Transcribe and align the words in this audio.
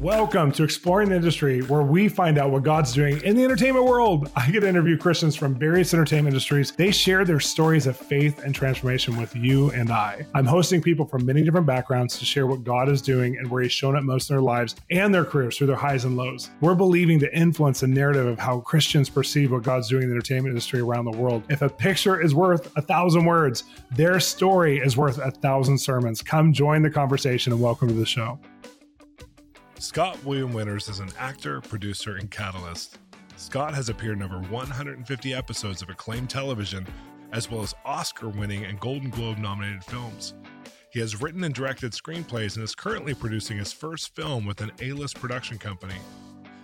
Welcome 0.00 0.50
to 0.52 0.64
Exploring 0.64 1.10
the 1.10 1.16
Industry, 1.16 1.60
where 1.60 1.82
we 1.82 2.08
find 2.08 2.38
out 2.38 2.50
what 2.50 2.62
God's 2.62 2.94
doing 2.94 3.20
in 3.22 3.36
the 3.36 3.44
entertainment 3.44 3.84
world. 3.84 4.30
I 4.34 4.50
get 4.50 4.60
to 4.60 4.66
interview 4.66 4.96
Christians 4.96 5.36
from 5.36 5.54
various 5.54 5.92
entertainment 5.92 6.32
industries. 6.32 6.72
They 6.72 6.90
share 6.90 7.22
their 7.26 7.38
stories 7.38 7.86
of 7.86 7.98
faith 7.98 8.42
and 8.42 8.54
transformation 8.54 9.18
with 9.18 9.36
you 9.36 9.70
and 9.72 9.90
I. 9.90 10.24
I'm 10.32 10.46
hosting 10.46 10.80
people 10.80 11.04
from 11.04 11.26
many 11.26 11.42
different 11.42 11.66
backgrounds 11.66 12.18
to 12.18 12.24
share 12.24 12.46
what 12.46 12.64
God 12.64 12.88
is 12.88 13.02
doing 13.02 13.36
and 13.36 13.50
where 13.50 13.62
He's 13.62 13.72
shown 13.72 13.94
up 13.94 14.02
most 14.02 14.30
in 14.30 14.36
their 14.36 14.42
lives 14.42 14.74
and 14.90 15.14
their 15.14 15.26
careers 15.26 15.58
through 15.58 15.66
their 15.66 15.76
highs 15.76 16.06
and 16.06 16.16
lows. 16.16 16.48
We're 16.62 16.74
believing 16.74 17.18
to 17.18 17.36
influence 17.36 17.80
the 17.80 17.88
narrative 17.88 18.26
of 18.26 18.38
how 18.38 18.60
Christians 18.60 19.10
perceive 19.10 19.52
what 19.52 19.64
God's 19.64 19.90
doing 19.90 20.04
in 20.04 20.08
the 20.08 20.14
entertainment 20.14 20.52
industry 20.52 20.80
around 20.80 21.04
the 21.04 21.18
world. 21.18 21.42
If 21.50 21.60
a 21.60 21.68
picture 21.68 22.22
is 22.22 22.34
worth 22.34 22.72
a 22.74 22.80
thousand 22.80 23.26
words, 23.26 23.64
their 23.90 24.18
story 24.18 24.78
is 24.78 24.96
worth 24.96 25.18
a 25.18 25.30
thousand 25.30 25.76
sermons. 25.76 26.22
Come 26.22 26.54
join 26.54 26.80
the 26.80 26.90
conversation 26.90 27.52
and 27.52 27.60
welcome 27.60 27.88
to 27.88 27.94
the 27.94 28.06
show. 28.06 28.38
Scott 29.80 30.22
William 30.24 30.52
Winters 30.52 30.90
is 30.90 31.00
an 31.00 31.08
actor, 31.18 31.62
producer, 31.62 32.16
and 32.16 32.30
catalyst. 32.30 32.98
Scott 33.36 33.72
has 33.72 33.88
appeared 33.88 34.18
in 34.18 34.22
over 34.22 34.38
150 34.38 35.32
episodes 35.32 35.80
of 35.80 35.88
acclaimed 35.88 36.28
television, 36.28 36.86
as 37.32 37.50
well 37.50 37.62
as 37.62 37.72
Oscar 37.86 38.28
winning 38.28 38.66
and 38.66 38.78
Golden 38.78 39.08
Globe 39.08 39.38
nominated 39.38 39.82
films. 39.82 40.34
He 40.92 41.00
has 41.00 41.22
written 41.22 41.44
and 41.44 41.54
directed 41.54 41.92
screenplays 41.92 42.56
and 42.56 42.62
is 42.62 42.74
currently 42.74 43.14
producing 43.14 43.56
his 43.56 43.72
first 43.72 44.14
film 44.14 44.44
with 44.44 44.60
an 44.60 44.70
A 44.82 44.92
list 44.92 45.18
production 45.18 45.56
company. 45.56 45.96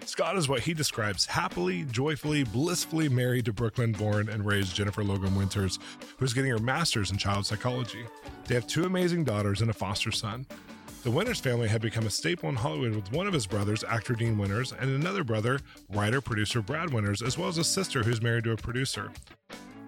Scott 0.04 0.36
is 0.36 0.46
what 0.46 0.60
he 0.60 0.74
describes 0.74 1.24
happily, 1.24 1.84
joyfully, 1.84 2.44
blissfully 2.44 3.08
married 3.08 3.46
to 3.46 3.52
Brooklyn 3.54 3.92
born 3.92 4.28
and 4.28 4.44
raised 4.44 4.76
Jennifer 4.76 5.02
Logan 5.02 5.34
Winters, 5.34 5.78
who 6.18 6.24
is 6.26 6.34
getting 6.34 6.50
her 6.50 6.58
master's 6.58 7.10
in 7.10 7.16
child 7.16 7.46
psychology. 7.46 8.04
They 8.44 8.54
have 8.54 8.66
two 8.66 8.84
amazing 8.84 9.24
daughters 9.24 9.62
and 9.62 9.70
a 9.70 9.74
foster 9.74 10.12
son. 10.12 10.44
The 11.06 11.12
Winters 11.12 11.38
family 11.38 11.68
had 11.68 11.82
become 11.82 12.04
a 12.04 12.10
staple 12.10 12.48
in 12.48 12.56
Hollywood 12.56 12.96
with 12.96 13.12
one 13.12 13.28
of 13.28 13.32
his 13.32 13.46
brothers, 13.46 13.84
actor 13.84 14.14
Dean 14.14 14.36
Winters, 14.36 14.72
and 14.72 14.90
another 14.90 15.22
brother, 15.22 15.60
writer 15.90 16.20
producer 16.20 16.60
Brad 16.60 16.92
Winters, 16.92 17.22
as 17.22 17.38
well 17.38 17.46
as 17.46 17.58
a 17.58 17.62
sister 17.62 18.02
who's 18.02 18.20
married 18.20 18.42
to 18.42 18.50
a 18.50 18.56
producer. 18.56 19.12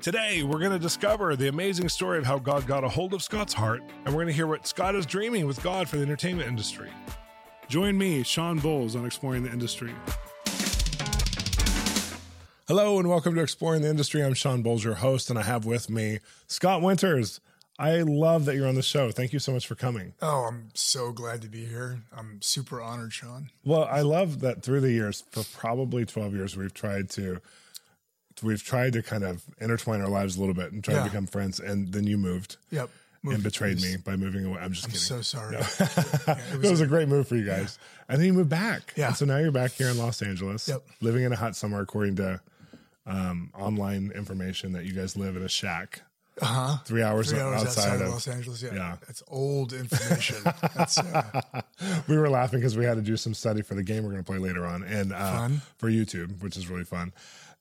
Today, 0.01 0.45
we're 0.45 0.61
going 0.61 0.71
to 0.71 0.79
discover 0.79 1.35
the 1.35 1.49
amazing 1.49 1.89
story 1.89 2.19
of 2.19 2.25
how 2.25 2.39
God 2.39 2.69
got 2.69 2.85
a 2.85 2.89
hold 2.89 3.15
of 3.15 3.23
Scott's 3.25 3.53
heart, 3.53 3.83
and 4.05 4.15
we're 4.15 4.23
going 4.23 4.29
to 4.29 4.33
hear 4.33 4.47
what 4.47 4.65
Scott 4.65 4.95
is 4.95 5.07
dreaming 5.07 5.45
with 5.45 5.61
God 5.61 5.89
for 5.89 5.97
the 5.97 6.05
entertainment 6.05 6.49
industry. 6.49 6.89
Join 7.67 7.99
me, 7.99 8.23
Shawn 8.23 8.61
Bolz, 8.61 8.95
on 8.95 9.05
Exploring 9.05 9.43
the 9.43 9.51
Industry. 9.51 9.93
Hello, 12.69 13.01
and 13.01 13.09
welcome 13.09 13.35
to 13.35 13.41
Exploring 13.41 13.83
the 13.83 13.91
Industry. 13.91 14.23
I'm 14.23 14.35
Shawn 14.35 14.63
Bolz, 14.63 14.85
your 14.85 14.95
host, 14.95 15.31
and 15.31 15.39
I 15.39 15.43
have 15.43 15.67
with 15.67 15.91
me 15.91 16.21
Scott 16.47 16.81
Winters. 16.81 17.41
I 17.79 17.99
love 18.03 18.47
that 18.47 18.57
you're 18.57 18.67
on 18.67 18.75
the 18.75 18.83
show. 18.83 19.13
Thank 19.13 19.33
you 19.33 19.39
so 19.39 19.53
much 19.53 19.67
for 19.67 19.77
coming. 19.77 20.15
Oh, 20.21 20.47
I'm 20.49 20.71
so 20.75 21.13
glad 21.13 21.43
to 21.43 21.49
be 21.49 21.65
here. 21.65 22.01
I'm 22.17 22.43
super 22.43 22.81
honored, 22.81 23.13
Shawn. 23.13 23.51
Well, 23.65 23.85
I 23.85 24.01
love 24.01 24.41
that 24.41 24.63
through 24.65 24.81
the 24.81 24.91
years, 24.91 25.23
for 25.31 25.45
probably 25.57 26.05
12 26.05 26.35
years, 26.35 26.57
we've 26.57 26.75
tried 26.75 27.09
to 27.11 27.41
we've 28.43 28.63
tried 28.63 28.93
to 28.93 29.03
kind 29.03 29.25
of 29.25 29.43
intertwine 29.61 30.01
our 30.01 30.09
lives 30.09 30.37
a 30.37 30.41
little 30.41 30.55
bit 30.55 30.71
and 30.73 30.83
try 30.83 30.95
Yeah. 30.95 31.01
to 31.05 31.11
become 31.11 31.27
friends. 31.27 31.59
And 31.61 31.93
then 31.93 32.05
you 32.07 32.17
moved 32.19 32.57
Yep. 32.71 32.89
and 33.25 33.43
betrayed 33.43 33.79
it 33.79 33.83
me 33.83 33.97
by 33.97 34.15
moving 34.17 34.45
away. 34.45 34.61
I'm 34.61 34.73
just 34.73 34.85
I'm 34.87 34.91
kidding. 34.93 35.03
so 35.03 35.23
sorry. 35.23 35.53
No. 35.53 35.59
Yeah, 35.59 36.39
it, 36.55 36.59
was 36.71 36.81
a 36.81 36.87
great 36.87 37.09
move 37.09 37.27
for 37.27 37.35
you 37.37 37.45
guys. 37.45 37.79
And 38.09 38.19
then 38.21 38.27
you 38.27 38.33
moved 38.33 38.49
back. 38.51 38.93
Yeah. 38.97 39.09
And 39.09 39.17
so 39.17 39.25
now 39.25 39.39
you're 39.39 39.51
back 39.51 39.73
here 39.73 39.89
in 39.89 39.99
Los 39.99 40.23
Angeles, 40.23 40.69
Yep. 40.69 40.83
living 41.01 41.25
in 41.25 41.33
a 41.33 41.37
hot 41.37 41.57
summer, 41.57 41.81
according 41.81 42.15
to 42.17 42.41
um, 43.07 43.51
online 43.59 44.13
information 44.15 44.73
that 44.75 44.85
you 44.85 44.93
guys 44.93 45.17
live 45.17 45.37
in 45.37 45.43
a 45.43 45.49
shack. 45.49 46.03
Uh-huh. 46.41 46.77
Three 46.85 47.03
hours, 47.03 47.31
Three 47.31 47.41
hours 47.41 47.63
outside, 47.63 47.81
outside, 47.83 47.95
of 47.97 48.01
of 48.03 48.09
Los 48.13 48.29
Angeles. 48.29 48.63
Yeah. 48.63 48.75
yeah. 48.75 48.97
That's 49.07 49.23
old 49.29 49.73
information. 49.73 50.37
That's 50.77 50.99
uh, 50.99 51.41
we 52.09 52.17
were 52.17 52.29
laughing 52.31 52.61
because 52.61 52.77
we 52.77 52.85
had 52.85 52.95
to 52.97 53.03
do 53.03 53.17
some 53.17 53.35
study 53.35 53.63
for 53.63 53.75
the 53.75 53.83
game 53.83 54.05
we're 54.05 54.11
going 54.13 54.23
to 54.25 54.31
play 54.31 54.39
later 54.39 54.65
on 54.67 54.83
and 54.85 55.13
uh, 55.13 55.49
for 55.79 55.89
YouTube, 55.91 56.43
which 56.43 56.57
is 56.57 56.69
really 56.69 56.85
fun. 56.85 57.13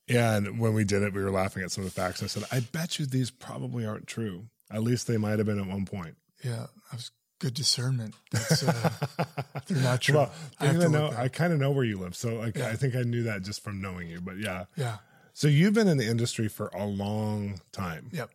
And 0.08 0.58
when 0.58 0.72
we 0.74 0.84
did 0.84 1.02
it, 1.02 1.12
we 1.12 1.22
were 1.22 1.30
laughing 1.30 1.62
at 1.62 1.70
some 1.70 1.84
of 1.84 1.92
the 1.94 2.00
facts. 2.00 2.22
I 2.22 2.26
said, 2.26 2.44
I 2.50 2.60
bet 2.60 2.98
you 2.98 3.06
these 3.06 3.30
probably 3.30 3.84
aren't 3.84 4.06
true. 4.06 4.44
At 4.70 4.82
least 4.82 5.06
they 5.06 5.16
might 5.18 5.38
have 5.38 5.46
been 5.46 5.58
at 5.60 5.66
one 5.66 5.84
point. 5.84 6.16
yeah. 6.44 6.66
That 6.90 6.96
was 6.96 7.10
good 7.40 7.54
discernment. 7.54 8.14
That's 8.32 8.62
uh, 8.66 8.90
they're 9.68 9.82
not 9.82 10.00
true. 10.00 10.16
Well, 10.16 10.32
I 10.58 10.66
have 10.66 10.76
I, 10.76 10.80
to 10.84 10.88
know. 10.88 11.12
I 11.16 11.28
kind 11.28 11.52
of 11.52 11.58
know 11.58 11.70
where 11.70 11.84
you 11.84 11.98
live. 11.98 12.16
So 12.16 12.36
like, 12.36 12.56
Yeah. 12.56 12.68
I 12.68 12.74
think 12.76 12.96
I 12.96 13.02
knew 13.02 13.24
that 13.24 13.42
just 13.42 13.62
from 13.62 13.80
knowing 13.82 14.08
you, 14.08 14.20
but 14.20 14.38
yeah. 14.38 14.64
yeah. 14.76 14.96
So 15.34 15.46
you've 15.46 15.74
been 15.74 15.86
in 15.88 15.98
the 15.98 16.08
industry 16.08 16.48
for 16.48 16.68
a 16.68 16.84
long 16.84 17.60
time. 17.70 18.08
Yep. 18.12 18.30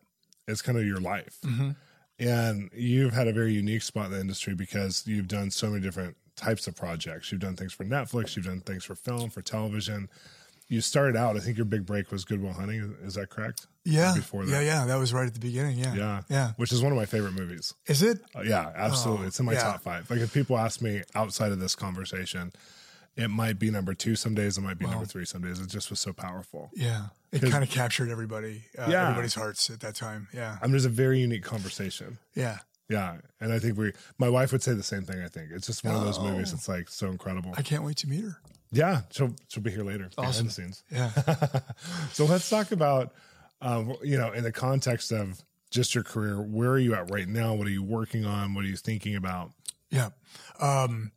It's 0.48 0.62
kind 0.62 0.78
of 0.78 0.86
your 0.86 1.00
life. 1.00 1.38
hmm 1.44 1.72
And 2.20 2.70
you've 2.74 3.14
had 3.14 3.28
a 3.28 3.34
very 3.34 3.54
unique 3.54 3.81
spot 3.81 4.08
in 4.08 4.12
the 4.12 4.20
industry 4.20 4.56
because 4.56 5.04
you've 5.06 5.28
done 5.28 5.52
so 5.52 5.70
many 5.70 5.81
different 5.81 6.16
types 6.36 6.68
of 6.68 6.76
projects. 6.76 7.31
You've 7.31 7.42
done 7.42 7.56
things 7.56 7.74
for 7.74 7.86
Netflix, 7.86 8.36
you've 8.36 8.46
done 8.46 8.62
things 8.62 8.84
for 8.84 8.96
film, 8.96 9.30
for 9.30 9.42
television. 9.42 10.09
You 10.70 10.82
started 10.82 11.16
out, 11.16 11.36
I 11.36 11.40
think 11.40 11.58
your 11.58 11.66
big 11.66 11.86
break 11.86 12.12
was 12.12 12.24
Good 12.24 12.42
Will 12.42 12.53
Hunting. 12.53 12.96
Is 13.03 13.16
that 13.16 13.30
correct? 13.30 13.68
Yeah. 13.84 14.14
Before 14.16 14.46
that. 14.46 14.52
Yeah. 14.52 14.62
Yeah. 14.62 14.86
That 14.86 14.96
was 14.96 15.14
right 15.14 15.28
at 15.28 15.34
the 15.34 15.40
beginning. 15.40 15.78
Yeah. 15.78 15.94
Yeah. 15.94 16.22
Yeah. 16.30 16.52
Which 16.56 16.72
is 16.72 16.82
one 16.82 16.92
of 16.92 16.98
my 16.98 17.06
favorite 17.06 17.34
movies. 17.34 17.74
Is 17.86 18.02
it? 18.02 18.20
Uh, 18.34 18.42
yeah, 18.42 18.72
absolutely. 18.74 19.26
Oh, 19.26 19.28
it's 19.28 19.40
in 19.40 19.46
my 19.46 19.53
yeah. 19.53 19.64
top 19.64 19.82
five. 19.82 20.09
Like 20.09 20.20
if 20.20 20.34
people 20.34 20.58
ask 20.58 20.82
me 20.82 21.03
outside 21.16 21.52
of 21.52 21.59
this 21.59 21.76
conversation, 21.76 22.53
it 23.16 23.29
might 23.29 23.59
be 23.59 23.69
number 23.72 23.94
two 23.94 24.16
some 24.16 24.34
days, 24.35 24.57
it 24.57 24.62
might 24.62 24.79
be 24.79 24.85
number 24.85 25.06
three 25.06 25.25
some 25.25 25.41
days. 25.41 25.59
It 25.59 25.69
just 25.69 25.90
was 25.90 26.00
so 26.00 26.13
powerful. 26.13 26.69
Yeah. 26.74 27.07
It 27.31 27.41
kind 27.50 27.63
of 27.63 27.69
captured 27.69 28.09
everybody, 28.09 28.63
uh, 28.78 28.88
Yeah. 28.90 29.03
everybody's 29.03 29.34
hearts 29.35 29.69
at 29.69 29.79
that 29.81 29.96
time. 29.96 30.28
Yeah. 30.34 30.57
I 30.62 30.66
mean, 30.66 30.72
there's 30.74 30.85
a 30.85 30.90
very 30.90 31.19
unique 31.19 31.44
conversation. 31.44 32.18
Yeah. 32.35 32.59
Yeah. 32.90 33.18
And 33.40 33.52
I 33.53 33.59
think 33.59 33.78
we, 33.78 33.94
my 34.18 34.29
wife 34.29 34.52
would 34.52 34.62
say 34.62 34.73
the 34.73 34.84
same 34.84 35.03
thing. 35.03 35.22
I 35.23 35.28
think 35.28 35.50
it's 35.52 35.66
just 35.68 35.84
one 35.84 35.96
of 35.96 36.03
those 36.03 36.19
Oh. 36.19 36.23
movies 36.29 36.52
that's 36.52 36.68
like 36.68 36.90
so 36.90 37.07
incredible. 37.07 37.53
I 37.57 37.62
can't 37.62 37.84
wait 37.84 37.97
to 37.97 38.07
meet 38.09 38.23
her. 38.23 38.38
yeah. 38.72 39.02
She'll, 39.12 39.34
she'll 39.47 39.63
be 39.63 39.72
here 39.72 39.84
later. 39.84 40.09
Awesome. 40.18 40.47
Behind 40.47 40.50
the 40.50 40.52
scenes. 40.52 40.84
Yeah. 40.91 41.59
so 42.12 42.25
let's 42.25 42.50
talk 42.50 42.72
about, 42.72 43.13
um, 43.62 43.96
you 44.03 44.18
know, 44.18 44.31
in 44.31 44.44
the 44.44 44.52
context 44.52 45.12
of 45.12 45.41
just 45.72 45.96
your 45.96 46.03
career, 46.03 46.41
where 46.41 46.69
are 46.72 46.78
you 46.79 46.94
at 46.94 47.09
right 47.09 47.28
now? 47.28 47.53
What 47.56 47.66
are 47.68 47.72
you 47.72 47.81
working 47.84 48.25
on? 48.25 48.53
What 48.53 48.63
are 48.63 48.68
you 48.68 48.75
thinking 48.75 49.16
about? 49.16 49.52
Yeah. 49.90 50.09
Um, 50.59 51.12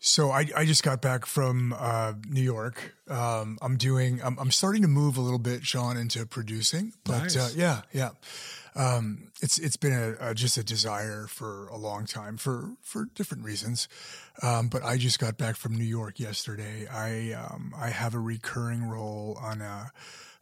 so 0.00 0.30
I, 0.30 0.46
I 0.56 0.64
just 0.64 0.82
got 0.82 1.02
back 1.02 1.26
from 1.26 1.74
uh, 1.78 2.12
New 2.28 2.42
York. 2.42 2.94
Um, 3.08 3.58
I'm 3.62 3.76
doing. 3.76 4.20
I'm, 4.22 4.38
I'm 4.38 4.50
starting 4.50 4.82
to 4.82 4.88
move 4.88 5.16
a 5.16 5.20
little 5.20 5.38
bit, 5.38 5.64
Shawn, 5.64 5.96
into 5.96 6.24
producing. 6.26 6.92
But 7.04 7.18
Nice. 7.22 7.36
uh, 7.36 7.50
yeah, 7.56 7.82
yeah. 7.92 8.10
Um, 8.74 9.32
it's 9.42 9.58
it's 9.58 9.76
been 9.76 9.92
a, 9.92 10.30
a 10.30 10.34
just 10.34 10.56
a 10.56 10.62
desire 10.62 11.26
for 11.26 11.66
a 11.68 11.76
long 11.76 12.06
time 12.06 12.36
for 12.36 12.74
for 12.80 13.06
different 13.14 13.44
reasons. 13.44 13.88
Um, 14.42 14.68
but 14.68 14.84
I 14.84 14.98
just 14.98 15.18
got 15.18 15.36
back 15.36 15.56
from 15.56 15.74
New 15.74 15.84
York 15.84 16.20
yesterday. 16.20 16.86
I 16.86 17.32
um, 17.32 17.74
I 17.76 17.88
have 17.90 18.14
a 18.14 18.20
recurring 18.20 18.84
role 18.84 19.36
on 19.42 19.60
a, 19.62 19.90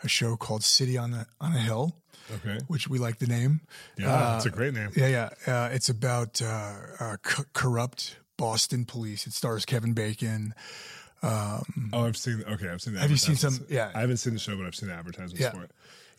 a 0.02 0.08
show 0.08 0.36
called 0.36 0.64
City 0.64 0.98
on 0.98 1.12
the 1.12 1.26
on 1.40 1.54
a 1.54 1.58
Hill, 1.60 1.96
Okay. 2.34 2.58
which 2.68 2.88
we 2.88 2.98
like 2.98 3.20
the 3.20 3.26
name. 3.26 3.60
Yeah. 3.96 4.12
Uh, 4.12 4.36
it's 4.36 4.46
a 4.46 4.50
great 4.50 4.74
name. 4.74 4.90
Yeah, 4.94 5.30
yeah. 5.46 5.54
Uh, 5.64 5.68
it's 5.72 5.88
about 5.88 6.42
uh, 6.42 6.72
uh, 7.00 7.16
c- 7.24 7.44
corrupt 7.54 8.16
Boston 8.36 8.84
police. 8.84 9.26
It 9.26 9.32
stars 9.32 9.64
Kevin 9.64 9.92
Bacon. 9.92 10.54
Um, 11.22 11.90
Oh, 11.92 12.04
I've 12.04 12.16
seen. 12.16 12.44
Okay, 12.46 12.68
I've 12.68 12.80
seen. 12.82 12.94
The 12.94 13.00
Have 13.00 13.10
you 13.10 13.16
seen 13.16 13.36
some- 13.36 13.64
yeah. 13.68 13.90
I 13.94 14.00
haven't 14.00 14.18
seen 14.18 14.34
the 14.34 14.38
show, 14.40 14.56
but 14.56 14.66
I've 14.66 14.74
seen 14.74 14.88
the 14.88 14.94
advertisements 14.94 15.40
Yeah. 15.40 15.50
for 15.52 15.62
it. 15.64 15.70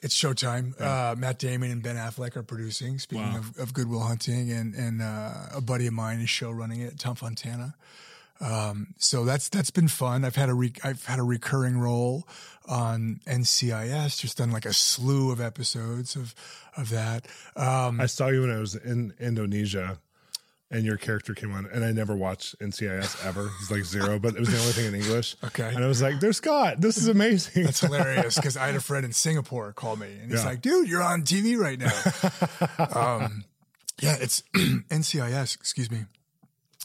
it's 0.02 0.14
Showtime. 0.16 0.80
Uh, 0.80 1.16
Matt 1.16 1.40
Damon 1.40 1.72
and 1.72 1.82
Ben 1.82 1.96
Affleck 1.96 2.36
are 2.36 2.44
producing. 2.44 3.00
Speaking 3.00 3.34
Wow. 3.34 3.40
of, 3.40 3.58
of 3.58 3.74
Good 3.74 3.88
Will 3.88 4.02
Hunting, 4.04 4.52
and 4.52 4.76
and 4.76 5.02
uh, 5.02 5.48
a 5.56 5.62
buddy 5.62 5.88
of 5.88 5.94
mine 5.94 6.20
is 6.22 6.30
show 6.30 6.52
running 6.52 6.82
it, 6.82 7.00
Tom 7.00 7.16
Fontana. 7.16 7.74
Um, 8.40 8.94
so 9.00 9.26
that's 9.26 9.50
that's 9.50 9.72
been 9.72 9.88
fun. 9.88 10.24
I've 10.24 10.36
had 10.36 10.50
a 10.50 10.54
re- 10.54 10.74
I've 10.84 11.04
had 11.06 11.18
a 11.18 11.24
recurring 11.24 11.80
role 11.80 12.28
on 12.68 13.22
NCIS. 13.26 14.20
Just 14.20 14.38
done 14.38 14.52
like 14.52 14.66
a 14.66 14.74
slew 14.74 15.32
of 15.32 15.42
episodes 15.42 16.16
of 16.16 16.36
of 16.76 16.90
that. 16.90 17.26
Um, 17.56 18.00
I 18.00 18.06
saw 18.06 18.28
you 18.28 18.42
when 18.42 18.52
I 18.52 18.60
was 18.60 18.76
in 18.76 19.14
Indonesia, 19.20 19.98
and 20.70 20.84
your 20.86 20.98
character 20.98 21.34
came 21.34 21.54
on, 21.54 21.66
and 21.72 21.84
I 21.86 21.92
never 21.92 22.16
watched 22.16 22.60
NCIS 22.60 23.26
ever. 23.26 23.50
It's 23.62 23.72
like 23.72 23.84
zero, 23.86 24.20
but 24.20 24.36
it 24.36 24.40
was 24.40 24.50
the 24.50 24.60
only 24.60 24.74
thing 24.74 24.86
in 24.88 24.96
English. 24.96 25.36
Okay. 25.44 25.70
and 25.74 25.84
I 25.84 25.88
was 25.88 26.02
like, 26.02 26.20
"There's 26.20 26.38
Scott. 26.38 26.82
This 26.82 26.98
is 26.98 27.08
amazing." 27.08 27.64
That's 27.64 27.80
hilarious 27.88 28.36
because 28.36 28.58
I 28.58 28.66
had 28.68 28.76
a 28.76 28.82
friend 28.82 29.06
in 29.06 29.14
Singapore 29.14 29.72
call 29.74 29.96
me 29.96 30.08
and 30.22 30.32
he's 30.32 30.42
Yeah. 30.44 30.50
like, 30.50 30.62
dude, 30.62 30.88
you're 30.90 31.04
on 31.04 31.24
TV 31.24 31.58
right 31.58 31.80
now. 31.80 32.96
um, 33.26 33.44
yeah, 34.02 34.18
it's 34.20 34.44
NCIS, 34.56 35.56
excuse 35.56 35.90
me. 35.90 36.06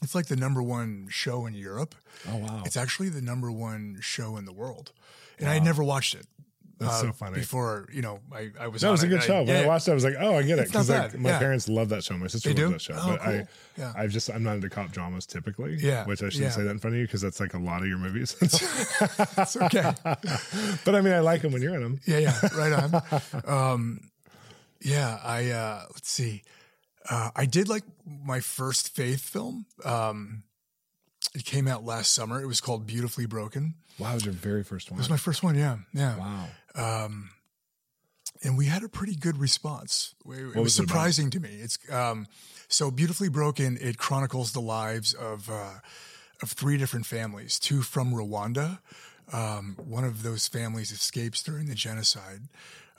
It's 0.03 0.15
like 0.15 0.27
the 0.27 0.37
number 0.37 0.63
one 0.63 1.07
show 1.11 1.47
in 1.47 1.55
Europe. 1.55 1.95
oh 2.29 2.37
wow, 2.39 2.63
It's 2.65 2.77
actually 2.77 3.09
the 3.09 3.23
number 3.23 3.51
one 3.53 3.99
show 4.01 4.37
in 4.37 4.45
the 4.47 4.53
world. 4.53 4.93
And 5.39 5.49
I 5.49 5.55
had 5.55 5.65
never 5.65 5.83
watched 5.85 6.15
it. 6.15 6.27
That's 6.83 7.03
uh, 7.03 7.07
so 7.07 7.13
funny. 7.13 7.39
Before, 7.39 7.89
you 7.93 8.03
know, 8.03 8.21
I, 8.33 8.51
I 8.61 8.69
was 8.69 8.83
that 8.83 8.91
was 8.91 9.03
a 9.03 9.09
good 9.09 9.23
show. 9.23 9.43
When 9.43 9.57
I 9.57 9.61
yeah, 9.61 9.67
watched 9.67 9.89
it, 9.89 9.93
I 9.93 9.95
was 9.95 10.05
like, 10.05 10.15
"Oh, 10.19 10.37
I 10.37 10.43
get 10.43 10.59
it." 10.59 10.67
Because 10.67 10.91
like 10.91 11.19
my 11.19 11.31
yeah. 11.31 11.39
parents 11.39 11.69
love 11.69 11.89
that 11.91 12.05
show. 12.05 12.17
My 12.17 12.27
sister 12.27 12.53
They 12.53 12.63
loves 12.63 12.87
do? 12.87 12.93
that 12.93 13.01
show, 13.01 13.07
Oh, 13.07 13.17
but 13.17 13.21
I. 13.21 13.47
Yeah. 13.79 13.93
I've 13.97 14.11
just 14.11 14.31
I'm 14.31 14.43
not 14.43 14.57
into 14.57 14.69
cop 14.69 14.93
dramas 14.93 15.25
typically. 15.27 15.77
Yeah, 15.81 16.05
which 16.05 16.23
I 16.23 16.29
shouldn't 16.29 16.53
say 16.53 16.63
that 16.63 16.71
in 16.71 16.79
front 16.79 16.95
of 16.95 17.01
you 17.01 17.07
because 17.07 17.23
that's 17.23 17.41
like 17.41 17.55
a 17.55 17.59
lot 17.59 17.81
of 17.83 17.89
your 17.89 17.99
movies. 17.99 18.37
It's 18.43 19.57
okay. 19.57 19.93
but 20.85 20.95
I 20.95 21.01
mean, 21.01 21.13
I 21.15 21.21
like 21.21 21.43
them 21.43 21.53
when 21.53 21.63
you're 21.63 21.75
in 21.75 21.83
them. 21.83 22.01
Yeah, 22.07 22.19
yeah, 22.19 22.39
right 22.57 22.73
on. 22.73 23.03
um, 23.73 24.01
yeah, 24.81 25.19
I 25.23 25.51
uh, 25.51 25.85
let's 25.93 26.11
see. 26.11 26.43
Uh, 27.09 27.31
I 27.35 27.47
did 27.47 27.69
like 27.69 27.85
my 28.07 28.41
first 28.41 28.95
faith 28.95 29.21
film. 29.23 29.67
Um, 29.85 30.43
It 31.35 31.45
came 31.45 31.67
out 31.69 31.85
last 31.85 32.13
summer. 32.13 32.41
It 32.43 32.47
was 32.47 32.61
called 32.61 32.87
Beautifully 32.87 33.27
Broken. 33.27 33.75
Wow, 33.99 34.11
it 34.11 34.15
was 34.15 34.25
your 34.25 34.35
very 34.35 34.65
first 34.65 34.91
one. 34.91 34.99
It 34.99 35.03
was 35.03 35.11
my 35.11 35.17
first 35.17 35.43
one. 35.43 35.55
Yeah, 35.55 35.79
yeah. 35.95 36.17
wow. 36.19 36.47
Um, 36.75 37.31
and 38.43 38.59
we 38.59 38.67
had 38.67 38.83
a 38.83 38.89
pretty 38.89 39.15
good 39.15 39.39
response. 39.39 40.15
It, 40.27 40.31
it 40.31 40.45
was, 40.47 40.55
was 40.57 40.79
it 40.79 40.85
about? 40.85 40.89
surprising 40.89 41.31
to 41.31 41.41
me. 41.41 41.51
It's 41.61 41.79
um, 41.91 42.27
so 42.69 42.91
beautifully 42.91 43.29
broken. 43.29 43.79
It 43.81 43.99
chronicles 43.99 44.53
the 44.53 44.61
lives 44.61 45.15
of 45.15 45.49
uh, 45.51 45.75
of 46.43 46.51
three 46.51 46.77
different 46.77 47.07
families. 47.07 47.59
Two 47.59 47.83
from 47.83 48.13
Rwanda. 48.13 48.81
Um, 49.33 49.77
one 49.85 50.05
of 50.05 50.23
those 50.23 50.49
families 50.49 50.91
escapes 50.91 51.43
during 51.43 51.67
the 51.67 51.75
genocide, 51.75 52.43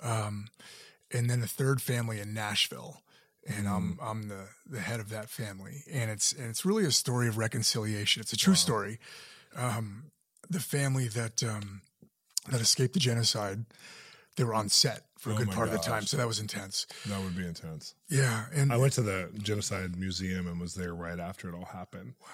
um, 0.02 0.48
and 1.12 1.30
then 1.30 1.44
a 1.44 1.48
third 1.48 1.82
family 1.82 2.20
in 2.20 2.34
Nashville. 2.34 3.02
And 3.46 3.68
I'm 3.68 4.00
I'm 4.02 4.30
the 4.30 4.48
the 4.66 4.80
head 4.80 5.02
of 5.02 5.10
that 5.10 5.30
family, 5.30 5.84
and 5.92 6.10
it's 6.10 6.32
and 6.32 6.50
it's 6.50 6.64
really 6.64 6.86
a 6.86 6.92
story 6.92 7.28
of 7.28 7.38
reconciliation. 7.38 8.22
It's 8.22 8.32
a 8.32 8.38
true 8.38 8.56
story. 8.56 9.00
Um, 9.56 10.12
the 10.50 10.62
family 10.62 11.10
that 11.10 11.44
um, 11.44 11.82
that 12.50 12.62
escaped 12.62 12.94
the 12.94 13.00
genocide, 13.00 13.66
they 14.36 14.44
were 14.44 14.54
on 14.54 14.70
set 14.70 15.04
for 15.18 15.32
a 15.32 15.34
Oh 15.34 15.38
good 15.38 15.52
part 15.52 15.70
of 15.70 15.74
the 15.74 15.80
time, 15.80 16.04
so 16.04 16.18
that 16.18 16.28
was 16.28 16.40
intense. 16.40 16.86
That 17.08 17.22
would 17.22 17.38
be 17.38 17.46
intense. 17.46 17.96
Yeah, 18.10 18.46
and 18.54 18.74
I 18.74 18.78
went 18.78 18.94
to 18.94 19.02
the 19.02 19.30
Genocide 19.42 19.96
Museum 19.96 20.48
and 20.48 20.60
was 20.60 20.76
there 20.76 20.94
right 20.94 21.20
after 21.20 21.48
it 21.48 21.56
all 21.56 21.66
happened. 21.66 22.16
Wow. 22.22 22.28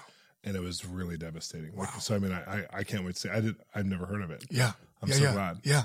And 0.44 0.56
it 0.56 0.62
was 0.62 0.86
really 0.86 1.18
devastating. 1.18 1.76
Like, 1.76 1.90
so, 2.00 2.16
I 2.16 2.20
mean, 2.20 2.32
I, 2.32 2.40
I, 2.40 2.66
I 2.80 2.84
can't 2.84 3.04
wait 3.04 3.16
to 3.16 3.20
see. 3.20 3.30
I 3.30 3.42
did. 3.42 3.56
I've 3.76 3.86
never 3.86 4.06
heard 4.06 4.22
of 4.22 4.32
it. 4.32 4.46
yeah, 4.50 4.72
I'm 5.02 5.08
yeah, 5.08 5.16
so 5.16 5.24
yeah, 5.24 5.32
glad. 5.34 5.58
Yeah, 5.64 5.84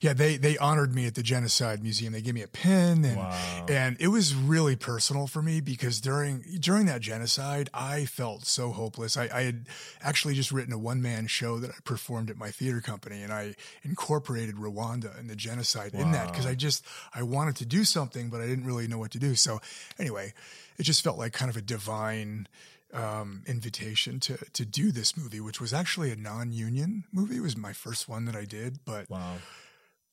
yeah. 0.00 0.12
They 0.12 0.36
they 0.36 0.56
honored 0.56 0.94
me 0.94 1.06
at 1.06 1.16
the 1.16 1.22
Genocide 1.22 1.82
Museum. 1.82 2.12
They 2.12 2.22
gave 2.22 2.34
me 2.34 2.42
a 2.42 2.48
pin, 2.48 3.04
and 3.04 3.16
Wow. 3.16 3.66
and 3.68 3.96
it 3.98 4.08
was 4.08 4.34
really 4.36 4.76
personal 4.76 5.26
for 5.26 5.42
me 5.42 5.60
because 5.60 6.00
during 6.00 6.42
during 6.60 6.86
that 6.86 7.00
genocide, 7.00 7.70
I 7.74 8.04
felt 8.04 8.46
so 8.46 8.70
hopeless. 8.70 9.16
I, 9.16 9.28
I 9.34 9.42
had 9.42 9.66
actually 10.00 10.34
just 10.34 10.52
written 10.52 10.72
a 10.72 10.78
one 10.78 11.02
man 11.02 11.26
show 11.26 11.58
that 11.58 11.70
I 11.70 11.74
performed 11.84 12.30
at 12.30 12.36
my 12.36 12.52
theater 12.52 12.80
company, 12.80 13.22
and 13.22 13.32
I 13.32 13.56
incorporated 13.82 14.54
Rwanda 14.54 15.18
and 15.18 15.28
the 15.28 15.36
genocide 15.36 15.94
in 15.94 16.12
that 16.12 16.30
because 16.30 16.46
I 16.46 16.54
just 16.54 16.84
I 17.12 17.24
wanted 17.24 17.56
to 17.56 17.66
do 17.66 17.84
something, 17.84 18.30
but 18.30 18.40
I 18.40 18.46
didn't 18.46 18.64
really 18.64 18.86
know 18.86 18.98
what 18.98 19.10
to 19.12 19.18
do. 19.18 19.34
So 19.34 19.60
anyway, 19.98 20.34
it 20.78 20.84
just 20.84 21.02
felt 21.02 21.18
like 21.18 21.32
kind 21.32 21.50
of 21.50 21.56
a 21.56 21.62
divine 21.62 22.46
um, 22.92 23.42
invitation 23.46 24.20
to 24.20 24.36
to 24.52 24.64
do 24.64 24.92
this 24.92 25.16
movie, 25.16 25.40
which 25.40 25.60
was 25.60 25.72
actually 25.72 26.10
a 26.10 26.16
non-union 26.16 27.04
movie. 27.12 27.36
It 27.36 27.42
was 27.42 27.56
my 27.56 27.72
first 27.72 28.08
one 28.08 28.24
that 28.26 28.36
I 28.36 28.44
did, 28.44 28.84
but 28.84 29.08
Wow. 29.08 29.38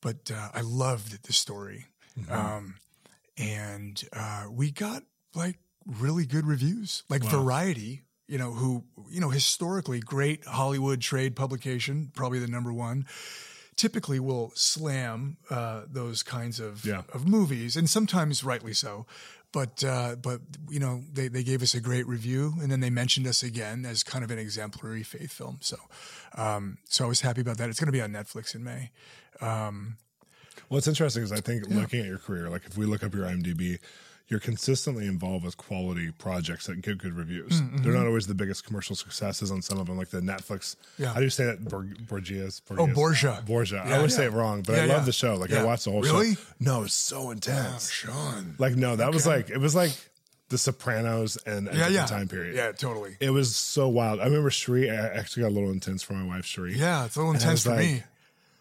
but 0.00 0.30
uh, 0.34 0.48
I 0.54 0.62
loved 0.62 1.24
the 1.26 1.32
story, 1.32 1.86
um, 2.30 2.76
and 3.36 4.02
uh, 4.12 4.46
we 4.50 4.70
got 4.70 5.02
like 5.34 5.58
really 5.86 6.26
good 6.26 6.46
reviews, 6.46 7.02
like 7.08 7.22
Variety. 7.24 8.02
You 8.28 8.38
know, 8.38 8.52
who 8.52 8.84
you 9.10 9.20
know 9.20 9.30
historically 9.30 9.98
great 10.00 10.44
Hollywood 10.44 11.00
trade 11.00 11.34
publication, 11.34 12.12
probably 12.14 12.38
the 12.38 12.46
number 12.46 12.72
one. 12.72 13.06
Typically, 13.76 14.20
will 14.20 14.52
slam 14.54 15.38
uh, 15.48 15.82
those 15.90 16.22
kinds 16.22 16.60
of 16.60 16.84
Yeah. 16.84 17.02
of 17.12 17.26
movies, 17.26 17.76
and 17.76 17.88
sometimes 17.90 18.44
rightly 18.44 18.72
so. 18.74 19.06
But 19.52 19.82
uh, 19.82 20.16
but 20.16 20.40
you 20.68 20.78
know 20.78 21.02
they, 21.12 21.28
they 21.28 21.42
gave 21.42 21.62
us 21.62 21.74
a 21.74 21.80
great 21.80 22.06
review, 22.06 22.54
and 22.62 22.70
then 22.70 22.80
they 22.80 22.90
mentioned 22.90 23.26
us 23.26 23.42
again 23.42 23.84
as 23.84 24.04
kind 24.04 24.24
of 24.24 24.30
an 24.30 24.38
exemplary 24.38 25.02
faith 25.02 25.32
film. 25.32 25.58
So 25.60 25.76
um, 26.36 26.78
so 26.84 27.04
I 27.04 27.08
was 27.08 27.20
happy 27.20 27.40
about 27.40 27.58
that. 27.58 27.68
It's 27.68 27.80
going 27.80 27.86
to 27.86 27.92
be 27.92 28.00
on 28.00 28.12
Netflix 28.12 28.54
in 28.54 28.62
May. 28.62 28.90
Um, 29.40 29.96
What's 30.68 30.86
interesting 30.86 31.24
is 31.24 31.32
I 31.32 31.40
think 31.40 31.68
looking 31.68 31.98
at 31.98 32.06
your 32.06 32.18
career, 32.18 32.48
like 32.48 32.64
if 32.64 32.78
we 32.78 32.86
look 32.86 33.02
up 33.02 33.12
your 33.12 33.24
IMDb, 33.24 33.80
you're 34.30 34.40
consistently 34.40 35.06
involved 35.06 35.44
with 35.44 35.56
quality 35.56 36.12
projects 36.12 36.66
that 36.68 36.80
get 36.80 36.96
good 36.98 37.12
reviews. 37.14 37.60
Mm, 37.60 37.82
They're 37.82 37.92
not 37.92 38.06
always 38.06 38.26
the 38.28 38.34
biggest 38.34 38.64
commercial 38.64 38.94
successes 38.96 39.50
on 39.50 39.60
some 39.60 39.78
of 39.78 39.86
them, 39.88 39.98
like 39.98 40.08
the 40.10 40.20
Netflix. 40.20 40.76
Yeah. 40.98 41.08
How 41.08 41.16
do 41.18 41.24
you 41.24 41.30
say 41.30 41.44
that? 41.46 41.62
Bor- 41.68 41.82
Borgias? 42.06 42.62
Oh, 42.70 42.86
Borgia. 42.86 43.42
Borgia. 43.44 43.82
I 43.84 43.88
Yeah, 43.90 43.96
always 43.96 44.12
yeah. 44.12 44.16
say 44.18 44.24
it 44.26 44.32
wrong, 44.32 44.62
but 44.62 44.76
I 44.76 44.86
love 44.86 45.00
yeah. 45.00 45.04
the 45.04 45.12
show. 45.12 45.34
Like 45.34 45.52
I 45.52 45.64
watched 45.64 45.84
the 45.84 45.90
whole 45.90 46.00
Really? 46.02 46.34
show. 46.34 46.40
Really? 46.40 46.54
No, 46.60 46.84
it's 46.84 46.94
so 46.94 47.30
intense. 47.30 47.90
Shawn. 47.90 48.54
Like 48.58 48.76
no, 48.76 48.96
that 48.96 49.12
was 49.12 49.26
like 49.26 49.50
it 49.50 49.58
was 49.58 49.74
like 49.74 49.92
The 50.48 50.58
Sopranos 50.58 51.36
and 51.44 51.68
Yeah, 51.72 51.88
yeah. 51.88 52.06
time 52.06 52.28
period. 52.28 52.54
Yeah, 52.54 52.72
totally. 52.72 53.16
It 53.20 53.30
was 53.30 53.54
so 53.56 53.88
wild. 53.88 54.20
I 54.20 54.24
remember 54.26 54.50
Cherie. 54.50 54.90
I 54.90 54.94
actually 54.94 55.42
got 55.42 55.48
a 55.50 55.54
little 55.56 55.70
intense 55.70 56.02
for 56.02 56.12
my 56.14 56.24
wife, 56.26 56.44
Cherie. 56.44 56.74
Yeah, 56.78 57.04
it's 57.04 57.16
a 57.16 57.18
little 57.18 57.34
intense 57.34 57.64
for 57.64 57.76
me. 57.76 58.02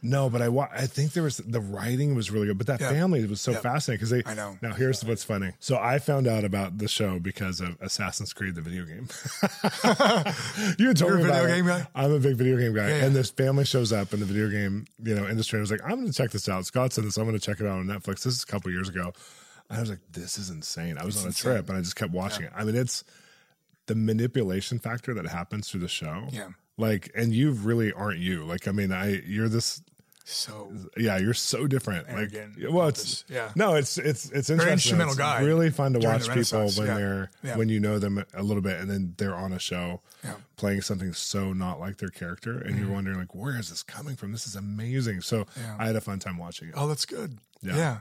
No, 0.02 0.30
but 0.30 0.42
I 0.42 0.48
wa- 0.48 0.70
I 0.72 0.88
think 0.88 1.12
there 1.12 1.24
was 1.24 1.38
the 1.38 1.60
writing 1.60 2.16
was 2.16 2.32
really 2.32 2.48
good, 2.48 2.58
but 2.58 2.68
that 2.68 2.80
Yeah. 2.80 2.90
family 2.92 3.26
was 3.26 3.42
so 3.42 3.52
Yeah. 3.52 3.60
fascinating 3.60 3.98
because 3.98 4.10
they. 4.12 4.24
I 4.32 4.34
know. 4.34 4.58
Now 4.62 4.74
here's 4.74 5.04
what's 5.04 5.26
funny. 5.26 5.52
So 5.60 5.78
I 5.78 6.00
found 6.00 6.26
out 6.26 6.46
about 6.46 6.78
the 6.78 6.88
show 6.88 7.20
because 7.20 7.60
of 7.60 7.76
Assassin's 7.82 8.32
Creed, 8.32 8.56
the 8.56 8.62
video 8.62 8.86
game. 8.86 9.10
you 10.78 10.94
told 10.94 11.00
You're 11.12 11.16
a 11.20 11.24
me 11.24 11.26
about 11.30 11.42
video 11.44 11.56
game 11.58 11.66
guy? 11.68 11.88
I'm 11.96 12.12
a 12.14 12.20
big 12.20 12.36
video 12.38 12.58
game 12.58 12.74
guy, 12.74 12.88
Yeah, 12.90 12.98
yeah. 13.00 13.06
and 13.06 13.16
this 13.16 13.30
family 13.30 13.66
shows 13.66 13.92
up 13.92 14.14
in 14.14 14.20
the 14.20 14.26
video 14.26 14.50
game 14.50 14.86
you 15.04 15.16
know 15.16 15.28
industry. 15.28 15.60
I 15.60 15.62
was 15.62 15.72
like, 15.72 15.82
I'm 15.84 15.96
going 15.96 16.08
to 16.08 16.14
check 16.14 16.32
this 16.32 16.48
out. 16.48 16.66
Scott 16.66 16.94
said 16.94 17.04
this. 17.04 17.18
I'm 17.18 17.26
going 17.26 17.38
to 17.38 17.46
check 17.46 17.60
it 17.60 17.66
out 17.68 17.80
on 17.80 17.86
Netflix. 17.86 18.24
This 18.24 18.36
is 18.36 18.44
a 18.44 18.48
couple 18.48 18.72
years 18.72 18.90
ago. 18.90 19.12
And 19.70 19.78
I 19.78 19.82
was 19.82 19.90
like, 19.90 20.00
this 20.12 20.38
is 20.38 20.50
insane. 20.50 20.98
I 20.98 21.06
was 21.06 21.22
on 21.24 21.30
a 21.30 21.34
trip 21.34 21.70
and 21.70 21.78
I 21.78 21.82
just 21.82 21.96
kept 21.96 22.12
watching 22.12 22.46
it. 22.46 22.52
I 22.56 22.64
mean, 22.64 22.76
it's 22.76 23.04
the 23.88 23.96
manipulation 23.96 24.80
factor 24.80 25.14
that 25.14 25.28
happens 25.28 25.70
through 25.70 25.82
the 25.82 25.88
show. 25.88 26.28
Yeah. 26.32 26.50
Like, 26.78 27.12
and 27.16 27.34
you 27.34 27.52
really 27.52 27.92
aren't 27.92 28.20
you. 28.20 28.46
Like, 28.46 28.68
I 28.68 28.72
mean, 28.72 28.92
I 28.92 29.22
you're 29.26 29.50
this. 29.50 29.82
So 30.32 30.72
Yeah, 30.96 31.18
you're 31.18 31.34
so 31.34 31.66
different. 31.66 32.08
Like, 32.14 32.32
well, 32.70 32.88
it's. 32.88 33.26
Yeah. 33.28 33.52
no, 33.56 33.76
it's 33.76 33.98
it's 33.98 34.26
it's 34.32 34.50
interesting. 34.50 34.58
Very 34.58 34.72
instrumental 34.74 35.12
it's 35.14 35.18
guy 35.20 35.42
Really 35.42 35.72
fun 35.72 35.94
to 35.94 36.00
watch 36.00 36.30
people 36.30 36.70
when 36.78 36.88
Yeah. 36.88 36.96
they're 36.96 37.32
Yeah. 37.44 37.56
when 37.58 37.70
you 37.70 37.80
know 37.80 37.98
them 38.00 38.24
a 38.34 38.44
little 38.44 38.62
bit, 38.62 38.80
and 38.80 38.90
then 38.90 39.16
they're 39.18 39.36
on 39.36 39.54
a 39.54 39.60
show 39.60 40.02
Yeah. 40.24 40.36
playing 40.56 40.82
something 40.82 41.14
so 41.14 41.52
not 41.54 41.80
like 41.80 41.98
their 41.98 42.10
character, 42.10 42.60
and 42.60 42.78
you're 42.78 42.92
wondering 42.92 43.18
like, 43.18 43.34
where 43.34 43.58
is 43.58 43.70
this 43.70 43.82
coming 43.84 44.16
from? 44.16 44.32
This 44.32 44.46
is 44.46 44.56
amazing. 44.56 45.22
So 45.22 45.46
Mm-hmm. 45.46 45.62
Yeah. 45.62 45.76
I 45.80 45.88
had 45.88 45.96
a 45.96 46.02
fun 46.02 46.20
time 46.20 46.38
watching 46.38 46.68
it. 46.70 46.74
Oh, 46.78 46.88
that's 46.88 47.06
good. 47.06 47.40
Yeah. 47.62 47.76
Yeah. 47.76 47.98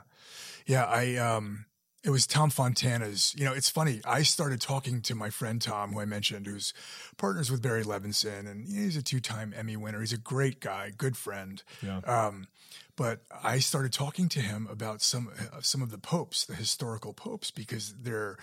yeah. 0.67 0.85
I 0.85 1.17
um 1.17 1.65
it 2.05 2.11
was 2.11 2.27
Tom 2.27 2.51
Fontana's, 2.51 3.35
you 3.37 3.45
know, 3.45 3.53
it's 3.53 3.69
funny. 3.69 4.01
I 4.05 4.23
started 4.23 4.61
talking 4.61 5.03
to 5.03 5.15
my 5.15 5.31
friend 5.31 5.61
Tom, 5.61 5.93
who 5.93 6.01
I 6.01 6.05
mentioned, 6.05 6.47
who's 6.47 6.73
partners 7.17 7.51
with 7.51 7.61
Barry 7.61 7.83
Levinson, 7.83 8.49
and 8.49 8.67
he's 8.67 8.97
a 8.97 9.03
two-time 9.03 9.53
Emmy 9.57 9.77
winner. 9.77 10.01
He's 10.01 10.13
a 10.13 10.19
great 10.19 10.61
guy, 10.61 10.93
good 10.97 11.17
friend. 11.17 11.63
Yeah. 11.83 11.99
Um, 11.99 12.47
but 12.95 13.23
I 13.43 13.59
started 13.59 13.93
talking 13.93 14.29
to 14.31 14.41
him 14.41 14.69
about 14.71 15.03
some 15.03 15.31
uh, 15.39 15.61
some 15.61 15.83
of 15.83 15.91
the 15.91 15.99
popes, 15.99 16.45
the 16.47 16.55
historical 16.55 17.13
popes, 17.13 17.51
because 17.51 17.95
they're 18.01 18.39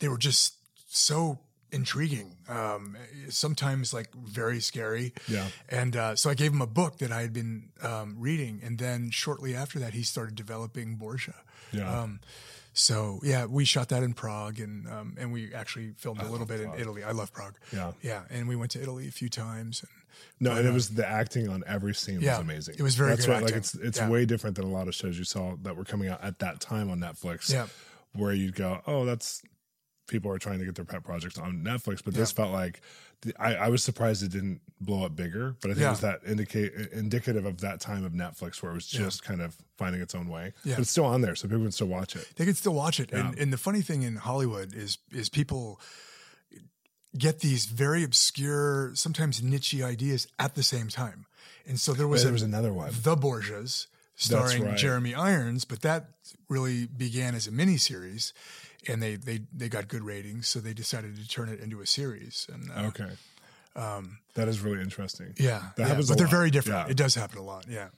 they 0.00 0.08
were 0.08 0.18
just 0.18 0.54
so 0.88 1.40
intriguing. 1.70 2.36
Um, 2.48 2.96
sometimes 3.28 3.92
like 3.92 4.14
very 4.14 4.60
scary. 4.60 5.12
Yeah. 5.26 5.48
And 5.68 5.96
uh, 5.96 6.16
so 6.16 6.30
I 6.30 6.34
gave 6.34 6.52
him 6.52 6.62
a 6.62 6.66
book 6.66 6.98
that 6.98 7.12
I 7.12 7.20
had 7.20 7.32
been 7.32 7.70
um, 7.82 8.16
reading, 8.18 8.60
and 8.62 8.78
then 8.78 9.10
shortly 9.10 9.54
after 9.54 9.78
that, 9.78 9.92
he 9.92 10.02
started 10.02 10.34
developing 10.34 10.96
Borgia. 10.96 11.34
Yeah. 11.72 12.02
So 12.78 13.18
yeah, 13.24 13.44
we 13.46 13.64
shot 13.64 13.88
that 13.88 14.02
in 14.04 14.14
Prague, 14.14 14.60
and 14.60 14.88
um, 14.88 15.16
and 15.18 15.32
we 15.32 15.52
actually 15.52 15.92
filmed 15.96 16.22
a 16.22 16.28
little 16.28 16.46
bit 16.46 16.62
Prague. 16.62 16.74
in 16.76 16.80
Italy. 16.80 17.02
I 17.02 17.10
love 17.10 17.32
Prague. 17.32 17.56
Yeah. 17.72 17.92
yeah, 18.02 18.22
and 18.30 18.46
we 18.48 18.54
went 18.56 18.70
to 18.72 18.80
Italy 18.82 19.08
a 19.08 19.10
few 19.10 19.28
times. 19.28 19.82
And 19.82 19.90
No, 20.40 20.52
and 20.56 20.66
it 20.66 20.72
was 20.72 20.90
the 20.90 21.06
acting 21.06 21.48
on 21.48 21.64
every 21.66 21.94
scene 21.94 22.20
Yeah, 22.20 22.38
was 22.38 22.44
amazing. 22.44 22.76
it 22.78 22.82
was 22.82 22.94
very 22.94 23.10
That's 23.10 23.26
good 23.26 23.32
what, 23.34 23.42
like 23.44 23.54
it's 23.56 23.74
it's 23.74 23.98
Yeah. 23.98 24.08
way 24.08 24.24
different 24.26 24.54
than 24.56 24.64
a 24.64 24.70
lot 24.70 24.86
of 24.86 24.94
shows 24.94 25.18
you 25.18 25.24
saw 25.24 25.56
that 25.62 25.76
were 25.76 25.84
coming 25.84 26.08
out 26.08 26.22
at 26.22 26.38
that 26.38 26.60
time 26.60 26.88
on 26.90 27.00
Netflix. 27.00 27.52
Yeah. 27.52 27.66
where 28.12 28.32
you'd 28.32 28.54
go, 28.54 28.80
oh, 28.86 29.04
that's 29.04 29.42
people 30.08 30.30
are 30.32 30.38
trying 30.38 30.58
to 30.58 30.64
get 30.64 30.74
their 30.74 30.84
pet 30.84 31.04
projects 31.04 31.36
on 31.38 31.62
Netflix, 31.62 32.02
but 32.04 32.14
this 32.14 32.32
felt 32.32 32.50
like 32.52 32.80
I, 33.38 33.54
I 33.56 33.68
was 33.68 33.82
surprised 33.82 34.22
it 34.22 34.30
didn't 34.30 34.60
blow 34.80 35.04
up 35.04 35.16
bigger. 35.16 35.56
But 35.60 35.70
I 35.70 35.74
think 35.74 35.82
Yeah. 35.82 35.88
it 35.88 35.90
was 35.90 36.00
that 36.02 36.20
indicate 36.26 36.72
indicative 36.92 37.44
of 37.46 37.60
that 37.62 37.80
time 37.80 38.04
of 38.04 38.12
Netflix 38.12 38.62
where 38.62 38.70
it 38.72 38.74
was 38.76 38.86
just 38.86 39.24
kind 39.24 39.40
of 39.40 39.56
finding 39.76 40.00
its 40.00 40.14
own 40.14 40.28
way. 40.28 40.52
Yeah. 40.64 40.74
But 40.76 40.82
it's 40.82 40.90
still 40.90 41.04
on 41.04 41.20
there, 41.20 41.34
so 41.34 41.48
people 41.48 41.62
can 41.64 41.72
still 41.72 41.88
watch 41.88 42.14
it. 42.16 42.28
they 42.36 42.44
can 42.44 42.54
still 42.54 42.74
watch 42.74 43.00
it. 43.00 43.12
And, 43.12 43.36
and 43.38 43.52
the 43.52 43.58
funny 43.58 43.82
thing 43.82 44.02
in 44.02 44.16
Hollywood 44.16 44.74
is 44.74 44.98
is 45.12 45.28
people 45.28 45.80
get 47.16 47.40
these 47.40 47.66
very 47.66 48.04
obscure, 48.04 48.92
sometimes 48.94 49.42
niche 49.42 49.74
ideas 49.82 50.28
at 50.38 50.54
the 50.54 50.62
same 50.62 50.88
time. 50.88 51.26
And 51.66 51.80
so 51.80 51.92
there 51.92 52.06
was, 52.06 52.22
There 52.22 52.30
a, 52.30 52.32
was 52.32 52.42
another 52.42 52.72
one. 52.72 52.90
The 53.02 53.16
Borgias, 53.16 53.86
starring 54.14 54.62
right. 54.64 54.76
Jeremy 54.76 55.14
Irons, 55.14 55.64
but 55.64 55.80
that 55.82 56.10
really 56.48 56.86
began 56.86 57.34
as 57.34 57.46
a 57.46 57.50
miniseries, 57.50 58.32
and 58.86 59.02
they 59.02 59.16
they 59.16 59.40
they 59.52 59.68
got 59.68 59.88
good 59.88 60.02
ratings, 60.02 60.46
so 60.48 60.60
they 60.60 60.72
decided 60.74 61.16
to 61.16 61.26
turn 61.28 61.48
it 61.48 61.60
into 61.60 61.80
a 61.80 61.86
series. 61.86 62.46
And 62.52 62.70
uh, 62.70 62.88
Okay. 62.88 63.10
that 64.34 64.48
is 64.48 64.60
really 64.60 64.80
interesting. 64.82 65.34
yeah, 65.38 65.70
That 65.76 65.82
yeah, 65.82 65.86
happens 65.88 66.08
a 66.10 66.12
but 66.12 66.18
they're 66.18 66.26
lot. 66.26 66.30
very 66.30 66.50
different. 66.50 66.86
Yeah. 66.86 66.90
It 66.90 66.96
does 66.96 67.14
happen 67.14 67.38
a 67.38 67.42
lot. 67.42 67.66
Yeah, 67.68 67.88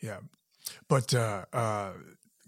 yeah. 0.00 0.18
But 0.88 1.14
uh, 1.14 1.44
uh, 1.52 1.92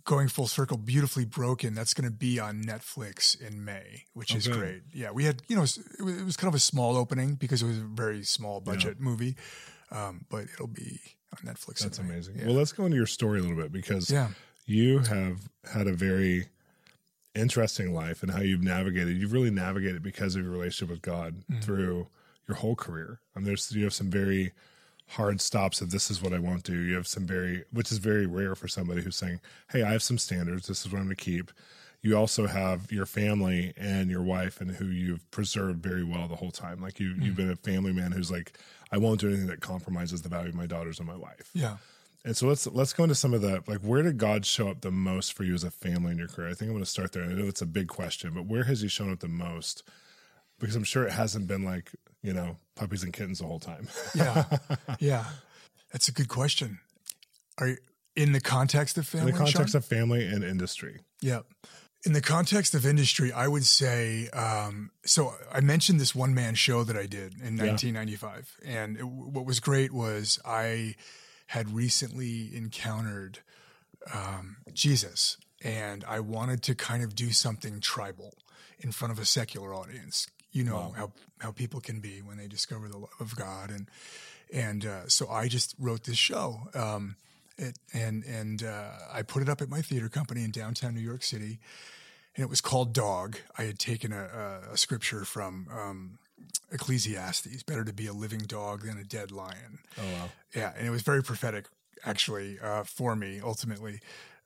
going 0.04 0.28
full 0.28 0.47
circle, 0.49 0.76
beautifully 0.76 1.25
broken. 1.25 1.75
That's 1.75 1.95
going 1.95 2.09
to 2.11 2.14
be 2.16 2.40
on 2.40 2.62
Netflix 2.64 3.40
in 3.40 3.64
May, 3.64 4.04
which 4.14 4.35
is 4.35 4.49
great. 4.49 4.83
Yeah, 4.92 5.11
we 5.12 5.25
had 5.25 5.42
you 5.49 5.57
know 5.57 5.62
it 5.62 5.76
was, 6.00 6.18
it 6.18 6.25
was 6.25 6.37
kind 6.37 6.49
of 6.49 6.54
a 6.54 6.59
small 6.61 6.97
opening 6.97 7.35
because 7.35 7.62
it 7.62 7.66
was 7.66 7.78
a 7.78 7.83
very 7.83 8.23
small 8.25 8.61
budget 8.61 9.00
movie, 9.00 9.37
um, 9.92 10.25
but 10.28 10.45
it'll 10.52 10.66
be 10.66 11.00
on 11.33 11.54
Netflix. 11.54 11.80
That's 11.80 11.99
in 11.99 12.07
May. 12.09 12.14
amazing. 12.14 12.38
Yeah. 12.38 12.47
Well, 12.47 12.54
let's 12.57 12.73
go 12.73 12.85
into 12.87 12.97
your 12.97 13.07
story 13.07 13.38
a 13.38 13.42
little 13.42 13.57
bit 13.57 13.73
because 13.73 14.11
Yeah. 14.11 14.28
you 14.66 15.00
have 15.00 15.40
had 15.73 15.87
a 15.87 15.92
very 15.92 16.49
interesting 17.38 17.95
life 17.95 18.23
and 18.23 18.33
how 18.33 18.40
you've 18.40 18.62
navigated. 18.62 19.16
You've 19.16 19.33
really 19.33 19.50
navigated 19.50 20.02
because 20.02 20.37
of 20.37 20.42
your 20.42 20.52
relationship 20.52 20.90
with 20.90 21.02
God 21.02 21.45
Mm-hmm. 21.50 21.61
through 21.61 22.09
your 22.47 22.57
whole 22.57 22.75
career. 22.75 23.21
I 23.35 23.38
mean, 23.38 23.47
there's 23.47 23.71
you 23.73 23.85
have 23.85 23.95
some 23.95 24.11
very 24.11 24.52
hard 25.09 25.40
stops 25.40 25.80
of 25.80 25.90
this 25.90 26.11
is 26.11 26.23
what 26.23 26.33
I 26.33 26.38
won't 26.38 26.64
do. 26.64 26.78
You 26.78 26.97
have 26.97 27.07
some 27.07 27.26
very, 27.26 27.64
which 27.73 27.90
is 27.90 27.99
very 27.99 28.26
rare 28.26 28.54
for 28.54 28.68
somebody 28.68 29.02
who's 29.02 29.16
saying, 29.16 29.40
"Hey, 29.71 29.83
I 29.83 29.92
have 29.92 30.02
some 30.02 30.18
standards. 30.18 30.66
This 30.66 30.85
is 30.85 30.92
what 30.92 30.99
I'm 30.99 31.07
going 31.07 31.16
to 31.16 31.25
keep." 31.25 31.50
You 32.00 32.16
also 32.16 32.47
have 32.47 32.92
your 32.92 33.07
family 33.07 33.73
and 33.76 34.09
your 34.09 34.23
wife, 34.23 34.61
and 34.61 34.71
who 34.71 34.87
you've 34.87 35.28
preserved 35.30 35.83
very 35.83 36.04
well 36.04 36.28
the 36.28 36.37
whole 36.37 36.52
time. 36.52 36.80
Like 36.80 37.00
you, 37.00 37.14
mm. 37.14 37.25
you've 37.25 37.37
been 37.37 37.50
a 37.50 37.57
family 37.57 37.92
man 37.92 38.12
who's 38.12 38.30
like, 38.30 38.59
"I 38.92 38.99
won't 38.99 39.21
do 39.21 39.28
anything 39.28 39.49
that 39.49 39.61
compromises 39.61 40.23
the 40.23 40.28
value 40.28 40.50
of 40.50 40.54
my 40.54 40.66
daughters 40.66 40.99
and 40.99 41.09
my 41.09 41.16
wife." 41.16 41.50
Yeah. 41.54 41.76
And 42.28 42.37
so 42.37 42.47
let's 42.47 42.66
let's 42.66 42.92
go 42.92 43.04
into 43.04 43.14
some 43.14 43.32
of 43.32 43.40
the 43.40 43.62
like 43.66 43.78
where 43.78 44.02
did 44.02 44.18
God 44.18 44.44
show 44.44 44.68
up 44.68 44.82
the 44.82 44.90
most 44.90 45.32
for 45.32 45.44
you 45.44 45.54
as 45.54 45.64
a 45.64 45.70
family 45.70 46.12
in 46.12 46.18
your 46.18 46.28
career? 46.28 46.50
I 46.50 46.52
think 46.52 46.68
I'm 46.68 46.75
going 46.75 46.85
to 46.85 46.90
start 46.90 47.12
there. 47.12 47.23
I 47.23 47.28
know 47.28 47.49
it's 47.49 47.62
a 47.62 47.66
big 47.66 47.88
question, 47.88 48.35
but 48.35 48.44
where 48.44 48.64
has 48.64 48.82
He 48.82 48.88
shown 48.88 49.11
up 49.11 49.20
the 49.20 49.28
most? 49.28 49.82
Because 50.61 50.76
I'm 50.76 50.85
sure 50.85 51.06
it 51.06 51.12
hasn't 51.12 51.47
been 51.47 51.64
like 51.64 51.90
you 52.23 52.35
know 52.35 52.58
puppies 52.76 53.02
and 53.02 53.14
kittens 53.14 53.38
the 53.38 53.47
whole 53.47 53.61
time. 53.61 53.88
yeah, 54.14 54.44
yeah, 55.00 55.25
that's 55.90 56.08
a 56.08 56.12
good 56.12 56.28
question. 56.28 56.80
Are 57.56 57.68
you 57.68 57.78
in 58.14 58.32
the 58.32 58.42
context 58.42 58.99
of 58.99 59.06
family? 59.06 59.28
In 59.28 59.32
the 59.32 59.38
context 59.38 59.73
Shawn? 59.73 59.78
of 59.78 59.87
family 59.87 60.26
and 60.26 60.44
industry. 60.44 60.99
Yeah. 61.23 61.40
In 62.04 62.12
the 62.12 62.20
context 62.20 62.75
of 62.75 62.85
industry, 62.85 63.32
I 63.32 63.49
would 63.49 63.64
say 63.64 64.28
um, 64.35 64.90
so. 65.02 65.32
I 65.50 65.61
mentioned 65.61 65.99
this 65.99 66.14
one 66.14 66.35
man 66.35 66.56
show 66.56 66.85
that 66.85 66.94
I 66.94 67.06
did 67.06 67.32
in 67.40 67.56
1995, 67.56 68.58
yeah. 68.62 68.85
and 68.85 68.99
it, 68.99 69.04
what 69.08 69.47
was 69.47 69.61
great 69.61 69.94
was 69.94 70.38
I 70.44 70.94
had 71.49 71.75
recently 71.75 72.55
encountered 72.55 73.38
um, 74.12 74.59
Jesus, 74.73 75.38
and 75.62 76.05
I 76.05 76.21
wanted 76.21 76.62
to 76.64 76.75
kind 76.75 77.02
of 77.02 77.14
do 77.14 77.33
something 77.33 77.81
tribal 77.81 78.35
in 78.81 78.93
front 78.93 79.12
of 79.12 79.19
a 79.19 79.25
secular 79.25 79.75
audience. 79.75 80.28
You 80.52 80.64
know 80.64 80.76
wow. 80.76 80.93
how 80.97 81.12
how 81.38 81.50
people 81.52 81.81
can 81.81 82.00
be 82.00 82.21
when 82.21 82.37
they 82.37 82.49
discover 82.49 82.88
the 82.88 82.99
love 82.99 83.11
of 83.19 83.35
God, 83.35 83.71
and 83.71 83.88
and 84.52 84.85
uh, 84.85 85.09
so 85.09 85.28
I 85.28 85.49
just 85.49 85.75
wrote 85.78 86.05
this 86.05 86.19
show. 86.19 86.69
Um, 86.75 87.17
it, 87.57 87.78
and 87.95 88.25
and 88.25 88.62
uh, 88.62 88.90
I 89.12 89.23
put 89.23 89.43
it 89.43 89.49
up 89.49 89.62
at 89.62 89.71
my 89.71 89.81
theater 89.81 90.09
company 90.11 90.45
in 90.45 90.50
downtown 90.50 90.95
New 90.95 91.00
York 91.00 91.23
City, 91.23 91.61
and 92.37 92.45
it 92.45 92.50
was 92.50 92.61
called 92.61 92.93
Dog. 92.93 93.38
I 93.57 93.62
had 93.62 93.78
taken 93.78 94.12
a, 94.12 94.61
a, 94.69 94.73
a 94.75 94.76
scripture 94.76 95.25
from 95.25 95.67
um, 95.73 96.19
Ecclesiastes, 96.71 97.62
better 97.62 97.85
to 97.85 97.92
be 97.92 98.07
a 98.07 98.12
living 98.12 98.40
dog 98.40 98.83
than 98.83 98.99
a 98.99 99.04
dead 99.04 99.30
lion. 99.30 99.78
Oh 99.99 100.12
wow! 100.12 100.28
Yeah, 100.54 100.73
and 100.76 100.87
it 100.87 100.90
was 100.90 101.02
very 101.02 101.23
prophetic, 101.23 101.66
actually, 102.04 102.59
uh, 102.61 102.85
for 102.85 103.16
me 103.16 103.40
ultimately. 103.42 104.00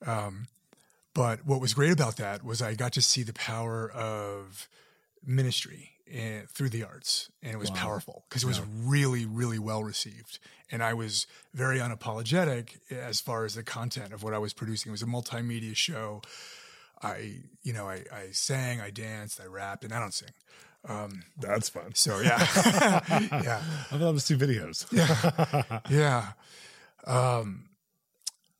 Um, 0.07 0.47
but 1.15 1.45
what 1.45 1.61
was 1.61 1.75
great 1.75 1.93
about 1.93 2.17
that 2.17 2.45
was 2.45 2.63
I 2.63 2.75
got 2.75 2.93
to 2.95 3.03
see 3.03 3.23
the 3.23 3.35
power 3.35 3.91
of 3.91 4.69
ministry 5.25 5.91
and, 6.13 6.49
through 6.49 6.71
the 6.71 6.85
arts, 6.85 7.31
and 7.43 7.53
it 7.53 7.59
was 7.59 7.71
wow. 7.71 7.77
powerful 7.77 8.25
because 8.29 8.45
it 8.45 8.47
was 8.47 8.59
yeah. 8.59 8.65
really, 8.85 9.27
really 9.27 9.59
well 9.59 9.83
received. 9.83 10.39
And 10.71 10.83
I 10.83 10.95
was 10.95 11.27
very 11.53 11.79
unapologetic 11.79 12.79
as 12.91 13.21
far 13.21 13.45
as 13.45 13.55
the 13.55 13.63
content 13.63 14.13
of 14.13 14.23
what 14.23 14.33
I 14.33 14.39
was 14.39 14.53
producing. 14.53 14.91
It 14.91 14.93
was 14.93 15.03
a 15.03 15.07
multimedia 15.07 15.77
show. 15.77 16.23
I, 17.03 17.41
you 17.63 17.73
know, 17.73 17.89
I, 17.89 18.05
I 18.13 18.29
sang, 18.31 18.81
I 18.81 18.91
danced, 18.91 19.41
I 19.41 19.47
rapped, 19.47 19.85
and 19.85 19.93
I 19.93 19.99
don't 19.99 20.15
sing. 20.15 20.31
Um, 20.89 21.23
That's 21.39 21.69
fun. 21.69 21.95
So 21.95 22.21
yeah, 22.21 22.47
yeah. 23.43 23.63
I 23.91 23.97
love 23.97 24.17
to 24.17 24.21
see 24.21 24.35
videos. 24.35 24.87
yeah, 24.91 25.81
yeah. 25.91 26.33
Um, 27.07 27.69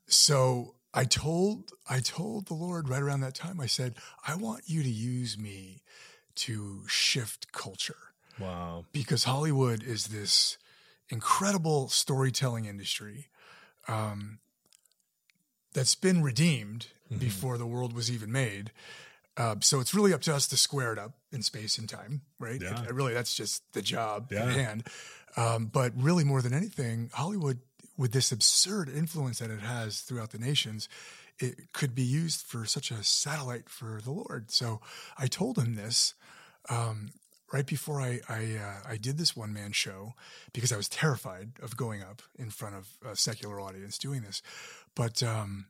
so 0.07 0.75
I 0.95 1.05
told 1.05 1.73
I 1.89 2.01
told 2.01 2.47
the 2.47 2.55
Lord 2.55 2.89
right 2.89 3.03
around 3.03 3.21
that 3.21 3.35
time. 3.35 3.61
I 3.61 3.67
said, 3.67 3.95
I 4.27 4.37
want 4.37 4.65
you 4.67 4.83
to 4.83 4.91
use 4.91 5.37
me 5.37 5.83
to 6.37 6.83
shift 6.87 7.53
culture. 7.53 7.97
Wow. 8.39 8.85
Because 8.93 9.25
Hollywood 9.25 9.83
is 9.83 10.07
this 10.07 10.59
incredible 11.09 11.89
storytelling 11.89 12.65
industry 12.65 13.29
um, 13.89 14.39
that's 15.75 15.95
been 15.95 16.23
redeemed 16.23 16.87
mm-hmm. 17.11 17.19
before 17.19 17.59
the 17.59 17.67
world 17.67 17.93
was 17.93 18.11
even 18.11 18.33
made. 18.33 18.71
Uh, 19.37 19.57
so 19.61 19.81
it's 19.81 19.95
really 19.95 20.13
up 20.13 20.21
to 20.23 20.35
us 20.35 20.47
to 20.49 20.57
square 20.57 20.93
it 20.93 20.99
up 20.99 21.13
in 21.33 21.43
space 21.43 21.79
and 21.79 21.89
time, 21.89 22.23
right? 22.39 22.61
Yeah. 22.61 22.83
It, 22.85 22.93
really, 22.93 23.15
that's 23.15 23.35
just 23.35 23.63
the 23.73 23.83
job 23.83 24.31
yeah. 24.31 24.45
at 24.45 24.49
hand. 24.53 24.87
Um, 25.37 25.67
but 25.67 25.93
really, 25.97 26.25
more 26.25 26.43
than 26.43 26.53
anything, 26.53 27.11
Hollywood, 27.15 27.61
with 27.97 28.13
this 28.13 28.33
absurd 28.33 28.89
influence 28.89 29.39
that 29.39 29.51
it 29.51 29.61
has 29.61 30.01
throughout 30.01 30.31
the 30.31 30.39
nations, 30.39 30.89
it 31.39 31.73
could 31.73 31.95
be 31.95 32.03
used 32.03 32.45
for 32.47 32.67
such 32.67 32.91
a 32.91 33.03
satellite 33.03 33.69
for 33.69 34.01
the 34.03 34.11
Lord. 34.11 34.51
So 34.51 34.81
I 35.19 35.27
told 35.27 35.59
him 35.59 35.75
this 35.75 36.15
um, 36.69 37.11
right 37.53 37.67
before 37.67 38.01
I 38.01 38.21
I, 38.29 38.57
uh, 38.57 38.91
I 38.91 38.97
did 38.97 39.19
this 39.19 39.37
one 39.37 39.53
man 39.53 39.73
show 39.73 40.15
because 40.53 40.73
I 40.73 40.77
was 40.77 40.89
terrified 40.89 41.53
of 41.63 41.77
going 41.77 42.03
up 42.03 42.23
in 42.39 42.51
front 42.51 42.77
of 42.77 42.89
a 43.07 43.17
secular 43.17 43.61
audience 43.61 43.99
doing 43.99 44.23
this. 44.23 44.43
But 44.95 45.23
um, 45.23 45.67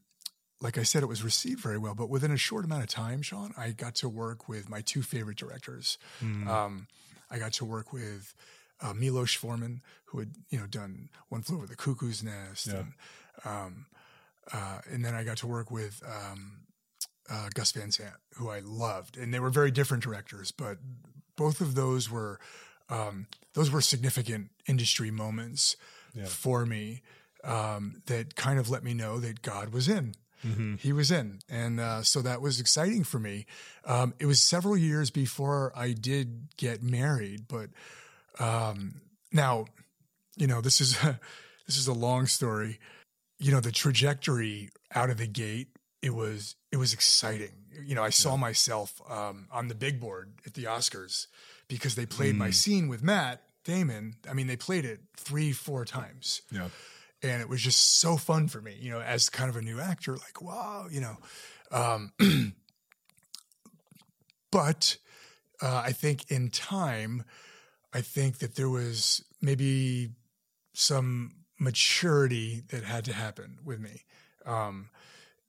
like 0.63 0.79
I 0.79 0.85
said, 0.85 1.03
it 1.03 1.07
was 1.07 1.23
received 1.23 1.61
very 1.61 1.77
well. 1.77 1.95
But 1.95 2.09
within 2.09 2.31
a 2.31 2.37
short 2.37 2.65
amount 2.65 2.85
of 2.85 2.89
time, 2.89 3.21
Shawn, 3.21 3.53
I 3.59 3.73
got 3.73 3.97
to 3.97 4.09
work 4.09 4.49
with 4.49 4.71
my 4.71 4.81
two 4.81 5.03
favorite 5.03 5.37
directors. 5.37 5.99
Mm. 6.23 6.47
Um, 6.47 6.87
I 7.31 7.39
got 7.39 7.53
to 7.55 7.65
work 7.65 7.93
with 7.93 8.35
uh, 8.81 8.95
Milos 8.95 9.35
Forman, 9.35 9.83
who 10.07 10.21
had 10.21 10.31
you 10.51 10.59
know 10.59 10.67
done 10.67 11.09
One 11.29 11.43
Flew 11.43 11.57
Over 11.57 11.67
the 11.67 11.77
Cuckoo's 11.77 12.23
Nest, 12.23 12.69
yeah. 12.69 12.75
and, 12.75 12.93
um, 13.45 13.87
uh, 14.53 14.79
and 14.91 15.05
then 15.05 15.15
I 15.15 15.25
got 15.25 15.39
to 15.39 15.47
work 15.47 15.71
with 15.71 16.01
um, 16.07 16.61
uh, 17.29 17.49
Gus 17.55 17.73
Van 17.73 17.91
Sant, 17.91 18.15
who 18.37 18.49
I 18.49 18.61
loved, 18.61 19.17
and 19.17 19.35
they 19.35 19.41
were 19.41 19.51
very 19.51 19.71
different 19.71 20.03
directors, 20.03 20.53
but 20.53 20.79
both 21.37 21.61
of 21.61 21.75
those 21.75 22.11
were 22.11 22.39
um, 22.89 23.27
those 23.55 23.71
were 23.71 23.81
significant 23.81 24.51
industry 24.69 25.11
moments 25.11 25.77
yeah. 26.15 26.27
for 26.27 26.67
me 26.67 27.03
um, 27.45 28.03
that 28.07 28.37
kind 28.37 28.59
of 28.59 28.71
let 28.71 28.85
me 28.85 28.95
know 28.95 29.19
that 29.19 29.43
God 29.43 29.73
was 29.73 29.89
in 29.89 30.15
Mm-hmm. 30.47 30.77
He 30.77 30.93
was 30.93 31.11
in. 31.11 31.41
And 31.49 31.81
uh, 31.81 32.03
so 32.03 32.23
that 32.23 32.41
was 32.41 32.61
exciting 32.61 33.05
for 33.05 33.19
me. 33.19 33.47
Um, 33.85 34.15
it 34.19 34.27
was 34.27 34.41
several 34.41 34.77
years 34.77 35.11
before 35.11 35.73
I 35.77 35.93
did 35.93 36.49
get 36.57 36.83
married, 36.83 37.47
but 37.49 37.71
um, 38.39 39.01
now, 39.33 39.67
you 40.37 40.47
know, 40.47 40.61
this 40.61 40.81
is 40.81 41.03
a, 41.03 41.19
this 41.67 41.77
is 41.77 41.87
a 41.87 41.93
long 41.93 42.27
story. 42.27 42.79
You 43.39 43.53
know, 43.53 43.61
the 43.61 43.73
trajectory 43.73 44.71
out 44.95 45.11
of 45.11 45.19
the 45.19 45.27
gate, 45.27 45.69
it 46.01 46.15
was 46.15 46.57
it 46.71 46.77
was 46.77 46.93
exciting. 46.93 47.53
You 47.85 47.95
know, 47.95 48.03
I 48.03 48.11
saw 48.11 48.33
yeah. 48.33 48.41
myself 48.41 49.01
um, 49.11 49.49
on 49.51 49.69
the 49.69 49.75
big 49.75 50.01
board 50.01 50.33
at 50.47 50.55
the 50.55 50.65
Oscars 50.65 51.27
because 51.69 51.95
they 51.95 52.07
played 52.07 52.35
mm. 52.35 52.39
my 52.39 52.51
scene 52.51 52.89
with 52.89 53.03
Matt 53.03 53.43
Damon. 53.65 54.17
I 54.29 54.35
mean, 54.35 54.47
they 54.47 54.57
played 54.57 54.85
it 54.85 55.01
three, 55.17 55.53
four 55.53 55.85
times. 55.85 56.43
Yeah 56.51 56.69
and 57.23 57.41
it 57.41 57.49
was 57.49 57.61
just 57.61 58.01
so 58.01 58.17
fun 58.17 58.49
for 58.49 58.61
me, 58.61 58.77
you 58.81 58.91
know, 58.91 59.01
as 59.01 59.29
kind 59.29 59.49
of 59.49 59.57
a 59.57 59.63
new 59.63 59.81
actor, 59.81 60.13
like, 60.13 60.43
wow, 60.43 60.87
you 60.91 61.01
know. 61.01 61.17
Um, 61.71 62.13
but 64.51 64.97
uh, 65.61 65.83
I 65.85 65.93
think 65.93 66.31
in 66.31 66.51
time, 66.51 67.25
I 67.95 68.01
think 68.01 68.39
that 68.39 68.57
there 68.57 68.69
was 68.69 69.25
maybe 69.41 70.11
some 70.75 71.33
maturity 71.59 72.63
that 72.69 72.85
had 72.85 73.05
to 73.05 73.13
happen 73.13 73.59
with 73.65 73.79
me 73.81 74.03
um, 74.45 74.91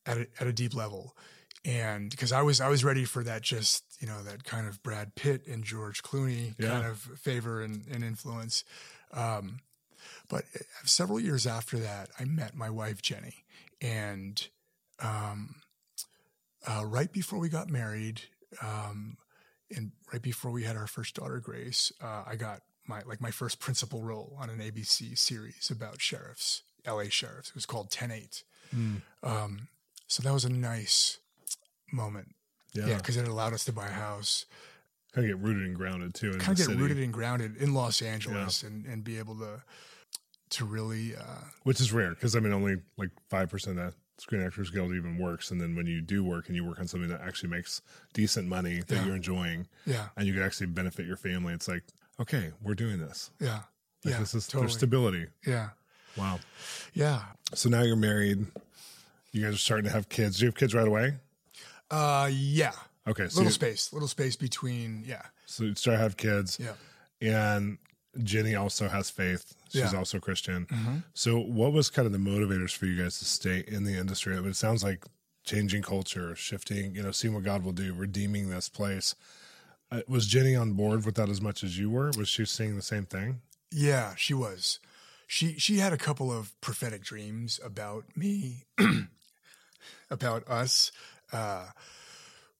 at, 0.06 0.18
a, 0.18 0.27
at 0.39 0.48
a 0.48 0.53
deep 0.53 0.75
level. 0.75 1.15
And 1.65 2.10
because 2.10 2.32
I 2.32 2.42
was 2.42 2.60
I 2.60 2.68
was 2.68 2.84
ready 2.84 3.06
for 3.06 3.24
that 3.24 3.42
just 3.42 3.86
you 4.01 4.08
know 4.08 4.22
that 4.24 4.44
kind 4.44 4.68
of 4.68 4.84
Brad 4.84 5.15
Pitt 5.15 5.48
and 5.48 5.63
George 5.63 6.03
Clooney 6.03 6.56
yeah. 6.60 6.68
kind 6.68 6.86
of 6.86 7.00
favor 7.00 7.62
and, 7.62 7.86
and 7.89 8.03
influence, 8.03 8.65
um, 9.13 9.60
but 10.34 10.46
uh, 10.56 10.63
several 10.84 11.20
years 11.20 11.46
after 11.46 11.78
that, 11.78 12.10
I 12.20 12.25
met 12.25 12.56
my 12.56 12.70
wife, 12.70 13.02
Jenny. 13.04 13.46
And 13.82 14.48
um, 15.00 15.56
uh, 16.68 16.84
right 16.86 17.12
before 17.12 17.38
we 17.38 17.50
got 17.50 17.70
married, 17.70 18.22
um, 18.62 19.18
and 19.75 19.92
right 20.12 20.22
before 20.22 20.50
we 20.50 20.63
had 20.63 20.75
our 20.75 20.88
first 20.88 21.16
daughter, 21.16 21.40
Grace, 21.40 21.92
uh, 22.02 22.24
I 22.25 22.36
got 22.36 22.62
my 22.88 23.02
like 23.06 23.22
my 23.22 23.30
first 23.30 23.60
principal 23.60 24.02
role 24.02 24.36
on 24.40 24.50
an 24.50 24.60
ABC 24.60 25.16
series 25.18 25.70
about 25.70 26.02
sheriffs, 26.02 26.63
LA 26.88 27.06
sheriffs. 27.10 27.50
It 27.50 27.56
was 27.56 27.66
called 27.68 27.92
10-8. 27.92 28.44
Mm. 28.75 29.02
Um, 29.22 29.68
so 30.08 30.24
that 30.24 30.34
was 30.34 30.46
a 30.46 30.50
nice 30.50 31.20
moment. 31.92 32.30
Yeah, 32.74 32.98
because 32.98 33.18
yeah, 33.18 33.24
it 33.24 33.28
allowed 33.28 33.54
us 33.54 33.66
to 33.66 33.72
buy 33.72 33.88
a 33.88 33.92
house. 33.92 34.48
Kind 35.13 35.30
of 35.30 35.38
get 35.38 35.46
rooted 35.46 35.68
and 35.68 35.75
grounded 35.75 36.16
too. 36.16 36.32
kind 36.32 36.54
of 36.54 36.58
get 36.58 36.66
city. 36.66 36.80
rooted 36.80 36.98
and 36.98 37.13
grounded 37.13 37.58
in 37.58 37.75
Los 37.75 38.02
Angeles, 38.02 38.63
yeah. 38.63 38.70
and 38.70 38.86
and 38.88 39.04
be 39.04 39.20
able 39.20 39.36
to 39.36 39.62
to 40.53 40.65
really 40.65 41.15
uh, 41.15 41.41
which 41.63 41.81
is 41.81 41.91
rare 41.91 42.12
because 42.12 42.36
i 42.36 42.39
mean 42.39 42.53
only 42.53 42.77
like 42.98 43.10
5% 43.31 43.67
of 43.67 43.75
that 43.75 43.93
screen 44.17 44.41
actors 44.41 44.69
guild 44.69 44.93
even 44.93 45.17
works 45.17 45.51
and 45.51 45.60
then 45.60 45.75
when 45.75 45.88
you 45.88 46.00
do 46.00 46.24
work 46.24 46.48
and 46.48 46.55
you 46.55 46.63
work 46.63 46.79
on 46.79 46.88
something 46.88 47.10
that 47.10 47.22
actually 47.22 47.50
makes 47.50 47.81
decent 48.13 48.48
money 48.48 48.81
that 48.88 48.95
yeah. 48.95 49.05
you're 49.05 49.15
enjoying 49.15 49.67
yeah. 49.86 50.07
and 50.15 50.27
you 50.27 50.33
can 50.33 50.43
actually 50.43 50.67
benefit 50.67 51.05
your 51.05 51.17
family 51.17 51.53
it's 51.53 51.67
like 51.67 51.83
okay 52.19 52.51
we're 52.62 52.75
doing 52.75 53.00
this. 53.00 53.31
Yeah. 53.39 53.62
Like 54.03 54.13
yeah 54.13 54.19
this 54.19 54.33
is 54.33 54.48
totally. 54.48 54.63
there's 54.63 54.77
stability. 54.77 55.27
Yeah. 55.45 55.69
Wow. 56.17 56.39
Yeah. 56.93 57.24
So 57.53 57.69
now 57.69 57.81
you're 57.81 57.95
married. 57.95 58.45
You 59.31 59.43
guys 59.43 59.55
are 59.55 59.57
starting 59.57 59.86
to 59.86 59.91
have 59.91 60.10
kids. 60.10 60.38
Do 60.38 60.45
you 60.45 60.48
have 60.50 60.55
kids 60.55 60.75
right 60.75 60.88
away? 60.88 61.15
Uh 61.89 62.29
yeah. 62.31 62.74
Okay 63.07 63.27
so 63.27 63.39
little 63.39 63.51
space 63.51 63.91
little 63.93 64.07
space 64.07 64.36
between 64.36 65.03
yeah. 65.05 65.24
So 65.45 65.63
you 65.65 65.75
start 65.75 65.98
to 65.98 66.03
have 66.03 66.17
kids. 66.17 66.60
Yeah. 66.60 66.74
And 67.22 67.77
Jenny 68.22 68.53
also 68.55 68.88
has 68.89 69.10
faith. 69.10 69.55
She's 69.72 69.91
Yeah. 69.91 69.98
also 69.98 70.20
Christian. 70.20 70.65
Mm-hmm. 70.67 70.98
So, 71.13 71.39
what 71.39 71.74
was 71.74 71.89
kind 71.89 72.05
of 72.05 72.12
the 72.12 72.20
motivators 72.20 72.75
for 72.75 72.86
you 72.86 73.01
guys 73.01 73.17
to 73.20 73.25
stay 73.25 73.63
in 73.67 73.84
the 73.86 73.93
industry? 73.98 74.36
It 74.38 74.55
sounds 74.55 74.84
like 74.84 75.05
changing 75.46 75.82
culture, 75.84 76.36
shifting, 76.36 76.96
you 76.96 77.01
know, 77.03 77.12
seeing 77.12 77.34
what 77.34 77.43
God 77.43 77.63
will 77.63 77.72
do, 77.72 77.93
redeeming 77.93 78.50
this 78.50 78.70
place. 78.70 79.15
Uh, 79.91 80.01
was 80.08 80.27
Jenny 80.27 80.55
on 80.55 80.74
board 80.74 81.05
with 81.05 81.15
that 81.15 81.29
as 81.29 81.41
much 81.41 81.63
as 81.63 81.77
you 81.77 81.89
were? 81.89 82.12
Was 82.17 82.29
she 82.29 82.46
seeing 82.46 82.75
the 82.75 82.82
same 82.82 83.05
thing? 83.05 83.41
Yeah, 83.72 84.13
she 84.15 84.34
was. 84.34 84.79
She 85.27 85.58
she 85.58 85.77
had 85.79 85.91
a 85.93 85.98
couple 85.98 86.32
of 86.32 86.60
prophetic 86.62 87.03
dreams 87.03 87.60
about 87.63 88.05
me, 88.15 88.65
about 90.10 90.48
us, 90.48 90.91
uh, 91.32 91.67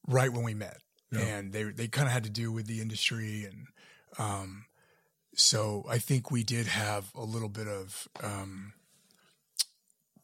right 0.08 0.32
when 0.32 0.44
we 0.44 0.54
met, 0.54 0.78
Yeah. 1.12 1.20
and 1.22 1.54
they 1.54 1.64
they 1.64 1.88
kind 1.88 2.08
of 2.08 2.14
had 2.14 2.24
to 2.24 2.30
do 2.30 2.52
with 2.52 2.66
the 2.68 2.82
industry, 2.82 3.46
and 3.46 3.68
um, 4.18 4.66
so 5.36 5.86
I 5.90 5.98
think 5.98 6.32
we 6.32 6.44
did 6.44 6.68
have 6.68 7.12
a 7.16 7.24
little 7.24 7.50
bit 7.50 7.68
of 7.68 8.08
um, 8.22 8.74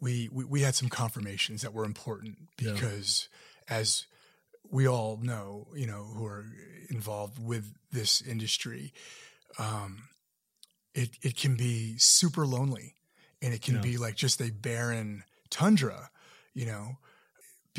we, 0.01 0.29
we 0.31 0.45
we 0.45 0.61
had 0.61 0.75
some 0.75 0.89
confirmations 0.89 1.61
that 1.61 1.73
were 1.73 1.85
important 1.85 2.37
Yeah. 2.59 2.73
because 2.73 3.27
as 3.67 4.05
we 4.71 4.87
all 4.87 5.17
know, 5.21 5.67
you 5.75 5.87
know, 5.87 6.03
who 6.03 6.25
are 6.25 6.45
involved 6.89 7.39
with 7.43 7.73
this 7.91 8.21
industry, 8.21 8.93
um, 9.57 10.03
it 10.93 11.09
it 11.21 11.35
can 11.35 11.55
be 11.55 11.97
super 11.97 12.45
lonely, 12.45 12.95
and 13.41 13.53
it 13.53 13.61
can 13.61 13.75
Yeah. 13.75 13.81
be 13.81 13.97
like 13.97 14.15
just 14.15 14.41
a 14.41 14.51
barren 14.51 15.23
tundra, 15.49 16.11
you 16.53 16.65
know. 16.65 16.97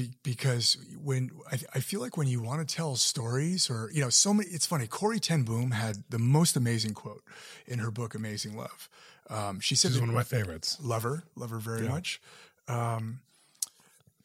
Be, 0.00 0.10
because 0.22 0.76
when 1.02 1.30
I, 1.50 1.58
I 1.74 1.80
feel 1.80 2.00
like 2.00 2.16
when 2.16 2.26
you 2.28 2.40
want 2.42 2.66
to 2.66 2.74
tell 2.74 2.96
stories 2.96 3.68
or 3.70 3.90
you 3.92 4.00
know 4.00 4.08
so 4.10 4.32
many 4.34 4.48
it's 4.50 4.66
funny 4.66 4.86
Corrie 4.86 5.20
Ten 5.20 5.42
Boom 5.42 5.72
had 5.72 6.04
the 6.08 6.18
most 6.18 6.56
amazing 6.56 6.94
quote 6.94 7.22
in 7.66 7.78
her 7.80 7.90
book 7.90 8.14
Amazing 8.14 8.56
Love. 8.56 8.88
Um, 9.28 9.60
she 9.60 9.74
said 9.76 9.90
This 9.90 9.96
is 9.96 10.00
one 10.00 10.08
of 10.08 10.14
my 10.14 10.22
favorites. 10.24 10.76
love 10.80 11.02
her, 11.04 11.24
love 11.36 11.50
her 11.50 11.58
very 11.60 11.82
Yeah. 11.84 11.90
much. 11.90 12.20
Um, 12.68 13.20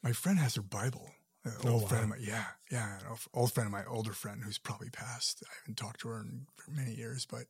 my 0.01 0.11
friend 0.13 0.39
has 0.39 0.55
her 0.55 0.61
Bible. 0.61 1.11
An 1.43 1.51
Oh, 1.63 1.73
old 1.73 1.89
friend 1.89 2.05
of 2.05 2.09
wow. 2.09 2.15
mine, 2.15 2.25
yeah, 2.27 2.45
yeah, 2.71 2.99
an 2.99 3.05
old- 3.07 3.19
old 3.33 3.53
friend 3.53 3.67
of 3.67 3.71
my 3.71 3.85
older 3.85 4.13
friend 4.13 4.43
who's 4.43 4.57
probably 4.57 4.89
passed. 4.89 5.43
I 5.47 5.53
haven't 5.61 5.75
talked 5.77 5.99
to 6.01 6.07
her 6.09 6.21
in 6.21 6.47
many 6.67 6.95
years, 6.95 7.25
but, 7.25 7.45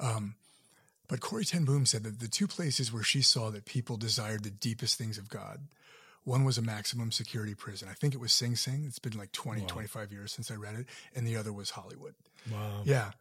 um, 0.00 0.34
but 1.06 1.20
Corrie 1.20 1.44
Ten 1.44 1.64
Boom 1.64 1.86
said 1.86 2.02
that 2.02 2.18
the 2.18 2.26
two 2.26 2.48
places 2.48 2.92
where 2.92 3.04
she 3.04 3.22
saw 3.22 3.50
that 3.50 3.64
people 3.64 3.96
desired 3.96 4.42
the 4.42 4.50
deepest 4.50 4.98
things 4.98 5.18
of 5.18 5.28
God, 5.28 5.68
one 6.28 6.44
was 6.44 6.58
a 6.58 6.62
maximum 6.62 7.10
security 7.10 7.54
prison. 7.54 7.88
I 7.90 7.94
think 7.94 8.12
it 8.14 8.20
was 8.20 8.32
Sing 8.32 8.54
Sing. 8.54 8.84
It's 8.86 8.98
been 8.98 9.16
like 9.16 9.32
20, 9.32 9.62
25 9.62 10.12
years 10.12 10.30
since 10.32 10.50
I 10.50 10.56
read 10.56 10.74
it, 10.74 10.86
and 11.14 11.26
the 11.26 11.36
other 11.36 11.52
was 11.52 11.70
Hollywood. 11.70 12.14
Wow. 12.52 12.82
Yeah. 12.84 13.12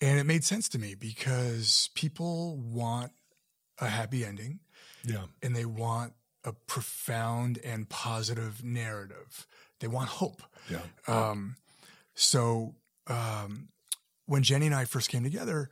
And 0.00 0.18
it 0.18 0.24
made 0.24 0.42
sense 0.44 0.68
to 0.70 0.78
me 0.78 0.94
because 0.94 1.90
people 1.94 2.56
want 2.56 3.12
a 3.78 3.86
happy 3.88 4.24
ending 4.24 4.58
Yeah. 5.04 5.26
and 5.42 5.54
they 5.54 5.64
want 5.64 6.14
a 6.44 6.52
profound 6.52 7.58
and 7.64 7.88
positive 7.88 8.64
narrative. 8.64 9.46
They 9.80 9.86
want 9.88 10.08
hope. 10.08 10.42
Yeah. 10.68 10.80
Um, 11.06 11.56
so 12.14 12.74
um, 13.06 13.68
when 14.26 14.42
Jenny 14.42 14.66
and 14.66 14.74
I 14.74 14.86
first 14.86 15.08
came 15.08 15.22
together 15.22 15.70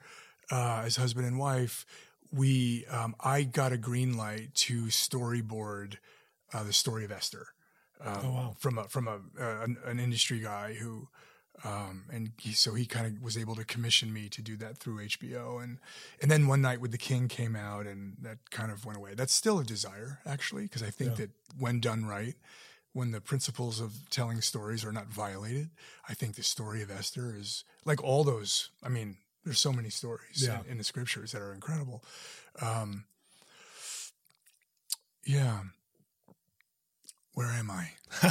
uh, 0.50 0.82
as 0.84 0.96
husband 0.96 1.26
and 1.26 1.38
wife, 1.38 1.86
we 2.32 2.86
um, 2.86 3.14
I 3.20 3.42
got 3.44 3.72
a 3.72 3.78
green 3.78 4.16
light 4.16 4.54
to 4.66 4.84
storyboard 4.84 5.96
uh, 6.54 6.62
the 6.62 6.72
story 6.72 7.04
of 7.04 7.10
Esther 7.12 7.46
um, 8.00 8.20
Oh, 8.24 8.30
wow. 8.32 8.54
from 8.58 8.78
a 8.78 8.84
from 8.88 9.08
a 9.08 9.16
uh, 9.38 9.62
an, 9.64 9.76
an 9.84 9.98
industry 10.00 10.38
guy 10.40 10.74
who. 10.74 11.08
Um, 11.62 12.06
and 12.12 12.32
he, 12.40 12.52
so 12.52 12.74
he 12.74 12.84
kind 12.84 13.06
of 13.06 13.22
was 13.22 13.38
able 13.38 13.54
to 13.54 13.64
commission 13.64 14.12
me 14.12 14.28
to 14.30 14.42
do 14.42 14.56
that 14.56 14.76
through 14.76 15.06
HBO, 15.06 15.62
and 15.62 15.78
and 16.20 16.28
then 16.28 16.48
one 16.48 16.60
night 16.60 16.80
with 16.80 16.90
the 16.90 16.98
King 16.98 17.28
came 17.28 17.54
out, 17.54 17.86
and 17.86 18.16
that 18.22 18.38
kind 18.50 18.72
of 18.72 18.84
went 18.84 18.98
away. 18.98 19.14
That's 19.14 19.32
still 19.32 19.60
a 19.60 19.64
desire, 19.64 20.18
actually, 20.26 20.64
because 20.64 20.82
I 20.82 20.90
think 20.90 21.10
Yeah. 21.10 21.26
that 21.26 21.30
when 21.56 21.78
done 21.78 22.06
right, 22.06 22.34
when 22.92 23.12
the 23.12 23.20
principles 23.20 23.78
of 23.80 24.10
telling 24.10 24.40
stories 24.40 24.84
are 24.84 24.90
not 24.90 25.06
violated, 25.06 25.70
I 26.08 26.14
think 26.14 26.34
the 26.34 26.42
story 26.42 26.82
of 26.82 26.90
Esther 26.90 27.32
is 27.38 27.62
like 27.84 28.02
all 28.02 28.24
those. 28.24 28.70
I 28.82 28.88
mean, 28.88 29.18
there's 29.44 29.60
so 29.60 29.72
many 29.72 29.90
stories 29.90 30.42
Yeah. 30.44 30.62
in, 30.64 30.72
in 30.72 30.78
the 30.78 30.84
scriptures 30.84 31.30
that 31.30 31.40
are 31.40 31.54
incredible. 31.54 32.02
Um, 32.60 33.04
yeah. 35.24 35.60
Where 37.34 37.48
am 37.48 37.70
I? 37.70 37.90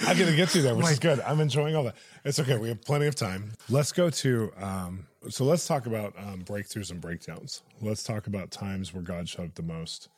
I'm 0.00 0.18
gonna 0.18 0.34
get 0.34 0.54
you 0.54 0.62
there, 0.62 0.74
which 0.74 0.90
is 0.90 0.98
good. 0.98 1.20
I'm 1.20 1.40
enjoying 1.40 1.76
all 1.76 1.84
that. 1.84 1.94
It's 2.24 2.40
okay. 2.40 2.58
We 2.58 2.68
have 2.68 2.82
plenty 2.82 3.06
of 3.06 3.14
time. 3.14 3.52
Let's 3.70 3.92
go 3.92 4.10
to 4.10 4.52
um, 4.60 5.06
so 5.28 5.44
let's 5.44 5.66
talk 5.66 5.86
about 5.86 6.14
um, 6.18 6.42
breakthroughs 6.44 6.90
and 6.90 7.00
breakdowns. 7.00 7.62
Let's 7.80 8.02
talk 8.02 8.26
about 8.26 8.50
times 8.50 8.92
where 8.92 9.02
God 9.02 9.28
showed 9.28 9.46
up 9.46 9.54
the 9.54 9.62
most 9.62 10.08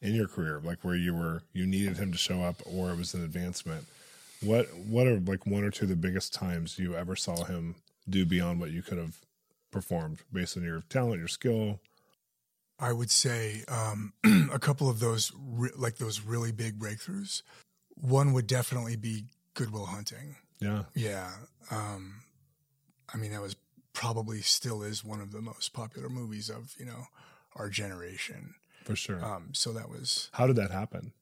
in 0.00 0.14
your 0.14 0.28
career, 0.28 0.60
like 0.62 0.78
where 0.82 0.94
you 0.94 1.14
were 1.14 1.42
you 1.52 1.66
needed 1.66 1.96
Him 1.96 2.12
to 2.12 2.18
show 2.18 2.42
up, 2.42 2.56
or 2.64 2.90
it 2.90 2.96
was 2.96 3.14
an 3.14 3.24
advancement. 3.24 3.86
What 4.40 4.66
what 4.76 5.08
are 5.08 5.18
like 5.18 5.46
one 5.46 5.64
or 5.64 5.70
two 5.70 5.84
of 5.86 5.88
the 5.88 5.96
biggest 5.96 6.34
times 6.34 6.78
you 6.78 6.94
ever 6.94 7.16
saw 7.16 7.44
Him 7.44 7.74
do 8.08 8.24
beyond 8.24 8.60
what 8.60 8.70
you 8.70 8.82
could 8.82 8.98
have 8.98 9.16
performed 9.72 10.18
based 10.32 10.56
on 10.56 10.62
your 10.62 10.82
talent, 10.88 11.18
your 11.18 11.28
skill? 11.28 11.80
I 12.78 12.92
would 12.92 13.10
say 13.10 13.64
um, 13.68 14.12
a 14.52 14.58
couple 14.58 14.88
of 14.90 15.00
those, 15.00 15.32
re- 15.38 15.70
like 15.76 15.96
those 15.96 16.20
really 16.20 16.52
big 16.52 16.78
breakthroughs. 16.78 17.42
One 17.94 18.32
would 18.34 18.46
definitely 18.46 18.96
be 18.96 19.24
Good 19.54 19.72
Will 19.72 19.86
Hunting. 19.86 20.36
Yeah, 20.60 20.84
Yeah. 20.94 21.32
Um, 21.70 22.22
I 23.12 23.16
mean, 23.18 23.32
that 23.32 23.40
was 23.42 23.56
probably 23.92 24.40
still 24.42 24.82
is 24.82 25.04
one 25.04 25.20
of 25.20 25.32
the 25.32 25.40
most 25.40 25.72
popular 25.72 26.08
movies 26.08 26.50
of, 26.50 26.74
you 26.78 26.84
know, 26.84 27.06
our 27.54 27.68
generation. 27.70 28.54
for 28.84 28.94
sure. 28.96 29.24
Um, 29.24 29.50
so 29.52 29.72
that 29.72 29.88
was, 29.88 30.28
How 30.32 30.46
did 30.46 30.56
that 30.56 30.70
happen? 30.70 31.12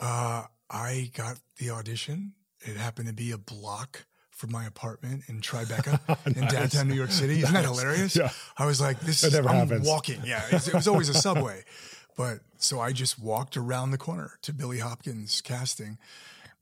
uh, 0.00 0.44
I 0.70 1.10
got 1.14 1.38
the 1.58 1.70
audition. 1.70 2.32
It 2.60 2.76
happened 2.76 3.08
to 3.08 3.14
be 3.14 3.30
a 3.32 3.38
block 3.38 4.06
from 4.42 4.50
my 4.50 4.64
apartment 4.64 5.22
in 5.28 5.40
Tribeca 5.40 6.00
in 6.36 6.48
downtown 6.48 6.88
New 6.88 6.96
York 6.96 7.12
City. 7.12 7.38
Isn't 7.42 7.54
that 7.54 7.62
hilarious? 7.62 8.16
Yeah. 8.16 8.30
I 8.58 8.66
was 8.66 8.80
like, 8.80 8.98
this 8.98 9.22
is, 9.22 9.32
never 9.32 9.48
I'm 9.48 9.68
happens. 9.68 9.86
walking. 9.86 10.20
Yeah. 10.24 10.42
It 10.50 10.74
was 10.74 10.88
always 10.88 11.08
a 11.08 11.14
subway. 11.14 11.64
But 12.14 12.40
so 12.58 12.78
I 12.78 12.92
just 12.92 13.18
walked 13.18 13.56
around 13.56 13.90
the 13.90 13.96
corner 13.96 14.32
to 14.42 14.52
Billy 14.52 14.80
Hopkins 14.80 15.40
casting 15.40 15.96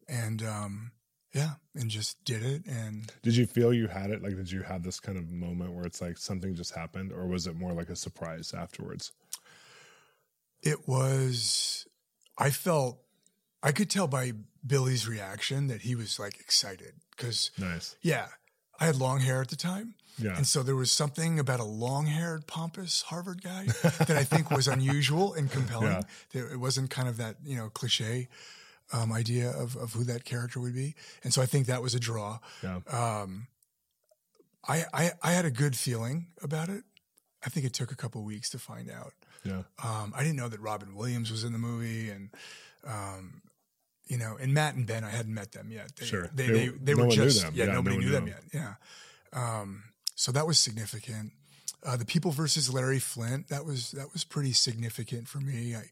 and, 0.07 0.45
um, 0.45 0.93
yeah, 1.35 1.55
and 1.75 1.91
just 1.91 2.25
did 2.25 2.45
it. 2.45 2.67
And 2.67 3.11
Did 3.23 3.35
you 3.35 3.47
feel 3.47 3.75
you 3.75 3.89
had 3.89 4.11
it? 4.11 4.23
Like, 4.23 4.37
did 4.37 4.53
you 4.53 4.63
have 4.63 4.85
this 4.85 5.01
kind 5.01 5.19
of 5.19 5.29
moment 5.29 5.73
where 5.73 5.85
it's 5.85 6.01
like 6.01 6.19
something 6.19 6.55
just 6.55 6.73
happened, 6.73 7.11
or 7.11 7.27
was 7.27 7.49
it 7.49 7.57
more 7.57 7.73
like 7.73 7.89
a 7.91 7.97
surprise 7.97 8.55
afterwards? 8.57 9.11
It 10.63 10.87
was, 10.87 11.85
I 12.39 12.51
felt, 12.51 13.01
I 13.63 13.73
could 13.73 13.91
tell 13.91 14.07
by 14.07 14.33
Billy's 14.67 15.07
reaction 15.09 15.67
that 15.69 15.83
he 15.83 15.95
was 15.95 16.19
like 16.19 16.41
excited 16.41 16.93
because, 17.17 17.51
Nice. 17.59 17.97
yeah, 18.03 18.27
I 18.79 18.87
had 18.87 18.97
long 18.97 19.21
hair 19.21 19.41
at 19.43 19.49
the 19.49 19.57
time. 19.57 19.95
Yeah. 20.19 20.37
And 20.37 20.47
so 20.47 20.63
there 20.63 20.77
was 20.77 20.93
something 20.93 21.39
about 21.39 21.61
a 21.61 21.65
long 21.65 22.07
haired, 22.07 22.47
pompous 22.47 23.03
Harvard 23.03 23.43
guy 23.43 23.67
that 23.83 24.11
I 24.11 24.25
think 24.25 24.51
was 24.51 24.69
unusual 24.69 25.33
and 25.35 25.51
compelling. 25.51 26.05
Yeah. 26.33 26.43
It 26.53 26.59
wasn't 26.61 26.91
kind 26.91 27.09
of 27.09 27.17
that, 27.19 27.37
you 27.45 27.57
know, 27.57 27.71
cliche 27.71 28.29
um, 28.93 29.13
idea 29.13 29.51
of, 29.51 29.77
of 29.77 29.93
who 29.95 30.05
that 30.05 30.25
character 30.25 30.61
would 30.61 30.75
be. 30.75 30.95
And 31.25 31.33
so 31.33 31.41
I 31.41 31.47
think 31.47 31.67
that 31.69 31.81
was 31.81 31.95
a 31.95 32.01
draw. 32.01 32.39
Yeah. 32.63 32.81
Um, 32.91 33.47
I, 34.69 34.85
I, 34.93 35.11
I 35.23 35.33
had 35.33 35.45
a 35.47 35.51
good 35.51 35.75
feeling 35.77 36.27
about 36.43 36.69
it. 36.69 36.85
I 37.45 37.49
think 37.49 37.65
it 37.65 37.73
took 37.73 37.91
a 37.91 37.97
couple 37.97 38.23
weeks 38.23 38.51
to 38.51 38.59
find 38.59 38.91
out. 38.91 39.15
Yeah. 39.45 39.63
Um, 39.83 40.13
I 40.15 40.21
didn't 40.23 40.37
know 40.37 40.49
that 40.49 40.61
Robin 40.61 40.95
Williams 40.95 41.31
was 41.31 41.45
in 41.45 41.53
the 41.53 41.59
movie, 41.59 42.11
and 42.11 42.29
um, 42.87 43.41
you 44.11 44.19
know, 44.19 44.37
and 44.41 44.53
Matt 44.53 44.75
and 44.75 44.87
Ben, 44.87 45.05
I 45.05 45.11
hadn't 45.11 45.33
met 45.33 45.53
them 45.53 45.71
yet. 45.71 45.95
They, 45.97 46.05
Sure. 46.05 46.29
they 46.35 46.47
They- 46.49 46.69
they, 46.69 46.95
no 46.95 47.07
were 47.07 47.11
just 47.13 47.43
them. 47.43 47.55
yeah, 47.55 47.65
Yeah, 47.67 47.73
nobody 47.73 47.97
no 47.97 48.03
knew 48.03 48.11
them 48.11 48.25
knew 48.27 48.33
yet. 48.33 48.43
Yeah, 48.53 48.75
um, 49.33 49.85
so 50.15 50.33
that 50.33 50.47
was 50.47 50.59
significant. 50.59 51.33
Uh, 51.83 51.97
the 51.97 52.05
People 52.05 52.31
versus 52.31 52.73
Larry 52.73 52.99
Flynt 52.99 53.49
that 53.49 53.65
was 53.65 53.93
that 53.93 54.13
was 54.13 54.25
pretty 54.25 54.53
significant 54.53 55.29
for 55.29 55.39
me. 55.41 55.75
I, 55.75 55.85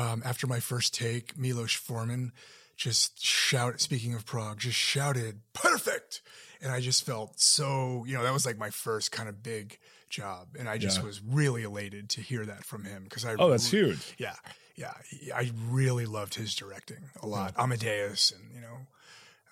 um, 0.00 0.22
after 0.24 0.46
my 0.46 0.60
first 0.60 0.94
take, 0.94 1.36
Milos 1.36 1.72
Forman 1.74 2.32
just 2.76 3.20
shout. 3.24 3.80
Speaking 3.80 4.14
of 4.14 4.24
Prague, 4.24 4.58
just 4.60 4.76
shouted 4.78 5.40
perfect, 5.52 6.22
and 6.62 6.70
I 6.70 6.80
just 6.80 7.04
felt 7.04 7.40
so. 7.40 8.04
You 8.06 8.16
know, 8.16 8.22
that 8.22 8.32
was 8.32 8.46
like 8.46 8.56
my 8.58 8.70
first 8.70 9.10
kind 9.10 9.28
of 9.28 9.42
big 9.42 9.78
job, 10.08 10.48
and 10.58 10.68
I 10.68 10.78
just 10.78 10.98
Yeah. 10.98 11.04
was 11.04 11.20
really 11.20 11.62
elated 11.64 12.08
to 12.10 12.20
hear 12.20 12.46
that 12.46 12.64
from 12.64 12.84
him 12.84 13.04
because 13.04 13.24
I 13.24 13.34
Oh, 13.34 13.50
that's 13.50 13.72
re- 13.72 13.80
huge. 13.80 14.14
yeah, 14.18 14.36
yeah. 14.80 15.34
I 15.36 15.50
really 15.68 16.06
loved 16.06 16.34
his 16.34 16.54
directing 16.54 17.10
a 17.22 17.26
lot. 17.26 17.54
Amadeus 17.58 18.32
and 18.32 18.54
you 18.54 18.60
know, 18.60 18.86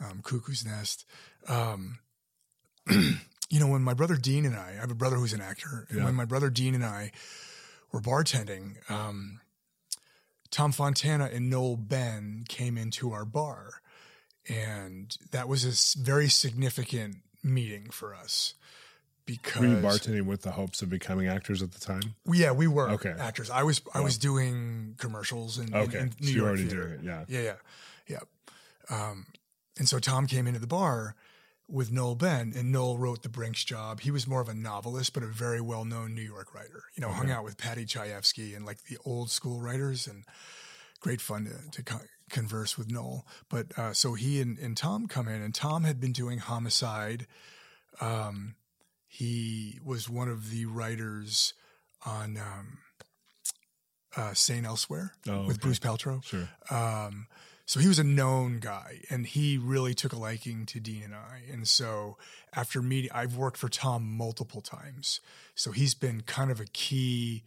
um, 0.01 0.21
Cuckoo's 0.23 0.65
Nest. 0.65 1.05
Um, 1.47 1.99
you 2.91 3.61
know, 3.61 3.69
when 3.69 3.83
my 3.83 3.95
brother 3.95 4.17
Dean 4.17 4.47
and 4.47 4.57
I, 4.57 4.71
I 4.77 4.81
have 4.81 4.91
a 4.91 4.95
brother 4.95 5.17
who's 5.17 5.33
an 5.35 5.41
actor, 5.43 5.87
and 5.91 5.99
Yeah. 5.99 6.05
when 6.05 6.15
my 6.15 6.25
brother 6.25 6.51
Dean 6.51 6.75
and 6.75 6.85
I 6.85 7.13
were 7.93 8.01
bartending, 8.01 8.77
um, 8.91 9.41
Tom 10.51 10.73
Fontana 10.73 11.29
and 11.33 11.51
Noel 11.51 11.77
Behn 11.77 12.45
came 12.49 12.79
into 12.79 13.13
our 13.13 13.25
bar, 13.27 13.83
and 14.49 15.15
that 15.31 15.49
was 15.49 15.65
a 15.65 16.01
very 16.03 16.29
significant 16.29 17.17
meeting 17.43 17.91
for 17.91 18.15
us 18.15 18.55
because 19.29 19.61
Were 19.61 19.69
you 19.69 19.77
bartending 19.77 20.25
with 20.27 20.43
the 20.43 20.51
hopes 20.53 20.81
of 20.83 20.89
becoming 20.91 21.29
actors 21.29 21.63
at 21.63 21.71
the 21.73 21.79
time? 21.81 22.15
yeah, 22.33 22.51
we 22.51 22.67
were 22.67 22.89
Okay. 22.91 23.15
actors. 23.19 23.51
I 23.51 23.63
was 23.63 23.81
I 23.95 24.01
was 24.01 24.17
doing 24.19 24.95
commercials 24.99 25.59
and 25.59 25.73
Okay, 25.75 25.99
in, 26.01 26.11
so 26.13 26.17
New 26.21 26.27
you're 26.31 26.37
York 26.39 26.49
already 26.49 26.63
theater. 26.65 26.89
doing 26.89 27.01
it. 27.01 27.05
Yeah. 27.05 27.25
Yeah, 27.29 27.41
yeah, 28.09 28.21
yeah. 28.91 28.97
Um, 29.11 29.27
and 29.79 29.89
so 29.89 29.99
Tom 29.99 30.27
came 30.27 30.47
into 30.47 30.59
the 30.61 30.67
bar 30.67 31.15
with 31.69 31.93
Noel 31.93 32.15
Behn, 32.15 32.55
and 32.57 32.73
Noel 32.73 32.97
wrote 32.97 33.23
The 33.23 33.29
Brinks 33.29 33.63
Job. 33.63 34.01
He 34.01 34.11
was 34.11 34.27
more 34.27 34.41
of 34.41 34.49
a 34.49 34.55
novelist, 34.55 35.13
but 35.13 35.23
a 35.23 35.27
very 35.27 35.61
well 35.61 35.85
known 35.85 36.15
New 36.15 36.23
York 36.23 36.55
writer. 36.55 36.85
You 36.97 37.03
know, 37.03 37.11
hung 37.13 37.31
out 37.31 37.45
with 37.45 37.59
Paddy 37.59 37.85
Chayefsky 37.85 38.57
and 38.57 38.65
like 38.65 38.85
the 38.85 38.97
old 39.05 39.31
school 39.31 39.61
writers, 39.61 40.07
and 40.07 40.25
great 41.01 41.21
fun 41.21 41.45
to, 41.45 41.71
to 41.71 41.83
co- 41.83 42.07
converse 42.31 42.79
with 42.79 42.91
Noel. 42.91 43.27
But 43.51 43.79
uh, 43.79 43.93
so 43.93 44.15
he 44.15 44.41
and, 44.41 44.59
and 44.59 44.77
Tom 44.77 45.07
come 45.07 45.29
in, 45.29 45.43
and 45.43 45.55
Tom 45.55 45.85
had 45.85 46.01
been 46.01 46.13
doing 46.13 46.39
Homicide. 46.39 47.27
Um, 48.01 48.55
he 49.19 49.79
was 49.85 50.09
one 50.09 50.29
of 50.29 50.51
the 50.51 50.65
writers 50.67 51.55
on 52.07 52.37
um, 52.39 52.79
uh, 54.17 54.33
Saint 54.35 54.65
Elsewhere 54.67 55.13
Oh, 55.29 55.41
with 55.47 55.57
okay. 55.57 55.63
Bruce 55.67 55.79
Paltrow. 55.81 56.23
Sure. 56.25 56.49
Um, 56.71 57.27
so 57.67 57.81
he 57.81 57.89
was 57.89 57.99
a 57.99 58.05
known 58.05 58.61
guy, 58.61 59.01
and 59.11 59.27
he 59.27 59.59
really 59.59 59.93
took 59.93 60.13
a 60.13 60.17
liking 60.19 60.65
to 60.67 60.81
Dean 60.81 61.03
and 61.03 61.15
I. 61.15 61.43
And 61.53 61.67
so 61.69 62.17
after 62.55 62.81
meeting, 62.81 63.11
I've 63.13 63.37
worked 63.37 63.57
for 63.59 63.69
Tom 63.69 64.17
multiple 64.17 64.61
times, 64.63 65.21
so 65.55 65.73
he's 65.73 65.95
been 65.95 66.23
kind 66.23 66.51
of 66.51 66.61
a 66.61 66.65
key 66.65 67.43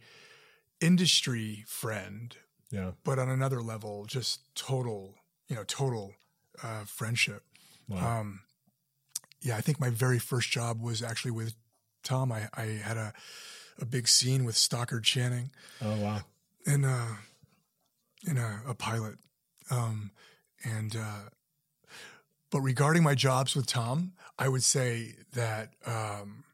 industry 0.80 1.64
friend, 1.66 2.36
Yeah. 2.70 2.92
but 3.04 3.18
on 3.18 3.28
another 3.28 3.62
level, 3.62 4.04
just 4.06 4.40
total, 4.54 5.14
you 5.48 5.56
know, 5.56 5.64
total 5.64 6.14
uh, 6.62 6.84
friendship. 6.84 7.42
Wow. 7.88 8.20
Um, 8.20 8.40
yeah, 9.40 9.56
I 9.56 9.60
think 9.60 9.80
my 9.80 9.90
very 9.90 10.18
first 10.20 10.50
job 10.50 10.80
was 10.80 11.02
actually 11.02 11.32
with 11.32 11.54
Tom. 12.02 12.32
I, 12.32 12.48
I 12.54 12.64
had 12.82 12.96
a 12.96 13.12
a 13.80 13.84
big 13.84 14.06
scene 14.06 14.44
with 14.44 14.56
Stockard 14.56 15.04
Channing 15.04 15.50
oh 15.82 15.96
wow. 15.96 16.20
in 16.66 16.84
a 16.84 17.18
in 18.26 18.38
a, 18.38 18.60
a 18.68 18.74
pilot. 18.74 19.16
Um, 19.70 20.10
and 20.64 20.94
uh, 20.94 21.30
but 22.50 22.60
regarding 22.60 23.02
my 23.02 23.14
jobs 23.14 23.56
with 23.56 23.66
Tom, 23.66 24.12
I 24.38 24.48
would 24.48 24.62
say 24.62 25.14
that 25.32 25.70
um, 25.86 26.44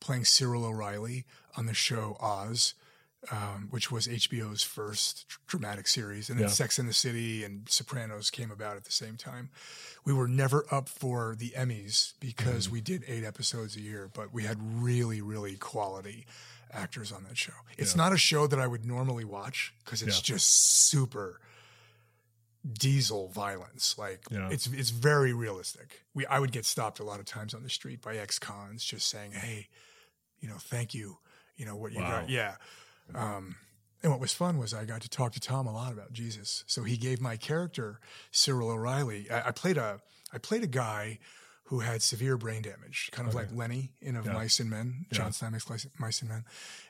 playing 0.00 0.24
Cyril 0.24 0.64
O'Reilly 0.64 1.26
on 1.56 1.66
the 1.66 1.74
show 1.74 2.16
Oz, 2.20 2.74
um, 3.30 3.68
which 3.70 3.90
was 3.90 4.06
HBO's 4.06 4.62
first 4.62 5.28
dr- 5.28 5.40
dramatic 5.46 5.86
series, 5.86 6.30
and 6.30 6.38
then 6.38 6.48
Yeah. 6.48 6.52
Sex 6.54 6.78
and 6.78 6.88
the 6.88 6.94
City 6.94 7.44
and 7.44 7.68
Sopranos 7.68 8.30
came 8.30 8.50
about 8.50 8.76
at 8.76 8.84
the 8.84 8.92
same 8.92 9.16
time. 9.16 9.50
We 10.04 10.12
were 10.14 10.26
never 10.28 10.64
up 10.72 10.88
for 10.88 11.34
the 11.36 11.50
Emmys 11.50 12.14
because 12.18 12.70
we 12.70 12.80
did 12.80 13.04
eight 13.06 13.24
episodes 13.24 13.76
a 13.76 13.80
year, 13.80 14.08
but 14.12 14.32
we 14.32 14.44
had 14.44 14.58
really, 14.82 15.20
really 15.20 15.56
quality 15.56 16.26
actors 16.72 17.12
on 17.12 17.24
that 17.24 17.36
show. 17.36 17.52
It's 17.76 17.92
Yeah. 17.92 17.98
not 18.04 18.12
a 18.14 18.16
show 18.18 18.46
that 18.46 18.58
I 18.58 18.66
would 18.66 18.84
normally 18.86 19.24
watch 19.24 19.74
because 19.84 20.00
it's 20.02 20.16
Yeah. 20.18 20.22
just 20.36 20.48
super 20.48 21.40
diesel 22.70 23.28
violence. 23.28 23.96
Like 23.98 24.20
it's 24.30 24.66
it's 24.66 24.90
very 24.90 25.32
realistic. 25.32 26.02
We 26.14 26.26
I 26.26 26.38
would 26.38 26.52
get 26.52 26.64
stopped 26.64 26.98
a 27.00 27.04
lot 27.04 27.18
of 27.20 27.26
times 27.26 27.54
on 27.54 27.62
the 27.62 27.70
street 27.70 28.02
by 28.02 28.16
ex-cons 28.16 28.84
just 28.84 29.08
saying, 29.08 29.32
"Hey, 29.32 29.68
you 30.40 30.48
know, 30.48 30.58
thank 30.58 30.94
you. 30.94 31.18
You 31.56 31.64
know 31.66 31.76
what 31.76 31.92
you 31.92 32.00
Wow. 32.00 32.20
got." 32.20 32.28
Yeah. 32.30 32.56
Um, 33.14 33.56
and 34.02 34.10
what 34.10 34.20
was 34.20 34.32
fun 34.32 34.56
was 34.58 34.72
I 34.72 34.84
got 34.84 35.02
to 35.02 35.08
talk 35.10 35.32
to 35.32 35.40
Tom 35.40 35.66
a 35.66 35.72
lot 35.72 35.92
about 35.92 36.12
Jesus. 36.12 36.64
So 36.66 36.82
he 36.84 36.96
gave 36.96 37.20
my 37.20 37.36
character 37.36 38.00
Cyril 38.30 38.70
O'Reilly. 38.70 39.30
I, 39.30 39.48
I 39.48 39.50
played 39.50 39.76
a 39.76 40.00
I 40.32 40.38
played 40.38 40.62
a 40.62 40.66
guy 40.68 41.18
who 41.64 41.80
had 41.80 42.02
severe 42.02 42.36
brain 42.36 42.62
damage, 42.62 43.10
kind 43.12 43.28
of 43.28 43.34
like 43.34 43.48
Lenny 43.54 43.92
in 44.00 44.16
Of 44.16 44.26
Yeah. 44.26 44.32
Mice 44.32 44.58
and 44.58 44.68
Men, 44.70 45.06
John 45.12 45.30
Steinbeck's 45.32 45.86
Mice 45.98 46.20
and 46.20 46.30
Men. 46.30 46.44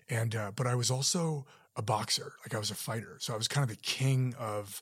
And 0.08 0.34
uh, 0.36 0.52
but 0.54 0.66
I 0.66 0.74
was 0.74 0.90
also 0.90 1.46
a 1.76 1.82
boxer, 1.82 2.32
like 2.44 2.54
I 2.54 2.58
was 2.58 2.70
a 2.70 2.74
fighter. 2.74 3.16
So 3.20 3.34
I 3.34 3.36
was 3.36 3.48
kind 3.48 3.62
of 3.62 3.68
the 3.70 3.80
king 3.82 4.34
of 4.38 4.80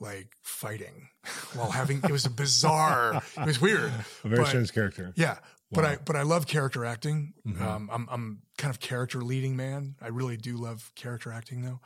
like 0.00 0.28
fighting 0.42 1.08
while 1.54 1.70
having 1.70 1.98
it 2.02 2.10
was 2.10 2.26
a 2.26 2.30
bizarre 2.30 3.22
it 3.38 3.46
was 3.46 3.60
weird 3.60 3.92
A 4.24 4.28
very 4.28 4.44
strange 4.44 4.72
character. 4.72 5.12
yeah 5.14 5.38
but 5.70 5.84
i 5.84 5.96
but 6.04 6.16
i 6.16 6.22
love 6.22 6.48
character 6.48 6.84
acting 6.84 7.32
Mhm. 7.46 7.60
um 7.62 7.88
i'm 7.92 8.08
i'm 8.10 8.42
kind 8.64 8.74
of 8.74 8.80
character 8.80 9.20
leading 9.22 9.54
man 9.56 9.94
i 10.00 10.08
really 10.08 10.36
do 10.38 10.56
love 10.56 10.90
character 10.94 11.30
acting 11.30 11.60
though 11.62 11.80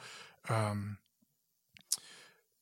um 0.48 0.98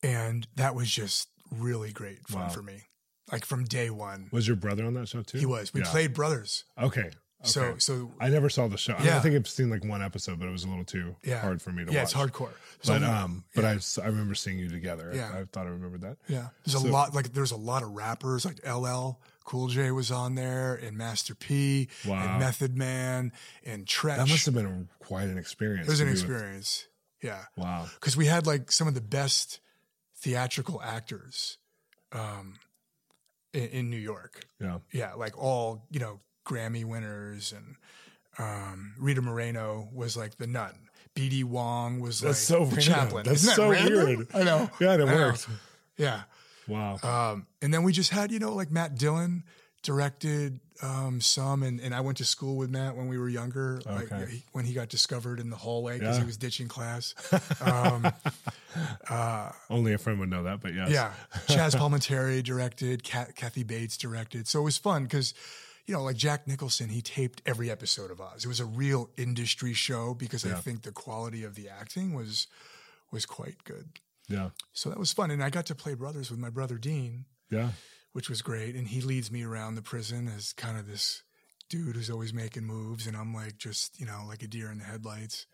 and 0.02 0.46
that 0.56 0.74
was 0.74 0.90
just 0.90 1.28
really 1.50 1.92
great 1.92 2.26
fun 2.26 2.44
Wow. 2.44 2.48
for 2.48 2.62
me 2.62 2.82
like 3.30 3.44
from 3.44 3.64
day 3.64 3.90
one 3.90 4.28
Was 4.32 4.46
your 4.46 4.56
brother 4.56 4.84
on 4.86 4.94
that 4.94 5.08
show 5.08 5.22
too? 5.22 5.38
he 5.38 5.46
was 5.46 5.72
we 5.74 5.80
Yeah. 5.80 5.90
played 5.90 6.14
brothers 6.14 6.64
Okay. 6.80 7.10
So 7.42 7.62
Okay. 7.62 7.78
so 7.80 8.10
I 8.18 8.28
never 8.30 8.48
saw 8.48 8.66
the 8.66 8.78
show. 8.78 8.94
I, 8.94 9.02
mean, 9.04 9.12
I 9.12 9.20
think 9.20 9.34
I've 9.36 9.46
seen 9.46 9.68
like 9.70 9.84
one 9.84 10.02
episode, 10.02 10.38
but 10.40 10.48
it 10.48 10.52
was 10.52 10.64
a 10.64 10.68
little 10.68 10.84
too 10.84 11.14
Yeah. 11.22 11.40
hard 11.40 11.60
for 11.62 11.70
me 11.70 11.84
to 11.84 11.92
yeah 11.92 12.00
watch. 12.02 12.14
it's 12.14 12.14
hardcore 12.14 12.50
So 12.82 12.94
But 12.94 13.02
I'm- 13.04 13.24
um, 13.24 13.44
but 13.54 13.64
I 13.64 13.78
I 14.02 14.06
remember 14.06 14.34
seeing 14.34 14.58
you 14.58 14.68
together. 14.68 15.12
Yeah. 15.14 15.30
I, 15.32 15.40
I 15.40 15.44
thought 15.44 15.66
I 15.66 15.70
remembered 15.70 16.00
that. 16.00 16.16
Yeah, 16.28 16.48
there's 16.64 16.80
So- 16.82 16.88
a 16.88 16.90
lot 16.90 17.14
like 17.14 17.32
there's 17.34 17.52
a 17.52 17.56
lot 17.56 17.82
of 17.82 17.90
rappers 17.90 18.44
like 18.44 18.58
LL 18.66 19.20
Cool 19.44 19.68
J 19.68 19.92
was 19.92 20.10
on 20.10 20.34
there 20.34 20.74
and 20.74 20.96
Master 20.96 21.34
P 21.36 21.88
Wow. 22.04 22.20
and 22.30 22.40
Method 22.40 22.76
Man 22.76 23.32
and 23.64 23.86
Treach. 23.86 24.16
That 24.16 24.28
must 24.28 24.46
have 24.46 24.54
been 24.54 24.66
a, 24.66 25.04
quite 25.04 25.28
an 25.28 25.38
experience. 25.38 25.86
it 25.86 25.90
was 25.90 26.00
an 26.00 26.06
be 26.06 26.12
with- 26.12 26.20
experience. 26.22 26.88
Yeah, 27.22 27.44
Wow. 27.56 27.88
because 27.94 28.16
we 28.16 28.26
had 28.26 28.46
like 28.46 28.72
some 28.72 28.88
of 28.88 28.94
the 28.94 29.00
best 29.00 29.60
theatrical 30.16 30.82
actors 30.82 31.58
um, 32.12 32.58
in, 33.52 33.64
in 33.68 33.90
New 33.90 33.96
York. 33.98 34.46
Yeah. 34.60 34.78
Yeah, 34.92 35.14
like 35.14 35.36
all 35.38 35.86
you 35.90 36.00
know 36.00 36.20
Grammy 36.46 36.84
winners 36.84 37.52
and 37.52 37.74
um, 38.38 38.94
Rita 38.98 39.20
Moreno 39.22 39.88
was 39.92 40.16
like 40.16 40.36
the 40.38 40.46
nun. 40.46 40.72
B.D. 41.14 41.44
Wong 41.44 42.00
was 42.00 42.20
That's 42.20 42.50
like 42.50 42.58
so 42.58 42.64
the 42.66 42.76
random. 42.76 42.82
chaplain. 42.94 43.24
That's 43.24 43.42
Isn't 43.42 43.48
that 43.48 43.56
so 43.56 43.70
random? 43.70 44.04
weird. 44.04 44.28
I 44.34 44.42
know. 44.42 44.70
Yeah, 44.80 44.94
it 44.94 45.04
worked. 45.04 45.48
Yeah. 45.96 46.22
Wow. 46.68 46.98
Um, 47.02 47.46
and 47.62 47.72
then 47.72 47.82
we 47.84 47.92
just 47.92 48.10
had, 48.10 48.30
you 48.30 48.38
know, 48.38 48.52
like 48.52 48.70
Matt 48.70 48.96
Dillon 48.98 49.42
directed 49.82 50.60
um, 50.82 51.22
some, 51.22 51.62
and, 51.62 51.80
and 51.80 51.94
I 51.94 52.00
went 52.02 52.18
to 52.18 52.26
school 52.26 52.56
with 52.56 52.68
Matt 52.68 52.96
when 52.96 53.08
we 53.08 53.16
were 53.16 53.30
younger, 53.30 53.80
like 53.86 54.12
Okay. 54.12 54.42
when 54.52 54.66
he 54.66 54.74
got 54.74 54.90
discovered 54.90 55.40
in 55.40 55.48
the 55.48 55.56
hallway 55.56 55.98
because 55.98 56.16
Yeah. 56.16 56.20
he 56.22 56.26
was 56.26 56.36
ditching 56.36 56.68
class. 56.68 57.14
Um, 57.62 58.06
uh, 59.08 59.52
Only 59.70 59.94
a 59.94 59.98
friend 59.98 60.18
would 60.20 60.28
know 60.28 60.42
that, 60.42 60.60
but 60.60 60.74
yes. 60.74 60.90
yeah, 60.90 61.12
Chazz 61.46 61.74
Palminteri 61.74 62.42
directed, 62.42 63.02
Kat, 63.02 63.34
Kathy 63.34 63.62
Bates 63.62 63.96
directed, 63.96 64.46
so 64.48 64.60
it 64.60 64.64
was 64.64 64.76
fun 64.76 65.04
because. 65.04 65.32
You 65.86 65.94
know, 65.94 66.02
like 66.02 66.16
Jack 66.16 66.48
Nicholson, 66.48 66.88
he 66.88 67.00
taped 67.00 67.42
every 67.46 67.70
episode 67.70 68.10
of 68.10 68.20
Oz. 68.20 68.44
It 68.44 68.48
was 68.48 68.58
a 68.60 68.64
real 68.64 69.08
industry 69.16 69.72
show 69.72 70.14
because 70.14 70.44
I 70.44 70.54
think 70.54 70.82
the 70.82 70.90
quality 70.92 71.44
of 71.44 71.54
the 71.54 71.68
acting 71.68 72.12
was 72.14 72.48
was 73.12 73.24
quite 73.24 73.62
good. 73.64 73.90
Yeah. 74.28 74.50
So 74.72 74.88
that 74.90 74.98
was 74.98 75.12
fun, 75.12 75.30
and 75.30 75.42
I 75.44 75.50
got 75.50 75.66
to 75.66 75.74
play 75.76 75.94
brothers 75.94 76.28
with 76.30 76.40
my 76.40 76.50
brother 76.50 76.76
Dean, 76.76 77.26
Yeah. 77.50 77.70
which 78.12 78.28
was 78.28 78.42
great. 78.42 78.74
And 78.74 78.88
he 78.88 79.00
leads 79.00 79.30
me 79.30 79.44
around 79.44 79.76
the 79.76 79.82
prison 79.82 80.26
as 80.26 80.52
kind 80.52 80.76
of 80.76 80.88
this 80.88 81.22
dude 81.68 81.94
who's 81.94 82.10
always 82.10 82.34
making 82.34 82.64
moves. 82.64 83.06
And 83.06 83.16
I'm 83.16 83.32
like, 83.32 83.56
just, 83.58 84.00
you 84.00 84.06
know, 84.06 84.24
like 84.26 84.42
a 84.42 84.48
deer 84.48 84.72
in 84.72 84.78
the 84.78 84.84
headlights. 84.84 85.46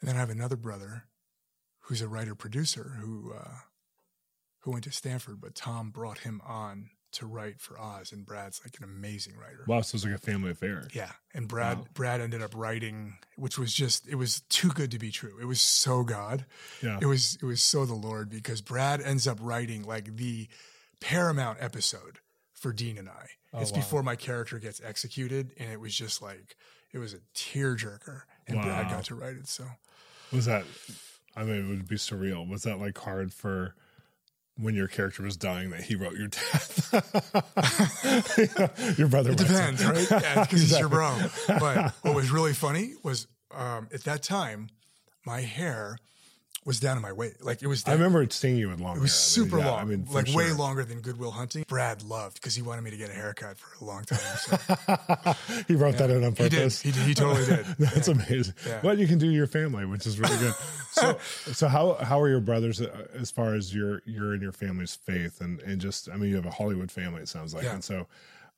And 0.00 0.08
then 0.08 0.16
I 0.16 0.18
have 0.20 0.30
another 0.30 0.56
brother 0.56 1.04
who's 1.82 2.02
a 2.02 2.08
writer 2.08 2.34
producer 2.34 2.96
who, 3.00 3.32
uh, 3.32 3.58
who 4.60 4.72
went 4.72 4.84
to 4.84 4.92
Stanford, 4.92 5.40
but 5.40 5.54
Tom 5.54 5.90
brought 5.90 6.18
him 6.18 6.40
on 6.44 6.90
to 7.12 7.26
write 7.26 7.60
for 7.60 7.80
Oz. 7.80 8.12
And 8.12 8.24
Brad's 8.26 8.60
like 8.64 8.76
an 8.78 8.84
amazing 8.84 9.34
writer. 9.36 9.64
Wow. 9.66 9.80
So 9.80 9.96
it's 9.96 10.04
like 10.04 10.14
a 10.14 10.18
family 10.18 10.50
affair. 10.50 10.86
Yeah. 10.92 11.10
And 11.34 11.48
Brad, 11.48 11.78
Wow. 11.78 11.84
Brad 11.94 12.20
ended 12.20 12.42
up 12.42 12.54
writing, 12.54 13.18
which 13.36 13.58
was 13.58 13.72
just, 13.72 14.06
it 14.08 14.16
was 14.16 14.42
too 14.48 14.68
good 14.68 14.90
to 14.90 14.98
be 14.98 15.10
true. 15.10 15.38
It 15.40 15.46
was 15.46 15.60
so 15.60 16.02
God. 16.04 16.44
Yeah. 16.82 16.98
It 17.00 17.06
was, 17.06 17.38
it 17.40 17.46
was 17.46 17.62
so 17.62 17.84
the 17.86 17.94
Lord 17.94 18.28
because 18.28 18.60
Brad 18.60 19.00
ends 19.00 19.26
up 19.26 19.38
writing 19.40 19.82
like 19.84 20.16
the 20.16 20.48
paramount 21.00 21.58
episode 21.60 22.18
for 22.52 22.72
Dean 22.72 22.98
and 22.98 23.08
I. 23.08 23.26
Oh, 23.54 23.60
it's 23.60 23.72
wow. 23.72 23.78
before 23.78 24.02
my 24.02 24.16
character 24.16 24.58
gets 24.58 24.80
executed. 24.84 25.52
And 25.58 25.70
it 25.72 25.80
was 25.80 25.94
just 25.94 26.20
like, 26.20 26.56
it 26.92 26.98
was 26.98 27.14
a 27.14 27.18
tearjerker. 27.34 28.22
And 28.46 28.60
Brad 28.60 28.86
Wow. 28.86 28.92
got 28.92 29.04
to 29.06 29.14
write 29.14 29.36
it. 29.36 29.48
So 29.48 29.64
Was 30.32 30.44
that? 30.46 30.64
I 31.36 31.44
mean, 31.44 31.64
it 31.64 31.68
would 31.68 31.88
be 31.88 31.96
surreal. 31.96 32.48
Was 32.48 32.64
that 32.64 32.78
like 32.80 32.98
hard 32.98 33.32
for 33.32 33.74
when 34.60 34.74
your 34.74 34.88
character 34.88 35.22
was 35.22 35.36
dying 35.36 35.70
that 35.70 35.82
he 35.82 35.94
wrote 35.94 36.14
your 36.14 36.28
death? 36.28 36.92
your 38.98 39.08
brother. 39.08 39.30
it 39.30 39.38
depends, 39.38 39.84
right? 39.84 40.10
Yeah, 40.10 40.42
because 40.44 40.60
he's 40.60 40.78
your 40.78 40.88
bro. 40.88 41.16
But 41.46 41.94
what 42.02 42.14
was 42.14 42.30
really 42.32 42.52
funny 42.52 42.94
was 43.02 43.26
um, 43.54 43.88
at 43.92 44.04
that 44.04 44.22
time, 44.22 44.68
my 45.24 45.40
hair 45.40 45.98
was 46.64 46.80
down 46.80 46.96
to 46.96 47.02
my 47.02 47.12
waist. 47.12 47.42
Like 47.42 47.62
it 47.62 47.66
was 47.66 47.86
I 47.86 47.92
remember 47.92 48.26
seeing 48.30 48.56
you 48.56 48.68
with 48.68 48.80
long 48.80 48.96
It 48.96 49.00
was 49.00 49.34
hair. 49.34 49.44
I 49.44 49.46
mean, 49.46 49.50
super 49.50 49.58
yeah, 49.58 49.70
long, 49.70 49.80
I 49.80 49.84
mean, 49.84 50.06
like 50.10 50.28
way 50.34 50.52
longer 50.52 50.84
than 50.84 51.00
Good 51.00 51.18
Will 51.18 51.30
Hunting. 51.30 51.64
Brad 51.66 52.02
loved 52.02 52.34
because 52.34 52.54
he 52.54 52.62
wanted 52.62 52.82
me 52.82 52.90
to 52.90 52.96
get 52.96 53.10
a 53.10 53.14
haircut 53.14 53.58
for 53.58 53.82
a 53.82 53.86
long 53.86 54.04
time. 54.04 54.18
So 54.18 55.34
he 55.68 55.74
wrote 55.74 55.96
that 55.98 56.10
in 56.10 56.24
on 56.24 56.32
he 56.32 56.36
purpose. 56.36 56.80
He, 56.80 56.90
did. 56.90 57.02
he 57.02 57.14
totally 57.14 57.46
did. 57.46 57.64
That's 57.78 58.08
amazing. 58.08 58.54
Yeah. 58.66 58.80
What 58.82 58.98
you 58.98 59.06
can 59.06 59.18
do 59.18 59.26
to 59.28 59.34
your 59.34 59.46
family, 59.46 59.86
which 59.86 60.06
is 60.06 60.18
really 60.18 60.36
good. 60.38 60.54
so, 60.90 61.18
so 61.52 61.68
how 61.68 61.94
how 61.94 62.20
are 62.20 62.28
your 62.28 62.40
brothers 62.40 62.80
uh, 62.80 63.06
as 63.14 63.30
far 63.30 63.54
as 63.54 63.74
your 63.74 64.02
your 64.04 64.34
and 64.34 64.42
your 64.42 64.52
family's 64.52 64.94
faith 64.94 65.40
and 65.40 65.60
and 65.60 65.80
just 65.80 66.08
I 66.10 66.16
mean 66.16 66.30
you 66.30 66.36
have 66.36 66.46
a 66.46 66.50
Hollywood 66.50 66.90
family 66.90 67.22
it 67.22 67.28
sounds 67.28 67.54
like 67.54 67.64
Yeah. 67.64 67.74
and 67.74 67.84
so 67.84 68.06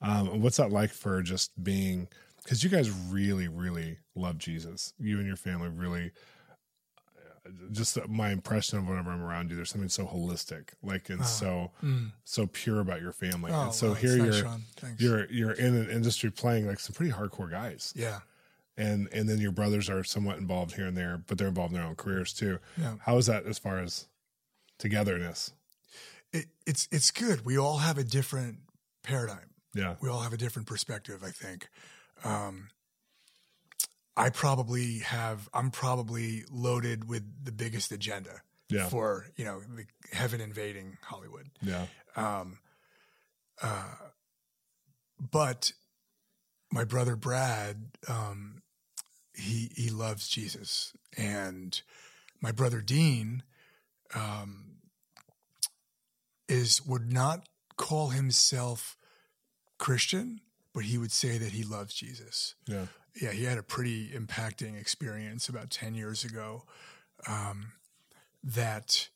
um, 0.02 0.40
what's 0.40 0.56
that 0.56 0.72
like 0.72 0.90
for 0.90 1.20
just 1.22 1.52
being 1.62 2.08
because 2.42 2.64
you 2.64 2.70
guys 2.70 2.90
really, 3.10 3.48
really 3.48 3.98
love 4.14 4.38
Jesus. 4.38 4.94
You 4.98 5.18
and 5.18 5.26
your 5.26 5.36
family 5.36 5.68
really. 5.68 6.10
Just 7.72 7.98
my 8.08 8.30
impression 8.30 8.78
of 8.78 8.88
whenever 8.88 9.10
I'm 9.10 9.22
around 9.22 9.50
you, 9.50 9.56
there's 9.56 9.70
something 9.70 9.88
so 9.88 10.04
holistic, 10.04 10.70
like 10.82 11.08
and 11.08 11.24
so 11.24 11.70
so 12.24 12.46
pure 12.46 12.80
about 12.80 13.00
your 13.00 13.12
family. 13.12 13.50
Oh, 13.52 13.64
and 13.64 13.74
so 13.74 13.88
well, 13.88 13.94
here 13.94 14.16
you're. 14.16 14.58
You're 14.98 15.30
you're 15.30 15.52
in 15.52 15.74
an 15.74 15.90
industry 15.90 16.30
playing 16.30 16.66
like 16.66 16.80
some 16.80 16.94
pretty 16.94 17.12
hardcore 17.12 17.50
guys, 17.50 17.94
yeah. 17.96 18.20
and 18.76 19.08
and 19.12 19.28
then 19.28 19.38
your 19.38 19.52
brothers 19.52 19.88
are 19.88 20.04
somewhat 20.04 20.38
involved 20.38 20.74
here 20.74 20.86
and 20.86 20.96
there, 20.96 21.22
but 21.26 21.38
they're 21.38 21.48
involved 21.48 21.72
in 21.72 21.80
their 21.80 21.88
own 21.88 21.96
careers 21.96 22.32
too. 22.32 22.58
Yeah. 22.76 22.94
How 23.00 23.16
is 23.16 23.26
that 23.26 23.46
as 23.46 23.58
far 23.58 23.78
as 23.78 24.06
togetherness? 24.78 25.52
It, 26.32 26.46
it's 26.66 26.88
it's 26.92 27.10
good. 27.10 27.44
We 27.44 27.58
all 27.58 27.78
have 27.78 27.96
a 27.98 28.04
different 28.04 28.58
paradigm. 29.02 29.50
Yeah, 29.74 29.94
we 30.00 30.08
all 30.08 30.20
have 30.20 30.32
a 30.32 30.36
different 30.36 30.66
perspective 30.66 31.22
i 31.22 31.30
think 31.30 31.68
um, 32.24 32.68
i 34.20 34.30
probably 34.30 34.98
have 35.00 35.48
i'm 35.54 35.70
probably 35.70 36.44
loaded 36.50 37.08
with 37.08 37.22
the 37.44 37.52
biggest 37.52 37.90
agenda 37.92 38.42
Yeah. 38.68 38.88
for 38.88 39.26
you 39.36 39.44
know 39.44 39.60
the 39.60 39.84
heaven 40.12 40.40
invading 40.40 40.98
hollywood 41.02 41.46
yeah, 41.62 41.86
um, 42.16 42.58
uh, 43.62 43.94
but 45.18 45.72
my 46.72 46.84
brother 46.84 47.16
brad 47.16 47.76
um, 48.08 48.62
he 49.34 49.70
he 49.74 49.90
loves 49.90 50.28
jesus 50.28 50.92
and 51.16 51.82
my 52.40 52.52
brother 52.52 52.80
dean 52.80 53.42
um, 54.14 54.76
is 56.48 56.84
would 56.86 57.12
not 57.12 57.48
call 57.76 58.08
himself 58.10 58.96
Christian, 59.78 60.40
but 60.74 60.84
he 60.84 60.98
would 60.98 61.12
say 61.12 61.38
that 61.38 61.52
he 61.52 61.62
loves 61.64 61.94
Jesus. 61.94 62.54
yeah, 62.66 62.86
Yeah, 63.20 63.32
he 63.32 63.44
had 63.44 63.58
a 63.58 63.62
pretty 63.62 64.08
impacting 64.08 64.80
experience 64.80 65.48
about 65.48 65.70
10 65.70 65.94
years 65.94 66.24
ago 66.24 66.64
um, 67.28 67.72
that 68.42 69.08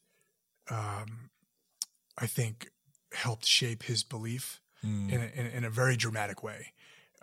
um, 0.71 1.31
I 2.19 2.27
think 2.27 2.69
helped 3.13 3.47
shape 3.47 3.85
his 3.85 4.03
belief 4.03 4.61
Mm. 4.85 5.11
in, 5.11 5.21
a, 5.23 5.25
in, 5.41 5.47
in 5.47 5.65
a 5.65 5.71
very 5.71 5.97
dramatic 5.97 6.43
way 6.43 6.75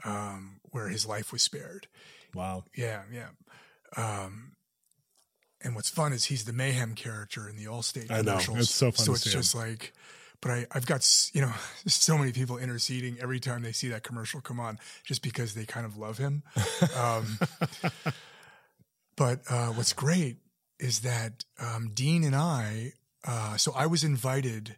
um, 0.04 0.62
where 0.72 0.88
his 0.90 1.06
life 1.06 1.32
was 1.32 1.44
spared. 1.44 1.86
wow, 2.34 2.64
Yeah, 2.76 3.04
yeah. 3.14 3.28
Um, 3.96 4.54
and 5.64 5.76
what's 5.76 5.90
fun 5.90 6.12
is 6.12 6.26
he's 6.26 6.46
the 6.46 6.54
mayhem 6.54 6.96
character 6.96 7.48
in 7.48 7.58
the 7.58 7.66
Allstate 7.66 8.08
commercials. 8.08 8.50
I 8.50 8.54
know. 8.54 8.60
It's 8.62 8.74
so 8.74 8.92
fun 8.92 9.06
So 9.06 9.12
to 9.12 9.16
it's 9.16 9.32
just 9.32 9.54
like, 9.54 9.94
but 10.42 10.52
I, 10.52 10.68
I've 10.72 10.86
got 10.86 11.08
you 11.34 11.42
know 11.42 11.54
so 11.88 12.18
many 12.18 12.32
people 12.32 12.58
interceding 12.58 13.18
every 13.22 13.40
time 13.40 13.62
they 13.62 13.72
see 13.72 13.88
that 13.90 14.04
commercial 14.04 14.42
come 14.42 14.60
on, 14.60 14.80
just 15.04 15.22
because 15.22 15.54
they 15.54 15.66
kind 15.66 15.86
of 15.86 15.98
love 15.98 16.18
him. 16.18 16.44
Um, 16.98 17.40
but 19.16 19.42
uh, 19.50 19.68
what's 19.68 19.94
great 19.94 20.38
is 20.80 21.00
that 21.02 21.46
um, 21.60 21.92
Dean 21.94 22.24
and 22.24 22.36
I. 22.36 22.94
Uh, 23.26 23.56
so 23.58 23.72
I 23.76 23.86
was 23.86 24.04
invited 24.04 24.78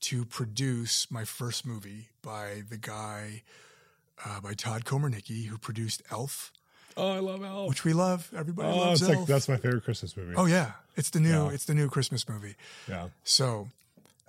to 0.00 0.24
produce 0.26 1.10
my 1.10 1.24
first 1.24 1.66
movie 1.66 2.08
by 2.22 2.62
the 2.68 2.76
guy 2.76 3.42
uh, 4.26 4.40
by 4.40 4.52
Todd 4.52 4.84
Komarnicki 4.84 5.46
who 5.46 5.56
produced 5.58 6.02
Elf 6.10 6.52
Oh, 6.96 7.12
I 7.12 7.20
love 7.20 7.42
Elf. 7.44 7.68
which 7.68 7.84
we 7.84 7.92
love. 7.92 8.28
Everybody 8.36 8.68
Oh, 8.68 8.76
loves 8.78 9.00
it's 9.02 9.08
Elf. 9.10 9.20
like 9.20 9.26
that's 9.28 9.48
my 9.48 9.56
favorite 9.56 9.84
Christmas 9.84 10.16
movie. 10.16 10.34
oh 10.36 10.46
yeah, 10.46 10.72
it's 10.96 11.10
the 11.10 11.20
new 11.20 11.46
Yeah. 11.46 11.50
it's 11.50 11.64
the 11.64 11.74
new 11.74 11.88
Christmas 11.88 12.28
movie. 12.28 12.56
yeah, 12.88 13.08
So, 13.24 13.68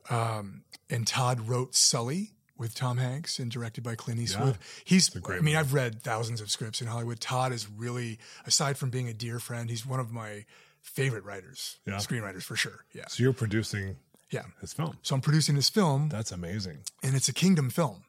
um, 0.10 0.64
and 0.90 1.06
Todd 1.08 1.48
wrote 1.48 1.76
Sully 1.76 2.32
with 2.58 2.76
Tom 2.76 2.98
Hanks 2.98 3.40
and 3.40 3.50
directed 3.50 3.84
by 3.84 3.96
Clint 3.96 4.20
Eastwood. 4.20 4.58
He's 4.84 5.08
great 5.10 5.36
I 5.38 5.42
mean, 5.42 5.46
movie. 5.54 5.58
I've 5.58 5.74
read 5.74 6.02
thousands 6.02 6.42
of 6.42 6.52
scripts 6.52 6.82
in 6.82 6.88
Hollywood. 6.88 7.20
Todd 7.22 7.54
is 7.54 7.70
really 7.70 8.20
aside 8.46 8.78
from 8.78 8.90
being 8.90 9.08
a 9.08 9.14
dear 9.14 9.40
friend, 9.40 9.70
he's 9.70 9.86
one 9.86 10.00
of 10.02 10.12
my 10.12 10.46
favorite 10.82 11.24
writers, 11.24 11.78
Yeah. 11.86 11.96
screenwriters 11.98 12.44
for 12.44 12.56
sure. 12.56 12.86
Yeah, 12.94 13.08
So 13.08 13.24
you're 13.24 13.34
producing 13.34 13.96
yeah. 14.30 14.44
his 14.60 14.74
film. 14.74 14.98
So 15.04 15.16
I'm 15.16 15.22
producing 15.22 15.56
this 15.56 15.70
film, 15.70 16.10
That's 16.10 16.32
amazing. 16.32 16.80
and 17.04 17.16
it's 17.16 17.30
a 17.30 17.34
kingdom 17.34 17.70
film. 17.70 18.04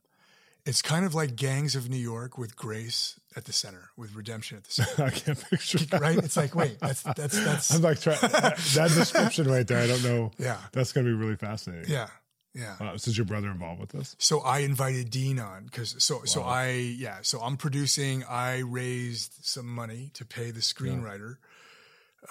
It's 0.66 0.83
kind 0.83 1.05
of 1.07 1.14
like 1.14 1.37
Gangs 1.37 1.75
of 1.75 1.88
New 1.88 1.96
York 1.96 2.37
with 2.38 2.55
Grace 2.57 3.18
at 3.37 3.44
the 3.46 3.53
center, 3.53 3.90
with 3.96 4.14
redemption 4.14 4.59
at 4.59 4.64
the 4.64 4.70
center. 4.73 5.05
I 5.07 5.11
can't 5.11 5.51
picture 5.51 5.79
that. 5.79 6.01
right? 6.01 6.18
It's 6.18 6.37
like, 6.37 6.55
wait, 6.55 6.79
that's 6.81 7.03
that's 7.03 7.42
that's 7.44 7.75
I'm 7.75 7.83
like 7.83 8.01
trying 8.01 8.18
that, 8.23 8.57
description 8.94 9.49
right 9.49 9.66
there. 9.66 9.79
I 9.83 9.87
don't 9.87 10.03
know. 10.05 10.31
Yeah. 10.38 10.59
that's 10.73 10.92
gonna 10.92 11.07
be 11.07 11.12
really 11.14 11.37
fascinating. 11.37 11.90
yeah, 11.90 12.09
yeah. 12.55 12.77
Wow, 12.81 12.96
so 12.96 13.11
is 13.11 13.16
your 13.16 13.25
brother 13.27 13.51
involved 13.51 13.81
with 13.81 13.90
this? 13.90 14.16
So 14.18 14.40
I 14.40 14.59
invited 14.61 15.11
Dean 15.11 15.38
on 15.38 15.64
because 15.64 15.94
so 16.03 16.23
so 16.25 16.42
I 16.42 16.70
yeah 16.70 17.18
so 17.23 17.40
I'm 17.40 17.57
producing. 17.57 18.25
I 18.29 18.59
raised 18.59 19.35
some 19.42 19.66
money 19.66 20.11
to 20.14 20.25
pay 20.25 20.51
the 20.51 20.61
screenwriter, 20.61 21.37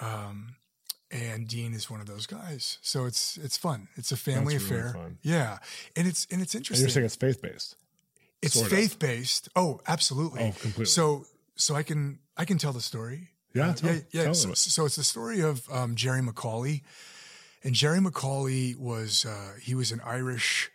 um, 0.00 0.54
and 1.10 1.48
Dean 1.48 1.74
is 1.74 1.90
one 1.90 2.00
of 2.00 2.06
those 2.06 2.26
guys. 2.26 2.78
So 2.82 3.06
it's 3.06 3.36
it's 3.38 3.56
fun. 3.56 3.88
It's 3.96 4.12
a 4.12 4.16
family 4.16 4.54
That's 4.54 4.70
really 4.70 4.80
affair. 4.82 4.92
fun. 4.92 5.18
Yeah, 5.22 5.58
and 5.96 6.06
it's 6.06 6.26
and 6.30 6.40
it's 6.40 6.54
And 6.54 6.60
interesting. 6.60 6.84
you're 6.84 6.90
saying 6.90 7.06
it's 7.06 7.16
faith 7.16 7.42
based. 7.42 7.76
It's 8.42 8.60
faith 8.68 8.98
based. 8.98 9.48
Oh, 9.54 9.80
absolutely. 9.86 10.40
Oh, 10.42 10.52
completely. 10.52 10.86
So 10.86 11.26
so 11.56 11.74
I 11.74 11.82
can 11.82 12.18
I 12.36 12.44
can 12.44 12.58
tell 12.58 12.72
the 12.72 12.80
story. 12.80 13.28
Yeah, 13.52 13.70
Uh, 13.70 13.74
tell- 13.74 13.94
yeah, 13.94 14.00
yeah. 14.12 14.22
tell 14.24 14.34
So, 14.34 14.54
so 14.54 14.84
it's 14.86 14.96
the 14.96 15.04
story 15.04 15.40
of 15.40 15.68
um, 15.70 15.96
Jerry 15.96 16.20
McAuley, 16.20 16.82
and 17.64 17.74
Jerry 17.74 17.98
McAuley 17.98 18.76
was 18.76 19.24
uh, 19.26 19.54
he 19.60 19.74
was 19.74 19.90
an 19.92 20.00
Irish 20.04 20.70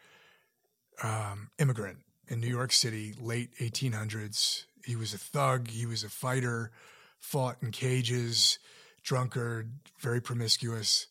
um, 1.01 1.49
immigrant 1.57 1.99
in 2.27 2.39
New 2.39 2.49
York 2.49 2.71
City, 2.71 3.13
late 3.19 3.49
1800s. 3.59 4.65
He 4.83 4.95
was 4.95 5.13
a 5.13 5.17
thug. 5.17 5.69
He 5.69 5.85
was 5.85 6.03
a 6.03 6.09
fighter, 6.09 6.71
fought 7.19 7.57
in 7.61 7.71
cages, 7.71 8.59
drunkard, 9.03 9.71
very 9.99 10.21
promiscuous. 10.21 11.07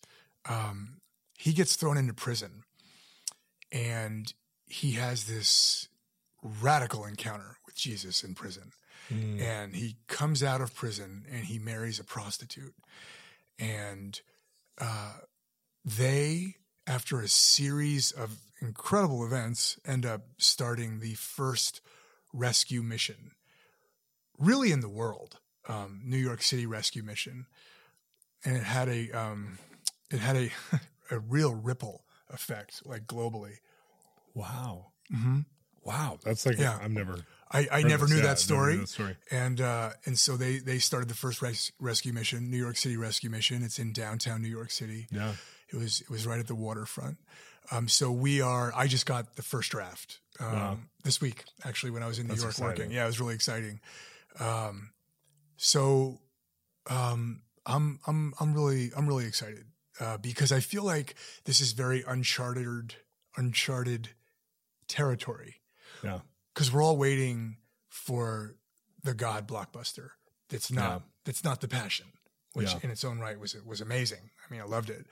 Um, 0.49 1.01
he 1.39 1.53
gets 1.53 1.77
thrown 1.77 1.97
into 1.97 2.13
prison, 2.15 2.63
and 3.73 4.33
he 4.67 4.93
has 4.93 5.25
this 5.25 5.89
radical 6.45 7.05
encounter 7.05 7.57
with 7.67 7.75
Jesus 7.75 8.23
in 8.23 8.35
prison. 8.35 8.73
And 9.43 9.75
he 9.75 9.97
comes 10.07 10.43
out 10.43 10.61
of 10.61 10.75
prison 10.75 11.25
and 11.31 11.45
he 11.45 11.59
marries 11.59 11.99
a 11.99 12.05
prostitute. 12.05 12.75
And 13.59 14.21
uh, 14.81 15.15
they, 15.85 16.57
after 16.87 17.21
a 17.21 17.29
series 17.29 18.13
of 18.13 18.39
incredible 18.61 19.25
events, 19.25 19.79
end 19.87 20.07
up 20.07 20.23
starting 20.39 21.01
the 21.01 21.15
first 21.15 21.81
rescue 22.33 22.83
mission, 22.83 23.33
really 24.39 24.73
in 24.73 24.81
the 24.81 24.89
world, 24.89 25.39
um, 25.69 26.01
New 26.05 26.19
York 26.19 26.43
City 26.43 26.67
rescue 26.67 27.03
mission. 27.03 27.47
And 28.45 28.57
it 28.57 28.65
had 28.65 28.89
a, 28.89 29.11
um, 29.13 29.59
it 30.11 30.19
had 30.19 30.37
a, 30.37 30.51
a 31.11 31.19
real 31.19 31.55
ripple 31.55 32.05
effect, 32.31 32.83
like 32.85 33.07
globally. 33.07 33.57
Wow. 34.35 34.93
Mm-hmm. 35.15 35.41
Wow. 35.85 36.19
That's 36.25 36.45
like 36.47 36.59
Yeah. 36.59 36.79
I've 36.83 36.91
never. 36.91 37.19
I, 37.51 37.69
I 37.71 37.83
never 37.83 38.09
knew 38.09 38.17
that 38.17 38.23
never 38.23 38.37
story. 38.37 38.77
that 38.79 38.89
story. 38.89 39.17
And 39.31 39.61
uh, 39.61 39.91
and 40.07 40.19
so 40.19 40.37
they 40.37 40.59
they 40.59 40.79
started 40.79 41.09
the 41.09 41.15
first 41.15 41.41
res- 41.43 41.71
rescue 41.79 42.13
mission, 42.13 42.51
New 42.51 42.57
York 42.57 42.77
City 42.77 42.97
rescue 42.97 43.31
mission. 43.31 43.63
It's 43.63 43.79
in 43.79 43.93
downtown 43.93 44.43
New 44.43 44.49
York 44.49 44.71
City. 44.71 45.07
Yeah. 45.13 45.35
It 45.73 45.77
was 45.77 46.01
it 46.01 46.11
was 46.11 46.27
right 46.27 46.41
at 46.41 46.47
the 46.49 46.55
waterfront. 46.55 47.19
Um, 47.71 47.87
so 47.89 48.11
we 48.11 48.41
are. 48.41 48.73
I 48.75 48.87
just 48.89 49.07
got 49.07 49.37
the 49.37 49.43
first 49.43 49.71
draft 49.71 50.21
um, 50.41 50.53
Wow. 50.53 50.79
this 51.05 51.21
week, 51.21 51.45
actually, 51.65 51.93
when 51.93 52.03
I 52.03 52.07
was 52.09 52.19
in 52.19 52.27
New 52.27 52.31
That's 52.33 52.43
York 52.43 52.53
exciting. 52.55 52.69
working. 52.83 52.91
Yeah, 52.93 53.05
it 53.05 53.07
was 53.07 53.21
really 53.21 53.35
exciting. 53.35 53.81
Um, 54.41 54.91
so 55.57 56.19
um, 56.91 57.43
I'm 57.67 58.01
I'm 58.07 58.35
I'm 58.41 58.53
really 58.55 58.91
I'm 58.97 59.07
really 59.07 59.27
excited 59.27 59.65
uh, 60.01 60.17
because 60.19 60.51
I 60.53 60.61
feel 60.61 60.83
like 60.83 61.15
this 61.45 61.61
is 61.61 61.73
very 61.73 62.03
uncharted 62.07 62.97
uncharted 63.37 64.09
territory 64.89 65.57
Yeah. 66.05 66.21
because 66.53 66.73
we're 66.73 66.83
all 66.83 66.97
waiting 66.97 67.57
for 67.89 68.55
the 69.03 69.15
God 69.15 69.47
blockbuster. 69.49 70.11
That's 70.49 70.71
not 70.71 71.01
Yeah. 71.01 71.07
that's 71.25 71.43
not 71.45 71.61
the 71.61 71.69
passion, 71.69 72.07
which 72.53 72.73
Yeah. 72.73 72.81
in 72.83 72.91
its 72.91 73.05
own 73.05 73.19
right 73.19 73.39
was 73.39 73.55
was 73.65 73.81
amazing. 73.81 74.31
I 74.47 74.53
mean, 74.53 74.61
I 74.61 74.65
loved 74.65 74.91
it, 74.91 75.07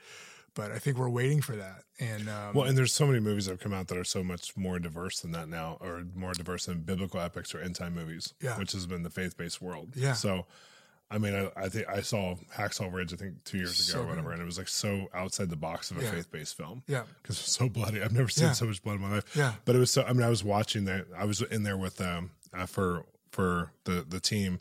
but 0.53 0.71
I 0.71 0.79
think 0.79 0.97
we're 0.97 1.09
waiting 1.09 1.41
for 1.41 1.55
that. 1.55 1.83
And 1.99 2.29
um, 2.29 2.53
Well, 2.53 2.65
and 2.67 2.77
there's 2.77 2.93
so 2.93 3.07
many 3.07 3.19
movies 3.19 3.45
that 3.45 3.51
have 3.53 3.59
come 3.59 3.73
out 3.73 3.87
that 3.87 3.97
are 3.97 4.03
so 4.03 4.23
much 4.23 4.55
more 4.55 4.79
diverse 4.79 5.19
than 5.21 5.31
that 5.31 5.49
now, 5.49 5.77
or 5.81 6.03
more 6.13 6.33
diverse 6.33 6.65
than 6.65 6.81
biblical 6.81 7.19
epics 7.19 7.53
or 7.55 7.59
end 7.59 7.75
time 7.75 7.93
movies, 7.95 8.33
Yeah. 8.41 8.57
which 8.59 8.71
has 8.73 8.85
been 8.85 9.03
the 9.03 9.09
faith 9.09 9.35
based 9.37 9.61
world. 9.61 9.95
Yeah. 9.95 10.13
So, 10.13 10.45
I 11.11 11.17
mean, 11.19 11.35
I, 11.35 11.51
I 11.55 11.69
think 11.69 11.87
I 11.87 12.01
saw 12.01 12.35
Hacksaw 12.55 12.91
Ridge, 12.91 13.13
I 13.13 13.17
think 13.17 13.43
two 13.43 13.57
years 13.57 13.87
ago 13.87 13.99
So 13.99 14.03
or 14.03 14.07
whatever, 14.07 14.29
good. 14.29 14.33
and 14.33 14.41
it 14.41 14.45
was 14.45 14.57
like 14.57 14.67
so 14.67 15.09
outside 15.13 15.49
the 15.49 15.55
box 15.55 15.91
of 15.91 15.97
a 15.99 16.03
Yeah. 16.03 16.11
faith 16.11 16.31
based 16.31 16.57
film. 16.57 16.81
yeah, 16.87 17.03
Because 17.21 17.37
it 17.37 17.43
was 17.43 17.51
so 17.51 17.69
bloody. 17.69 18.01
I've 18.01 18.11
never 18.13 18.29
seen 18.29 18.45
Yeah. 18.47 18.53
so 18.53 18.65
much 18.65 18.81
blood 18.81 18.95
in 18.95 19.01
my 19.01 19.11
life. 19.15 19.35
Yeah. 19.35 19.53
But 19.65 19.75
it 19.75 19.79
was 19.79 19.91
so, 19.91 20.03
I 20.03 20.13
mean, 20.13 20.23
I 20.23 20.29
was 20.29 20.43
watching 20.43 20.85
that. 20.85 21.05
I 21.15 21.25
was 21.25 21.41
in 21.41 21.63
there 21.63 21.77
with, 21.77 22.01
um, 22.01 22.31
uh, 22.53 22.65
for, 22.65 23.05
for 23.31 23.71
the, 23.83 24.03
the 24.07 24.19
team 24.19 24.59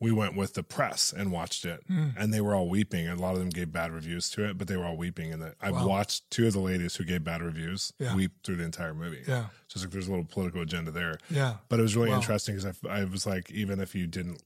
we 0.00 0.12
went 0.12 0.36
with 0.36 0.54
the 0.54 0.62
press 0.62 1.12
and 1.12 1.32
watched 1.32 1.64
it, 1.64 1.80
Hmm. 1.88 2.10
and 2.16 2.32
they 2.32 2.40
were 2.40 2.54
all 2.54 2.68
weeping. 2.68 3.08
A 3.08 3.16
lot 3.16 3.32
of 3.34 3.40
them 3.40 3.48
gave 3.48 3.72
bad 3.72 3.90
reviews 3.90 4.30
to 4.30 4.48
it, 4.48 4.56
but 4.56 4.68
they 4.68 4.76
were 4.76 4.84
all 4.84 4.96
weeping. 4.96 5.32
And 5.32 5.52
I 5.60 5.72
Wow. 5.72 5.88
watched 5.88 6.30
two 6.30 6.46
of 6.46 6.52
the 6.52 6.60
ladies 6.60 6.94
who 6.94 7.02
gave 7.04 7.24
bad 7.24 7.42
reviews 7.42 7.92
Yeah. 7.98 8.14
weep 8.14 8.30
through 8.44 8.56
the 8.58 8.64
entire 8.64 8.94
movie. 8.94 9.24
Yeah. 9.26 9.46
So 9.66 9.74
it's 9.74 9.82
like 9.82 9.90
there's 9.90 10.06
a 10.06 10.10
little 10.10 10.24
political 10.24 10.60
agenda 10.62 10.92
there. 10.92 11.18
Yeah. 11.28 11.56
But 11.68 11.80
it 11.80 11.82
was 11.82 11.96
really 11.96 12.10
Wow. 12.10 12.18
interesting 12.18 12.54
because 12.56 12.76
I, 12.86 13.00
I 13.00 13.04
was 13.06 13.26
like, 13.26 13.50
even 13.50 13.80
if 13.80 13.96
you 13.96 14.06
didn't, 14.06 14.40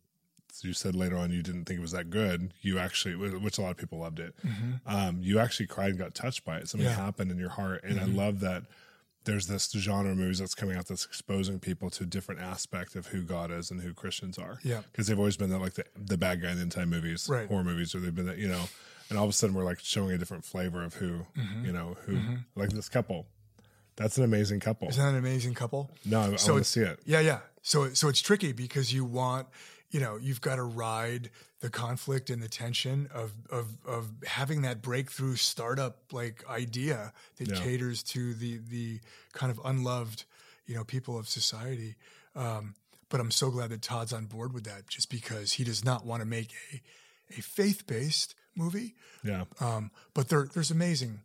you 0.64 0.72
said 0.72 0.94
later 0.94 1.16
on 1.16 1.30
you 1.30 1.42
didn't 1.42 1.64
think 1.64 1.78
it 1.78 1.82
was 1.82 1.92
that 1.92 2.10
good, 2.10 2.52
you 2.60 2.78
actually, 2.78 3.14
which 3.16 3.58
a 3.58 3.62
lot 3.62 3.70
of 3.70 3.76
people 3.76 3.98
loved 3.98 4.20
it, 4.20 4.34
um, 4.86 5.18
you 5.20 5.38
actually 5.38 5.66
cried 5.66 5.90
and 5.90 5.98
got 5.98 6.14
touched 6.14 6.44
by 6.44 6.58
it. 6.58 6.68
Something 6.68 6.86
Mm-hmm. 6.86 6.90
Yeah. 6.90 6.96
Mm-hmm. 6.96 7.04
happened 7.04 7.30
in 7.30 7.38
your 7.38 7.50
heart. 7.50 7.84
And 7.84 8.00
I 8.00 8.04
love 8.04 8.40
that 8.40 8.64
there's 9.24 9.46
this 9.46 9.70
genre 9.70 10.10
of 10.10 10.18
movies 10.18 10.38
that's 10.40 10.54
coming 10.54 10.76
out 10.76 10.86
that's 10.88 11.04
exposing 11.04 11.60
people 11.60 11.90
to 11.90 12.02
a 12.02 12.06
different 12.06 12.40
aspect 12.40 12.96
of 12.96 13.06
who 13.06 13.22
God 13.22 13.50
is 13.52 13.70
and 13.70 13.80
who 13.80 13.94
Christians 13.94 14.36
are. 14.38 14.58
Yeah. 14.64 14.80
Because 14.90 15.06
they've 15.06 15.18
always 15.18 15.36
been 15.36 15.50
that, 15.50 15.60
like 15.60 15.74
the, 15.74 15.84
the 15.96 16.18
bad 16.18 16.42
guy 16.42 16.50
in 16.50 16.58
the 16.58 16.66
time 16.66 16.90
movies, 16.90 17.28
Right. 17.30 17.46
horror 17.48 17.62
movies, 17.64 17.94
or 17.94 18.00
they've 18.00 18.14
been 18.14 18.26
that, 18.26 18.38
you 18.38 18.48
know, 18.48 18.64
and 19.10 19.18
all 19.18 19.24
of 19.24 19.30
a 19.30 19.32
sudden 19.32 19.54
we're 19.54 19.62
like 19.64 19.78
showing 19.80 20.10
a 20.10 20.18
different 20.18 20.44
flavor 20.44 20.82
of 20.82 20.94
who, 20.94 21.24
Mm-hmm. 21.38 21.64
you 21.66 21.72
know, 21.72 21.96
who, 22.06 22.18
like 22.56 22.70
this 22.70 22.88
couple. 22.88 23.26
That's 23.94 24.16
an 24.18 24.24
amazing 24.24 24.58
couple. 24.60 24.88
Isn't 24.88 25.02
that 25.04 25.10
an 25.10 25.16
amazing 25.18 25.54
couple? 25.54 25.90
no, 26.04 26.20
I, 26.20 26.32
I 26.32 26.36
So 26.36 26.54
want 26.54 26.64
to 26.64 26.70
see 26.70 26.80
it. 26.80 26.98
Yeah, 27.04 27.20
yeah. 27.20 27.40
So 27.60 27.92
so 27.92 28.08
it's 28.08 28.20
tricky 28.22 28.50
because 28.52 28.92
you 28.92 29.04
want, 29.04 29.46
you 29.92 30.00
know, 30.00 30.16
you've 30.16 30.40
got 30.40 30.56
to 30.56 30.64
ride 30.64 31.30
the 31.60 31.70
conflict 31.70 32.28
and 32.30 32.42
the 32.42 32.48
tension 32.48 33.08
of 33.14 33.32
of 33.50 33.76
of 33.86 34.10
having 34.26 34.62
that 34.62 34.82
breakthrough 34.82 35.36
startup 35.36 36.12
like 36.12 36.42
idea 36.50 37.12
that 37.36 37.48
Yeah. 37.48 37.54
caters 37.62 38.02
to 38.14 38.34
the 38.34 38.58
the 38.68 38.98
kind 39.32 39.52
of 39.52 39.60
unloved, 39.64 40.24
you 40.66 40.74
know, 40.74 40.82
people 40.84 41.16
of 41.16 41.28
society. 41.28 41.94
Um, 42.34 42.74
but 43.08 43.20
I'm 43.20 43.30
so 43.30 43.50
glad 43.50 43.68
that 43.70 43.82
Todd's 43.82 44.12
on 44.12 44.24
board 44.26 44.52
with 44.52 44.64
that, 44.64 44.88
just 44.88 45.08
because 45.10 45.52
he 45.52 45.62
does 45.64 45.84
not 45.84 46.04
want 46.04 46.20
to 46.22 46.26
make 46.26 46.52
a 46.72 46.80
a 47.38 47.42
faith 47.42 47.86
based 47.86 48.34
movie. 48.56 48.94
Yeah. 49.22 49.44
Um, 49.60 49.90
but 50.14 50.28
there, 50.28 50.48
there's 50.52 50.70
amazing 50.70 51.20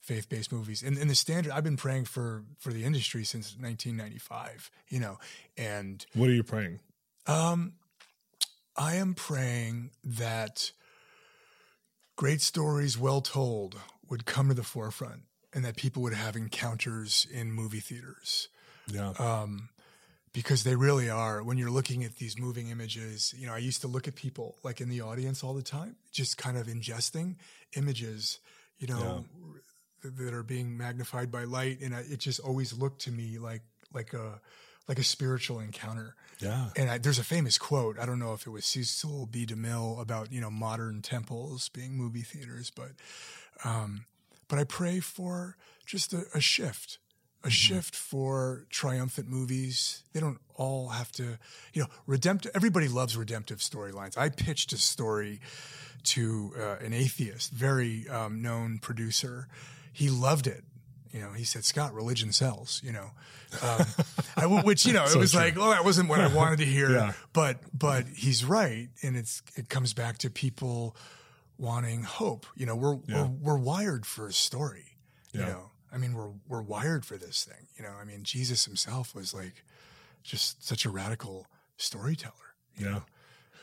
faith-based 0.00 0.50
movies, 0.52 0.82
and, 0.82 0.96
and 0.96 1.10
the 1.10 1.14
standard. 1.14 1.52
I've 1.52 1.64
been 1.64 1.76
praying 1.76 2.06
for 2.06 2.42
for 2.58 2.72
the 2.72 2.84
industry 2.84 3.24
since 3.24 3.56
1995. 3.60 4.70
You 4.88 5.00
know, 5.00 5.18
and 5.56 6.04
What 6.14 6.28
are 6.28 6.32
you 6.34 6.42
praying? 6.44 6.80
um, 7.26 7.72
I 8.78 8.94
am 8.94 9.14
praying 9.14 9.90
that 10.04 10.70
great 12.16 12.40
stories, 12.40 12.96
well 12.96 13.20
told, 13.20 13.76
would 14.08 14.24
come 14.24 14.48
to 14.48 14.54
the 14.54 14.62
forefront, 14.62 15.22
and 15.52 15.64
that 15.64 15.76
people 15.76 16.02
would 16.02 16.14
have 16.14 16.36
encounters 16.36 17.26
in 17.32 17.50
movie 17.52 17.80
theaters 17.80 18.48
Yeah. 18.86 19.10
um, 19.18 19.70
because 20.32 20.62
they 20.62 20.76
really 20.76 21.10
are. 21.10 21.42
When 21.42 21.58
you're 21.58 21.70
looking 21.70 22.04
at 22.04 22.16
these 22.16 22.38
moving 22.38 22.68
images, 22.68 23.34
you 23.36 23.46
know, 23.46 23.54
I 23.54 23.58
used 23.58 23.80
to 23.80 23.88
look 23.88 24.06
at 24.06 24.14
people 24.14 24.56
like 24.62 24.80
in 24.80 24.88
the 24.88 25.00
audience 25.00 25.42
all 25.42 25.54
the 25.54 25.62
time, 25.62 25.96
just 26.12 26.38
kind 26.38 26.56
of 26.56 26.68
ingesting 26.68 27.36
images, 27.76 28.38
you 28.78 28.86
know, 28.86 29.24
th- 30.02 30.14
that 30.14 30.32
are 30.34 30.44
being 30.44 30.76
magnified 30.76 31.30
by 31.32 31.44
light, 31.44 31.80
and 31.80 31.94
I, 31.94 32.00
it 32.00 32.20
just 32.20 32.38
always 32.40 32.72
looked 32.72 33.00
to 33.02 33.10
me 33.10 33.38
like 33.38 33.62
like 33.92 34.12
a 34.14 34.40
like 34.88 34.98
a 34.98 35.04
spiritual 35.04 35.60
encounter. 35.60 36.16
yeah. 36.38 36.70
And 36.76 36.90
I, 36.90 36.98
there's 36.98 37.18
a 37.18 37.24
famous 37.24 37.58
quote. 37.58 37.98
I 37.98 38.06
don't 38.06 38.18
know 38.18 38.32
if 38.32 38.46
it 38.46 38.50
was 38.50 38.64
Cecil 38.64 39.26
B. 39.26 39.44
DeMille 39.46 40.00
about 40.00 40.32
you 40.32 40.40
know 40.40 40.50
modern 40.50 41.02
temples 41.02 41.68
being 41.68 41.92
movie 41.96 42.22
theaters, 42.22 42.70
but 42.74 42.92
um, 43.64 44.06
but 44.48 44.58
I 44.58 44.64
pray 44.64 45.00
for 45.00 45.56
just 45.84 46.12
a, 46.12 46.24
a 46.34 46.40
shift, 46.40 46.98
a 47.44 47.50
shift 47.50 47.94
for 47.94 48.66
triumphant 48.70 49.28
movies. 49.28 50.04
They 50.12 50.20
don't 50.20 50.38
all 50.54 50.88
have 50.88 51.12
to, 51.12 51.38
you 51.72 51.82
know, 51.82 51.88
redemptive. 52.06 52.52
Everybody 52.54 52.88
loves 52.88 53.16
redemptive 53.16 53.58
storylines. 53.58 54.16
I 54.16 54.28
pitched 54.30 54.72
a 54.72 54.78
story 54.78 55.40
to 56.04 56.54
uh, 56.58 56.76
an 56.84 56.94
atheist, 56.94 57.52
very 57.52 58.08
um, 58.08 58.40
known 58.42 58.78
producer. 58.78 59.48
He 59.92 60.08
loved 60.08 60.46
it. 60.46 60.64
You 61.12 61.20
know, 61.20 61.32
he 61.32 61.44
said, 61.44 61.64
"Scott, 61.64 61.94
religion 61.94 62.32
sells." 62.32 62.80
You 62.84 62.92
know, 62.92 63.10
um, 63.62 63.86
I, 64.36 64.46
which 64.64 64.84
you 64.86 64.92
know, 64.92 65.04
it 65.04 65.08
So 65.08 65.18
was 65.18 65.32
true. 65.32 65.40
like, 65.40 65.56
"Oh, 65.58 65.70
that 65.70 65.84
wasn't 65.84 66.08
what 66.08 66.20
I 66.20 66.26
wanted 66.32 66.58
to 66.58 66.64
hear." 66.66 66.90
Yeah. 66.90 67.12
But 67.32 67.58
but 67.76 68.06
he's 68.08 68.44
right, 68.44 68.88
and 69.02 69.16
it's 69.16 69.42
it 69.56 69.68
comes 69.68 69.94
back 69.94 70.18
to 70.18 70.30
people 70.30 70.96
wanting 71.56 72.02
hope. 72.04 72.46
You 72.56 72.66
know, 72.66 72.76
we're 72.76 72.98
Yeah. 73.06 73.22
we're, 73.22 73.54
we're 73.54 73.58
wired 73.58 74.06
for 74.06 74.28
a 74.28 74.32
story. 74.32 74.96
You 75.32 75.40
know, 75.40 75.70
I 75.92 75.98
mean, 75.98 76.14
we're 76.14 76.30
we're 76.48 76.62
wired 76.62 77.04
for 77.04 77.16
this 77.16 77.44
thing. 77.44 77.68
You 77.76 77.84
know, 77.84 77.92
I 78.00 78.04
mean, 78.04 78.24
Jesus 78.24 78.64
himself 78.64 79.14
was 79.14 79.32
like 79.32 79.62
just 80.24 80.66
such 80.66 80.84
a 80.84 80.90
radical 80.90 81.46
storyteller. 81.76 82.32
you 82.76 82.86
Yeah. 82.86 83.00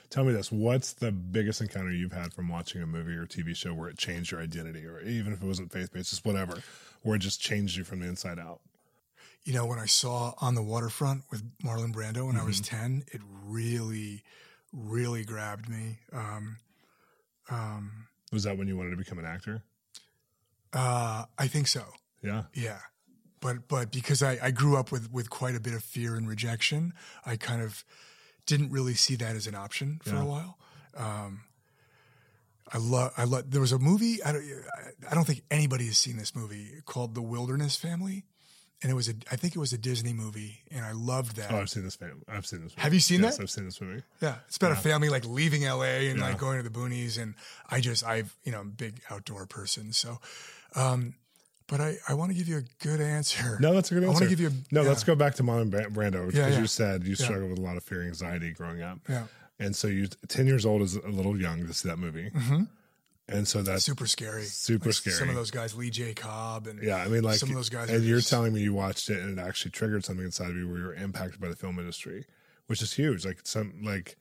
Tell 0.09 0.23
me 0.23 0.31
this. 0.33 0.51
What's 0.51 0.93
the 0.93 1.11
biggest 1.11 1.61
encounter 1.61 1.91
you've 1.91 2.13
had 2.13 2.33
from 2.33 2.47
watching 2.49 2.81
a 2.81 2.87
movie 2.87 3.13
or 3.15 3.25
TV 3.25 3.55
show 3.55 3.73
where 3.73 3.89
it 3.89 3.97
changed 3.97 4.31
your 4.31 4.41
identity, 4.41 4.85
or 4.85 4.99
even 5.01 5.33
if 5.33 5.41
it 5.41 5.45
wasn't 5.45 5.71
faith 5.71 5.91
based, 5.91 6.11
just 6.11 6.25
whatever, 6.25 6.59
where 7.01 7.15
it 7.15 7.19
just 7.19 7.41
changed 7.41 7.75
you 7.77 7.83
from 7.83 7.99
the 7.99 8.07
inside 8.07 8.39
out? 8.39 8.61
You 9.43 9.53
know, 9.53 9.65
when 9.65 9.77
I 9.79 9.85
saw 9.85 10.33
On 10.39 10.55
the 10.55 10.63
Waterfront 10.63 11.23
with 11.29 11.43
Marlon 11.59 11.93
Brando 11.93 12.25
when 12.27 12.37
I 12.37 12.43
was 12.43 12.61
Mm-hmm. 12.61 12.77
10, 12.77 13.03
it 13.11 13.21
really, 13.43 14.23
really 14.73 15.23
grabbed 15.23 15.69
me. 15.69 15.99
Um, 16.13 16.57
um, 17.49 18.07
Was 18.31 18.43
that 18.43 18.57
when 18.57 18.67
you 18.67 18.75
wanted 18.77 18.91
to 18.91 18.97
become 18.97 19.19
an 19.19 19.25
actor? 19.25 19.61
uh, 20.73 21.25
I 21.37 21.47
think 21.47 21.67
so. 21.67 21.83
Yeah. 22.21 22.43
Yeah. 22.53 22.79
But 23.39 23.67
but 23.67 23.91
because 23.91 24.23
I, 24.23 24.37
I 24.41 24.51
grew 24.51 24.75
up 24.77 24.91
with 24.91 25.11
with 25.11 25.29
quite 25.29 25.55
a 25.55 25.59
bit 25.59 25.73
of 25.73 25.83
fear 25.83 26.15
and 26.15 26.27
rejection, 26.27 26.93
I 27.25 27.35
kind 27.37 27.61
of 27.61 27.83
didn't 28.45 28.71
really 28.71 28.93
see 28.93 29.15
that 29.15 29.35
as 29.35 29.47
an 29.47 29.55
option 29.55 29.99
for 30.03 30.11
Yeah. 30.15 30.21
a 30.21 30.25
while. 30.25 30.57
Um, 30.95 31.41
I 32.73 32.77
love 32.79 33.11
I 33.17 33.25
love 33.25 33.51
there 33.51 33.61
was 33.61 33.71
a 33.71 33.79
movie 33.79 34.23
I 34.23 34.31
don't 34.31 34.43
I 35.09 35.13
don't 35.13 35.25
think 35.25 35.43
anybody 35.51 35.85
has 35.85 35.97
seen 35.97 36.17
this 36.17 36.35
movie 36.35 36.81
called 36.85 37.13
The 37.13 37.21
Wilderness 37.21 37.75
Family, 37.75 38.25
and 38.81 38.91
it 38.91 38.95
was 38.95 39.07
a 39.07 39.13
I 39.31 39.35
think 39.35 39.55
it 39.55 39.59
was 39.59 39.71
a 39.71 39.77
Disney 39.77 40.13
movie, 40.13 40.61
and 40.71 40.83
I 40.83 40.91
loved 40.93 41.35
that. 41.35 41.51
Oh, 41.51 41.57
I've 41.57 41.69
seen 41.69 41.83
this. 41.83 41.95
Film. 41.95 42.23
I've 42.27 42.45
seen 42.45 42.61
this. 42.63 42.71
Movie. 42.71 42.81
Have 42.81 42.93
you 42.93 42.99
seen 42.99 43.21
yes, 43.21 43.37
that? 43.37 43.43
I've 43.43 43.51
seen 43.51 43.65
this 43.65 43.79
movie. 43.79 44.01
Yeah, 44.21 44.35
it's 44.47 44.57
about 44.57 44.71
a 44.71 44.75
family 44.77 45.09
like 45.09 45.25
leaving 45.25 45.61
LA 45.63 46.09
and 46.09 46.17
Yeah. 46.19 46.25
like 46.29 46.39
going 46.39 46.57
to 46.61 46.67
the 46.67 46.75
boonies, 46.75 47.21
and 47.21 47.35
I 47.69 47.81
just 47.81 48.03
I've 48.03 48.35
you 48.43 48.51
know 48.51 48.61
I'm 48.61 48.67
a 48.69 48.71
big 48.71 49.01
outdoor 49.09 49.45
person, 49.45 49.93
so. 49.93 50.19
Um, 50.75 51.13
but 51.67 51.81
I, 51.81 51.97
I 52.07 52.13
want 52.13 52.31
to 52.31 52.37
give 52.37 52.47
you 52.47 52.57
a 52.57 52.63
good 52.83 53.01
answer. 53.01 53.57
No, 53.59 53.73
that's 53.73 53.91
a 53.91 53.95
good 53.95 54.03
answer. 54.03 54.11
I 54.11 54.13
want 54.13 54.23
to 54.23 54.29
give 54.29 54.39
you 54.39 54.47
a 54.47 54.73
no. 54.73 54.81
yeah. 54.83 54.87
Let's 54.89 55.03
go 55.03 55.15
back 55.15 55.35
to 55.35 55.43
Marlon 55.43 55.69
Bra- 55.69 55.85
Brando 55.85 56.25
because 56.27 56.33
Yeah, 56.35 56.47
yeah. 56.49 56.59
you 56.59 56.67
said 56.67 57.03
you 57.05 57.15
struggled 57.15 57.49
with 57.49 57.59
a 57.59 57.61
lot 57.63 57.77
of 57.77 57.83
fear, 57.83 57.99
and 58.01 58.07
anxiety 58.09 58.51
growing 58.51 58.81
up, 58.81 58.99
Yeah, 59.09 59.23
and 59.59 59.75
so 59.75 59.87
you 59.87 60.07
ten 60.27 60.47
years 60.47 60.65
old 60.65 60.81
is 60.81 60.95
a 60.95 61.07
little 61.07 61.39
young 61.39 61.65
to 61.65 61.73
see 61.73 61.87
that 61.89 61.97
movie, 61.97 62.29
Mhm. 62.31 62.67
and 63.27 63.47
so 63.47 63.61
that's 63.63 63.83
super 63.83 64.05
scary. 64.07 64.43
super 64.45 64.89
Like, 64.89 64.95
scary. 64.95 65.15
Some 65.15 65.29
of 65.29 65.35
those 65.35 65.51
guys, 65.51 65.75
Lee 65.75 65.89
J. 65.89 66.13
Cobb, 66.13 66.67
and 66.67 66.81
Yeah, 66.83 66.97
I 66.97 67.07
mean, 67.07 67.23
like, 67.23 67.37
some 67.39 67.49
of 67.49 67.55
those 67.55 67.69
guys. 67.69 67.89
and 67.89 68.03
you're 68.03 68.17
just- 68.19 68.29
telling 68.29 68.53
me 68.53 68.61
you 68.61 68.73
watched 68.73 69.09
it 69.09 69.19
and 69.19 69.37
it 69.39 69.41
actually 69.41 69.71
triggered 69.71 70.05
something 70.05 70.25
inside 70.25 70.51
of 70.51 70.55
you 70.57 70.67
where 70.69 70.77
you 70.77 70.83
were 70.85 70.93
impacted 70.95 71.39
by 71.41 71.47
the 71.47 71.55
film 71.55 71.79
industry, 71.79 72.25
which 72.67 72.81
is 72.81 72.93
huge. 72.93 73.25
Like 73.25 73.39
some 73.43 73.81
like, 73.83 74.17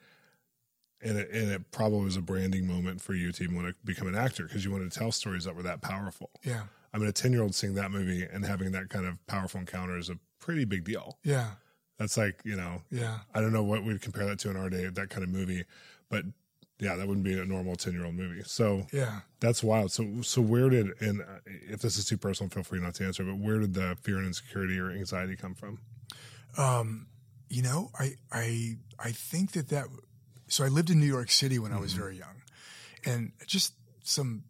and 1.02 1.18
it, 1.18 1.30
and 1.30 1.50
it 1.50 1.70
probably 1.70 2.04
was 2.04 2.16
a 2.16 2.22
branding 2.22 2.66
moment 2.66 3.02
for 3.02 3.12
you 3.12 3.30
to 3.32 3.42
even 3.44 3.54
want 3.56 3.68
to 3.68 3.74
become 3.84 4.08
an 4.08 4.14
actor 4.14 4.44
because 4.44 4.64
you 4.64 4.70
wanted 4.70 4.90
to 4.90 4.98
tell 4.98 5.12
stories 5.12 5.44
that 5.44 5.54
were 5.54 5.62
that 5.62 5.82
powerful. 5.82 6.30
yeah, 6.42 6.62
I 6.94 6.98
mean, 6.98 7.08
a 7.08 7.12
ten 7.12 7.32
year 7.32 7.42
old 7.42 7.54
seeing 7.54 7.74
that 7.74 7.90
movie 7.90 8.22
and 8.22 8.46
having 8.46 8.70
that 8.72 8.88
kind 8.88 9.04
of 9.04 9.14
powerful 9.26 9.58
encounter 9.60 9.98
is 9.98 10.08
a 10.08 10.18
pretty 10.38 10.64
big 10.64 10.84
deal. 10.84 11.18
yeah, 11.24 11.50
That's 11.98 12.16
like 12.16 12.40
you 12.44 12.54
know, 12.56 12.82
yeah. 12.90 13.18
I 13.34 13.40
don't 13.40 13.52
know 13.52 13.64
what 13.64 13.84
we'd 13.84 14.00
compare 14.00 14.24
that 14.26 14.38
to 14.40 14.50
in 14.50 14.56
our 14.56 14.70
day, 14.70 14.86
that 14.86 15.10
kind 15.10 15.24
of 15.24 15.28
movie, 15.28 15.64
but 16.08 16.24
yeah, 16.78 16.96
that 16.96 17.06
wouldn't 17.08 17.24
be 17.24 17.38
a 17.38 17.44
normal 17.44 17.74
ten 17.76 17.92
year 17.94 18.04
old 18.04 18.14
movie. 18.14 18.42
So 18.44 18.86
Yeah. 18.92 19.20
that's 19.40 19.62
wild. 19.62 19.90
So, 19.92 20.22
so 20.22 20.40
where 20.40 20.68
did 20.70 20.88
and 21.00 21.20
uh, 21.22 21.24
if 21.46 21.80
this 21.82 21.98
is 21.98 22.04
too 22.04 22.16
personal, 22.16 22.48
feel 22.50 22.62
free 22.62 22.80
not 22.80 22.94
to 22.96 23.04
answer. 23.06 23.24
But 23.24 23.38
where 23.38 23.58
did 23.58 23.74
the 23.74 23.96
fear 24.02 24.18
and 24.18 24.26
insecurity 24.26 24.78
or 24.78 24.90
anxiety 24.90 25.34
come 25.36 25.54
from? 25.54 25.80
Um, 26.56 27.08
you 27.48 27.62
know, 27.62 27.90
I 27.98 28.14
I 28.30 28.76
I 28.98 29.10
think 29.12 29.52
that 29.52 29.68
that. 29.68 29.86
So 30.48 30.62
I 30.64 30.68
lived 30.68 30.90
in 30.90 31.00
New 31.00 31.06
York 31.06 31.30
City 31.30 31.58
when 31.58 31.72
I 31.72 31.78
was 31.80 31.92
very 31.94 32.16
young, 32.18 32.42
and 33.04 33.32
just 33.46 33.72
some 34.02 34.44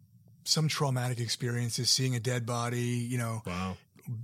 some 0.45 0.67
traumatic 0.67 1.19
experiences, 1.19 1.89
seeing 1.89 2.15
a 2.15 2.19
dead 2.19 2.45
body, 2.45 2.79
you 2.79 3.17
know, 3.17 3.41
Wow, 3.45 3.77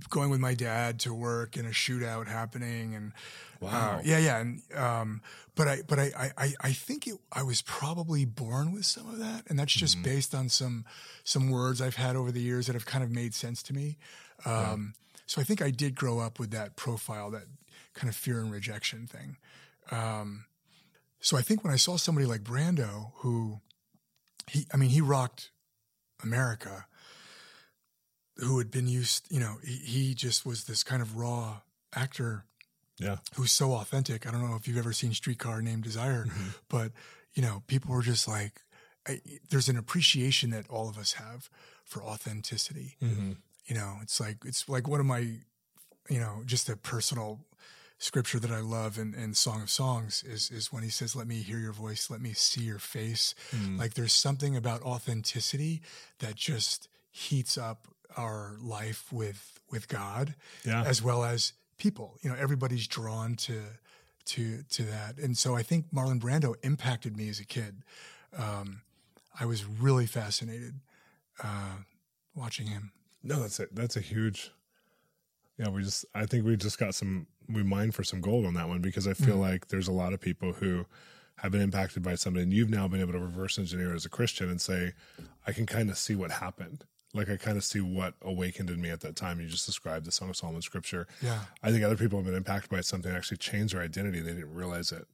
going 0.08 0.30
with 0.30 0.40
my 0.40 0.54
dad 0.54 1.00
to 1.00 1.12
work 1.12 1.56
and 1.56 1.66
a 1.66 1.72
shootout 1.72 2.26
happening 2.28 2.94
and 2.94 3.12
Wow. 3.60 3.98
uh, 3.98 4.02
yeah 4.04 4.18
yeah 4.18 4.38
and 4.38 4.60
um 4.76 5.20
but 5.54 5.68
i 5.68 5.82
but 5.86 5.98
I, 6.00 6.10
I 6.18 6.30
I- 6.46 6.54
i 6.62 6.72
think 6.72 7.06
it 7.06 7.14
i 7.32 7.44
was 7.44 7.62
probably 7.62 8.24
born 8.24 8.72
with 8.72 8.84
some 8.86 9.08
of 9.08 9.18
that 9.20 9.44
and 9.48 9.56
that's 9.56 9.72
just 9.72 10.02
based 10.02 10.34
on 10.34 10.48
some 10.48 10.84
some 11.22 11.48
words 11.48 11.80
i've 11.80 11.94
had 11.94 12.16
over 12.16 12.32
the 12.32 12.40
years 12.40 12.66
that 12.66 12.72
have 12.74 12.86
kind 12.86 13.04
of 13.04 13.10
made 13.12 13.34
sense 13.34 13.62
to 13.64 13.72
me. 13.72 13.98
Um 14.44 14.94
so 15.26 15.40
i 15.40 15.44
think 15.44 15.62
i 15.62 15.70
did 15.70 15.94
grow 15.94 16.18
up 16.18 16.40
with 16.40 16.50
that 16.50 16.74
profile 16.74 17.30
that 17.30 17.44
kind 17.94 18.08
of 18.08 18.16
fear 18.16 18.40
and 18.40 18.50
rejection 18.50 19.06
thing. 19.06 19.36
Um 19.92 20.46
so 21.20 21.36
i 21.36 21.42
think 21.42 21.62
when 21.62 21.72
i 21.72 21.76
saw 21.76 21.96
somebody 21.96 22.26
like 22.26 22.42
brando 22.42 23.12
who 23.18 23.60
he 24.48 24.66
i 24.74 24.76
mean 24.76 24.90
he 24.90 25.00
rocked 25.00 25.51
america 26.22 26.86
who 28.38 28.58
had 28.58 28.70
been 28.70 28.88
used, 28.88 29.26
you 29.30 29.38
know, 29.38 29.56
he, 29.64 29.74
he 29.74 30.14
just 30.14 30.46
was 30.46 30.64
this 30.64 30.82
kind 30.82 31.02
of 31.02 31.16
raw 31.16 31.58
actor 31.94 32.44
Yeah. 32.98 33.16
who's 33.36 33.52
so 33.52 33.72
authentic. 33.74 34.26
I 34.26 34.30
don't 34.32 34.48
know 34.48 34.56
if 34.56 34.66
you've 34.66 34.78
ever 34.78 34.92
seen 34.94 35.12
Streetcar 35.12 35.60
Named 35.60 35.82
Desire, 35.84 36.26
but 36.68 36.92
you 37.34 37.42
know, 37.42 37.62
people 37.66 37.94
were 37.94 38.02
just 38.02 38.26
like, 38.26 38.62
I, 39.06 39.20
there's 39.50 39.68
an 39.68 39.76
appreciation 39.76 40.50
that 40.50 40.68
all 40.70 40.88
of 40.88 40.96
us 40.96 41.12
have 41.14 41.50
for 41.84 42.02
authenticity. 42.02 42.96
Mm-hmm. 43.02 43.32
You 43.66 43.74
know, 43.74 43.96
it's 44.02 44.18
like 44.18 44.38
it's 44.46 44.66
like 44.68 44.88
one 44.88 45.00
of 45.00 45.06
my, 45.06 45.18
you 46.08 46.18
know, 46.18 46.42
just 46.46 46.68
a 46.70 46.76
personal 46.76 47.40
scripture 48.02 48.40
that 48.40 48.50
I 48.50 48.58
love 48.60 48.98
in, 48.98 49.14
in 49.14 49.32
Song 49.32 49.62
of 49.62 49.70
Songs 49.70 50.24
is 50.26 50.50
is 50.50 50.72
when 50.72 50.82
he 50.82 50.90
says, 50.90 51.14
"Let 51.14 51.26
me 51.28 51.36
hear 51.36 51.58
your 51.58 51.72
voice, 51.72 52.10
let 52.10 52.20
me 52.20 52.32
see 52.32 52.62
your 52.62 52.78
face." 52.80 53.34
Mm. 53.54 53.78
Like 53.78 53.94
there's 53.94 54.12
something 54.12 54.56
about 54.56 54.82
authenticity 54.82 55.82
that 56.18 56.34
just 56.34 56.88
heats 57.10 57.56
up 57.56 57.86
our 58.16 58.56
life 58.60 59.12
with 59.12 59.60
with 59.70 59.88
God 59.88 60.34
Yeah. 60.64 60.82
as 60.84 61.00
well 61.02 61.24
as 61.24 61.52
people. 61.78 62.18
You 62.22 62.30
know, 62.30 62.36
everybody's 62.36 62.86
drawn 62.88 63.36
to 63.36 63.62
to 64.26 64.62
to 64.70 64.82
that, 64.84 65.18
and 65.18 65.38
so 65.38 65.54
I 65.56 65.62
think 65.62 65.92
Marlon 65.92 66.20
Brando 66.20 66.54
impacted 66.62 67.16
me 67.16 67.28
as 67.28 67.38
a 67.40 67.44
kid. 67.44 67.82
Um, 68.36 68.82
I 69.38 69.46
was 69.46 69.64
really 69.64 70.06
fascinated 70.06 70.80
uh, 71.42 71.76
watching 72.34 72.66
him. 72.66 72.92
No, 73.22 73.40
that's 73.40 73.60
a 73.60 73.66
that's 73.72 73.96
a 73.96 74.00
huge. 74.00 74.50
Yeah, 75.58 75.68
we 75.68 75.82
just 75.82 76.04
I 76.14 76.26
think 76.26 76.44
we 76.44 76.56
just 76.56 76.78
got 76.78 76.94
some 76.94 77.26
we 77.52 77.62
mine 77.62 77.92
for 77.92 78.04
some 78.04 78.20
gold 78.20 78.46
on 78.46 78.54
that 78.54 78.68
one 78.68 78.80
because 78.80 79.06
I 79.06 79.14
feel 79.14 79.36
mm. 79.36 79.40
like 79.40 79.68
there's 79.68 79.88
a 79.88 79.92
lot 79.92 80.12
of 80.12 80.20
people 80.20 80.52
who 80.52 80.86
have 81.36 81.52
been 81.52 81.60
impacted 81.60 82.02
by 82.02 82.14
something 82.14 82.42
and 82.42 82.52
you've 82.52 82.70
now 82.70 82.86
been 82.86 83.00
able 83.00 83.12
to 83.12 83.18
reverse 83.18 83.58
engineer 83.58 83.94
as 83.94 84.04
a 84.04 84.08
Christian 84.08 84.48
and 84.48 84.60
say, 84.60 84.92
I 85.46 85.52
can 85.52 85.66
kind 85.66 85.90
of 85.90 85.98
see 85.98 86.14
what 86.14 86.30
happened. 86.30 86.84
Like 87.14 87.28
I 87.28 87.36
kind 87.36 87.56
of 87.56 87.64
see 87.64 87.80
what 87.80 88.14
awakened 88.22 88.70
in 88.70 88.80
me 88.80 88.90
at 88.90 89.00
that 89.00 89.16
time. 89.16 89.40
You 89.40 89.46
just 89.46 89.66
described 89.66 90.06
the 90.06 90.12
Song 90.12 90.30
of 90.30 90.36
Solomon 90.36 90.62
scripture. 90.62 91.06
Yeah. 91.20 91.40
I 91.62 91.70
think 91.70 91.84
other 91.84 91.96
people 91.96 92.18
have 92.18 92.26
been 92.26 92.34
impacted 92.34 92.70
by 92.70 92.80
something 92.80 93.10
that 93.10 93.18
actually 93.18 93.38
changed 93.38 93.74
their 93.74 93.82
identity. 93.82 94.20
They 94.20 94.32
didn't 94.32 94.54
realize 94.54 94.92
it. 94.92 95.06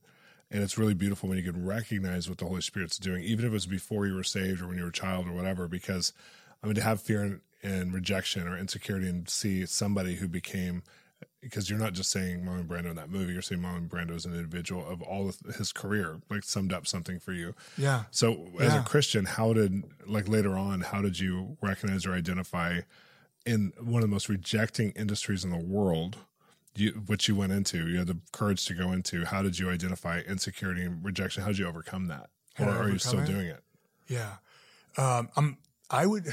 And 0.50 0.62
it's 0.62 0.78
really 0.78 0.94
beautiful 0.94 1.28
when 1.28 1.38
you 1.38 1.44
can 1.44 1.64
recognize 1.64 2.28
what 2.28 2.38
the 2.38 2.46
Holy 2.46 2.62
Spirit's 2.62 2.98
doing, 2.98 3.22
even 3.22 3.44
if 3.44 3.50
it 3.50 3.54
was 3.54 3.66
before 3.66 4.06
you 4.06 4.14
were 4.14 4.24
saved 4.24 4.62
or 4.62 4.68
when 4.68 4.76
you 4.76 4.82
were 4.82 4.90
a 4.90 4.92
child 4.92 5.28
or 5.28 5.32
whatever, 5.32 5.68
because 5.68 6.12
I 6.62 6.66
mean, 6.66 6.74
to 6.76 6.82
have 6.82 7.00
fear 7.00 7.22
and, 7.22 7.40
and 7.62 7.92
rejection 7.92 8.46
or 8.46 8.56
insecurity 8.56 9.08
and 9.08 9.28
see 9.28 9.66
somebody 9.66 10.16
who 10.16 10.28
became, 10.28 10.82
because 11.40 11.70
you're 11.70 11.78
not 11.78 11.92
just 11.92 12.10
saying 12.10 12.40
Marlon 12.44 12.66
Brando 12.66 12.90
in 12.90 12.96
that 12.96 13.10
movie, 13.10 13.32
you're 13.32 13.42
saying 13.42 13.60
Marlon 13.60 13.88
Brando 13.88 14.14
as 14.14 14.24
an 14.26 14.34
individual 14.34 14.86
of 14.88 15.00
all 15.02 15.28
of 15.28 15.38
his 15.56 15.72
career, 15.72 16.18
like 16.30 16.42
summed 16.44 16.72
up 16.72 16.86
something 16.86 17.18
for 17.18 17.32
you. 17.32 17.54
Yeah. 17.76 18.04
So 18.10 18.48
as 18.60 18.72
Yeah. 18.74 18.80
a 18.82 18.84
Christian, 18.84 19.24
how 19.24 19.52
did 19.52 19.82
like 20.06 20.28
later 20.28 20.56
on, 20.56 20.80
how 20.82 21.00
did 21.02 21.18
you 21.18 21.56
recognize 21.62 22.06
or 22.06 22.12
identify 22.12 22.80
in 23.46 23.72
one 23.80 24.02
of 24.02 24.08
the 24.08 24.12
most 24.14 24.28
rejecting 24.28 24.90
industries 24.90 25.44
in 25.44 25.50
the 25.50 25.56
world, 25.56 26.18
you, 26.74 26.90
which 27.06 27.28
you 27.28 27.34
went 27.36 27.52
into, 27.52 27.88
you 27.88 27.98
had 27.98 28.06
the 28.08 28.18
courage 28.32 28.66
to 28.66 28.74
go 28.74 28.92
into. 28.92 29.24
How 29.24 29.42
did 29.42 29.58
you 29.58 29.70
identify 29.70 30.20
insecurity 30.20 30.82
and 30.82 31.02
rejection? 31.04 31.42
How 31.42 31.48
did 31.48 31.58
you 31.58 31.66
overcome 31.66 32.08
that? 32.08 32.30
Or 32.58 32.68
are 32.68 32.90
you 32.90 32.98
still 32.98 33.20
it? 33.20 33.26
doing 33.26 33.46
it? 33.46 33.62
Yeah. 34.08 34.34
Um, 34.96 35.30
I'm, 35.36 35.58
I 35.90 36.04
would, 36.06 36.26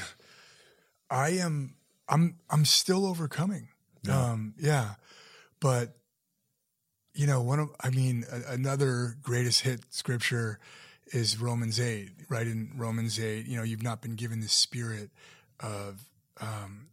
I 1.09 1.29
am, 1.29 1.75
I'm, 2.09 2.37
I'm 2.49 2.65
still 2.65 3.05
overcoming. 3.05 3.69
Yeah. 4.07 4.23
Um, 4.31 4.53
yeah. 4.57 4.89
But, 5.59 5.95
you 7.13 7.27
know, 7.27 7.41
one 7.41 7.59
of, 7.59 7.69
I 7.81 7.89
mean, 7.89 8.25
a, 8.31 8.53
another 8.53 9.15
greatest 9.21 9.61
hit 9.61 9.81
scripture 9.89 10.59
is 11.07 11.39
Romans 11.39 11.79
8, 11.79 12.09
right? 12.29 12.47
In 12.47 12.71
Romans 12.75 13.19
8, 13.19 13.45
you 13.45 13.57
know, 13.57 13.63
you've 13.63 13.83
not 13.83 14.01
been 14.01 14.15
given 14.15 14.39
the 14.41 14.47
spirit 14.49 15.09
of, 15.59 16.09
um, 16.41 16.87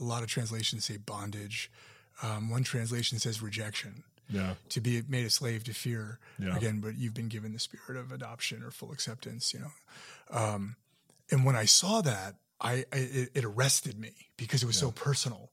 a 0.00 0.04
lot 0.04 0.22
of 0.22 0.28
translations 0.28 0.84
say 0.84 0.96
bondage. 0.96 1.70
Um, 2.22 2.50
one 2.50 2.62
translation 2.64 3.18
says 3.18 3.42
rejection 3.42 4.04
Yeah. 4.30 4.54
to 4.70 4.80
be 4.80 5.02
made 5.08 5.24
a 5.26 5.30
slave 5.30 5.64
to 5.64 5.74
fear 5.74 6.18
Yeah. 6.38 6.56
again 6.56 6.80
but 6.80 6.96
you've 6.96 7.14
been 7.14 7.28
given 7.28 7.52
the 7.52 7.58
spirit 7.58 7.96
of 7.98 8.10
adoption 8.12 8.62
or 8.62 8.70
full 8.70 8.90
acceptance 8.92 9.52
you 9.54 9.60
know 9.60 9.70
um, 10.30 10.76
and 11.30 11.44
when 11.44 11.54
i 11.56 11.64
saw 11.64 12.00
that 12.02 12.34
i, 12.60 12.84
I 12.92 12.96
it, 12.96 13.30
it 13.34 13.44
arrested 13.44 13.98
me 13.98 14.12
because 14.36 14.62
it 14.64 14.66
was 14.66 14.76
so 14.76 14.90
personal 14.90 15.50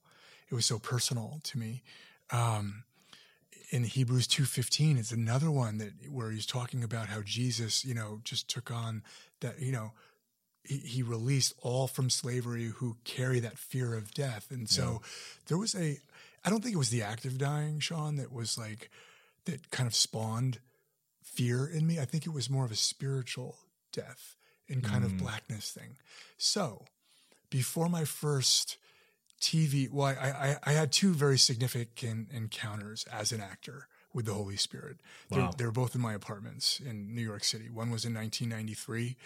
it 0.50 0.56
was 0.56 0.66
so 0.66 0.80
personal 0.80 1.40
to 1.44 1.58
me. 1.58 1.84
Um, 2.32 2.84
in 3.72 3.84
hebrews 3.84 4.28
2.15 4.28 5.00
it's 5.00 5.12
another 5.12 5.50
one 5.50 5.80
that 5.80 5.92
where 6.12 6.30
he's 6.30 6.46
talking 6.46 6.84
about 6.84 7.08
how 7.08 7.22
jesus 7.24 7.84
you 7.84 7.96
know 7.96 8.22
just 8.24 8.48
took 8.48 8.70
on 8.70 9.02
that 9.42 9.60
you 9.60 9.72
know 9.72 9.92
he, 10.66 10.78
he 10.78 11.04
released 11.04 11.54
all 11.62 11.88
from 11.88 12.10
slavery 12.10 12.66
who 12.76 12.98
carry 13.04 13.40
that 13.40 13.58
fear 13.58 13.96
of 13.96 14.14
death. 14.14 14.48
And 14.52 14.68
so 14.70 15.02
there 15.48 15.58
was 15.58 15.76
a 15.76 16.00
i 16.44 16.50
don't 16.50 16.62
think 16.62 16.76
it 16.76 16.80
was 16.80 16.90
the 16.90 17.02
act 17.02 17.26
of 17.26 17.38
dying 17.38 17.80
Shawn 17.80 18.18
that 18.18 18.32
was 18.32 18.58
like 18.58 18.90
that 19.46 19.72
kind 19.72 19.88
of 19.88 19.96
spawned 19.96 20.60
fear 21.24 21.66
in 21.66 21.86
me. 21.86 22.00
I 22.00 22.06
think 22.06 22.26
it 22.26 22.34
was 22.34 22.50
more 22.50 22.66
of 22.66 22.72
a 22.72 22.76
spiritual 22.76 23.58
death 23.92 24.36
and 24.68 24.84
kind 24.84 25.04
of 25.04 25.18
blackness 25.18 25.72
thing. 25.72 25.98
So 26.38 26.86
before 27.52 27.88
my 27.88 28.04
first 28.04 28.78
tv 29.42 29.90
well 29.92 30.08
i 30.08 30.58
i, 30.66 30.72
I 30.72 30.72
had 30.74 30.92
two 30.92 31.14
very 31.14 31.38
significant 31.38 32.30
encounters 32.32 33.06
as 33.12 33.32
an 33.32 33.42
actor 33.42 33.88
with 34.14 34.26
the 34.26 34.34
holy 34.34 34.58
spirit 34.58 34.98
Wow. 35.30 35.38
they're, 35.38 35.50
they're 35.58 35.72
both 35.72 35.94
in 35.96 36.02
my 36.02 36.14
apartments 36.14 36.80
in 36.80 37.14
new 37.14 37.22
york 37.22 37.44
city 37.44 37.70
one 37.70 37.90
was 37.92 38.06
in 38.06 38.14
1993 38.14 39.18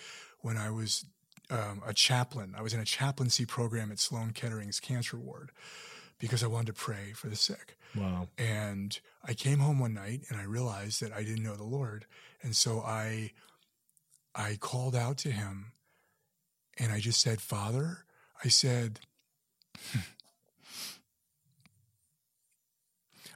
when 0.42 0.58
i 0.58 0.70
was 0.70 1.06
um, 1.52 1.82
a 1.86 1.94
chaplain. 1.96 2.54
I 2.56 2.62
was 2.62 2.76
in 2.76 2.80
a 2.80 2.86
chaplaincy 2.86 3.44
program 3.46 3.92
at 3.92 3.98
Sloan 3.98 4.34
Kettering's 4.34 4.80
cancer 4.80 5.18
ward 5.18 5.52
because 6.20 6.44
I 6.44 6.48
wanted 6.48 6.68
to 6.68 6.74
pray 6.74 7.12
for 7.16 7.28
the 7.28 7.36
sick. 7.36 7.76
Wow. 7.96 8.28
And 8.38 9.00
I 9.26 9.34
came 9.34 9.58
home 9.58 9.80
one 9.80 9.96
night 9.96 10.22
and 10.30 10.40
I 10.40 10.44
realized 10.44 11.02
that 11.02 11.12
I 11.12 11.24
didn't 11.24 11.42
know 11.44 11.56
the 11.56 11.64
Lord. 11.64 12.06
And 12.44 12.56
so 12.56 12.82
I 12.82 13.32
I 14.36 14.58
called 14.60 14.96
out 14.96 15.18
to 15.20 15.32
him 15.32 15.72
and 16.78 16.92
I 16.92 17.00
just 17.00 17.20
said, 17.20 17.42
"Father," 17.42 18.06
I 18.44 18.48
said 18.50 19.00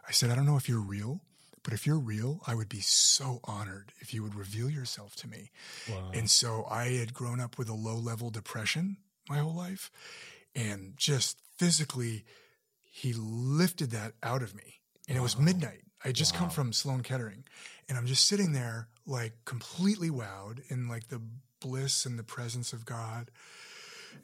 I 0.08 0.12
said, 0.12 0.30
"I 0.30 0.36
don't 0.36 0.46
know 0.46 0.58
if 0.58 0.68
you're 0.68 0.80
real, 0.80 1.22
but 1.64 1.74
if 1.74 1.88
you're 1.88 2.00
real, 2.00 2.42
I 2.46 2.56
would 2.56 2.70
be 2.70 2.82
so 2.82 3.40
honored 3.46 3.94
if 4.00 4.14
you 4.14 4.22
would 4.22 4.36
reveal 4.36 4.70
yourself 4.70 5.16
to 5.18 5.28
me." 5.28 5.52
Wow. 5.90 6.12
And 6.14 6.30
so 6.30 6.66
I 6.66 6.90
had 6.94 7.14
grown 7.14 7.40
up 7.40 7.58
with 7.58 7.70
a 7.70 7.74
low 7.74 7.96
level 7.98 8.30
depression 8.30 8.98
my 9.30 9.40
whole 9.40 9.56
life. 9.56 9.90
And 10.56 10.98
just 10.98 11.38
physically, 11.58 12.26
he 12.84 13.14
lifted 13.14 13.92
that 13.92 14.14
out 14.22 14.44
of 14.44 14.54
me. 14.54 14.82
And 15.08 15.18
it 15.18 15.22
was 15.22 15.38
midnight. 15.38 15.84
I 16.04 16.10
had 16.10 16.16
just 16.16 16.36
come 16.36 16.50
from 16.50 16.74
Sloan 16.74 17.02
Kettering. 17.02 17.46
And 17.90 17.98
I'm 17.98 18.06
just 18.06 18.26
sitting 18.26 18.52
there, 18.52 18.90
like 19.06 19.46
completely 19.46 20.10
wowed 20.10 20.60
in 20.70 20.88
like 20.88 21.08
the 21.08 21.22
bliss 21.60 22.06
and 22.06 22.20
the 22.20 22.24
presence 22.24 22.74
of 22.74 22.86
God. 22.86 23.32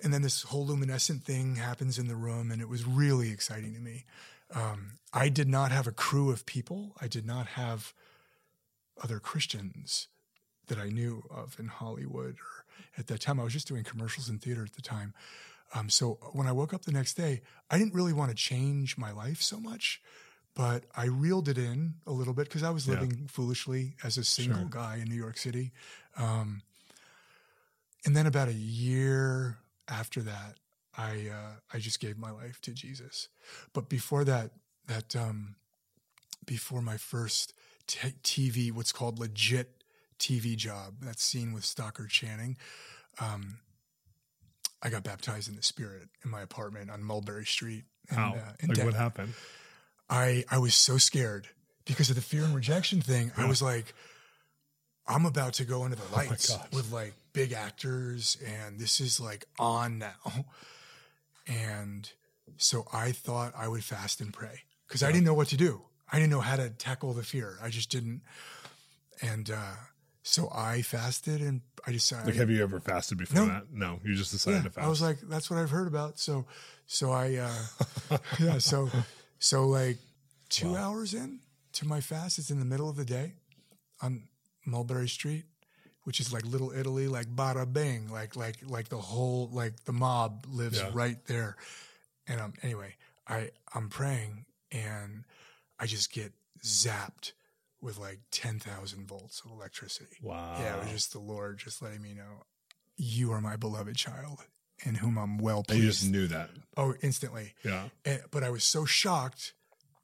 And 0.04 0.14
then 0.14 0.22
this 0.22 0.44
whole 0.44 0.66
luminescent 0.66 1.24
thing 1.24 1.56
happens 1.56 1.98
in 2.00 2.08
the 2.08 2.16
room, 2.16 2.52
and 2.52 2.62
it 2.62 2.70
was 2.70 2.86
really 2.86 3.32
exciting 3.32 3.74
to 3.74 3.80
me. 3.80 4.06
Um, 4.54 5.00
I 5.14 5.30
did 5.30 5.48
not 5.48 5.72
have 5.72 5.88
a 5.88 5.92
crew 5.92 6.32
of 6.32 6.46
people. 6.46 6.96
I 7.02 7.08
did 7.08 7.26
not 7.26 7.48
have 7.48 7.94
other 9.02 9.20
Christians 9.20 10.08
that 10.68 10.78
I 10.78 10.90
knew 10.90 11.24
of 11.30 11.58
in 11.60 11.68
Hollywood 11.68 12.36
or 12.40 12.66
at 12.98 13.08
that 13.08 13.22
time. 13.22 13.40
I 13.40 13.44
was 13.44 13.54
just 13.54 13.68
doing 13.68 13.84
commercials 13.84 14.30
and 14.30 14.42
theater 14.42 14.64
at 14.64 14.74
the 14.74 14.82
time. 14.82 15.14
Um, 15.74 15.90
so 15.90 16.20
when 16.34 16.48
I 16.48 16.52
woke 16.52 16.74
up 16.74 16.84
the 16.86 16.92
next 16.92 17.14
day, 17.16 17.42
I 17.70 17.78
didn't 17.78 17.94
really 17.94 18.14
want 18.14 18.30
to 18.32 18.36
change 18.36 18.98
my 18.98 19.12
life 19.12 19.42
so 19.42 19.60
much, 19.60 20.02
but 20.56 20.84
I 20.96 21.06
reeled 21.06 21.48
it 21.48 21.58
in 21.58 21.96
a 22.08 22.12
little 22.12 22.34
bit 22.34 22.46
because 22.48 22.64
I 22.64 22.72
was 22.72 22.88
Yeah. 22.88 22.94
living 23.00 23.28
foolishly 23.28 23.96
as 24.04 24.18
a 24.18 24.24
single 24.24 24.62
Sure. 24.64 24.70
guy 24.70 24.98
in 24.98 25.08
New 25.10 25.16
York 25.16 25.38
City. 25.38 25.72
Um, 26.18 26.64
and 28.06 28.16
then 28.16 28.26
about 28.26 28.48
a 28.48 28.54
year 28.54 29.60
after 29.90 30.22
that, 30.22 30.56
I 30.98 31.30
uh, 31.32 31.56
I 31.74 31.80
just 31.80 32.00
gave 32.00 32.18
my 32.18 32.32
life 32.32 32.62
to 32.62 32.72
Jesus. 32.72 33.30
But 33.74 33.90
before 33.90 34.24
that, 34.26 34.52
that 34.88 35.16
um, 35.16 35.56
before 36.46 36.82
my 36.82 36.98
first 36.98 37.54
t- 37.88 38.14
TV, 38.24 38.72
what's 38.72 38.92
called 38.92 39.20
legit 39.20 39.84
TV 40.20 40.56
job, 40.56 40.96
that 41.02 41.20
scene 41.20 41.54
with 41.54 41.64
Stockard 41.64 42.10
Channing, 42.10 42.58
um, 43.22 43.60
I 44.82 44.90
got 44.90 45.04
baptized 45.04 45.50
in 45.50 45.56
the 45.56 45.64
Spirit 45.64 46.10
in 46.24 46.32
my 46.32 46.42
apartment 46.42 46.90
on 46.90 47.04
Mulberry 47.04 47.46
Street. 47.46 47.84
in, 48.10 48.18
How? 48.18 48.34
uh, 48.34 48.54
in 48.60 48.70
like 48.70 48.78
Denver. 48.78 48.92
what 48.92 49.00
happened? 49.00 49.34
I 50.10 50.44
I 50.50 50.58
was 50.58 50.76
so 50.76 50.98
scared 50.98 51.48
because 51.86 52.10
of 52.10 52.16
the 52.16 52.22
fear 52.22 52.44
and 52.44 52.56
rejection 52.56 53.02
thing. 53.02 53.32
I 53.38 53.48
was 53.48 53.62
like, 53.62 53.94
I'm 55.08 55.26
about 55.26 55.54
to 55.54 55.66
go 55.66 55.86
into 55.86 55.98
the 55.98 56.16
lights 56.16 56.56
gosh. 56.56 56.72
with 56.72 56.92
like 56.92 57.14
big 57.40 57.54
actors, 57.54 58.38
and 58.46 58.80
this 58.80 59.00
is 59.00 59.20
like 59.20 59.46
on 59.58 59.98
now. 60.00 60.22
And 61.48 62.08
so 62.58 62.86
I 62.94 63.12
thought 63.12 63.54
I 63.58 63.68
would 63.68 63.84
fast 63.84 64.22
and 64.22 64.32
pray 64.32 64.60
because 64.88 65.02
I 65.02 65.12
didn't 65.12 65.26
know 65.26 65.34
what 65.34 65.48
to 65.48 65.58
do. 65.58 65.82
I 66.12 66.18
didn't 66.18 66.30
know 66.32 66.42
how 66.42 66.58
to 66.58 66.70
tackle 66.70 67.14
the 67.14 67.24
fear. 67.24 67.58
I 67.60 67.70
just 67.70 67.90
didn't. 67.90 68.22
And 69.22 69.50
uh, 69.50 69.76
so 70.22 70.50
I 70.54 70.84
fasted, 70.84 71.42
and 71.42 71.62
I 71.88 71.92
decided. 71.92 72.28
Like, 72.28 72.36
have 72.36 72.52
you 72.52 72.62
ever 72.62 72.80
fasted 72.80 73.18
before 73.18 73.42
No. 73.42 73.52
that? 73.52 73.64
No, 73.72 74.00
you 74.04 74.14
just 74.16 74.32
decided 74.32 74.58
Yeah, 74.58 74.64
to 74.64 74.70
fast. 74.70 74.86
I 74.86 74.90
was 74.90 75.02
like, 75.02 75.18
that's 75.24 75.50
what 75.50 75.58
I've 75.60 75.72
heard 75.72 75.88
about. 75.88 76.20
So, 76.20 76.46
so 76.86 77.12
I, 77.12 77.38
uh, 77.38 78.18
yeah, 78.40 78.60
so, 78.60 78.90
so 79.40 79.68
like 79.68 79.98
two 80.50 80.76
hours 80.76 81.16
in, 81.16 81.40
to 81.74 81.88
my 81.88 82.00
fast. 82.00 82.38
It's 82.38 82.52
in 82.52 82.60
the 82.60 82.66
middle 82.74 82.90
of 82.90 82.96
the 82.96 83.06
day 83.06 83.34
on 84.04 84.28
Mulberry 84.68 85.10
Street, 85.10 85.46
which 86.10 86.20
is 86.20 86.34
like 86.34 86.44
Little 86.44 86.72
Italy, 86.72 87.08
like 87.08 87.28
bada 87.28 87.72
bing, 87.72 88.10
like 88.10 88.36
like 88.36 88.56
like 88.68 88.90
the 88.90 88.98
whole 88.98 89.48
like 89.54 89.76
the 89.86 89.94
mob 89.94 90.48
lives 90.50 90.80
Yeah. 90.80 90.90
right 90.92 91.24
there. 91.28 91.56
And 92.28 92.42
um, 92.42 92.54
anyway, 92.64 92.96
I 93.28 93.52
I'm 93.76 93.90
praying 93.90 94.46
and 94.72 95.24
I 95.80 95.86
just 95.86 96.12
get 96.12 96.34
zapped 96.64 97.34
with 97.80 98.00
like 98.00 98.22
ten 98.32 98.58
thousand 98.58 99.08
volts 99.08 99.44
of 99.46 99.52
electricity. 99.52 100.18
Wow. 100.24 100.58
Yeah, 100.60 100.78
it 100.78 100.82
was 100.86 100.92
just 100.92 101.14
the 101.14 101.20
Lord 101.20 101.60
just 101.60 101.80
letting 101.84 102.02
me 102.02 102.16
know 102.16 102.42
you 102.98 103.32
are 103.32 103.40
my 103.40 103.56
beloved 103.56 103.96
child 103.96 104.40
in 104.84 104.96
whom 104.96 105.16
I'm 105.20 105.38
well 105.38 105.64
And 105.70 105.78
you 105.78 105.86
just 105.86 106.10
knew 106.10 106.26
that. 106.28 106.50
oh, 106.76 106.96
instantly. 107.04 107.54
Yeah. 107.64 107.90
Eh, 108.04 108.18
but 108.32 108.44
I 108.44 108.50
was 108.50 108.64
so 108.64 108.84
shocked 108.84 109.54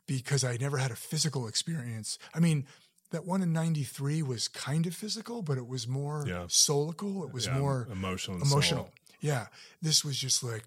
because 0.05 0.43
I 0.43 0.57
never 0.57 0.77
had 0.77 0.91
a 0.91 0.95
physical 0.95 1.47
experience. 1.47 2.19
I 2.35 2.39
mean, 2.39 2.67
that 3.15 3.25
one 3.25 3.41
in 3.41 3.51
93 3.53 4.21
was 4.21 4.47
kind 4.47 4.85
of 4.85 4.93
physical, 4.95 5.41
but 5.41 5.57
it 5.57 5.67
was 5.67 5.87
more 5.87 6.23
Yeah. 6.27 6.45
soulical. 6.47 7.25
It 7.27 7.33
was 7.33 7.45
Yeah, 7.47 7.57
more 7.57 7.87
emotional. 7.91 8.41
emotional. 8.41 8.91
Yeah. 9.21 9.47
This 9.81 10.03
was 10.05 10.17
just 10.19 10.43
like, 10.43 10.63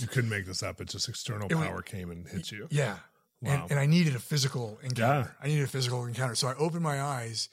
You 0.00 0.06
couldn't 0.08 0.30
make 0.30 0.46
this 0.46 0.62
up. 0.62 0.80
It's 0.80 0.92
just 0.92 1.08
external 1.08 1.48
It 1.50 1.54
power 1.54 1.82
came 1.82 2.10
and 2.10 2.26
hit 2.28 2.52
you. 2.52 2.68
yeah. 2.70 2.98
Wow. 3.40 3.52
And, 3.62 3.70
and 3.72 3.80
I 3.80 3.86
needed 3.86 4.14
a 4.16 4.18
physical 4.18 4.78
encounter. 4.82 5.30
Yeah. 5.40 5.44
I 5.44 5.48
needed 5.48 5.64
a 5.64 5.68
physical 5.68 6.04
encounter. 6.04 6.34
So 6.34 6.48
I 6.48 6.54
opened 6.56 6.82
my 6.82 7.00
eyes 7.00 7.48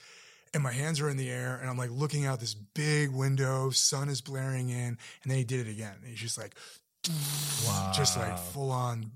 and 0.53 0.61
my 0.63 0.71
hands 0.71 0.99
are 0.99 1.09
in 1.09 1.17
the 1.17 1.29
air 1.29 1.55
and 1.57 1.69
I'm 1.69 1.77
like 1.77 1.91
looking 1.91 2.25
out 2.25 2.39
this 2.39 2.53
big 2.55 3.11
window, 3.11 3.69
sun 3.69 4.09
is 4.09 4.21
blaring 4.21 4.69
in, 4.69 4.97
and 5.23 5.27
then 5.31 5.37
he 5.37 5.43
did 5.43 5.67
it 5.67 5.69
again. 5.71 5.95
And 6.01 6.09
he's 6.09 6.19
just 6.19 6.37
like, 6.37 6.55
Wow. 7.67 7.91
just 7.95 8.17
like 8.17 8.37
full 8.39 8.71
on 8.71 9.11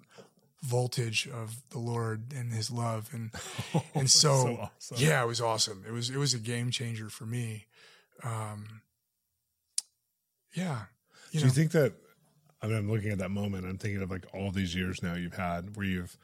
voltage 0.61 1.27
of 1.27 1.61
the 1.69 1.79
Lord 1.79 2.33
and 2.35 2.51
his 2.53 2.69
love. 2.71 3.09
And, 3.13 3.31
and 3.95 4.09
so, 4.09 4.29
So 4.45 4.57
awesome. 4.61 4.97
yeah, 4.99 5.23
it 5.23 5.27
was 5.27 5.41
awesome. 5.41 5.83
It 5.87 5.91
was, 5.91 6.09
it 6.09 6.17
was 6.17 6.33
a 6.33 6.39
game 6.39 6.69
changer 6.71 7.09
for 7.09 7.25
me. 7.25 7.65
Um, 8.23 8.81
yeah. 10.53 10.83
You 11.31 11.39
Do 11.39 11.45
know, 11.45 11.49
you 11.49 11.53
think 11.55 11.71
that? 11.71 11.93
I 12.61 12.67
mean, 12.67 12.77
I'm 12.77 12.91
looking 12.91 13.11
at 13.11 13.19
that 13.19 13.29
moment. 13.31 13.65
I'm 13.65 13.77
thinking 13.77 14.01
of 14.01 14.11
like 14.11 14.25
all 14.33 14.51
these 14.51 14.75
years 14.75 15.01
now 15.01 15.13
you've 15.15 15.35
had 15.35 15.75
where 15.77 15.85
you've 15.85 16.17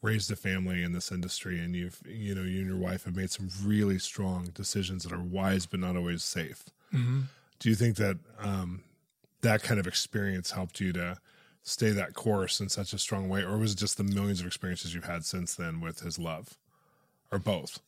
raised 0.00 0.30
a 0.30 0.36
family 0.36 0.82
in 0.82 0.92
this 0.92 1.10
industry, 1.10 1.58
and 1.58 1.74
you've 1.74 1.98
you 2.06 2.34
know 2.34 2.42
you 2.42 2.60
and 2.60 2.68
your 2.68 2.76
wife 2.76 3.04
have 3.04 3.16
made 3.16 3.30
some 3.30 3.48
really 3.64 3.98
strong 3.98 4.50
decisions 4.54 5.02
that 5.04 5.12
are 5.12 5.22
wise 5.22 5.66
but 5.66 5.80
not 5.80 5.96
always 5.96 6.22
safe. 6.22 6.64
Mhm. 6.92 7.24
Do 7.58 7.68
you 7.68 7.74
think 7.74 7.96
that 7.96 8.18
um, 8.38 8.82
that 9.40 9.62
kind 9.62 9.80
of 9.80 9.86
experience 9.88 10.50
helped 10.52 10.78
you 10.80 10.92
to 10.92 11.16
stay 11.62 11.90
that 11.90 12.14
course 12.14 12.60
in 12.60 12.68
such 12.68 12.92
a 12.92 12.98
strong 12.98 13.28
way, 13.28 13.42
or 13.42 13.56
was 13.58 13.72
it 13.72 13.78
just 13.78 13.96
the 13.96 14.04
millions 14.04 14.40
of 14.40 14.46
experiences 14.46 14.94
you've 14.94 15.04
had 15.04 15.24
since 15.24 15.54
then 15.54 15.80
with 15.80 16.00
His 16.00 16.18
love, 16.18 16.56
or 17.30 17.38
both? 17.38 17.80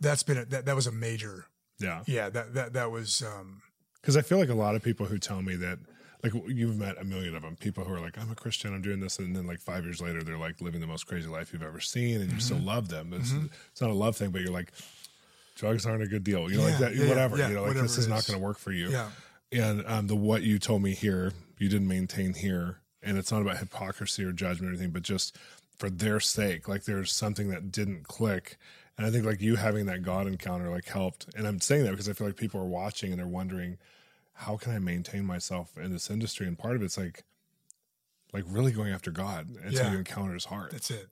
that's 0.00 0.22
been, 0.22 0.38
a, 0.38 0.44
that, 0.46 0.64
that 0.64 0.74
was 0.74 0.86
a 0.86 0.92
major, 0.92 1.44
Yeah, 1.78 2.02
yeah, 2.06 2.30
that, 2.30 2.54
that, 2.54 2.72
that 2.72 2.90
was, 2.90 3.22
um, 3.22 3.60
Because 4.00 4.16
I 4.16 4.22
feel 4.22 4.38
like 4.38 4.48
a 4.48 4.54
lot 4.54 4.74
of 4.74 4.82
people 4.82 5.04
who 5.06 5.18
tell 5.18 5.42
me 5.42 5.56
that, 5.56 5.78
like 6.22 6.32
you've 6.46 6.76
met 6.78 6.96
a 6.98 7.04
million 7.04 7.34
of 7.34 7.42
them, 7.42 7.56
people 7.56 7.84
who 7.84 7.92
are 7.94 8.00
like, 8.00 8.18
I'm 8.18 8.30
a 8.30 8.34
Christian, 8.34 8.74
I'm 8.74 8.82
doing 8.82 9.00
this. 9.00 9.18
And 9.18 9.34
then 9.34 9.46
like 9.46 9.58
five 9.60 9.84
years 9.84 10.00
later, 10.00 10.22
they're 10.22 10.38
like 10.38 10.60
living 10.60 10.80
the 10.80 10.86
most 10.86 11.06
crazy 11.06 11.28
life 11.28 11.52
you've 11.52 11.62
ever 11.62 11.80
seen 11.80 12.20
and 12.20 12.30
you 12.32 12.40
still 12.40 12.58
love 12.58 12.88
them. 12.88 13.12
It's, 13.14 13.32
it's 13.72 13.80
not 13.80 13.90
a 13.90 13.94
love 13.94 14.16
thing, 14.16 14.30
but 14.30 14.42
you're 14.42 14.52
like, 14.52 14.70
drugs 15.56 15.86
aren't 15.86 16.02
a 16.02 16.06
good 16.06 16.24
deal. 16.24 16.50
You 16.50 16.58
know, 16.58 16.64
like 16.64 16.78
that, 16.78 16.94
yeah, 16.94 17.04
yeah, 17.04 17.08
whatever, 17.08 17.36
yeah, 17.38 17.48
you 17.48 17.54
know, 17.54 17.62
like 17.62 17.74
this 17.74 17.98
is 17.98 18.06
it 18.06 18.10
not 18.10 18.26
going 18.26 18.38
to 18.38 18.44
work 18.44 18.58
for 18.58 18.72
you. 18.72 18.90
yeah. 18.90 19.08
And 19.52 19.84
um, 19.86 20.06
the 20.06 20.14
what 20.16 20.42
you 20.42 20.58
told 20.58 20.82
me 20.82 20.94
here, 20.94 21.32
you 21.58 21.68
didn't 21.68 21.88
maintain 21.88 22.34
here. 22.34 22.78
And 23.02 23.16
it's 23.16 23.32
not 23.32 23.42
about 23.42 23.58
hypocrisy 23.58 24.24
or 24.24 24.32
judgment 24.32 24.70
or 24.70 24.74
anything, 24.74 24.90
but 24.92 25.02
just 25.02 25.36
for 25.78 25.88
their 25.88 26.20
sake, 26.20 26.68
like 26.68 26.84
there's 26.84 27.12
something 27.12 27.48
that 27.50 27.72
didn't 27.72 28.04
click. 28.04 28.56
And 28.98 29.06
I 29.06 29.10
think 29.10 29.24
like 29.24 29.40
you 29.40 29.56
having 29.56 29.86
that 29.86 30.02
God 30.02 30.26
encounter 30.26 30.68
like 30.68 30.86
helped. 30.86 31.26
And 31.34 31.46
I'm 31.46 31.60
saying 31.60 31.84
that 31.84 31.92
because 31.92 32.08
I 32.08 32.12
feel 32.12 32.26
like 32.26 32.36
people 32.36 32.60
are 32.60 32.66
watching 32.66 33.10
and 33.10 33.18
they're 33.18 33.26
wondering, 33.26 33.78
how 34.34 34.56
can 34.58 34.72
I 34.74 34.78
maintain 34.78 35.24
myself 35.24 35.76
in 35.78 35.92
this 35.92 36.10
industry? 36.10 36.46
And 36.46 36.58
part 36.58 36.76
of 36.76 36.82
it's 36.82 36.98
like, 36.98 37.24
like 38.32 38.44
really 38.46 38.72
going 38.72 38.92
after 38.92 39.10
God 39.10 39.48
until 39.64 39.86
Yeah. 39.86 39.92
you 39.92 39.98
encounter 39.98 40.34
His 40.34 40.44
heart 40.44 40.72
That's 40.72 40.90
it. 40.90 41.08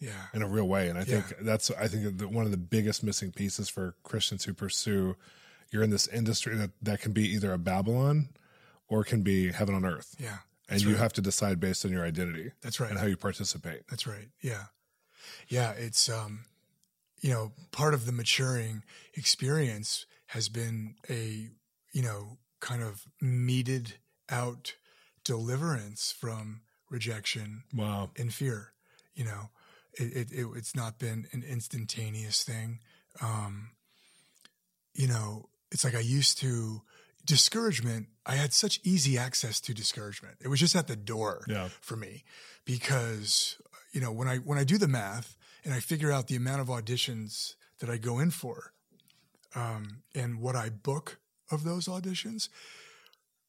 Yeah. 0.00 0.10
in 0.34 0.42
a 0.42 0.48
real 0.48 0.66
way. 0.68 0.88
And 0.88 0.98
I 0.98 1.04
think 1.04 1.26
that's 1.40 1.70
I 1.70 1.86
think 1.88 2.18
that 2.18 2.28
one 2.30 2.44
of 2.46 2.50
the 2.50 2.56
biggest 2.56 3.02
missing 3.02 3.32
pieces 3.32 3.68
for 3.68 3.94
Christians 4.02 4.44
who 4.44 4.52
pursue 4.54 5.16
you're 5.70 5.82
in 5.82 5.90
this 5.90 6.06
industry 6.08 6.54
that 6.56 6.70
that 6.82 7.00
can 7.00 7.12
be 7.12 7.28
either 7.34 7.52
a 7.52 7.58
Babylon 7.58 8.28
or 8.88 9.04
can 9.04 9.22
be 9.22 9.52
heaven 9.52 9.74
on 9.74 9.84
earth. 9.84 10.14
Yeah. 10.18 10.38
And 10.68 10.82
you 10.82 10.96
have 10.96 11.12
to 11.14 11.20
decide 11.20 11.60
based 11.60 11.84
on 11.84 11.92
your 11.92 12.04
identity 12.04 12.52
That's 12.62 12.80
right. 12.80 12.90
and 12.90 12.98
how 12.98 13.06
you 13.06 13.16
participate. 13.16 13.82
That's 13.88 14.06
right. 14.06 14.28
Yeah. 14.42 14.64
Yeah. 15.48 15.72
It's, 15.72 16.08
um, 16.08 16.44
you 17.20 17.30
know, 17.30 17.52
part 17.72 17.94
of 17.94 18.06
the 18.06 18.12
maturing 18.12 18.82
experience 19.14 20.06
has 20.26 20.48
been 20.48 20.96
a, 21.08 21.48
you 21.92 22.02
know, 22.02 22.38
kind 22.60 22.82
of 22.82 23.04
meted 23.20 23.94
out 24.28 24.74
deliverance 25.24 26.12
from 26.12 26.62
rejection 26.90 27.62
Wow. 27.74 28.10
and 28.16 28.32
fear. 28.32 28.72
You 29.14 29.24
know, 29.24 29.50
it, 29.94 30.16
it, 30.16 30.32
it 30.32 30.46
it's 30.56 30.74
not 30.74 30.98
been 30.98 31.26
an 31.32 31.42
instantaneous 31.48 32.42
thing. 32.44 32.80
Um, 33.22 33.70
you 34.94 35.06
know, 35.06 35.48
it's 35.70 35.84
like 35.84 35.94
I 35.94 36.00
used 36.00 36.38
to 36.38 36.82
discouragement. 37.26 38.06
I 38.24 38.36
had 38.36 38.52
such 38.54 38.80
easy 38.84 39.18
access 39.18 39.60
to 39.62 39.74
discouragement. 39.74 40.36
It 40.40 40.48
was 40.48 40.60
just 40.60 40.74
at 40.76 40.86
the 40.86 40.96
door 40.96 41.44
Yeah. 41.48 41.68
for 41.80 41.96
me 41.96 42.24
because 42.64 43.56
you 43.92 44.00
know 44.00 44.12
when 44.12 44.28
I 44.28 44.36
when 44.38 44.58
I 44.58 44.64
do 44.64 44.78
the 44.78 44.88
math 44.88 45.36
and 45.64 45.74
I 45.74 45.80
figure 45.80 46.12
out 46.12 46.28
the 46.28 46.36
amount 46.36 46.60
of 46.60 46.68
auditions 46.68 47.54
that 47.80 47.90
I 47.90 47.96
go 47.98 48.18
in 48.18 48.30
for, 48.30 48.72
um, 49.54 50.02
and 50.14 50.40
what 50.40 50.54
I 50.56 50.68
book 50.70 51.18
of 51.50 51.64
those 51.64 51.86
auditions, 51.86 52.48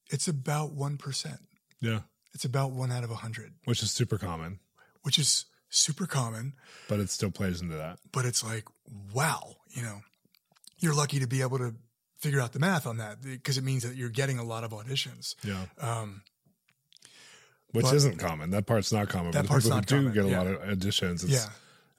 it's 0.09 0.27
about 0.27 0.73
one 0.73 0.97
percent. 0.97 1.39
Yeah. 1.79 2.01
It's 2.33 2.45
about 2.45 2.71
one 2.71 2.91
out 2.91 3.03
of 3.03 3.09
a 3.11 3.15
hundred, 3.15 3.53
Which 3.65 3.81
is 3.81 3.91
super 3.91 4.17
common, 4.17 4.59
which 5.01 5.17
is 5.17 5.45
super 5.69 6.05
common. 6.05 6.53
but 6.87 6.99
it 6.99 7.09
still 7.09 7.31
plays 7.31 7.61
into 7.61 7.75
that. 7.77 7.99
But 8.11 8.25
it's 8.25 8.43
like, 8.43 8.65
wow, 9.13 9.55
you 9.69 9.81
know, 9.81 10.01
you're 10.77 10.93
lucky 10.93 11.19
to 11.19 11.27
be 11.27 11.41
able 11.41 11.57
to 11.57 11.73
figure 12.19 12.39
out 12.41 12.53
the 12.53 12.59
math 12.59 12.85
on 12.87 12.97
that 12.97 13.21
because 13.21 13.57
it 13.57 13.63
means 13.63 13.83
that 13.83 13.95
you're 13.95 14.09
getting 14.09 14.39
a 14.39 14.43
lot 14.43 14.63
of 14.63 14.71
auditions. 14.71 15.35
Yeah. 15.43 15.65
Um, 15.79 16.21
Which 17.71 17.83
But- 17.85 17.95
isn't 17.95 18.17
common. 18.17 18.51
That 18.51 18.65
part's 18.65 18.91
not 18.91 19.09
common. 19.09 19.31
That 19.31 19.43
but 19.43 19.49
part's 19.49 19.65
people 19.65 19.77
not 19.77 19.89
who 19.89 19.95
do 19.97 20.01
common, 20.01 20.13
get 20.13 20.25
a 20.25 20.29
yeah. 20.29 20.37
lot 20.37 20.47
of 20.47 20.79
auditions, 20.79 21.15
it's, 21.23 21.25
Yeah. 21.25 21.49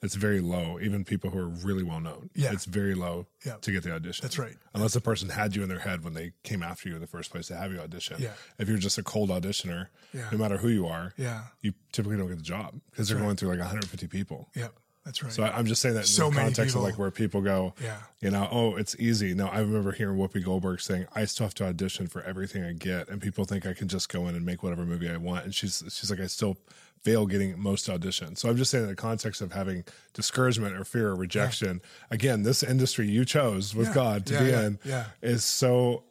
it's 0.01 0.15
very 0.15 0.41
low. 0.41 0.81
Even 0.81 1.05
people 1.05 1.29
who 1.31 1.39
are 1.39 1.49
really 1.49 1.83
well 1.83 2.01
known. 2.01 2.31
Yeah. 2.35 2.53
It's 2.53 2.65
very 2.65 2.95
low 2.95 3.27
Yeah. 3.45 3.57
to 3.61 3.71
get 3.71 3.83
the 3.83 3.93
audition. 3.95 4.23
That's 4.25 4.39
right. 4.39 4.57
Unless 4.73 4.95
the 4.95 5.03
person 5.03 5.29
had 5.29 5.55
you 5.55 5.63
in 5.63 5.69
their 5.69 5.81
head 5.81 6.03
when 6.03 6.15
they 6.15 6.33
came 6.43 6.63
after 6.63 6.89
you 6.89 6.95
in 6.95 7.03
the 7.03 7.07
first 7.07 7.31
place 7.31 7.49
to 7.49 7.57
have 7.57 7.71
you 7.73 7.81
audition. 7.81 8.17
Yeah. 8.19 8.33
If 8.59 8.67
you're 8.69 8.79
just 8.79 8.97
a 8.97 9.03
cold 9.03 9.29
auditioner, 9.29 9.89
Yeah. 10.15 10.31
no 10.33 10.39
matter 10.39 10.57
who 10.57 10.69
you 10.69 10.87
are, 10.87 11.13
yeah, 11.19 11.49
you 11.61 11.75
typically 11.93 12.17
don't 12.17 12.29
get 12.29 12.39
the 12.39 12.43
job 12.43 12.81
because 12.91 13.09
they're 13.09 13.19
right. 13.19 13.25
going 13.25 13.37
through 13.37 13.51
like 13.51 13.59
150 13.61 14.07
people. 14.09 14.49
yeah, 14.55 14.69
that's 15.09 15.23
right. 15.23 15.33
So 15.33 15.43
I- 15.43 15.57
I'm 15.57 15.65
just 15.65 15.81
saying 15.81 15.95
that 15.95 16.07
So 16.07 16.29
in 16.29 16.35
the 16.35 16.41
context 16.41 16.77
of 16.77 16.83
like 16.83 16.99
where 16.99 17.11
people 17.11 17.41
go, 17.41 17.73
Yeah. 17.83 17.97
you 18.21 18.31
know, 18.31 18.47
oh, 18.51 18.77
it's 18.77 18.95
easy. 18.99 19.33
No, 19.33 19.47
I 19.47 19.61
remember 19.61 19.93
hearing 19.93 20.19
Whoopi 20.19 20.45
Goldberg 20.45 20.81
saying, 20.83 21.07
I 21.15 21.25
still 21.25 21.47
have 21.47 21.55
to 21.55 21.65
audition 21.65 22.07
for 22.09 22.23
everything 22.23 22.63
I 22.63 22.73
get, 22.75 23.09
and 23.09 23.21
people 23.23 23.47
think 23.47 23.65
I 23.65 23.73
can 23.73 23.89
just 23.89 24.11
go 24.11 24.29
in 24.29 24.35
and 24.35 24.45
make 24.45 24.63
whatever 24.63 24.85
movie 24.85 25.09
I 25.09 25.17
want. 25.17 25.45
And 25.47 25.55
she's 25.55 25.83
she's 25.91 26.11
like, 26.11 26.21
I 26.21 26.27
still 26.27 26.59
fail 27.03 27.27
getting 27.27 27.59
most 27.59 27.89
auditions. 27.89 28.39
So 28.39 28.49
I'm 28.51 28.57
just 28.57 28.71
saying 28.71 28.85
in 28.85 28.91
the 28.91 28.97
context 28.97 29.41
of 29.41 29.53
having 29.53 29.85
discouragement 30.13 30.75
or 30.77 30.85
fear 30.85 31.09
or 31.09 31.15
rejection, 31.15 31.81
again, 32.11 32.43
this 32.43 32.63
industry 32.63 33.09
you 33.09 33.25
chose 33.25 33.75
with 33.75 33.89
Yeah. 33.89 33.95
God 33.95 34.27
to 34.27 34.35
Yeah, 34.35 34.41
be 34.43 34.51
yeah, 34.51 34.67
in 34.67 34.79
yeah. 34.85 35.05
is 35.23 35.45
so 35.45 36.05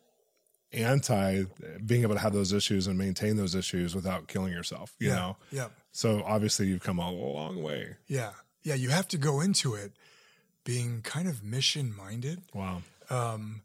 anti 0.74 1.44
being 1.86 2.02
able 2.02 2.16
to 2.16 2.20
have 2.22 2.34
those 2.34 2.52
issues 2.54 2.88
and 2.88 2.98
maintain 2.98 3.38
those 3.38 3.56
issues 3.56 3.96
without 3.96 4.28
killing 4.28 4.52
yourself. 4.52 4.94
You 5.00 5.10
yeah, 5.10 5.16
know. 5.16 5.38
yeah, 5.52 5.68
So 5.92 6.24
obviously 6.26 6.68
you've 6.68 6.84
come 6.84 7.00
a 7.00 7.10
long 7.12 7.62
way. 7.64 7.96
yeah, 8.08 8.32
yeah. 8.68 8.76
You 8.76 8.90
have 8.90 9.08
to 9.10 9.18
go 9.18 9.42
into 9.42 9.74
it 9.74 9.92
being 10.64 11.02
kind 11.02 11.28
of 11.28 11.44
mission 11.44 11.96
minded. 11.96 12.42
Wow. 12.54 12.82
um, 13.10 13.62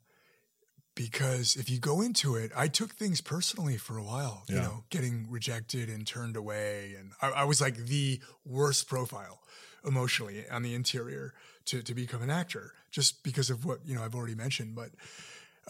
because 0.94 1.56
if 1.56 1.70
you 1.70 1.78
go 1.78 2.02
into 2.02 2.36
it, 2.36 2.52
I 2.54 2.68
took 2.68 2.92
things 2.92 3.20
personally 3.22 3.78
for 3.78 3.96
a 3.96 4.02
while, 4.02 4.42
you 4.46 4.56
know, 4.56 4.84
getting 4.90 5.26
rejected 5.30 5.88
and 5.88 6.06
turned 6.06 6.36
away. 6.36 6.94
And 6.98 7.12
I, 7.22 7.42
I 7.42 7.44
was 7.44 7.60
like 7.62 7.76
the 7.76 8.20
worst 8.44 8.88
profile 8.88 9.40
emotionally 9.86 10.44
on 10.50 10.62
the 10.62 10.74
interior 10.74 11.32
to, 11.64 11.82
to 11.82 11.94
become 11.94 12.22
an 12.22 12.28
actor 12.28 12.72
just 12.90 13.22
because 13.22 13.48
of 13.48 13.64
what, 13.64 13.78
you 13.86 13.94
know, 13.94 14.02
I've 14.04 14.14
already 14.14 14.34
mentioned. 14.34 14.74
But, 14.74 14.90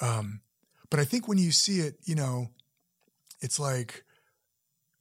um, 0.01 0.41
but 0.91 0.99
I 0.99 1.05
think 1.05 1.29
when 1.29 1.39
you 1.39 1.53
see 1.53 1.79
it, 1.79 1.95
you 2.05 2.17
know, 2.17 2.49
it's 3.41 3.61
like, 3.61 4.05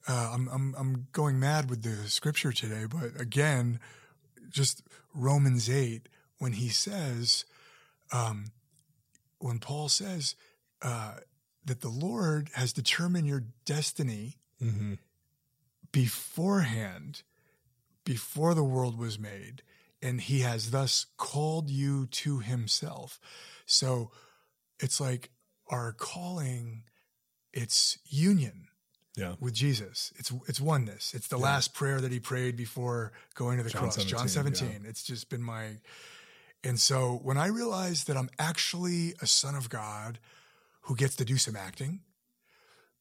uh, 0.07 0.31
I'm, 0.33 0.47
I'm, 0.49 0.75
I'm 0.77 1.07
going 1.13 1.39
mad 1.39 1.67
with 1.69 1.81
the 1.81 2.07
scripture 2.07 2.51
today, 2.51 2.85
but 2.87 3.19
again, 3.19 3.79
just 4.51 4.83
Romans 5.13 5.69
8, 5.69 6.07
when 6.37 6.53
he 6.53 6.69
says, 6.69 7.45
um, 8.11 8.45
when 9.39 9.59
Paul 9.59 9.89
says 9.89 10.35
uh, 10.81 11.15
that 11.65 11.81
the 11.81 11.89
Lord 11.89 12.49
has 12.53 12.73
determined 12.73 13.27
your 13.27 13.43
destiny 13.65 14.37
Mm-hmm. 14.63 14.93
beforehand, 15.91 17.23
before 18.05 18.53
the 18.53 18.63
world 18.63 18.95
was 18.95 19.17
made, 19.17 19.63
and 20.01 20.21
he 20.21 20.41
has 20.41 20.69
thus 20.69 21.07
called 21.17 21.71
you 21.71 22.05
to 22.07 22.39
himself. 22.39 23.19
So 23.65 24.11
it's 24.79 25.01
like 25.01 25.31
our 25.67 25.93
calling, 25.93 26.83
it's 27.53 27.97
union 28.05 28.67
Yeah. 29.15 29.35
with 29.39 29.53
Jesus. 29.53 30.13
It's 30.17 30.31
it's 30.47 30.61
oneness. 30.61 31.13
It's 31.13 31.27
the 31.27 31.37
Yeah. 31.37 31.43
last 31.43 31.73
prayer 31.73 31.99
that 32.01 32.11
he 32.11 32.19
prayed 32.19 32.55
before 32.55 33.11
going 33.35 33.57
to 33.57 33.63
the 33.63 33.69
John 33.69 33.81
cross. 33.83 33.95
17, 33.95 34.17
John 34.17 34.27
17. 34.29 34.85
It's 34.85 35.03
just 35.03 35.29
been 35.29 35.43
my 35.43 35.79
and 36.63 36.79
so 36.79 37.19
when 37.23 37.37
I 37.37 37.47
realized 37.47 38.07
that 38.07 38.17
I'm 38.17 38.29
actually 38.39 39.15
a 39.21 39.27
son 39.27 39.55
of 39.55 39.69
God 39.69 40.19
who 40.81 40.95
gets 40.95 41.15
to 41.17 41.25
do 41.25 41.37
some 41.37 41.55
acting, 41.55 42.01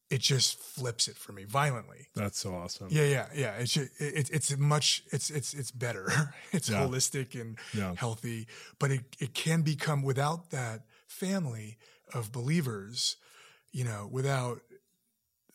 it 0.09 0.19
just 0.19 0.57
flips 0.59 1.07
it 1.07 1.15
for 1.15 1.31
me 1.31 1.43
violently. 1.45 2.07
That's 2.15 2.37
so 2.39 2.53
awesome. 2.55 2.87
Yeah, 2.89 3.03
yeah, 3.05 3.27
yeah. 3.33 3.53
It's 3.57 3.77
it, 3.77 3.91
it's 3.99 4.57
much 4.57 5.03
it's 5.11 5.29
it's 5.29 5.53
it's 5.53 5.71
better. 5.71 6.33
It's 6.51 6.67
Yeah. 6.69 6.81
holistic 6.85 7.39
and 7.39 7.57
Yeah. 7.73 7.95
healthy, 7.95 8.47
but 8.79 8.91
it 8.91 9.15
it 9.19 9.33
can 9.33 9.61
become 9.61 10.01
without 10.03 10.49
that 10.49 10.81
family 11.07 11.77
of 12.13 12.31
believers, 12.33 13.15
you 13.71 13.85
know, 13.85 14.09
without 14.11 14.61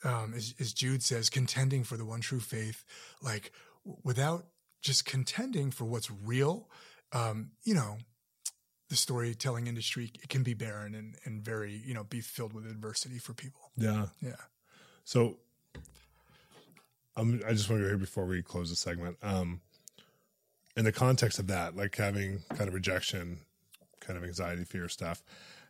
um 0.07 0.33
as, 0.35 0.55
as 0.59 0.73
Jude 0.73 1.03
says 1.03 1.29
contending 1.29 1.85
for 1.85 1.97
the 1.97 2.05
one 2.05 2.21
true 2.21 2.41
faith, 2.41 2.85
like 3.23 3.53
without 4.05 4.47
just 4.83 5.05
contending 5.05 5.71
for 5.71 5.85
what's 5.85 6.11
real, 6.11 6.69
um, 7.13 7.51
you 7.65 7.75
know, 7.75 7.99
the 8.89 8.97
storytelling 8.97 9.67
industry 9.67 10.13
it 10.23 10.29
can 10.29 10.43
be 10.43 10.55
barren 10.55 10.95
and 10.95 11.17
and 11.25 11.45
very, 11.45 11.83
you 11.85 11.93
know, 11.93 12.05
be 12.05 12.21
filled 12.21 12.53
with 12.53 12.67
adversity 12.67 13.19
for 13.19 13.35
people. 13.35 13.71
Yeah. 13.77 14.07
Yeah. 14.23 14.37
So 15.05 15.37
um, 17.17 17.41
I 17.47 17.53
just 17.53 17.71
want 17.71 17.83
to 17.83 17.89
hear 17.89 17.97
before 17.97 18.27
we 18.27 18.43
close 18.43 18.71
the 18.71 18.77
segment. 18.77 19.17
Um, 19.23 19.61
in 20.77 20.85
the 20.85 20.93
context 20.93 21.39
of 21.39 21.47
that, 21.47 21.75
like 21.75 21.97
having 21.97 22.41
kind 22.51 22.69
of 22.69 22.75
rejection, 22.75 23.39
kind 24.01 24.19
of 24.19 24.25
anxiety, 24.25 24.65
fear 24.65 24.89
stuff, 24.89 25.23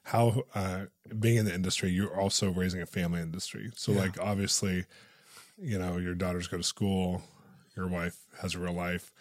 how 0.07 0.45
uh, 0.55 0.87
being 1.19 1.37
in 1.37 1.45
the 1.45 1.55
industry, 1.55 1.91
you're 1.91 2.19
also 2.19 2.51
raising 2.51 2.81
a 2.81 2.87
family 2.87 3.21
industry. 3.21 3.73
So, 3.75 3.91
Yeah. 3.93 4.03
like, 4.03 4.21
obviously, 4.21 4.85
you 5.61 5.79
know, 5.79 5.97
your 5.97 6.15
daughters 6.15 6.47
go 6.47 6.57
to 6.57 6.63
school, 6.63 7.23
your 7.77 7.89
wife 7.89 8.17
has 8.41 8.55
a 8.55 8.61
real 8.61 8.73
life. 8.73 9.13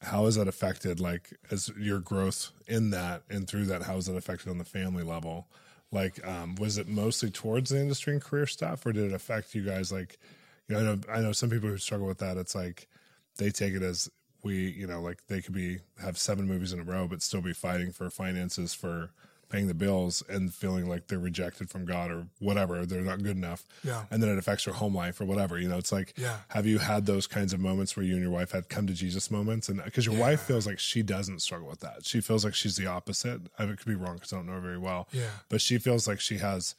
How 0.00 0.24
has 0.24 0.36
that 0.36 0.48
affected, 0.48 1.00
like, 1.00 1.34
as 1.50 1.70
your 1.78 2.00
growth 2.00 2.50
in 2.66 2.90
that 2.90 3.24
and 3.28 3.46
through 3.46 3.66
that? 3.66 3.82
How 3.82 3.96
has 3.96 4.06
that 4.06 4.16
affected 4.16 4.48
on 4.48 4.56
the 4.56 4.64
family 4.64 5.02
level? 5.02 5.48
Like, 5.90 6.26
um, 6.26 6.54
was 6.54 6.78
it 6.78 6.88
mostly 6.88 7.30
towards 7.30 7.68
the 7.68 7.78
industry 7.78 8.14
and 8.14 8.22
career 8.22 8.46
stuff, 8.46 8.86
or 8.86 8.92
did 8.94 9.04
it 9.04 9.12
affect 9.12 9.54
you 9.54 9.62
guys? 9.62 9.92
Like, 9.92 10.18
you 10.66 10.74
know, 10.74 10.80
I 10.80 10.84
know, 10.84 11.00
I 11.12 11.20
know 11.20 11.32
some 11.32 11.50
people 11.50 11.68
who 11.68 11.76
struggle 11.76 12.06
with 12.06 12.18
that. 12.18 12.38
It's 12.38 12.54
like 12.54 12.88
they 13.36 13.50
take 13.50 13.74
it 13.74 13.82
as 13.82 14.10
we, 14.42 14.70
you 14.70 14.86
know, 14.86 15.02
like 15.02 15.26
they 15.26 15.42
could 15.42 15.52
be 15.54 15.80
have 16.00 16.16
seven 16.16 16.46
movies 16.46 16.72
in 16.72 16.80
a 16.80 16.84
row, 16.84 17.06
but 17.06 17.20
still 17.20 17.42
be 17.42 17.52
fighting 17.52 17.92
for 17.92 18.08
finances 18.08 18.72
for 18.72 19.10
paying 19.52 19.68
the 19.68 19.74
bills 19.74 20.22
and 20.28 20.52
feeling 20.52 20.88
like 20.88 21.06
they're 21.06 21.18
rejected 21.18 21.68
from 21.70 21.84
God 21.84 22.10
or 22.10 22.26
whatever. 22.40 22.84
They're 22.86 23.02
not 23.02 23.22
good 23.22 23.36
enough. 23.36 23.64
Yeah. 23.84 24.04
And 24.10 24.22
then 24.22 24.30
it 24.30 24.38
affects 24.38 24.64
your 24.66 24.74
home 24.74 24.94
life 24.94 25.20
or 25.20 25.26
whatever. 25.26 25.58
You 25.58 25.68
know, 25.68 25.76
it's 25.78 25.92
like, 25.92 26.14
Yeah. 26.16 26.38
have 26.48 26.66
you 26.66 26.78
had 26.78 27.04
those 27.06 27.26
kinds 27.26 27.52
of 27.52 27.60
moments 27.60 27.94
where 27.96 28.04
you 28.04 28.14
and 28.14 28.22
your 28.22 28.32
wife 28.32 28.52
had 28.52 28.68
come 28.68 28.86
to 28.86 28.94
Jesus 28.94 29.30
moments? 29.30 29.68
And 29.68 29.84
because 29.84 30.06
your 30.06 30.16
wife 30.16 30.40
feels 30.40 30.66
like 30.66 30.78
she 30.78 31.02
doesn't 31.02 31.40
struggle 31.42 31.68
with 31.68 31.80
that. 31.80 32.06
She 32.06 32.20
feels 32.22 32.44
like 32.44 32.54
she's 32.54 32.76
the 32.76 32.86
opposite. 32.86 33.42
I 33.58 33.66
could 33.66 33.84
be 33.84 33.94
wrong 33.94 34.14
because 34.14 34.32
I 34.32 34.36
don't 34.36 34.46
know 34.46 34.54
her 34.54 34.60
very 34.60 34.78
well. 34.78 35.06
Yeah. 35.12 35.28
But 35.50 35.60
she 35.60 35.78
feels 35.78 36.08
like 36.08 36.18
she 36.18 36.38
has 36.38 36.74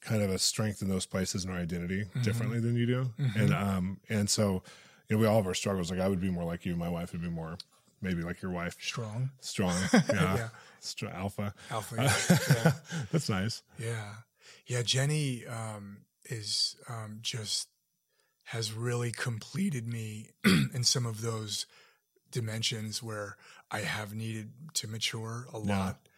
kind 0.00 0.22
of 0.22 0.30
a 0.30 0.38
strength 0.38 0.80
in 0.82 0.88
those 0.88 1.06
places 1.06 1.44
in 1.44 1.50
her 1.50 1.58
identity 1.58 2.04
Mm-hmm. 2.04 2.22
differently 2.22 2.60
than 2.60 2.76
you 2.76 2.86
do. 2.86 3.10
And 3.36 3.52
um 3.52 4.00
and 4.08 4.28
so 4.30 4.62
you 5.08 5.16
know 5.16 5.20
we 5.20 5.26
all 5.26 5.36
have 5.36 5.46
our 5.46 5.54
struggles. 5.54 5.90
Like 5.90 6.00
I 6.00 6.08
would 6.08 6.20
be 6.20 6.30
more 6.30 6.44
like 6.44 6.64
you. 6.66 6.76
My 6.76 6.88
wife 6.88 7.12
would 7.12 7.22
be 7.22 7.30
more 7.30 7.56
maybe 8.04 8.22
like 8.22 8.40
your 8.42 8.52
wife, 8.52 8.76
Strong. 8.80 9.30
strong, 9.40 9.74
yeah, 9.92 10.00
Yeah. 10.36 10.48
Str- 10.80 11.06
alpha. 11.08 11.54
Alpha. 11.70 11.94
Yeah. 11.98 12.12
yeah. 12.54 12.72
That's 13.10 13.28
nice. 13.28 13.62
Yeah. 13.78 14.12
Yeah. 14.66 14.82
Jenny 14.82 15.44
um, 15.46 15.98
is 16.26 16.76
um, 16.88 17.18
just 17.22 17.68
has 18.44 18.72
really 18.72 19.10
completed 19.10 19.88
me 19.88 20.28
in 20.44 20.84
some 20.84 21.06
of 21.06 21.22
those 21.22 21.66
dimensions 22.30 23.02
where 23.02 23.36
I 23.70 23.80
have 23.80 24.14
needed 24.14 24.50
to 24.74 24.86
mature 24.88 25.46
a 25.52 25.58
Yeah. 25.58 25.78
lot. 25.78 26.08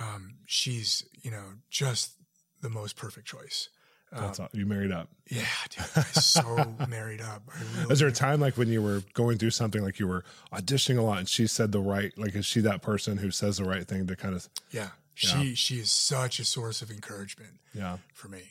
Um, 0.00 0.38
she's, 0.46 1.04
you 1.22 1.30
know, 1.30 1.54
just 1.70 2.12
the 2.60 2.68
most 2.70 2.96
perfect 2.96 3.26
choice. 3.28 3.68
That's 4.12 4.40
all. 4.40 4.48
You 4.52 4.66
married 4.66 4.92
up. 4.92 5.08
Yeah, 5.28 5.44
dude, 5.70 5.84
I'm 5.96 6.02
so 6.04 6.74
married 6.88 7.20
up. 7.20 7.42
Really 7.78 7.92
Is 7.92 7.98
there 7.98 8.08
a 8.08 8.12
time 8.12 8.40
like 8.40 8.56
when 8.56 8.68
you 8.68 8.80
were 8.82 9.02
going 9.14 9.36
through 9.38 9.50
something 9.50 9.82
like 9.82 9.98
you 9.98 10.06
were 10.06 10.24
auditioning 10.52 10.98
a 10.98 11.02
lot 11.02 11.18
and 11.18 11.28
she 11.28 11.46
said 11.46 11.72
the 11.72 11.80
right 11.80 12.16
like 12.16 12.34
is 12.34 12.46
she 12.46 12.60
that 12.60 12.80
person 12.82 13.18
who 13.18 13.30
says 13.30 13.56
the 13.58 13.64
right 13.64 13.86
thing 13.86 14.06
to 14.06 14.16
kind 14.16 14.34
of 14.34 14.48
yeah. 14.70 14.90
She 15.14 15.54
she 15.54 15.76
is 15.80 15.90
such 15.90 16.38
a 16.38 16.44
source 16.44 16.82
of 16.82 16.90
encouragement 16.90 17.54
yeah 17.74 17.98
for 18.14 18.28
me. 18.28 18.42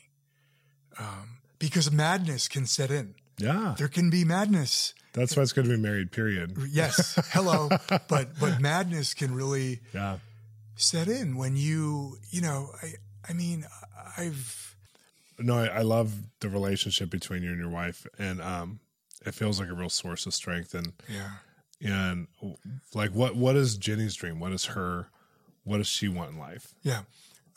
Um, 0.98 1.38
because 1.58 1.90
madness 1.92 2.48
can 2.48 2.66
set 2.66 2.90
in. 2.90 3.14
yeah 3.38 3.74
There 3.78 3.88
can 3.88 4.10
be 4.10 4.24
madness. 4.24 4.92
that's 5.12 5.36
why 5.36 5.42
it's 5.42 5.52
good 5.52 5.64
to 5.64 5.70
be 5.70 5.76
married 5.76 6.12
period 6.12 6.56
Yes, 6.70 7.18
hello, 7.32 7.68
but 8.08 8.38
but 8.38 8.60
madness 8.60 9.14
can 9.14 9.34
really 9.34 9.80
yeah 9.94 10.18
set 10.74 11.08
in 11.08 11.36
when 11.36 11.56
you 11.56 12.18
you 12.30 12.40
know 12.42 12.70
I 12.82 12.94
I 13.28 13.32
mean 13.32 13.64
I've 14.18 14.75
no 15.38 15.56
I, 15.58 15.66
I 15.66 15.82
love 15.82 16.14
the 16.40 16.48
relationship 16.48 17.10
between 17.10 17.42
you 17.42 17.50
and 17.50 17.58
your 17.58 17.68
wife 17.70 18.06
and 18.18 18.40
um 18.40 18.80
it 19.24 19.34
feels 19.34 19.58
like 19.60 19.68
a 19.68 19.74
real 19.74 19.88
source 19.88 20.26
of 20.26 20.34
strength 20.34 20.74
and 20.74 20.92
yeah 21.08 21.30
and 21.80 22.26
like 22.94 23.10
what 23.10 23.36
what 23.36 23.56
is 23.56 23.76
Jenny's 23.76 24.14
dream 24.14 24.40
what 24.40 24.52
is 24.52 24.66
her 24.66 25.08
what 25.64 25.78
does 25.78 25.88
she 25.88 26.08
want 26.08 26.30
in 26.32 26.38
life 26.38 26.74
yeah 26.82 27.02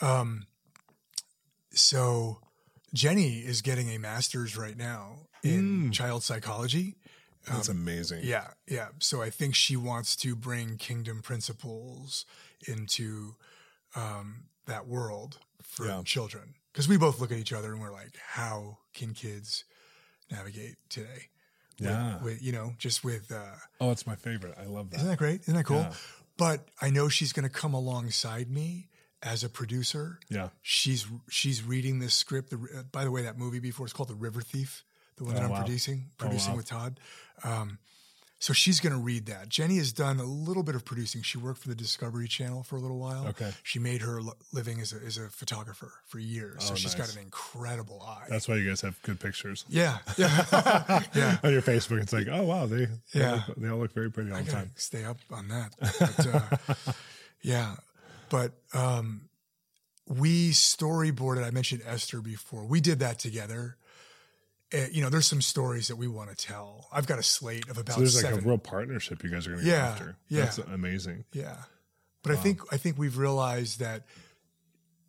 um 0.02 0.46
so 1.72 2.40
Jenny 2.94 3.40
is 3.40 3.62
getting 3.62 3.90
a 3.90 3.98
master's 3.98 4.58
right 4.58 4.76
now 4.78 5.28
in 5.44 5.92
child 5.92 6.24
psychology. 6.24 6.96
that's 7.48 7.70
amazing 7.70 8.22
Yeah, 8.24 8.48
yeah. 8.68 8.90
So 9.00 9.22
I 9.22 9.30
think 9.30 9.56
she 9.56 9.76
wants 9.78 10.16
to 10.18 10.36
bring 10.36 10.78
kingdom 10.78 11.22
principles 11.22 12.26
into 12.68 13.36
um, 13.96 14.46
that 14.66 14.88
world 14.88 15.38
for 15.62 15.86
Yeah. 15.86 16.02
children. 16.04 16.56
Because 16.72 16.88
we 16.88 16.98
both 16.98 17.20
look 17.20 17.32
at 17.32 17.38
each 17.38 17.54
other 17.54 17.72
and 17.72 17.82
we're 17.82 17.92
like, 17.92 18.16
how 18.34 18.78
can 18.94 19.14
kids 19.14 19.64
navigate 20.32 20.76
today? 20.90 21.30
With- 21.80 21.90
Yeah. 21.90 22.22
With, 22.24 22.42
you 22.42 22.52
know, 22.52 22.74
just 22.78 23.04
with, 23.04 23.32
uh, 23.32 23.56
oh 23.82 23.92
it's 23.92 24.06
my 24.06 24.16
favorite 24.16 24.56
I 24.60 24.66
love 24.66 24.90
that. 24.92 24.98
Isn't 24.98 25.08
that 25.08 25.14
that 25.14 25.18
great? 25.18 25.42
Isn't 25.42 25.56
that 25.56 25.64
cool? 25.66 25.78
Yeah. 25.78 25.94
But 26.38 26.68
I 26.82 26.90
know 26.90 27.10
she's 27.10 27.34
going 27.34 27.44
to 27.44 27.50
come 27.54 27.74
alongside 27.74 28.50
me 28.50 28.88
as 29.22 29.44
a 29.44 29.50
producer. 29.50 30.20
yeah 30.30 30.50
She's 30.62 31.06
she's 31.30 31.64
reading 31.64 32.00
this 32.00 32.14
script. 32.14 32.50
The, 32.52 32.58
uh, 32.58 32.84
by 32.92 33.04
the 33.04 33.12
way, 33.12 33.22
that 33.24 33.38
movie 33.38 33.60
before 33.60 33.86
it's 33.86 33.94
called 33.94 34.10
The 34.10 34.16
River 34.16 34.42
Thief, 34.42 34.84
the 35.18 35.26
one 35.26 35.34
that 35.36 35.42
Oh, 35.42 35.46
I'm 35.46 35.52
wow. 35.52 35.60
producing, 35.60 36.06
Oh, 36.08 36.12
producing 36.18 36.52
wow. 36.52 36.58
with 36.58 36.66
Todd. 36.68 37.00
Um, 37.44 37.80
so 38.40 38.54
she's 38.54 38.80
going 38.80 38.94
to 38.94 39.00
read 39.00 39.26
that. 39.26 39.50
Jenny 39.50 39.78
has 39.78 39.92
done 39.92 40.20
a 40.20 40.24
little 40.24 40.64
bit 40.64 40.74
of 40.76 40.86
producing. 40.86 41.22
She 41.22 41.38
worked 41.38 41.60
for 41.62 41.68
the 41.68 41.76
Discovery 41.76 42.28
Channel 42.28 42.64
for 42.64 42.78
a 42.78 42.80
little 42.80 42.98
while. 42.98 43.28
Okay. 43.28 43.52
She 43.64 43.80
made 43.80 44.02
her 44.02 44.22
living 44.54 44.80
as 44.80 44.94
a, 44.94 44.98
as 45.06 45.18
a 45.18 45.28
photographer 45.30 45.92
for 46.08 46.20
years. 46.20 46.58
Oh, 46.62 46.66
so 46.68 46.76
she's 46.76 46.98
nice. 46.98 47.08
got 47.08 47.16
an 47.18 47.22
incredible 47.22 48.02
eye. 48.02 48.26
that's 48.30 48.48
why 48.48 48.56
you 48.56 48.68
guys 48.68 48.82
have 48.82 49.00
good 49.04 49.20
pictures 49.20 49.66
yeah, 49.70 49.98
yeah, 50.18 51.04
yeah. 51.14 51.38
on 51.44 51.52
your 51.52 51.62
Facebook 51.62 52.02
it's 52.02 52.14
like 52.14 52.28
oh 52.32 52.44
wow 52.44 52.66
they 52.66 52.86
they, 52.86 53.20
Yeah. 53.20 53.42
look, 53.48 53.58
they 53.58 53.68
all 53.70 53.78
look 53.80 53.92
very 53.94 54.10
pretty 54.10 54.32
all 54.32 54.38
I 54.38 54.42
the 54.44 54.52
time 54.52 54.72
stay 54.76 55.04
up 55.04 55.18
on 55.32 55.48
that. 55.50 55.76
But, 56.00 56.28
uh, 56.28 56.94
yeah, 57.42 57.76
but 58.30 58.52
um, 58.74 59.30
we 60.08 60.52
storyboarded. 60.52 61.44
I 61.46 61.52
mentioned 61.52 61.82
Esther 61.86 62.22
before. 62.22 62.66
We 62.66 62.82
did 62.82 63.00
that 63.00 63.20
together. 63.20 63.78
Uh, 64.74 64.86
you 64.92 65.02
know, 65.02 65.10
there's 65.10 65.26
some 65.28 65.42
stories 65.42 65.88
that 65.88 65.96
we 65.96 66.08
want 66.08 66.30
to 66.30 66.36
tell. 66.36 66.88
I've 66.92 67.08
got 67.08 67.18
a 67.18 67.24
slate 67.24 67.68
of 67.70 67.78
about 67.78 67.96
so 67.96 68.02
there's 68.02 68.20
seven. 68.20 68.36
like 68.38 68.46
a 68.46 68.48
real 68.48 68.58
partnership 68.60 69.24
you 69.24 69.30
guys 69.32 69.48
are 69.48 69.52
going 69.52 69.64
to 69.64 69.66
go 69.66 69.76
Yeah, 69.76 69.88
after 69.88 70.16
yeah. 70.28 70.42
that's 70.42 70.58
amazing 70.60 71.26
yeah, 71.34 71.56
but 72.22 72.34
I 72.34 72.36
think 72.36 72.62
I 72.72 72.78
think 72.78 72.98
we've 72.98 73.18
realized 73.18 73.80
that. 73.80 74.04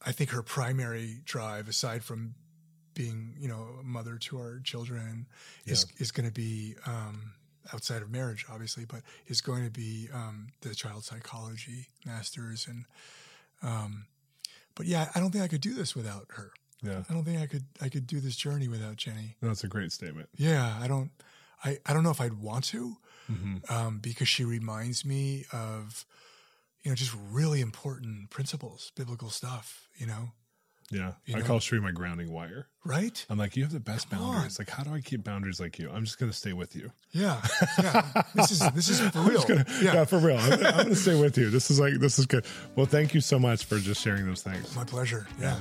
I 0.05 0.13
think 0.13 0.31
her 0.31 0.43
primary 0.43 1.21
drive, 1.27 1.69
aside 1.69 2.03
from 2.03 2.35
being, 2.95 3.35
you 3.39 3.49
know, 3.49 3.67
a 3.81 3.83
mother 3.83 4.17
to 4.17 4.39
our 4.39 4.61
children, 4.65 5.27
is 5.67 5.87
is 5.99 6.11
going 6.11 6.27
to 6.27 6.33
be 6.33 6.75
um, 6.87 7.35
outside 7.75 8.01
of 8.01 8.11
marriage, 8.11 8.47
obviously, 8.51 8.87
but 8.87 9.03
is 9.27 9.43
going 9.43 9.63
to 9.63 9.71
be 9.71 10.09
um, 10.15 10.49
the 10.63 10.75
child 10.75 11.05
psychology 11.05 11.89
masters 12.07 12.67
and. 12.67 12.87
Um, 13.63 14.07
but 14.75 14.87
yeah, 14.87 15.11
I 15.15 15.21
don't 15.21 15.31
think 15.31 15.45
I 15.45 15.49
could 15.49 15.61
do 15.61 15.75
this 15.75 15.95
without 15.95 16.29
her. 16.31 16.53
Yeah 16.83 17.03
I 17.09 17.13
don't 17.13 17.25
think 17.25 17.41
I 17.41 17.47
could 17.47 17.65
I 17.81 17.89
could 17.89 18.07
do 18.07 18.21
this 18.21 18.37
journey 18.37 18.69
without 18.69 18.97
Jenny. 18.97 19.37
that's 19.43 19.65
a 19.65 19.69
great 19.69 19.93
statement 19.93 20.29
Yeah, 20.37 20.77
I 20.81 20.89
don't 20.89 21.11
I, 21.65 21.79
I 21.87 21.93
don't 21.93 22.03
know 22.05 22.11
if 22.11 22.21
I'd 22.21 22.35
want 22.35 22.65
to 22.67 22.97
Mhm. 23.31 23.71
um, 23.71 23.99
because 23.99 24.27
she 24.29 24.45
reminds 24.45 25.05
me 25.05 25.45
of 25.53 26.05
you 26.83 26.91
know 26.91 26.95
just 26.97 27.15
really 27.31 27.61
important 27.61 28.31
principles, 28.31 28.91
biblical 28.97 29.31
stuff. 29.31 29.89
You 29.97 30.07
know, 30.07 30.33
Yeah. 30.91 31.13
You 31.27 31.37
I 31.37 31.39
know? 31.41 31.45
call 31.47 31.61
Cherie 31.61 31.81
my 31.83 31.93
grounding 31.93 32.33
wire. 32.33 32.67
right? 32.85 33.25
I'm 33.31 33.37
like, 33.39 33.55
you 33.57 33.63
have 33.63 33.73
the 33.73 33.79
best 33.79 34.09
Come 34.11 34.19
boundaries. 34.19 34.59
Like, 34.59 34.71
how 34.71 34.83
do 34.83 34.93
I 34.95 35.01
keep 35.03 35.23
boundaries 35.23 35.61
like 35.61 35.79
you? 35.79 35.91
I'm 35.91 36.05
just 36.05 36.19
going 36.19 36.33
to 36.33 36.37
stay 36.37 36.55
with 36.55 36.75
you. 36.75 36.91
Yeah, 37.13 37.41
yeah. 37.79 38.23
this 38.35 38.51
is 38.51 38.59
this 38.73 38.89
is 38.89 38.99
for 39.13 39.21
real. 39.21 39.45
Yeah, 39.49 39.65
Yeah, 39.83 40.05
for 40.07 40.19
real. 40.19 40.39
I'm, 40.39 40.53
I'm 40.55 40.61
going 40.61 40.89
to 40.89 40.97
stay 40.97 41.21
with 41.21 41.37
you. 41.39 41.51
This 41.51 41.71
is 41.71 41.79
like, 41.79 41.95
this 42.01 42.19
is 42.19 42.25
good. 42.27 42.47
Well, 42.75 42.87
thank 42.87 43.13
you 43.15 43.21
so 43.21 43.39
much 43.39 43.67
for 43.67 43.79
just 43.79 44.01
sharing 44.03 44.27
those 44.27 44.43
things. 44.43 44.75
my 44.75 44.85
pleasure. 44.85 45.29
Yeah. 45.39 45.61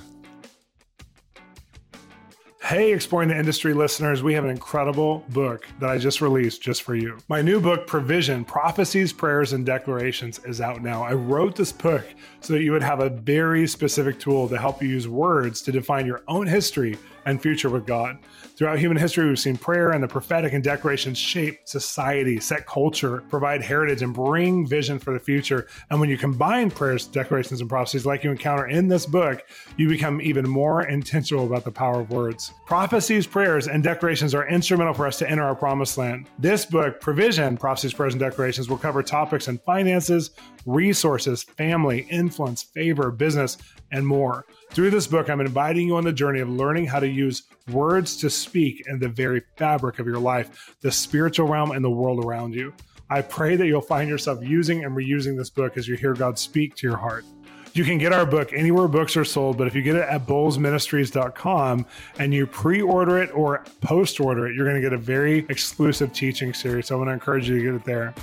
Hey, 2.70 2.93
Exploring 2.93 3.30
the 3.30 3.36
Industry 3.36 3.74
listeners, 3.74 4.22
we 4.22 4.36
have 4.36 4.43
an 4.43 4.51
incredible 4.51 5.26
book 5.30 5.67
that 5.80 5.89
I 5.89 5.97
just 5.97 6.22
released 6.22 6.61
just 6.61 6.84
for 6.84 6.93
you. 6.93 7.17
My 7.28 7.41
new 7.41 7.59
book, 7.59 7.88
Provision 7.88 8.45
Prophecies, 8.45 9.11
Prayers, 9.11 9.53
and 9.53 9.65
Declarations, 9.65 10.39
is 10.45 10.61
out 10.61 10.84
now. 10.84 11.01
I 11.01 11.13
wrote 11.13 11.55
this 11.55 11.72
book 11.72 12.05
so 12.41 12.53
that 12.53 12.61
you 12.61 12.72
would 12.72 12.84
have 12.84 12.99
a 12.99 13.09
very 13.09 13.65
specific 13.65 14.20
tool 14.20 14.47
to 14.49 14.55
help 14.59 14.84
you 14.84 14.88
use 14.88 15.07
words 15.07 15.63
to 15.63 15.72
define 15.72 16.05
your 16.05 16.22
own 16.28 16.45
history 16.45 16.95
and 17.30 17.41
future 17.41 17.69
with 17.69 17.86
God. 17.86 18.19
Throughout 18.55 18.80
human 18.80 18.97
history, 18.97 19.27
we've 19.27 19.39
seen 19.39 19.55
prayer 19.55 19.91
and 19.91 20.03
the 20.03 20.07
prophetic 20.07 20.51
and 20.51 20.63
decorations 20.63 21.17
shape 21.17 21.59
society, 21.65 22.39
set 22.39 22.65
culture, 22.65 23.23
provide 23.30 23.61
heritage, 23.61 24.01
and 24.01 24.13
bring 24.13 24.67
vision 24.67 24.99
for 24.99 25.13
the 25.13 25.19
future. 25.19 25.67
And 25.89 25.99
when 25.99 26.09
you 26.09 26.17
combine 26.17 26.69
prayers, 26.69 27.07
declarations, 27.07 27.61
and 27.61 27.69
prophecies 27.69 28.05
like 28.05 28.23
you 28.23 28.32
encounter 28.32 28.67
in 28.67 28.88
this 28.88 29.05
book, 29.05 29.43
you 29.77 29.88
become 29.88 30.19
even 30.21 30.49
more 30.49 30.88
intentional 30.88 31.45
about 31.45 31.63
the 31.63 31.71
power 31.71 32.01
of 32.01 32.09
words. 32.09 32.51
Prophecies, 32.65 33.25
prayers, 33.25 33.67
and 33.67 33.84
declarations 33.84 34.36
are 34.36 34.47
instrumental 34.49 34.93
for 34.93 35.07
us 35.07 35.17
to 35.19 35.30
enter 35.30 35.43
our 35.43 35.55
promised 35.55 35.97
land. 35.97 36.27
This 36.38 36.65
book, 36.65 36.99
Provision, 36.99 37.55
Prophecies, 37.55 37.93
Prayers, 37.93 38.13
and 38.13 38.19
Declarations, 38.19 38.69
will 38.69 38.77
cover 38.77 39.03
topics 39.03 39.47
in 39.47 39.57
finances, 39.59 40.32
resources, 40.65 41.43
family, 41.43 42.07
influence, 42.09 42.63
favor, 42.63 43.11
business, 43.11 43.57
and 43.91 44.05
more. 44.05 44.45
Through 44.72 44.91
this 44.91 45.07
book, 45.07 45.30
I'm 45.30 45.41
inviting 45.41 45.88
you 45.88 45.95
on 45.95 46.03
the 46.03 46.13
journey 46.13 46.41
of 46.41 46.49
learning 46.49 46.86
how 46.86 46.99
to 46.99 47.07
use 47.07 47.43
words 47.72 48.15
to 48.17 48.30
speak 48.30 48.84
in 48.88 48.99
the 48.99 49.09
very 49.09 49.41
fabric 49.57 49.97
of 49.97 50.05
your 50.05 50.20
life, 50.20 50.76
the 50.82 50.91
spiritual 50.91 51.47
realm, 51.47 51.72
and 51.72 51.84
the 51.84 51.89
world 51.89 52.24
around 52.24 52.53
you. 52.53 52.74
I 53.09 53.24
pray 53.24 53.55
that 53.55 53.65
you'll 53.65 53.82
find 53.82 54.07
yourself 54.07 54.43
using 54.43 54.86
and 54.86 54.95
reusing 54.95 55.36
this 55.36 55.49
book 55.49 55.76
as 55.76 55.88
you 55.88 55.95
hear 55.95 56.13
God 56.13 56.38
speak 56.38 56.76
to 56.76 56.88
your 56.88 56.97
heart. 56.97 57.26
You 57.74 57.84
can 57.84 57.97
get 57.97 58.13
our 58.13 58.28
book 58.28 58.53
anywhere 58.53 58.88
books 58.88 59.17
are 59.17 59.26
sold, 59.26 59.57
but 59.57 59.65
if 59.65 59.74
you 59.74 59.82
get 59.82 59.95
it 59.95 60.07
at 60.07 60.28
bolzministries.com 60.28 61.86
and 62.20 62.34
you 62.34 62.45
pre 62.45 62.82
order 62.82 63.17
it 63.17 63.34
or 63.34 63.63
post 63.82 64.20
order 64.20 64.47
it, 64.47 64.55
you're 64.55 64.65
going 64.65 64.80
to 64.80 64.82
get 64.82 64.93
a 64.93 64.97
very 64.97 65.39
exclusive 65.49 66.13
teaching 66.13 66.53
series. 66.53 66.88
So 66.88 66.95
I 66.95 66.97
want 66.99 67.09
to 67.09 67.13
encourage 67.13 67.49
you 67.49 67.57
to 67.57 67.63
get 67.63 67.74
it 67.74 67.84
there. 67.86 68.13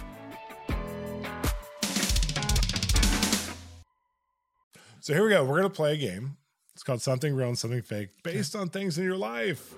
So 5.06 5.14
here 5.14 5.22
we 5.22 5.30
go. 5.30 5.44
We're 5.44 5.60
going 5.60 5.70
to 5.70 5.76
play 5.76 5.94
a 5.94 5.96
game. 5.96 6.36
It's 6.74 6.82
called 6.82 7.00
Something 7.00 7.36
Real 7.36 7.46
and 7.46 7.56
Something 7.56 7.80
Fake, 7.80 8.08
based 8.24 8.56
on 8.56 8.70
things 8.70 8.98
in 8.98 9.04
your 9.04 9.16
life, 9.16 9.72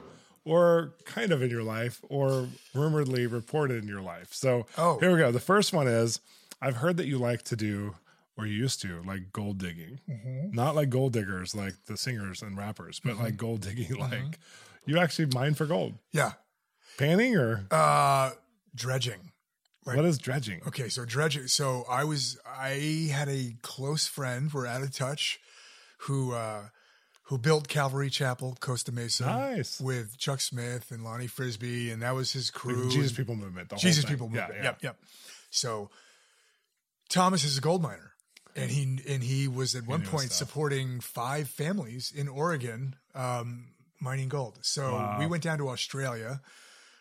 or 0.47 0.95
kind 1.05 1.33
of 1.33 1.43
in 1.43 1.51
your 1.51 1.62
life, 1.62 2.01
or 2.09 2.49
rumoredly 2.74 3.26
reported 3.26 3.83
in 3.83 3.87
your 3.87 4.01
life. 4.01 4.33
So 4.33 4.64
Oh. 4.79 4.99
here 5.01 5.12
we 5.12 5.18
go. 5.18 5.31
The 5.31 5.39
first 5.39 5.74
one 5.74 5.87
is 5.87 6.20
I've 6.62 6.76
heard 6.76 6.97
that 6.97 7.07
you 7.07 7.18
like 7.18 7.43
to 7.43 7.57
do, 7.57 7.95
or 8.39 8.47
you 8.47 8.55
used 8.55 8.81
to, 8.81 9.03
like 9.03 9.31
gold 9.31 9.59
digging. 9.59 10.01
Mm-hmm. 10.09 10.57
Not 10.57 10.74
like 10.74 10.89
gold 10.89 11.12
diggers, 11.12 11.55
like 11.55 11.74
the 11.85 11.99
singers 11.99 12.41
and 12.41 12.57
rappers, 12.57 12.99
but 12.99 13.18
like 13.18 13.35
mm-hmm. 13.35 13.37
gold 13.37 13.61
digging, 13.61 13.85
mm-hmm. 13.99 14.01
like 14.01 14.39
you 14.87 14.97
actually 14.97 15.26
mine 15.35 15.53
for 15.53 15.66
gold. 15.66 15.93
Yeah. 16.11 16.33
Panning 16.97 17.37
or 17.37 17.66
Uh, 17.70 18.31
dredging. 18.74 19.28
Like, 19.89 19.97
what 19.97 20.05
is 20.07 20.18
dredging? 20.18 20.61
Okay, 20.68 20.89
so 20.89 21.05
dredging. 21.05 21.47
So 21.49 21.84
I 21.91 22.05
was, 22.05 22.39
I 22.47 23.09
had 23.12 23.28
a 23.28 23.55
close 23.62 24.07
friend. 24.07 24.53
We're 24.53 24.66
out 24.66 24.82
of 24.82 24.93
touch, 24.95 25.41
who 26.03 26.32
uh, 26.32 26.62
who 27.24 27.36
built 27.39 27.68
Calvary 27.68 28.09
Chapel, 28.11 28.57
Costa 28.61 28.91
Mesa, 28.93 29.26
Nice. 29.26 29.80
with 29.80 30.16
Chuck 30.18 30.41
Smith 30.41 30.91
and 30.91 31.05
Lonnie 31.05 31.26
Frisbee, 31.26 31.91
and 31.91 32.01
that 32.03 32.14
was 32.14 32.32
his 32.32 32.51
crew. 32.51 32.84
the 32.84 32.91
Jesus 32.91 33.12
People 33.12 33.34
Movement. 33.36 33.72
Jesus. 33.76 34.05
People 34.05 34.28
Movement. 34.28 34.53
yeah. 34.57 34.62
Yep, 34.64 34.78
yep. 34.82 34.97
So 35.51 35.91
Thomas 37.09 37.45
is 37.45 37.59
a 37.59 37.61
gold 37.61 37.82
miner, 37.82 38.12
and 38.57 38.70
he 38.70 39.01
and 39.09 39.22
he 39.22 39.49
was 39.49 39.74
at 39.74 39.86
one 39.86 40.03
point 40.03 40.30
supporting 40.32 41.01
five 41.01 41.49
families 41.49 42.12
in 42.14 42.28
Oregon 42.28 42.97
um, 43.14 43.66
mining 44.01 44.28
gold. 44.28 44.59
So 44.62 44.93
Wow. 44.93 45.16
we 45.18 45.26
went 45.26 45.43
down 45.43 45.59
to 45.59 45.68
Australia 45.68 46.41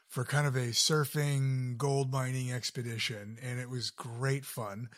for 0.08 0.24
kind 0.24 0.48
of 0.48 0.56
a 0.56 0.68
surfing 0.68 1.78
gold 1.78 2.12
mining 2.12 2.52
expedition, 2.52 3.38
and 3.42 3.60
it 3.60 3.70
was 3.70 3.90
great 3.90 4.46
fun. 4.46 4.90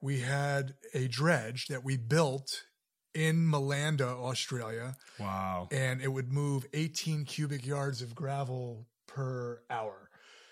We 0.00 0.20
had 0.20 0.74
a 0.92 1.08
dredge 1.08 1.66
that 1.68 1.82
we 1.84 1.96
built 1.96 2.64
in 3.14 3.46
Malanda, 3.46 4.08
Australia, 4.08 4.96
Wow. 5.18 5.68
and 5.70 6.00
it 6.02 6.08
would 6.08 6.32
move 6.32 6.66
18 6.74 7.24
cubic 7.24 7.64
yards 7.66 8.02
of 8.02 8.14
gravel 8.14 8.86
per 9.06 9.60
hour. 9.70 10.10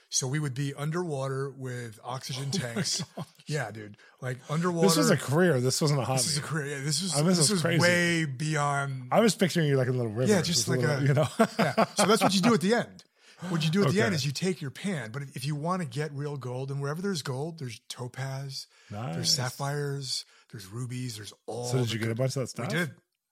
So 0.09 0.26
we 0.28 0.38
would 0.38 0.53
be 0.55 0.74
underwater 0.74 1.50
with 1.50 1.98
oxygen 2.05 2.50
oh 2.55 2.59
tanks. 2.59 3.03
Yeah, 3.46 3.70
dude. 3.70 3.96
Like 4.20 4.38
underwater. 4.50 4.84
Oh 4.84 4.88
This 4.88 4.96
was 4.98 5.11
a 5.11 5.16
career. 5.16 5.59
This 5.61 5.80
wasn't 5.80 6.00
a 6.00 6.05
hobby. 6.05 6.18
this 6.18 6.32
is 6.32 6.38
a 6.38 6.42
career. 6.42 6.66
Yeah, 6.78 6.84
this 6.84 7.03
was 7.03 7.14
I 7.14 7.18
mean, 7.18 7.26
this 7.28 7.38
this 7.38 7.50
is 7.50 7.64
was 7.64 7.80
way 7.80 8.26
beyond. 8.26 9.09
I 9.11 9.20
was 9.20 9.34
picturing 9.34 9.66
you 9.68 9.76
like 9.76 9.88
a 9.88 9.92
little 9.92 10.12
river. 10.12 10.30
Yeah, 10.30 10.42
just 10.42 10.68
a 10.68 10.70
like 10.72 10.80
little, 10.80 10.96
a- 10.96 11.03
you 11.03 11.14
know. 11.14 11.28
yeah. 11.59 11.84
So 11.94 12.05
that's 12.05 12.22
what 12.22 12.34
you 12.34 12.42
do 12.42 12.53
at 12.55 12.61
the 12.61 12.74
end. 12.74 13.01
What 13.49 13.64
you 13.64 13.70
do 13.70 13.84
at 13.84 13.90
the 13.93 14.01
end 14.03 14.14
is 14.14 14.24
you 14.24 14.32
take 14.32 14.61
your 14.61 14.70
pan, 14.70 15.11
but 15.12 15.22
if 15.34 15.45
you 15.45 15.55
want 15.57 15.82
to 15.82 15.88
get 15.88 16.12
real 16.12 16.36
gold, 16.36 16.70
and 16.70 16.80
wherever 16.80 17.03
there's 17.03 17.22
gold, 17.22 17.59
there's 17.59 17.80
topaz, 17.88 18.66
nice. 18.90 19.14
there's 19.14 19.30
sapphires, 19.34 20.24
there's 20.53 20.66
rubies, 20.66 21.16
there's 21.16 21.32
all. 21.47 21.64
So 21.64 21.78
did 21.78 21.93
you 21.93 21.99
get 21.99 22.11
a 22.11 22.14
bunch 22.14 22.36
of 22.36 22.47
that 22.53 22.62
We 22.62 22.64
stuff? 22.66 22.68
did 22.70 22.90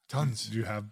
tons. 0.08 0.46
Do 0.46 0.56
you 0.58 0.64
have? 0.64 0.86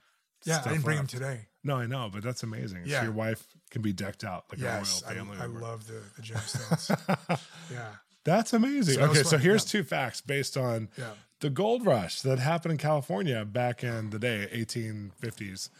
Yeah, 0.44 0.62
I 0.64 0.68
didn't 0.70 0.84
bring 0.84 0.96
them 0.98 1.06
today. 1.08 1.48
No, 1.64 1.76
I 1.76 1.86
know, 1.86 2.08
but 2.12 2.22
that's 2.22 2.42
amazing. 2.44 2.84
So 2.84 2.90
Yeah. 2.90 3.02
your 3.02 3.12
wife 3.12 3.44
can 3.70 3.82
be 3.82 3.92
decked 3.92 4.22
out 4.24 4.44
like 4.50 4.60
Yes, 4.60 5.02
a 5.02 5.08
I, 5.08 5.14
royal 5.14 5.24
family. 5.24 5.36
I 5.36 5.40
member. 5.42 5.60
love 5.60 5.86
the, 5.88 6.00
the 6.16 6.22
gemstones. 6.22 7.40
yeah, 7.72 7.88
That's 8.24 8.52
amazing. 8.52 8.94
So 8.94 9.02
okay, 9.10 9.22
so 9.24 9.36
here's 9.36 9.64
yeah. 9.64 9.80
two 9.80 9.84
facts 9.84 10.20
based 10.20 10.56
on 10.56 10.88
yeah. 10.96 11.10
the 11.40 11.50
gold 11.50 11.84
rush 11.84 12.20
that 12.22 12.38
happened 12.38 12.72
in 12.72 12.78
California 12.78 13.44
back 13.44 13.82
in 13.82 14.10
the 14.10 14.18
day, 14.20 14.48
1850s. 14.52 15.70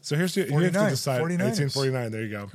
So 0.00 0.16
here's 0.16 0.36
you, 0.36 0.44
you 0.44 0.58
have 0.58 0.72
to 0.72 0.90
decide 0.90 1.20
49ers. 1.22 1.70
1849. 1.70 2.12
There 2.12 2.22
you 2.22 2.30
go. 2.30 2.50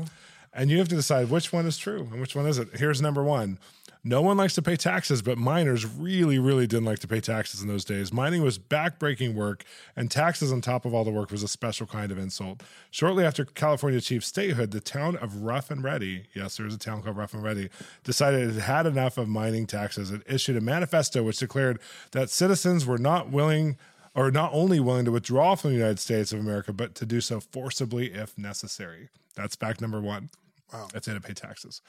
And 0.54 0.70
you 0.70 0.78
have 0.78 0.88
to 0.90 0.96
decide 0.96 1.30
which 1.30 1.52
one 1.52 1.66
is 1.66 1.78
true 1.78 2.08
and 2.12 2.22
which 2.22 2.36
one 2.36 2.46
isn't. 2.46 2.78
Here's 2.78 3.02
number 3.02 3.24
one. 3.24 3.58
No 4.06 4.22
one 4.22 4.36
likes 4.36 4.54
to 4.56 4.62
pay 4.62 4.76
taxes, 4.76 5.22
but 5.22 5.38
miners 5.38 5.86
really, 5.86 6.38
really 6.38 6.68
didn't 6.68 6.84
like 6.84 7.00
to 7.00 7.08
pay 7.08 7.22
taxes 7.22 7.62
in 7.62 7.70
those 7.70 7.86
days. 7.86 8.12
Mining 8.12 8.42
was 8.42 8.60
backbreaking 8.60 9.34
work, 9.34 9.64
and 9.96 10.12
taxes 10.12 10.52
on 10.52 10.60
top 10.60 10.84
of 10.84 10.94
all 10.94 11.06
the 11.06 11.12
work 11.12 11.32
was 11.32 11.42
a 11.42 11.48
special 11.48 11.88
kind 11.88 12.12
of 12.12 12.18
insult. 12.18 12.64
Shortly 12.92 13.24
after 13.24 13.46
California 13.46 14.00
achieved 14.00 14.26
statehood, 14.26 14.72
the 14.72 14.82
town 14.82 15.16
of 15.16 15.44
Rough 15.44 15.72
and 15.72 15.82
Ready, 15.82 16.26
yes, 16.34 16.58
there's 16.58 16.76
a 16.76 16.78
town 16.78 17.02
called 17.02 17.16
Rough 17.16 17.34
and 17.34 17.42
Ready, 17.42 17.70
decided 18.04 18.50
it 18.50 18.60
had 18.60 18.86
enough 18.86 19.18
of 19.18 19.30
mining 19.30 19.66
taxes. 19.66 20.12
It 20.12 20.22
issued 20.28 20.58
a 20.58 20.62
manifesto 20.62 21.24
which 21.24 21.40
declared 21.40 21.80
that 22.12 22.30
citizens 22.30 22.86
were 22.86 22.98
not 22.98 23.30
willing 23.30 23.78
or 24.14 24.32
not 24.32 24.52
only 24.54 24.82
willing 24.82 25.06
to 25.06 25.12
withdraw 25.12 25.56
from 25.56 25.72
the 25.72 25.78
United 25.78 26.00
States 26.00 26.34
of 26.34 26.42
America, 26.42 26.74
but 26.74 26.94
to 26.96 27.06
do 27.06 27.22
so 27.22 27.40
forcibly 27.40 28.14
if 28.14 28.38
necessary. 28.38 29.08
That's 29.36 29.56
fact 29.56 29.80
number 29.80 30.02
one. 30.02 30.30
Wow. 30.74 30.88
That's 30.92 31.08
it 31.08 31.14
to 31.14 31.22
pay 31.22 31.34
taxes. 31.34 31.82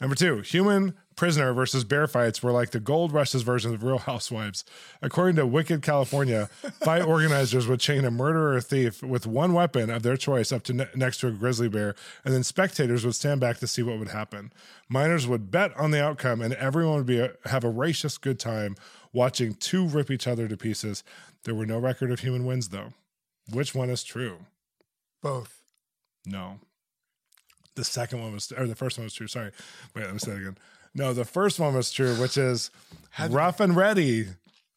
Number 0.00 0.16
two, 0.16 0.38
human 0.40 0.94
prisoner 1.16 1.52
versus 1.52 1.84
bear 1.84 2.06
fights 2.06 2.42
were 2.42 2.50
like 2.50 2.70
the 2.70 2.80
gold 2.80 3.12
rushes 3.12 3.42
version 3.42 3.74
of 3.74 3.84
Real 3.84 3.98
Housewives. 3.98 4.64
According 5.02 5.36
to 5.36 5.46
Wicked 5.46 5.82
California, 5.82 6.48
fight 6.82 7.02
organizers 7.06 7.68
would 7.68 7.78
chain 7.78 8.06
a 8.06 8.10
murderer 8.10 8.54
or 8.54 8.60
thief 8.62 9.02
with 9.02 9.26
one 9.26 9.52
weapon 9.52 9.90
of 9.90 10.02
their 10.02 10.16
choice 10.16 10.50
up 10.50 10.62
to 10.64 10.72
ne- 10.72 10.88
next 10.94 11.18
to 11.18 11.28
a 11.28 11.30
grizzly 11.30 11.68
bear, 11.68 11.94
and 12.24 12.32
then 12.32 12.42
spectators 12.42 13.04
would 13.04 13.14
stand 13.14 13.40
back 13.40 13.58
to 13.58 13.66
see 13.66 13.82
what 13.82 13.98
would 13.98 14.08
happen. 14.08 14.50
Miners 14.88 15.26
would 15.26 15.50
bet 15.50 15.76
on 15.76 15.90
the 15.90 16.02
outcome, 16.02 16.40
and 16.40 16.54
everyone 16.54 16.96
would 16.96 17.06
be 17.06 17.20
a, 17.20 17.34
have 17.44 17.64
a 17.64 17.70
raucous 17.70 18.16
good 18.16 18.40
time 18.40 18.76
watching 19.12 19.54
two 19.54 19.86
rip 19.86 20.10
each 20.10 20.26
other 20.26 20.48
to 20.48 20.56
pieces. 20.56 21.04
There 21.44 21.54
were 21.54 21.66
no 21.66 21.78
record 21.78 22.10
of 22.10 22.20
human 22.20 22.46
wins, 22.46 22.70
though. 22.70 22.94
Which 23.52 23.74
one 23.74 23.90
is 23.90 24.02
true? 24.02 24.38
Both. 25.22 25.62
No. 26.24 26.60
The 27.74 27.84
second 27.84 28.20
one 28.20 28.32
was, 28.32 28.52
or 28.52 28.66
the 28.66 28.74
first 28.74 28.98
one 28.98 29.04
was 29.04 29.14
true. 29.14 29.26
Sorry. 29.28 29.50
Wait, 29.94 30.04
let 30.04 30.12
me 30.12 30.18
say 30.18 30.32
it 30.32 30.38
again. 30.38 30.58
No, 30.94 31.14
the 31.14 31.24
first 31.24 31.58
one 31.58 31.74
was 31.74 31.90
true, 31.90 32.14
which 32.16 32.36
is 32.36 32.70
Rough 33.30 33.60
and 33.60 33.74
Ready 33.74 34.26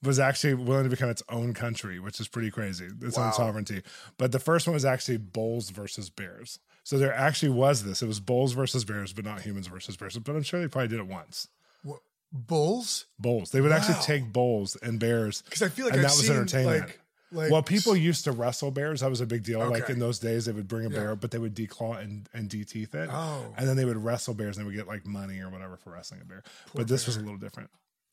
was 0.02 0.20
actually 0.20 0.54
willing 0.54 0.84
to 0.86 0.90
become 0.90 1.10
its 1.10 1.24
own 1.30 1.54
country, 1.54 2.00
which 2.00 2.20
is 2.20 2.28
pretty 2.28 2.52
crazy. 2.52 2.88
Its 3.02 3.18
Wow. 3.18 3.28
own 3.28 3.34
sovereignty. 3.34 3.82
But 4.18 4.32
the 4.32 4.40
first 4.40 4.66
one 4.68 4.74
was 4.76 4.86
actually 4.86 5.18
bulls 5.18 5.72
versus 5.72 6.10
bears. 6.10 6.60
So 6.84 6.98
there 7.00 7.14
actually 7.14 7.50
was 7.50 7.84
this. 7.84 8.02
It 8.04 8.08
was 8.08 8.20
bulls 8.20 8.54
versus 8.54 8.86
bears, 8.86 9.12
but 9.14 9.26
not 9.26 9.42
humans 9.42 9.68
versus 9.68 9.98
bears. 9.98 10.18
But 10.18 10.36
I'm 10.36 10.44
sure 10.44 10.62
they 10.62 10.68
probably 10.68 10.90
did 10.90 11.00
it 11.00 11.08
once. 11.08 11.48
Wha- 11.84 11.98
Bulls? 12.32 13.06
Bulls. 13.18 13.52
They 13.52 13.62
would 13.62 13.72
actually 13.72 14.00
take 14.04 14.32
bulls 14.32 14.76
and 14.82 15.00
bears. 15.00 15.42
Because 15.44 15.64
I 15.64 15.70
feel 15.70 15.86
like 15.86 15.96
that 15.96 16.04
was 16.04 16.20
seen, 16.28 16.36
entertainment. 16.36 16.82
Like, 16.82 17.00
like 17.32 17.52
well, 17.52 17.64
people 17.64 17.96
used 17.96 18.24
to 18.26 18.32
wrestle 18.32 18.72
bears. 18.72 19.02
That 19.02 19.10
was 19.10 19.22
a 19.22 19.26
big 19.26 19.44
deal. 19.44 19.60
Like 19.68 19.90
in 19.90 20.00
those 20.00 20.20
days, 20.20 20.46
they 20.46 20.52
would 20.52 20.68
bring 20.68 20.86
a 20.86 20.90
Yeah. 20.90 20.96
bear, 21.00 21.16
but 21.16 21.32
they 21.32 21.38
would 21.38 21.56
declaw 21.56 22.00
and, 22.02 22.30
and 22.34 22.50
deteeth 22.50 22.94
it. 22.96 23.10
Oh. 23.12 23.54
And 23.58 23.68
then 23.68 23.76
they 23.78 23.86
would 23.86 23.98
wrestle 23.98 24.34
bears 24.34 24.58
and 24.58 24.66
they 24.66 24.68
would 24.70 24.76
get 24.76 24.88
like 24.88 25.06
money 25.06 25.40
or 25.40 25.50
whatever 25.50 25.76
for 25.78 25.92
wrestling 25.92 26.22
a 26.22 26.26
bear. 26.26 26.44
but 26.74 26.88
this 26.88 27.06
was 27.08 27.18
a 27.18 27.20
little 27.22 27.38
different. 27.38 27.70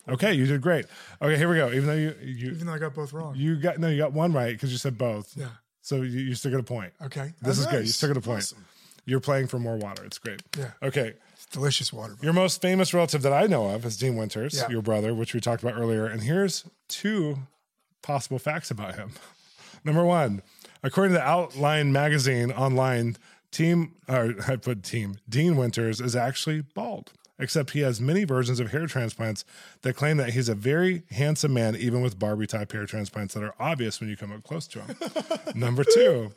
Okay, 0.08 0.32
you 0.32 0.46
did 0.46 0.60
great. 0.62 0.86
Okay, 1.20 1.36
here 1.36 1.48
we 1.48 1.56
go. 1.56 1.68
Even 1.68 1.86
though 1.86 1.94
you 1.94 2.14
you 2.22 2.50
Even 2.52 2.66
though 2.66 2.74
I 2.74 2.78
got 2.78 2.94
both 2.94 3.12
wrong. 3.12 3.34
you 3.36 3.56
got 3.56 3.78
no, 3.78 3.88
you 3.88 3.98
got 3.98 4.12
one 4.12 4.32
right 4.32 4.52
because 4.52 4.72
you 4.72 4.78
said 4.78 4.98
both. 4.98 5.32
yeah. 5.36 5.48
So 5.82 5.96
you, 6.02 6.20
you 6.20 6.34
still 6.34 6.50
get 6.50 6.60
a 6.60 6.64
point. 6.64 6.92
Okay. 7.02 7.32
This 7.40 7.58
Oh, 7.58 7.60
is 7.62 7.66
good. 7.66 7.72
You 7.74 7.78
nice. 7.80 7.96
still 7.96 8.08
get 8.08 8.16
a 8.16 8.20
point. 8.20 8.38
Awesome. 8.42 8.64
You're 9.04 9.20
playing 9.20 9.48
for 9.48 9.58
more 9.58 9.76
water. 9.76 10.04
It's 10.04 10.18
great. 10.18 10.42
Yeah. 10.56 10.70
Okay. 10.82 11.14
It's 11.34 11.46
delicious 11.46 11.92
water. 11.92 12.16
Your 12.22 12.32
most 12.32 12.62
famous 12.62 12.94
relative 12.94 13.22
that 13.22 13.32
I 13.32 13.46
know 13.46 13.68
of 13.70 13.84
is 13.84 13.96
Dean 13.96 14.16
Winters, 14.16 14.54
Yeah. 14.54 14.68
your 14.70 14.80
brother, 14.82 15.12
which 15.12 15.34
we 15.34 15.40
talked 15.40 15.60
about 15.62 15.74
earlier. 15.76 16.06
And 16.06 16.22
here's 16.22 16.64
two 16.88 17.38
possible 18.02 18.38
facts 18.38 18.70
about 18.70 18.96
him. 18.96 19.12
Number 19.84 20.04
one, 20.04 20.42
according 20.82 21.14
to 21.14 21.20
Outline 21.20 21.92
magazine 21.92 22.52
online, 22.52 23.16
team 23.52 23.94
or 24.08 24.34
I 24.48 24.56
put 24.56 24.82
team 24.82 25.16
Dean 25.28 25.56
Winters 25.56 26.00
is 26.00 26.16
actually 26.16 26.62
bald. 26.62 27.12
Except 27.38 27.70
he 27.70 27.80
has 27.80 28.00
many 28.00 28.22
versions 28.22 28.60
of 28.60 28.70
hair 28.70 28.86
transplants 28.86 29.44
that 29.80 29.94
claim 29.96 30.16
that 30.18 30.30
he's 30.30 30.48
a 30.48 30.54
very 30.54 31.02
handsome 31.10 31.54
man, 31.54 31.74
even 31.74 32.00
with 32.00 32.16
Barbie 32.16 32.46
type 32.46 32.70
hair 32.70 32.86
transplants 32.86 33.34
that 33.34 33.42
are 33.42 33.54
obvious 33.58 33.98
when 34.00 34.08
you 34.08 34.16
come 34.16 34.30
up 34.30 34.44
close 34.44 34.68
to 34.68 34.80
him. 34.82 34.96
Number 35.54 35.82
two, 35.82 36.32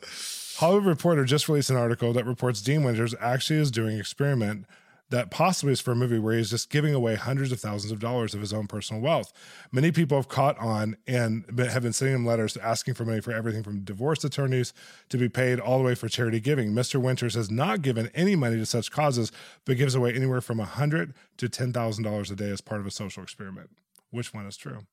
Hollywood 0.56 0.86
Reporter 0.86 1.24
just 1.24 1.48
released 1.48 1.70
an 1.70 1.76
article 1.76 2.12
that 2.14 2.24
reports 2.24 2.60
Dean 2.60 2.82
Winters 2.82 3.14
actually 3.20 3.60
is 3.60 3.70
doing 3.70 3.94
an 3.94 4.00
experiment 4.00 4.66
that 5.10 5.30
possibly 5.30 5.72
is 5.72 5.80
for 5.80 5.92
a 5.92 5.96
movie 5.96 6.18
where 6.18 6.36
he's 6.36 6.50
just 6.50 6.68
giving 6.68 6.92
away 6.92 7.14
hundreds 7.14 7.52
of 7.52 7.60
thousands 7.60 7.92
of 7.92 8.00
dollars 8.00 8.34
of 8.34 8.40
his 8.40 8.52
own 8.52 8.66
personal 8.66 9.00
wealth. 9.00 9.32
Many 9.70 9.92
people 9.92 10.18
have 10.18 10.28
caught 10.28 10.58
on 10.58 10.96
and 11.06 11.44
have 11.58 11.82
been 11.82 11.92
sending 11.92 12.16
him 12.16 12.26
letters 12.26 12.56
asking 12.56 12.94
for 12.94 13.04
money 13.04 13.20
for 13.20 13.32
everything 13.32 13.62
from 13.62 13.84
divorce 13.84 14.24
attorneys 14.24 14.72
to 15.08 15.16
be 15.16 15.28
paid 15.28 15.60
all 15.60 15.78
the 15.78 15.84
way 15.84 15.94
for 15.94 16.08
charity 16.08 16.40
giving. 16.40 16.72
Mr. 16.72 17.00
Winters 17.00 17.34
has 17.34 17.50
not 17.50 17.82
given 17.82 18.10
any 18.14 18.34
money 18.34 18.56
to 18.56 18.66
such 18.66 18.90
causes, 18.90 19.30
but 19.64 19.76
gives 19.76 19.94
away 19.94 20.12
anywhere 20.12 20.40
from 20.40 20.58
a 20.58 20.64
hundred 20.64 21.14
to 21.36 21.48
ten 21.48 21.72
thousand 21.72 22.02
dollars 22.02 22.30
a 22.30 22.36
day 22.36 22.50
as 22.50 22.60
part 22.60 22.80
of 22.80 22.86
a 22.86 22.90
social 22.90 23.22
experiment. 23.22 23.70
Which 24.10 24.34
one 24.34 24.46
is 24.46 24.56
true? 24.56 24.86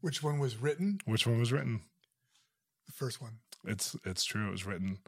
Which 0.00 0.22
one 0.22 0.38
was 0.38 0.56
written? 0.56 1.00
Which 1.04 1.26
one 1.26 1.38
was 1.38 1.52
written? 1.52 1.82
The 2.86 2.92
first 2.92 3.20
one. 3.20 3.38
It's 3.64 3.94
it's 4.04 4.24
true. 4.24 4.48
It 4.48 4.52
was 4.52 4.64
written. 4.64 4.98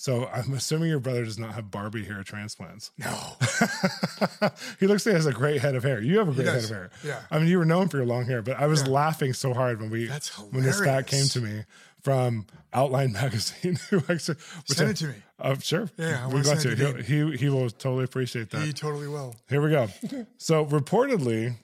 So 0.00 0.26
I'm 0.32 0.54
assuming 0.54 0.88
your 0.88 0.98
brother 0.98 1.26
does 1.26 1.38
not 1.38 1.52
have 1.52 1.70
Barbie 1.70 2.06
hair 2.06 2.22
transplants. 2.22 2.90
No. 2.96 3.10
he 4.80 4.86
looks 4.86 5.04
like 5.04 5.12
he 5.12 5.16
has 5.16 5.26
a 5.26 5.32
great 5.32 5.60
head 5.60 5.74
of 5.74 5.82
hair. 5.82 6.00
You 6.00 6.16
have 6.20 6.28
a 6.30 6.32
great 6.32 6.46
head 6.46 6.64
of 6.64 6.70
hair. 6.70 6.90
Yeah. 7.04 7.20
I 7.30 7.38
mean, 7.38 7.48
you 7.48 7.58
were 7.58 7.66
known 7.66 7.88
for 7.90 7.98
your 7.98 8.06
long 8.06 8.24
hair, 8.24 8.40
but 8.40 8.56
I 8.58 8.66
was 8.66 8.80
Yeah. 8.80 8.88
laughing 8.88 9.34
so 9.34 9.52
hard 9.52 9.78
when 9.78 9.90
we 9.90 10.08
when 10.52 10.62
this 10.64 10.80
fact 10.80 11.08
came 11.10 11.26
to 11.26 11.40
me 11.42 11.64
from 12.00 12.46
Outline 12.72 13.12
magazine. 13.22 13.78
who 13.90 13.98
actually 14.08 14.36
which 14.66 14.78
Send 14.78 14.88
I- 14.88 14.92
it 14.92 14.96
to 14.96 15.06
me. 15.08 15.14
Oh, 15.38 15.54
sure. 15.56 15.90
Yeah, 15.98 16.24
I 16.24 16.28
we 16.34 16.40
got 16.40 16.60
to. 16.60 16.74
to 16.74 17.02
He, 17.02 17.32
he 17.32 17.36
he 17.36 17.48
will 17.50 17.68
totally 17.68 18.04
appreciate 18.04 18.48
that. 18.52 18.62
He 18.62 18.72
totally 18.72 19.06
will. 19.06 19.36
Here 19.50 19.60
we 19.60 19.68
go. 19.68 19.88
so 20.38 20.64
reportedly, 20.64 21.56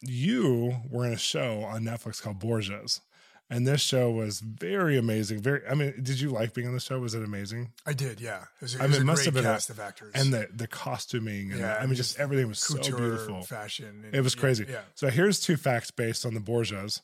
you 0.00 0.76
were 0.88 1.04
in 1.06 1.12
a 1.14 1.18
show 1.18 1.62
on 1.64 1.82
Netflix 1.82 2.22
called 2.22 2.38
Borgias. 2.38 3.00
And 3.54 3.66
this 3.66 3.80
show 3.80 4.10
was 4.10 4.40
very 4.40 4.96
amazing. 4.98 5.40
Very, 5.40 5.60
I 5.70 5.74
mean, 5.74 5.94
did 6.02 6.18
you 6.20 6.30
like 6.30 6.54
being 6.54 6.66
on 6.66 6.74
the 6.74 6.80
show? 6.80 6.98
Was 6.98 7.14
it 7.14 7.22
amazing? 7.22 7.72
I 7.86 7.92
did, 7.92 8.20
yeah. 8.20 8.42
It 8.60 8.62
was, 8.62 8.74
it 8.74 8.80
I 8.80 8.86
mean, 8.88 8.96
it 8.96 9.02
a 9.02 9.04
must 9.04 9.18
great 9.18 9.24
have 9.26 9.34
been 9.34 9.44
a- 9.44 9.54
cast 9.54 9.70
of 9.70 9.78
actors. 9.78 10.12
And 10.14 10.32
the 10.34 10.48
the 10.52 10.66
costuming, 10.66 11.52
and 11.52 11.60
Yeah, 11.60 11.76
I 11.76 11.86
mean, 11.86 11.94
just, 11.94 12.10
just 12.10 12.20
everything 12.20 12.48
was 12.48 12.58
so 12.58 12.76
beautiful. 12.78 13.42
fashion. 13.42 14.02
and- 14.04 14.14
It 14.14 14.22
was 14.22 14.34
crazy. 14.34 14.66
Yeah. 14.68 14.80
So 14.96 15.08
here's 15.08 15.38
two 15.40 15.56
facts 15.56 15.90
based 15.92 16.26
on 16.26 16.34
the 16.34 16.40
Borgias, 16.40 17.00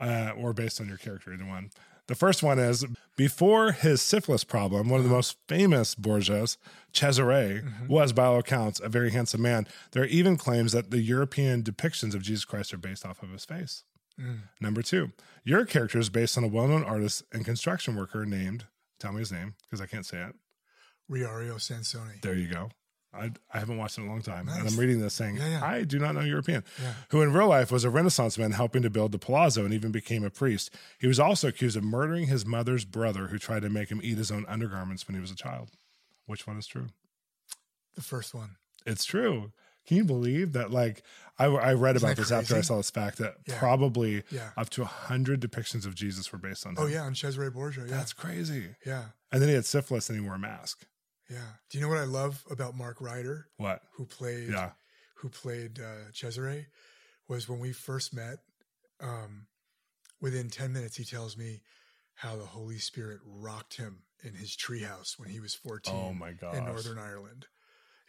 uh, 0.00 0.32
or 0.36 0.52
based 0.52 0.80
on 0.80 0.88
your 0.88 0.96
character, 0.98 1.32
either 1.32 1.44
one. 1.46 1.70
The 2.06 2.14
first 2.16 2.42
one 2.42 2.58
is 2.58 2.84
before 3.16 3.70
his 3.70 4.02
syphilis 4.02 4.42
problem, 4.42 4.88
one 4.88 4.98
of 4.98 5.04
the 5.04 5.12
most 5.12 5.36
famous 5.46 5.94
Borgias, 5.94 6.56
Cesare, 6.92 7.62
was 7.86 8.12
by 8.12 8.24
all 8.24 8.38
accounts 8.40 8.80
a 8.80 8.88
very 8.88 9.10
handsome 9.12 9.42
man. 9.42 9.68
There 9.92 10.02
are 10.02 10.06
even 10.06 10.36
claims 10.36 10.72
that 10.72 10.90
the 10.90 10.98
European 11.00 11.62
depictions 11.62 12.14
of 12.14 12.22
Jesus 12.22 12.44
Christ 12.44 12.74
are 12.74 12.78
based 12.78 13.06
off 13.06 13.22
of 13.22 13.30
his 13.30 13.44
face. 13.44 13.84
Mm. 14.20 14.40
Number 14.60 14.82
two, 14.82 15.12
your 15.44 15.64
character 15.64 15.98
is 15.98 16.10
based 16.10 16.36
on 16.36 16.44
a 16.44 16.48
well 16.48 16.68
known 16.68 16.84
artist 16.84 17.22
and 17.32 17.44
construction 17.44 17.96
worker 17.96 18.26
named, 18.26 18.64
tell 18.98 19.12
me 19.12 19.20
his 19.20 19.32
name 19.32 19.54
because 19.62 19.80
I 19.80 19.86
can't 19.86 20.04
say 20.06 20.18
it. 20.22 20.34
Riario 21.10 21.54
Sansoni. 21.56 22.20
There 22.22 22.34
you 22.34 22.48
go. 22.48 22.70
I, 23.12 23.32
I 23.52 23.58
haven't 23.58 23.76
watched 23.76 23.98
it 23.98 24.02
in 24.02 24.06
a 24.06 24.10
long 24.10 24.22
time. 24.22 24.48
And 24.48 24.68
I'm 24.68 24.76
reading 24.78 25.00
this 25.00 25.14
saying, 25.14 25.36
Yeah, 25.38 25.48
yeah. 25.48 25.64
I 25.64 25.82
do 25.82 25.98
not 25.98 26.14
know 26.14 26.20
European, 26.20 26.62
Yeah. 26.80 26.92
who 27.10 27.22
in 27.22 27.32
real 27.32 27.48
life 27.48 27.72
was 27.72 27.82
a 27.82 27.90
Renaissance 27.90 28.38
man 28.38 28.52
helping 28.52 28.82
to 28.82 28.90
build 28.90 29.10
the 29.10 29.18
Palazzo 29.18 29.64
and 29.64 29.74
even 29.74 29.90
became 29.90 30.22
a 30.24 30.30
priest. 30.30 30.72
He 31.00 31.08
was 31.08 31.18
also 31.18 31.48
accused 31.48 31.76
of 31.76 31.82
murdering 31.82 32.28
his 32.28 32.46
mother's 32.46 32.84
brother 32.84 33.26
who 33.26 33.38
tried 33.38 33.62
to 33.62 33.68
make 33.70 33.88
him 33.88 34.00
eat 34.04 34.16
his 34.18 34.30
own 34.30 34.44
undergarments 34.46 35.08
when 35.08 35.16
he 35.16 35.20
was 35.20 35.32
a 35.32 35.36
child. 35.36 35.70
Which 36.26 36.46
one 36.46 36.56
is 36.56 36.68
true? 36.68 36.86
The 37.96 38.02
first 38.02 38.32
one. 38.32 38.56
It's 38.86 39.04
true. 39.04 39.50
Can 39.90 39.96
you 39.96 40.04
believe 40.04 40.52
that? 40.52 40.70
Like, 40.70 41.02
I, 41.36 41.46
I 41.46 41.72
read 41.74 41.96
Isn't 41.96 42.06
about 42.08 42.16
this 42.16 42.30
after 42.30 42.54
I 42.54 42.60
saw 42.60 42.76
this 42.76 42.90
fact 42.90 43.18
that 43.18 43.34
Yeah. 43.44 43.58
probably 43.58 44.22
Yeah. 44.30 44.50
up 44.56 44.70
to 44.70 44.82
100 44.82 45.40
depictions 45.40 45.84
of 45.84 45.96
Jesus 45.96 46.30
were 46.30 46.38
based 46.38 46.64
on 46.64 46.76
him. 46.76 46.78
Oh, 46.78 46.86
yeah, 46.86 47.02
on 47.02 47.16
Cesare 47.16 47.50
Borgia. 47.50 47.80
Yeah. 47.80 47.86
That's 47.96 48.12
crazy. 48.12 48.76
yeah. 48.86 49.06
And 49.32 49.42
then 49.42 49.48
he 49.48 49.56
had 49.56 49.64
syphilis 49.66 50.08
and 50.08 50.16
he 50.16 50.24
wore 50.24 50.36
a 50.36 50.38
mask. 50.38 50.86
Yeah. 51.28 51.40
Do 51.68 51.76
you 51.76 51.82
know 51.82 51.88
what 51.88 51.98
I 51.98 52.04
love 52.04 52.44
about 52.48 52.76
Mark 52.76 53.00
Ryder, 53.00 53.48
What? 53.56 53.82
who 53.94 54.06
played 54.06 54.50
Yeah. 54.50 54.70
who 55.16 55.28
played 55.28 55.80
uh, 55.80 56.12
Cesare, 56.12 56.66
was 57.26 57.48
when 57.48 57.58
we 57.58 57.72
first 57.72 58.14
met. 58.14 58.38
Um, 59.00 59.48
within 60.20 60.50
ten 60.50 60.72
minutes, 60.72 60.96
he 60.98 61.04
tells 61.04 61.36
me 61.36 61.62
how 62.14 62.36
the 62.36 62.46
Holy 62.46 62.78
Spirit 62.78 63.18
rocked 63.24 63.76
him 63.76 64.04
in 64.22 64.34
his 64.34 64.56
treehouse 64.56 65.18
when 65.18 65.30
he 65.30 65.40
was 65.40 65.52
fourteen. 65.54 65.94
Oh 65.96 66.12
my 66.12 66.32
gosh. 66.32 66.54
In 66.56 66.64
Northern 66.66 66.98
Ireland. 66.98 67.46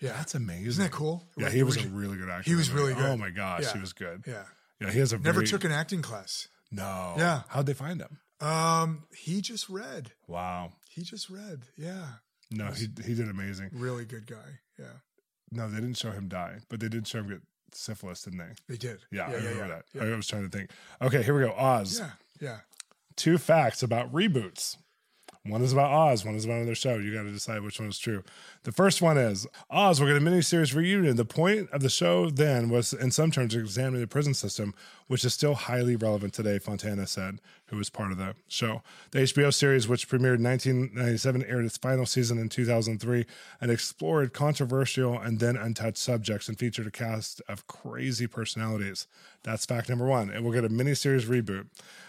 Yeah, 0.02 0.14
That's 0.14 0.36
amazing. 0.36 0.66
isn't 0.66 0.84
that 0.84 0.92
cool? 0.92 1.28
Yeah, 1.38 1.50
he 1.50 1.64
was 1.64 1.78
a 1.78 1.88
really 1.88 2.18
good 2.18 2.30
actor. 2.30 2.50
he 2.50 2.56
was 2.56 2.70
in 2.70 2.76
that 2.76 2.82
movie. 2.82 2.94
really 2.96 3.02
good. 3.04 3.12
Oh 3.12 3.18
my 3.18 3.30
gosh, 3.30 3.62
Yeah. 3.64 3.74
he 3.74 3.80
was 3.80 3.94
good. 3.94 4.24
yeah. 4.28 4.44
Yeah, 4.80 4.90
he 4.92 4.98
has 5.00 5.14
a 5.14 5.18
Never 5.20 5.34
very, 5.42 5.48
took 5.48 5.64
an 5.64 5.72
acting 5.72 6.02
class. 6.02 6.48
no. 6.72 7.14
Yeah. 7.18 7.44
how'd 7.50 7.68
they 7.68 7.74
find 7.76 8.02
him? 8.02 8.18
Um, 8.40 9.04
he 9.16 9.42
just 9.42 9.70
read. 9.70 10.12
Wow, 10.28 10.72
He 10.90 11.04
just 11.04 11.30
read. 11.30 11.62
Yeah, 11.78 12.06
no, 12.50 12.72
he 12.72 12.88
he 13.06 13.14
did 13.14 13.30
amazing. 13.30 13.70
really 13.74 14.06
good 14.06 14.26
guy. 14.26 14.60
Yeah, 14.80 14.86
No, 15.52 15.70
they 15.70 15.76
didn't 15.80 15.98
show 15.98 16.10
him 16.12 16.28
die, 16.28 16.62
but 16.68 16.80
they 16.80 16.90
did 16.90 17.08
show 17.08 17.20
him 17.20 17.30
get 17.30 17.42
syphilis, 17.74 18.24
didn't 18.24 18.40
they? 18.40 18.54
they 18.68 18.78
did. 18.78 19.02
Yeah, 19.12 19.28
I 19.28 19.30
yeah, 19.30 19.36
remember 19.36 19.60
yeah, 19.60 19.68
that. 19.68 19.84
Yeah. 19.94 20.04
I 20.12 20.16
was 20.16 20.26
trying 20.28 20.50
to 20.50 20.58
think. 20.58 20.72
Okay, 21.00 21.22
here 21.22 21.36
we 21.38 21.46
go. 21.46 21.54
Oz. 21.54 22.00
yeah, 22.00 22.10
yeah. 22.42 22.58
Two 23.16 23.38
facts 23.38 23.84
about 23.84 24.12
reboots. 24.12 24.78
One 25.44 25.64
is 25.64 25.74
about 25.74 25.90
Oz, 25.90 26.24
one 26.24 26.36
is 26.36 26.46
about 26.46 26.58
another 26.58 26.76
show. 26.76 26.98
You 26.98 27.14
got 27.16 27.24
to 27.24 27.32
decide 27.32 27.64
which 27.64 27.80
one 27.80 27.90
is 27.90 27.98
true. 27.98 28.24
The 28.62 28.72
first 28.72 29.02
one 29.02 29.18
is 29.18 29.48
Oz 29.72 30.00
will 30.00 30.08
get 30.08 30.18
a 30.18 30.20
miniseries 30.20 30.76
reunion. 30.76 31.16
The 31.16 31.26
point 31.26 31.68
of 31.72 31.82
the 31.82 31.90
show 31.90 32.30
then 32.30 32.70
was, 32.70 32.94
in 32.94 33.10
some 33.10 33.32
terms, 33.32 33.56
examining 33.56 34.02
the 34.02 34.08
prison 34.08 34.36
system, 34.36 34.76
which 35.08 35.26
is 35.26 35.34
still 35.34 35.56
highly 35.56 35.96
relevant 35.96 36.34
today, 36.34 36.60
Fontana 36.60 37.08
said, 37.08 37.40
who 37.72 37.78
was 37.78 37.90
part 37.90 38.12
of 38.12 38.18
that 38.18 38.36
show. 38.50 38.84
The 39.12 39.20
HBO 39.20 39.54
series, 39.54 39.88
which 39.88 40.10
premiered 40.10 40.36
in 40.36 40.44
1997, 40.44 41.46
aired 41.46 41.66
its 41.66 41.78
final 41.78 42.06
season 42.06 42.38
in 42.38 42.50
2003 42.50 43.26
and 43.62 43.72
explored 43.72 44.34
controversial 44.34 45.18
and 45.18 45.40
then 45.40 45.56
untouched 45.56 45.98
subjects 45.98 46.50
and 46.50 46.60
featured 46.60 46.86
a 46.86 46.92
cast 46.92 47.42
of 47.48 47.66
crazy 47.68 48.28
personalities. 48.28 49.08
That's 49.44 49.66
fact 49.66 49.88
number 49.88 50.06
one. 50.06 50.30
It 50.30 50.44
will 50.44 50.52
get 50.52 50.66
a 50.66 50.70
miniseries 50.70 51.26
reboot. 51.26 51.68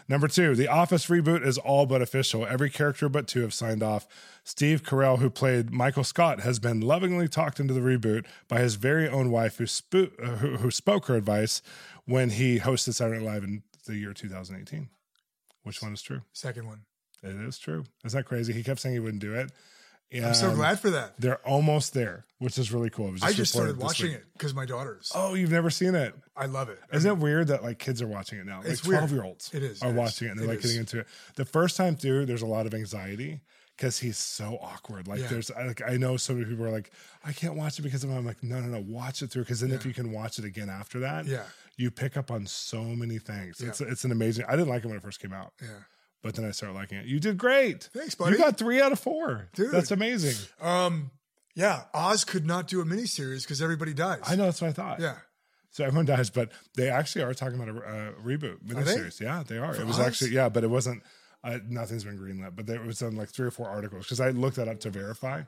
Number 0.08 0.26
two, 0.26 0.56
the 0.56 0.66
Office 0.66 1.06
reboot 1.06 1.46
is 1.46 1.58
all 1.58 1.86
but 1.86 2.02
official. 2.02 2.44
Every 2.44 2.68
character 2.68 3.08
but 3.08 3.28
two 3.28 3.42
have 3.42 3.54
signed 3.54 3.84
off. 3.84 4.08
Steve 4.42 4.82
Carell, 4.82 5.20
who 5.20 5.30
played 5.30 5.70
Michael 5.70 6.04
Scott, 6.04 6.40
has 6.40 6.58
been 6.58 6.80
lovingly 6.80 7.28
talked 7.28 7.60
into 7.60 7.72
the 7.72 7.80
reboot 7.80 8.26
by 8.48 8.58
his 8.58 8.74
very 8.74 9.08
own 9.08 9.30
wife, 9.30 9.58
who, 9.58 9.66
who, 10.18 10.56
who 10.56 10.70
spoke 10.72 11.06
her 11.06 11.14
advice 11.14 11.62
when 12.04 12.30
he 12.30 12.58
hosted 12.58 12.94
Saturday 12.94 13.24
Night 13.24 13.32
Live 13.32 13.44
in 13.44 13.62
the 13.86 13.96
year 13.96 14.12
2018. 14.12 14.88
Which 15.62 15.82
one 15.82 15.92
is 15.92 16.02
true? 16.02 16.22
Second 16.32 16.66
one. 16.66 16.80
It 17.22 17.36
is 17.36 17.58
true. 17.58 17.84
Isn't 18.04 18.18
that 18.18 18.24
crazy? 18.24 18.52
He 18.52 18.62
kept 18.64 18.80
saying 18.80 18.94
he 18.94 19.00
wouldn't 19.00 19.22
do 19.22 19.34
it. 19.34 19.50
I'm 20.14 20.34
so 20.34 20.54
glad 20.54 20.78
for 20.78 20.90
that. 20.90 21.14
They're 21.18 21.38
almost 21.38 21.94
there, 21.94 22.26
which 22.38 22.58
is 22.58 22.70
really 22.70 22.90
cool. 22.90 23.10
Was 23.12 23.22
I 23.22 23.32
just 23.32 23.50
started 23.50 23.78
watching 23.78 24.08
week. 24.08 24.16
it 24.16 24.24
because 24.34 24.52
my 24.54 24.66
daughters. 24.66 25.10
Oh, 25.14 25.32
you've 25.32 25.50
never 25.52 25.70
seen 25.70 25.94
it? 25.94 26.14
I 26.36 26.44
love 26.46 26.68
it. 26.68 26.78
Isn't 26.92 27.10
it 27.10 27.16
weird 27.16 27.46
that 27.48 27.62
like 27.62 27.78
kids 27.78 28.02
are 28.02 28.06
watching 28.06 28.38
it 28.38 28.44
now? 28.44 28.60
Like 28.62 28.76
twelve 28.76 29.10
year 29.10 29.24
olds 29.24 29.50
It 29.54 29.62
is, 29.62 29.82
are 29.82 29.88
it 29.88 29.92
is. 29.92 29.96
watching 29.96 30.28
it 30.28 30.32
and 30.32 30.40
they're 30.40 30.44
It 30.46 30.48
like 30.50 30.58
is. 30.58 30.64
getting 30.64 30.80
into 30.80 30.98
it. 30.98 31.06
The 31.36 31.46
first 31.46 31.78
time 31.78 31.96
through, 31.96 32.26
there's 32.26 32.42
a 32.42 32.46
lot 32.46 32.66
of 32.66 32.74
anxiety 32.74 33.40
because 33.74 34.00
he's 34.00 34.18
so 34.18 34.58
awkward. 34.60 35.08
Like 35.08 35.20
Yeah. 35.20 35.28
there's 35.28 35.50
like 35.50 35.80
I 35.80 35.96
know 35.96 36.18
so 36.18 36.34
many 36.34 36.44
people 36.44 36.66
are 36.66 36.70
like, 36.70 36.90
I 37.24 37.32
can't 37.32 37.54
watch 37.54 37.78
it 37.78 37.82
because 37.82 38.04
of 38.04 38.10
him. 38.10 38.18
I'm 38.18 38.26
like, 38.26 38.42
no, 38.42 38.60
no, 38.60 38.66
no, 38.68 38.84
watch 38.86 39.22
it 39.22 39.30
through 39.30 39.44
because 39.44 39.60
then 39.60 39.70
if 39.70 39.86
you 39.86 39.94
can 39.94 40.12
watch 40.12 40.38
it 40.38 40.44
again 40.44 40.68
after 40.68 41.00
that, 41.00 41.24
Yeah. 41.24 41.44
You 41.76 41.90
pick 41.90 42.16
up 42.16 42.30
on 42.30 42.46
so 42.46 42.82
many 42.82 43.18
things. 43.18 43.60
Yeah. 43.60 43.68
It's 43.68 43.80
it's 43.80 44.04
an 44.04 44.12
amazing. 44.12 44.44
I 44.48 44.52
didn't 44.52 44.68
like 44.68 44.84
it 44.84 44.88
when 44.88 44.96
it 44.96 45.02
first 45.02 45.20
came 45.20 45.32
out, 45.32 45.52
Yeah. 45.60 45.68
but 46.22 46.34
then 46.34 46.44
I 46.44 46.50
started 46.50 46.74
liking 46.74 46.98
it. 46.98 47.06
You 47.06 47.18
did 47.20 47.38
great. 47.38 47.88
Thanks, 47.94 48.14
buddy. 48.14 48.32
You 48.32 48.38
got 48.38 48.56
three 48.58 48.80
out 48.80 48.92
of 48.92 49.00
four. 49.00 49.48
Dude. 49.54 49.70
That's 49.72 49.90
amazing. 49.90 50.34
Um, 50.60 51.10
yeah, 51.54 51.82
Oz 51.94 52.24
could 52.24 52.46
not 52.46 52.66
do 52.68 52.80
a 52.80 52.84
miniseries 52.84 53.42
because 53.42 53.60
everybody 53.60 53.92
dies. 53.92 54.20
I 54.26 54.36
know 54.36 54.44
that's 54.44 54.60
what 54.62 54.68
I 54.68 54.72
thought. 54.72 55.00
Yeah. 55.00 55.16
So 55.70 55.84
everyone 55.84 56.06
dies, 56.16 56.30
but 56.30 56.50
they 56.76 56.88
actually 56.90 57.22
are 57.24 57.34
talking 57.34 57.60
about 57.60 57.68
a 57.74 57.78
uh, 57.78 58.12
reboot 58.22 58.58
they? 58.62 58.74
miniseries. 58.74 59.20
Yeah, 59.20 59.42
they 59.46 59.58
are. 59.58 59.74
For 59.74 59.82
it 59.82 59.86
was 59.86 59.98
Oz? 59.98 60.06
actually 60.06 60.30
yeah, 60.30 60.48
but 60.48 60.64
it 60.64 60.70
wasn't. 60.70 61.02
Uh, 61.44 61.58
nothing's 61.68 62.04
been 62.04 62.16
greenlit, 62.16 62.54
but 62.54 62.66
there 62.66 62.80
was 62.82 63.02
on 63.02 63.16
like 63.16 63.28
three 63.28 63.48
or 63.48 63.50
four 63.50 63.66
articles 63.68 64.04
because 64.04 64.20
I 64.20 64.30
looked 64.30 64.56
that 64.56 64.68
up 64.68 64.78
to 64.80 64.90
verify, 64.90 65.42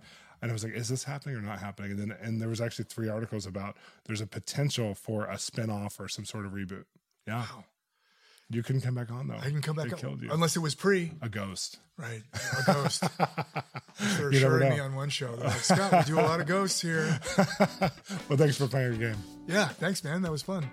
and 0.44 0.50
I 0.50 0.52
was 0.52 0.62
like, 0.62 0.74
"Is 0.74 0.88
this 0.88 1.02
happening 1.04 1.34
or 1.36 1.40
not 1.40 1.58
happening?" 1.58 1.90
And 1.92 1.98
then 2.00 2.16
and 2.20 2.40
there 2.40 2.48
was 2.48 2.60
actually 2.60 2.84
three 2.84 3.08
articles 3.08 3.46
about 3.46 3.76
there's 4.04 4.20
a 4.20 4.26
potential 4.26 4.94
for 4.94 5.24
a 5.26 5.38
spin-off 5.38 5.98
or 5.98 6.06
some 6.08 6.24
sort 6.24 6.46
of 6.46 6.52
reboot. 6.52 6.84
Yeah, 7.26 7.44
You 8.50 8.62
couldn't 8.62 8.82
come 8.82 8.94
back 8.94 9.10
on 9.10 9.26
though. 9.28 9.38
I 9.40 9.48
can 9.50 9.62
come 9.62 9.74
back 9.76 9.92
on, 9.92 9.98
killed 9.98 10.22
you. 10.22 10.30
unless 10.30 10.54
it 10.54 10.60
was 10.60 10.74
pre. 10.74 11.12
a 11.22 11.28
ghost. 11.30 11.78
Right, 11.96 12.22
a 12.60 12.72
ghost. 12.72 13.02
They're 14.18 14.32
You 14.32 14.40
never 14.40 14.58
assuring 14.58 14.74
me 14.74 14.80
on 14.80 14.94
one 14.94 15.08
show. 15.08 15.34
They're 15.36 15.48
like, 15.48 15.60
Scott, 15.60 15.92
we 15.92 16.02
do 16.14 16.20
a 16.20 16.22
lot 16.22 16.40
of 16.40 16.46
ghosts 16.46 16.80
here. 16.80 17.18
Well, 18.28 18.36
thanks 18.38 18.56
for 18.56 18.66
playing 18.68 18.98
your 19.00 19.12
game. 19.12 19.22
Yeah, 19.46 19.68
thanks, 19.68 20.02
man. 20.04 20.22
That 20.22 20.30
was 20.32 20.42
fun. 20.42 20.68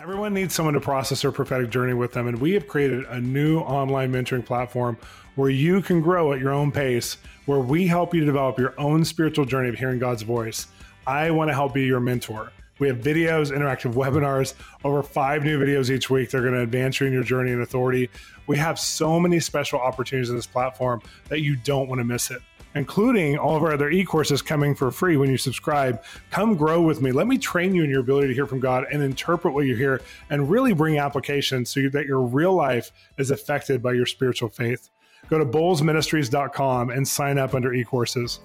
Everyone 0.00 0.32
needs 0.32 0.54
someone 0.54 0.74
to 0.74 0.80
process 0.80 1.22
their 1.22 1.32
prophetic 1.32 1.70
journey 1.70 1.92
with 1.92 2.12
them, 2.12 2.28
and 2.28 2.40
we 2.40 2.52
have 2.52 2.68
created 2.68 3.04
a 3.06 3.20
new 3.20 3.58
online 3.58 4.12
mentoring 4.12 4.46
platform 4.46 4.96
where 5.34 5.50
you 5.50 5.82
can 5.82 6.00
grow 6.00 6.32
at 6.32 6.38
your 6.38 6.52
own 6.52 6.70
pace, 6.70 7.16
where 7.46 7.58
we 7.58 7.84
help 7.88 8.14
you 8.14 8.20
to 8.20 8.26
develop 8.26 8.60
your 8.60 8.74
own 8.78 9.04
spiritual 9.04 9.44
journey 9.44 9.68
of 9.68 9.74
hearing 9.74 9.98
God's 9.98 10.22
voice. 10.22 10.68
I 11.04 11.32
want 11.32 11.50
to 11.50 11.54
help 11.54 11.74
be 11.74 11.84
your 11.84 11.98
mentor. 11.98 12.52
We 12.78 12.86
have 12.86 12.98
videos, 12.98 13.50
interactive 13.50 13.94
webinars, 13.94 14.54
over 14.84 15.02
five 15.02 15.42
new 15.42 15.58
videos 15.58 15.90
each 15.90 16.08
week. 16.08 16.30
They're 16.30 16.42
going 16.42 16.54
to 16.54 16.60
advance 16.60 17.00
you 17.00 17.08
in 17.08 17.12
your 17.12 17.24
journey 17.24 17.50
in 17.50 17.60
authority. 17.60 18.08
We 18.46 18.56
have 18.56 18.78
so 18.78 19.18
many 19.18 19.40
special 19.40 19.80
opportunities 19.80 20.30
in 20.30 20.36
this 20.36 20.46
platform 20.46 21.02
that 21.28 21.40
you 21.40 21.56
don't 21.56 21.88
want 21.88 21.98
to 21.98 22.04
miss 22.04 22.30
it 22.30 22.40
including 22.74 23.38
all 23.38 23.56
of 23.56 23.62
our 23.62 23.72
other 23.72 23.90
e-courses 23.90 24.42
coming 24.42 24.74
for 24.74 24.90
free 24.90 25.16
when 25.16 25.30
you 25.30 25.36
subscribe. 25.38 26.02
Come 26.30 26.54
grow 26.56 26.82
with 26.82 27.00
me. 27.00 27.12
Let 27.12 27.26
me 27.26 27.38
train 27.38 27.74
you 27.74 27.82
in 27.84 27.90
your 27.90 28.00
ability 28.00 28.28
to 28.28 28.34
hear 28.34 28.46
from 28.46 28.60
God 28.60 28.86
and 28.92 29.02
interpret 29.02 29.54
what 29.54 29.66
you 29.66 29.74
hear 29.76 30.00
and 30.30 30.50
really 30.50 30.72
bring 30.74 30.98
application 30.98 31.64
so 31.64 31.88
that 31.90 32.06
your 32.06 32.20
real 32.20 32.54
life 32.54 32.92
is 33.16 33.30
affected 33.30 33.82
by 33.82 33.92
your 33.92 34.06
spiritual 34.06 34.48
faith. 34.48 34.90
Go 35.30 35.38
to 35.38 35.44
bolzministries.com 35.44 36.90
and 36.90 37.06
sign 37.06 37.38
up 37.38 37.54
under 37.54 37.72
e-courses. 37.74 38.40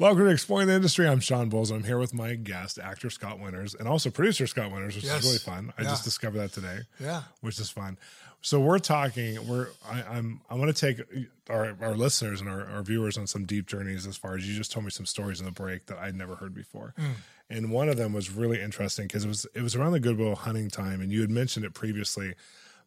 Welcome 0.00 0.24
to 0.24 0.30
Exploring 0.30 0.66
the 0.66 0.74
Industry. 0.74 1.06
I'm 1.06 1.20
Shawn 1.20 1.48
Bolz. 1.48 1.70
I'm 1.72 1.84
here 1.84 1.98
with 2.00 2.12
my 2.12 2.34
guest, 2.34 2.80
actor 2.80 3.08
Scott 3.10 3.38
Winters, 3.38 3.76
and 3.76 3.86
also 3.86 4.10
producer 4.10 4.46
Scott 4.48 4.72
Winters, 4.72 4.96
which 4.96 5.04
Yes. 5.04 5.20
is 5.20 5.24
really 5.26 5.38
fun. 5.38 5.72
I 5.78 5.82
Yeah. 5.82 5.90
just 5.90 6.02
discovered 6.04 6.38
that 6.38 6.52
today. 6.52 6.80
Yeah. 6.98 7.22
which 7.42 7.60
is 7.60 7.70
fun. 7.70 7.96
So 8.44 8.60
we're 8.60 8.78
talking. 8.78 9.48
We're 9.48 9.68
I, 9.90 10.02
I'm 10.02 10.42
I 10.50 10.54
want 10.54 10.74
to 10.76 10.78
take 10.78 11.00
our 11.48 11.74
our 11.80 11.94
listeners 11.94 12.42
and 12.42 12.50
our, 12.50 12.66
our 12.66 12.82
viewers 12.82 13.16
on 13.16 13.26
some 13.26 13.46
deep 13.46 13.66
journeys. 13.66 14.06
As 14.06 14.18
far 14.18 14.36
as 14.36 14.46
you 14.46 14.54
just 14.54 14.70
told 14.70 14.84
me 14.84 14.90
some 14.90 15.06
stories 15.06 15.40
in 15.40 15.46
the 15.46 15.50
break 15.50 15.86
that 15.86 15.96
I'd 15.96 16.14
never 16.14 16.36
heard 16.36 16.54
before, 16.54 16.92
mm. 16.98 17.12
and 17.48 17.70
one 17.72 17.88
of 17.88 17.96
them 17.96 18.12
was 18.12 18.30
really 18.30 18.60
interesting 18.60 19.06
because 19.06 19.24
it 19.24 19.28
was 19.28 19.46
it 19.54 19.62
was 19.62 19.74
around 19.74 19.92
the 19.92 20.00
Good 20.00 20.18
Will 20.18 20.34
Hunting 20.34 20.68
time, 20.68 21.00
and 21.00 21.10
you 21.10 21.22
had 21.22 21.30
mentioned 21.30 21.64
it 21.64 21.72
previously, 21.72 22.34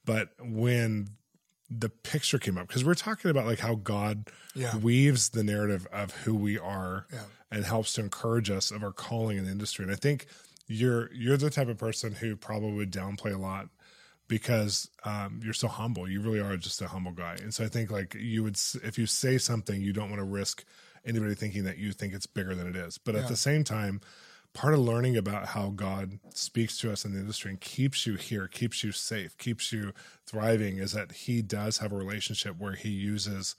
but 0.05 0.29
when 0.39 1.09
the 1.71 1.89
picture 1.89 2.37
came 2.37 2.55
up 2.55 2.67
because 2.67 2.85
we're 2.85 2.93
talking 2.93 3.31
about 3.31 3.47
like 3.47 3.59
how 3.59 3.73
God 3.75 4.29
Yeah. 4.53 4.77
weaves 4.77 5.29
the 5.29 5.43
narrative 5.43 5.87
of 5.91 6.11
who 6.17 6.35
we 6.35 6.59
are 6.59 7.07
Yeah. 7.11 7.23
and 7.51 7.65
helps 7.65 7.93
to 7.93 8.01
encourage 8.01 8.51
us 8.51 8.69
of 8.69 8.83
our 8.83 8.93
calling 8.93 9.37
in 9.39 9.45
the 9.45 9.51
industry. 9.51 9.83
And 9.83 9.91
I 9.91 9.97
think 9.97 10.27
you're 10.67 11.11
you're 11.13 11.35
the 11.35 11.49
type 11.49 11.67
of 11.67 11.77
person 11.79 12.13
who 12.13 12.35
probably 12.35 12.73
would 12.73 12.91
downplay 12.91 13.33
a 13.33 13.37
lot 13.39 13.69
because 14.27 14.89
um, 15.03 15.39
you're 15.43 15.53
so 15.53 15.67
humble. 15.67 16.09
You 16.09 16.21
really 16.21 16.39
are 16.39 16.57
just 16.57 16.81
a 16.81 16.87
humble 16.87 17.13
guy. 17.13 17.37
And 17.41 17.53
so 17.53 17.63
I 17.63 17.67
think 17.67 17.91
like 17.91 18.15
you 18.15 18.43
would 18.43 18.57
if 18.83 18.97
you 18.97 19.05
say 19.05 19.37
something, 19.37 19.81
you 19.81 19.93
don't 19.93 20.09
want 20.09 20.19
to 20.19 20.25
risk 20.25 20.63
anybody 21.05 21.35
thinking 21.35 21.63
that 21.63 21.77
you 21.77 21.93
think 21.93 22.13
it's 22.13 22.27
bigger 22.27 22.53
than 22.53 22.67
it 22.67 22.75
is. 22.75 22.97
But 22.97 23.15
at 23.15 23.27
the 23.29 23.37
same 23.37 23.63
time, 23.63 24.01
part 24.53 24.73
of 24.73 24.79
learning 24.79 25.15
about 25.15 25.47
how 25.47 25.69
God 25.69 26.19
speaks 26.33 26.77
to 26.79 26.91
us 26.91 27.05
in 27.05 27.13
the 27.13 27.19
industry 27.19 27.51
and 27.51 27.61
keeps 27.61 28.05
you 28.05 28.15
here, 28.15 28.47
keeps 28.47 28.83
you 28.83 28.91
safe, 28.91 29.37
keeps 29.37 29.71
you 29.71 29.93
thriving 30.25 30.79
is 30.79 30.91
that 30.93 31.11
he 31.11 31.41
does 31.41 31.77
have 31.77 31.91
a 31.91 31.95
relationship 31.95 32.57
where 32.57 32.73
he 32.73 32.89
uses 32.89 33.55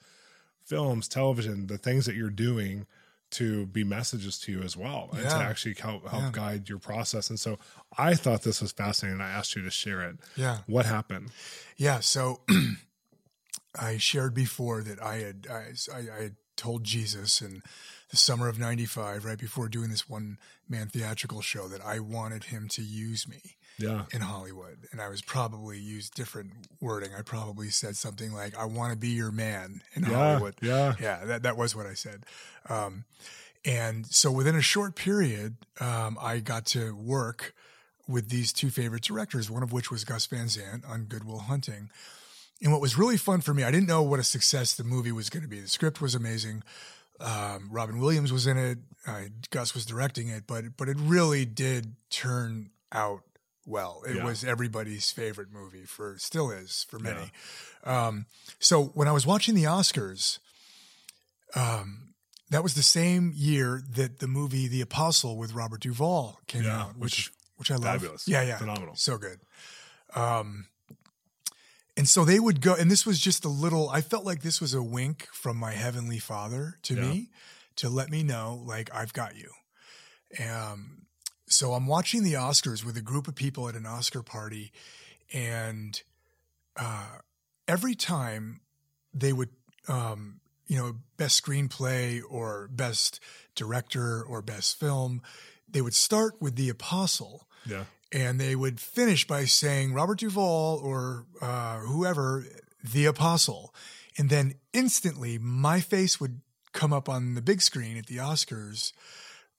films, 0.64 1.08
television, 1.08 1.68
the 1.68 1.78
things 1.78 2.04
that 2.04 2.14
you're 2.14 2.30
doing 2.30 2.86
to 3.32 3.66
be 3.66 3.84
messages 3.84 4.38
to 4.40 4.52
you 4.52 4.62
as 4.62 4.76
well 4.76 5.10
and 5.12 5.22
to 5.22 5.36
actually 5.36 5.74
help 5.74 6.08
help 6.08 6.22
Yeah. 6.22 6.30
guide 6.32 6.68
your 6.68 6.78
process. 6.78 7.28
And 7.28 7.38
so 7.38 7.58
I 7.96 8.14
thought 8.14 8.42
this 8.42 8.60
was 8.62 8.72
fascinating. 8.72 9.20
I 9.20 9.30
asked 9.30 9.54
you 9.54 9.62
to 9.62 9.70
share 9.70 10.02
it. 10.02 10.16
Yeah. 10.36 10.58
What 10.66 10.86
happened? 10.86 11.30
Yeah. 11.76 12.00
So 12.00 12.40
I 13.78 13.98
shared 13.98 14.34
before 14.34 14.82
that 14.82 15.02
I 15.02 15.16
had 15.18 15.46
I, 15.50 15.72
I 15.94 15.98
I 16.18 16.22
had 16.22 16.36
told 16.56 16.84
Jesus 16.84 17.40
in 17.40 17.62
the 18.10 18.16
summer 18.16 18.48
of 18.48 18.58
'95, 18.58 19.24
right 19.24 19.38
before 19.38 19.68
doing 19.68 19.90
this 19.90 20.08
one 20.08 20.38
man 20.68 20.88
theatrical 20.88 21.42
show, 21.42 21.68
that 21.68 21.84
I 21.84 22.00
wanted 22.00 22.44
him 22.44 22.68
to 22.70 22.82
use 22.82 23.28
me 23.28 23.56
Yeah. 23.78 24.04
in 24.12 24.20
Hollywood, 24.22 24.78
and 24.92 25.00
I 25.00 25.08
was 25.08 25.22
probably 25.22 25.78
used 25.78 26.14
different 26.14 26.52
wording. 26.80 27.10
I 27.16 27.22
probably 27.22 27.68
said 27.70 27.96
something 27.96 28.32
like, 28.32 28.56
"I 28.58 28.64
want 28.64 28.92
to 28.92 28.98
be 28.98 29.08
your 29.10 29.30
man 29.32 29.82
in 29.94 30.02
Yeah. 30.04 30.08
Hollywood." 30.16 30.54
Yeah. 30.60 30.94
yeah, 31.00 31.24
that 31.24 31.42
that 31.44 31.56
was 31.56 31.76
what 31.76 31.86
I 31.86 31.94
said. 31.94 32.24
Um, 32.68 33.04
and 33.64 34.06
so 34.06 34.30
within 34.32 34.54
a 34.56 34.60
short 34.62 34.94
period, 34.94 35.56
um, 35.80 36.16
I 36.20 36.38
got 36.40 36.64
to 36.66 36.94
work 36.94 37.54
with 38.06 38.28
these 38.30 38.52
two 38.52 38.70
favorite 38.70 39.02
directors, 39.02 39.50
one 39.50 39.62
of 39.62 39.72
which 39.72 39.90
was 39.90 40.04
Gus 40.04 40.26
Van 40.26 40.48
Sant 40.48 40.84
on 40.84 41.04
Good 41.04 41.24
Will 41.24 41.40
Hunting. 41.40 41.90
And 42.62 42.72
what 42.72 42.80
was 42.80 42.96
really 42.98 43.16
fun 43.16 43.40
for 43.42 43.52
me, 43.54 43.62
I 43.62 43.70
didn't 43.70 43.86
know 43.86 44.02
what 44.02 44.18
a 44.18 44.24
success 44.24 44.74
the 44.74 44.82
movie 44.84 45.12
was 45.12 45.28
going 45.30 45.42
to 45.42 45.48
be. 45.48 45.60
The 45.60 45.68
script 45.68 46.00
was 46.00 46.14
amazing. 46.14 46.62
Um, 47.20 47.68
Robin 47.70 47.98
Williams 48.00 48.32
was 48.32 48.46
in 48.46 48.56
it. 48.56 48.78
Uh, 49.06 49.24
Gus 49.50 49.74
was 49.74 49.84
directing 49.84 50.28
it, 50.28 50.44
but 50.46 50.76
but 50.76 50.88
it 50.88 50.96
really 51.00 51.44
did 51.44 51.94
turn 52.10 52.70
out 52.92 53.22
well. 53.68 54.02
It 54.08 54.16
Yeah. 54.16 54.24
was 54.24 54.42
everybody's 54.44 55.10
favorite 55.10 55.50
movie 55.52 55.84
for 55.84 56.16
still 56.18 56.50
is 56.50 56.84
for 56.88 56.98
many. 56.98 57.30
Um, 57.84 58.26
so 58.58 58.86
when 58.94 59.06
I 59.08 59.12
was 59.12 59.26
watching 59.26 59.54
the 59.54 59.64
Oscars, 59.64 60.38
um, 61.54 62.14
that 62.50 62.62
was 62.62 62.74
the 62.74 62.82
same 62.82 63.32
year 63.34 63.82
that 63.90 64.20
the 64.20 64.26
movie 64.28 64.68
The 64.68 64.80
Apostle 64.80 65.36
with 65.36 65.52
Robert 65.52 65.80
Duvall 65.80 66.40
came 66.46 66.64
Yeah, 66.64 66.80
out, 66.82 66.96
which 66.98 67.28
which 67.28 67.32
which 67.56 67.70
I 67.70 67.74
love. 67.74 68.00
fabulous. 68.00 68.26
Yeah, 68.28 68.42
yeah, 68.42 68.58
Phenomenal. 68.58 68.94
so 68.96 69.18
good. 69.18 69.40
Um, 70.14 70.68
and 71.96 72.08
so 72.08 72.24
they 72.24 72.38
would 72.38 72.60
go, 72.60 72.74
and 72.74 72.90
this 72.90 73.04
was 73.04 73.18
just 73.18 73.44
a 73.44 73.48
little. 73.48 73.90
I 73.90 74.00
felt 74.00 74.24
like 74.24 74.42
this 74.42 74.60
was 74.60 74.72
a 74.74 74.82
wink 74.82 75.26
from 75.32 75.56
my 75.56 75.72
heavenly 75.72 76.18
Father 76.20 76.78
to 76.82 76.94
Yeah. 76.94 77.02
me 77.02 77.30
to 77.76 77.88
let 77.88 78.10
me 78.10 78.22
know, 78.22 78.62
like 78.64 78.92
I've 78.94 79.12
got 79.12 79.34
you. 79.36 79.50
Um, 80.44 81.06
so 81.48 81.72
I'm 81.74 81.86
watching 81.86 82.22
the 82.22 82.34
Oscars 82.34 82.84
with 82.84 82.96
a 82.96 83.02
group 83.02 83.28
of 83.28 83.34
people 83.34 83.68
at 83.68 83.74
an 83.74 83.86
Oscar 83.86 84.22
party, 84.22 84.72
and 85.32 86.00
uh, 86.76 87.18
every 87.66 87.94
time 87.94 88.60
they 89.12 89.32
would, 89.32 89.50
um, 89.88 90.40
you 90.66 90.76
know, 90.76 90.96
best 91.16 91.42
screenplay 91.42 92.20
or 92.28 92.68
best 92.72 93.20
director 93.54 94.22
or 94.22 94.42
best 94.42 94.78
film, 94.78 95.22
they 95.68 95.80
would 95.80 95.94
start 95.94 96.40
with 96.40 96.56
The 96.56 96.68
Apostle 96.68 97.48
Yeah. 97.66 97.84
and 98.12 98.38
they 98.40 98.54
would 98.54 98.80
finish 98.80 99.26
by 99.26 99.44
saying 99.44 99.92
Robert 99.94 100.18
Duvall 100.18 100.78
or 100.82 101.26
uh, 101.42 101.78
whoever, 101.80 102.44
the 102.82 103.06
apostle. 103.06 103.74
And 104.16 104.30
then 104.30 104.54
instantly 104.72 105.38
my 105.38 105.80
face 105.80 106.20
would 106.20 106.40
come 106.72 106.92
up 106.92 107.08
on 107.08 107.34
the 107.34 107.42
big 107.42 107.60
screen 107.60 107.96
at 107.96 108.06
the 108.06 108.16
Oscars 108.18 108.92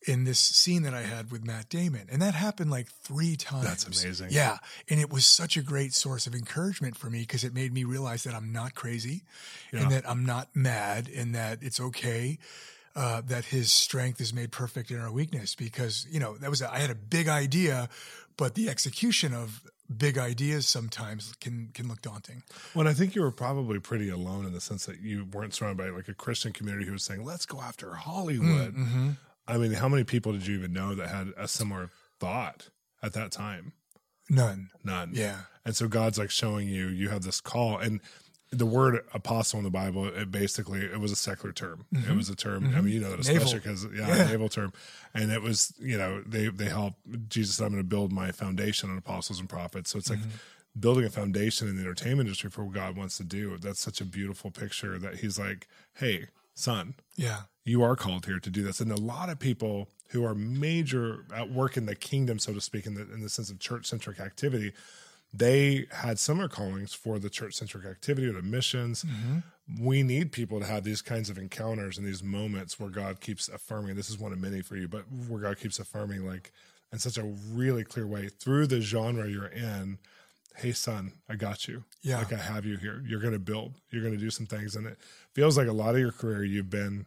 in 0.08 0.24
this 0.24 0.40
scene 0.40 0.84
that 0.84 0.94
I 0.94 1.02
had 1.02 1.30
with 1.32 1.44
Matt 1.46 1.68
Damon. 1.70 2.08
And 2.10 2.22
that 2.22 2.34
happened 2.34 2.72
like 2.72 2.88
three 2.88 3.36
times. 3.36 3.66
That's 3.66 3.86
amazing. 3.86 4.30
Yeah. 4.32 4.58
And 4.90 5.00
it 5.00 5.12
was 5.12 5.26
such 5.26 5.58
a 5.58 5.62
great 5.62 5.94
source 5.94 6.26
of 6.26 6.34
encouragement 6.34 6.96
for 6.98 7.10
me 7.10 7.20
because 7.20 7.44
it 7.44 7.54
made 7.54 7.74
me 7.74 7.84
realize 7.84 8.24
that 8.24 8.34
I'm 8.34 8.52
not 8.54 8.76
crazy 8.76 9.24
Yeah. 9.74 9.82
and 9.82 9.92
that 9.92 10.10
I'm 10.10 10.26
not 10.26 10.56
mad 10.56 11.10
and 11.14 11.36
that 11.36 11.60
it's 11.62 11.80
okay. 11.80 12.40
Uh, 12.96 13.22
that 13.28 13.46
his 13.46 13.72
strength 13.72 14.20
is 14.20 14.34
made 14.34 14.52
perfect 14.52 14.90
in 14.90 15.00
our 15.00 15.12
weakness 15.12 15.54
because 15.56 16.08
you 16.10 16.20
know 16.20 16.36
that 16.38 16.50
was 16.50 16.62
a, 16.62 16.74
I 16.74 16.80
had 16.80 16.90
a 16.90 16.96
big 16.96 17.28
idea, 17.30 17.88
but 18.36 18.56
the 18.56 18.68
execution 18.68 19.34
of 19.34 19.62
big 19.96 20.18
ideas 20.18 20.68
sometimes 20.68 21.34
can 21.40 21.70
can 21.74 21.88
look 21.88 22.02
daunting. 22.02 22.42
Well, 22.74 22.82
and 22.88 22.90
I 22.90 22.94
think 22.98 23.16
you 23.16 23.22
were 23.22 23.32
probably 23.32 23.80
pretty 23.80 24.10
alone 24.10 24.44
in 24.46 24.54
the 24.54 24.60
sense 24.60 24.86
that 24.88 25.00
you 25.02 25.26
weren't 25.32 25.54
surrounded 25.54 25.78
by 25.84 25.90
like 25.96 26.08
a 26.08 26.14
Christian 26.16 26.52
community 26.52 26.86
who 26.88 26.94
was 26.94 27.04
saying, 27.04 27.24
let's 27.24 27.46
go 27.46 27.62
after 27.62 27.94
Hollywood. 27.94 28.76
Mm-hmm. 28.76 29.10
I 29.50 29.58
mean, 29.58 29.74
how 29.74 29.90
many 29.90 30.04
people 30.04 30.32
did 30.32 30.46
you 30.46 30.58
even 30.58 30.74
know 30.74 30.94
that 30.96 31.10
had 31.10 31.34
a 31.36 31.48
similar 31.48 31.90
thought 32.20 32.70
at 33.02 33.14
that 33.14 33.32
time? 33.32 33.74
None. 34.30 34.70
None. 34.84 35.12
Yeah. 35.14 35.40
And 35.66 35.76
so 35.76 35.88
God's 35.88 36.20
like 36.20 36.30
showing 36.30 36.68
you, 36.68 36.88
you 36.88 37.10
have 37.10 37.24
this 37.24 37.42
call. 37.42 37.78
And 37.78 38.00
the 38.52 38.66
word 38.66 39.02
apostle 39.14 39.58
in 39.60 39.64
the 39.64 39.72
Bible, 39.72 40.06
it 40.06 40.32
basically, 40.32 40.82
it 40.82 41.00
was 41.00 41.12
a 41.12 41.16
secular 41.16 41.52
term. 41.52 41.86
It 41.92 41.98
mm-hmm. 41.98 42.18
was 42.18 42.30
a 42.30 42.36
term. 42.36 42.64
Mm-hmm. 42.64 42.78
I 42.78 42.82
mean, 42.82 42.94
you 42.94 43.00
know 43.00 43.14
especially 43.14 43.60
because, 43.60 43.88
yeah, 43.96 44.08
Yeah. 44.08 44.28
naval 44.28 44.50
term. 44.50 44.72
And 45.14 45.32
it 45.32 45.42
was, 45.42 45.74
you 45.80 45.98
know, 45.98 46.22
they, 46.26 46.48
they 46.48 46.70
help 46.70 46.96
Jesus 47.28 47.56
said, 47.56 47.66
I'm 47.66 47.72
going 47.72 47.84
to 47.84 47.88
build 47.88 48.12
my 48.12 48.32
foundation 48.32 48.90
on 48.92 48.98
apostles 48.98 49.40
and 49.40 49.50
prophets. 49.50 49.90
So 49.90 49.98
it's 49.98 50.10
like 50.12 50.20
mm-hmm. 50.20 50.80
building 50.80 51.06
a 51.06 51.10
foundation 51.10 51.68
in 51.68 51.76
the 51.76 51.82
entertainment 51.82 52.28
industry 52.28 52.52
for 52.52 52.64
what 52.66 52.76
God 52.76 52.96
wants 52.96 53.18
to 53.18 53.24
do. 53.24 53.58
That's 53.58 53.80
such 53.80 54.00
a 54.00 54.06
beautiful 54.06 54.52
picture 54.52 55.00
that 55.00 55.18
he's 55.18 55.40
like, 55.40 55.68
Hey, 55.96 56.28
son, 56.60 56.96
Yeah. 57.16 57.44
you 57.64 57.82
are 57.84 57.96
called 57.96 58.26
here 58.26 58.40
to 58.40 58.50
do 58.50 58.62
this. 58.64 58.80
And 58.80 58.92
a 58.92 58.96
lot 58.98 59.30
of 59.30 59.40
people 59.40 59.90
who 60.10 60.24
are 60.26 60.36
major 60.36 61.26
at 61.34 61.52
work 61.52 61.78
in 61.78 61.86
the 61.86 61.96
kingdom, 61.96 62.40
so 62.40 62.54
to 62.54 62.62
speak, 62.62 62.86
in 62.86 62.96
the 62.96 63.02
in 63.14 63.22
the 63.22 63.30
sense 63.30 63.50
of 63.50 63.60
church 63.60 63.86
centric 63.88 64.20
activity, 64.20 64.74
they 65.32 65.86
had 65.92 66.18
similar 66.18 66.48
callings 66.48 66.94
for 66.94 67.20
the 67.20 67.30
church 67.30 67.54
centric 67.54 67.86
activity 67.86 68.28
or 68.28 68.34
the 68.34 68.42
missions. 68.42 69.04
Mm-hmm. 69.04 69.86
We 69.86 70.02
need 70.02 70.32
people 70.32 70.60
to 70.60 70.66
have 70.66 70.84
these 70.84 71.04
kinds 71.04 71.30
of 71.30 71.38
encounters 71.38 72.00
and 72.00 72.08
these 72.08 72.24
moments 72.24 72.80
where 72.80 72.90
God 72.90 73.20
keeps 73.22 73.48
affirming. 73.48 73.96
This 73.96 74.10
is 74.10 74.18
one 74.18 74.34
of 74.34 74.40
many 74.40 74.62
for 74.62 74.76
you, 74.76 74.88
but 74.88 75.04
where 75.28 75.42
God 75.42 75.60
keeps 75.60 75.78
affirming, 75.78 76.26
like, 76.26 76.52
in 76.92 76.98
such 76.98 77.20
a 77.20 77.24
really 77.24 77.84
clear 77.84 78.08
way 78.08 78.30
through 78.30 78.66
the 78.66 78.82
genre 78.82 79.30
you're 79.30 79.46
in. 79.46 80.00
Hey, 80.56 80.72
son, 80.74 81.14
I 81.30 81.36
got 81.36 81.68
you. 81.68 81.84
Yeah. 82.02 82.18
Like 82.18 82.34
I 82.34 82.38
have 82.38 82.66
you 82.66 82.78
here. 82.78 83.04
You're 83.08 83.22
going 83.22 83.34
to 83.34 83.40
build, 83.40 83.76
you're 83.92 84.02
going 84.02 84.14
to 84.14 84.20
do 84.20 84.30
some 84.30 84.46
things. 84.46 84.76
And 84.76 84.88
it 84.88 84.98
feels 85.34 85.58
like 85.58 85.68
a 85.68 85.74
lot 85.74 85.96
of 85.96 86.02
your 86.02 86.12
career, 86.12 86.44
you've 86.44 86.70
been 86.70 87.06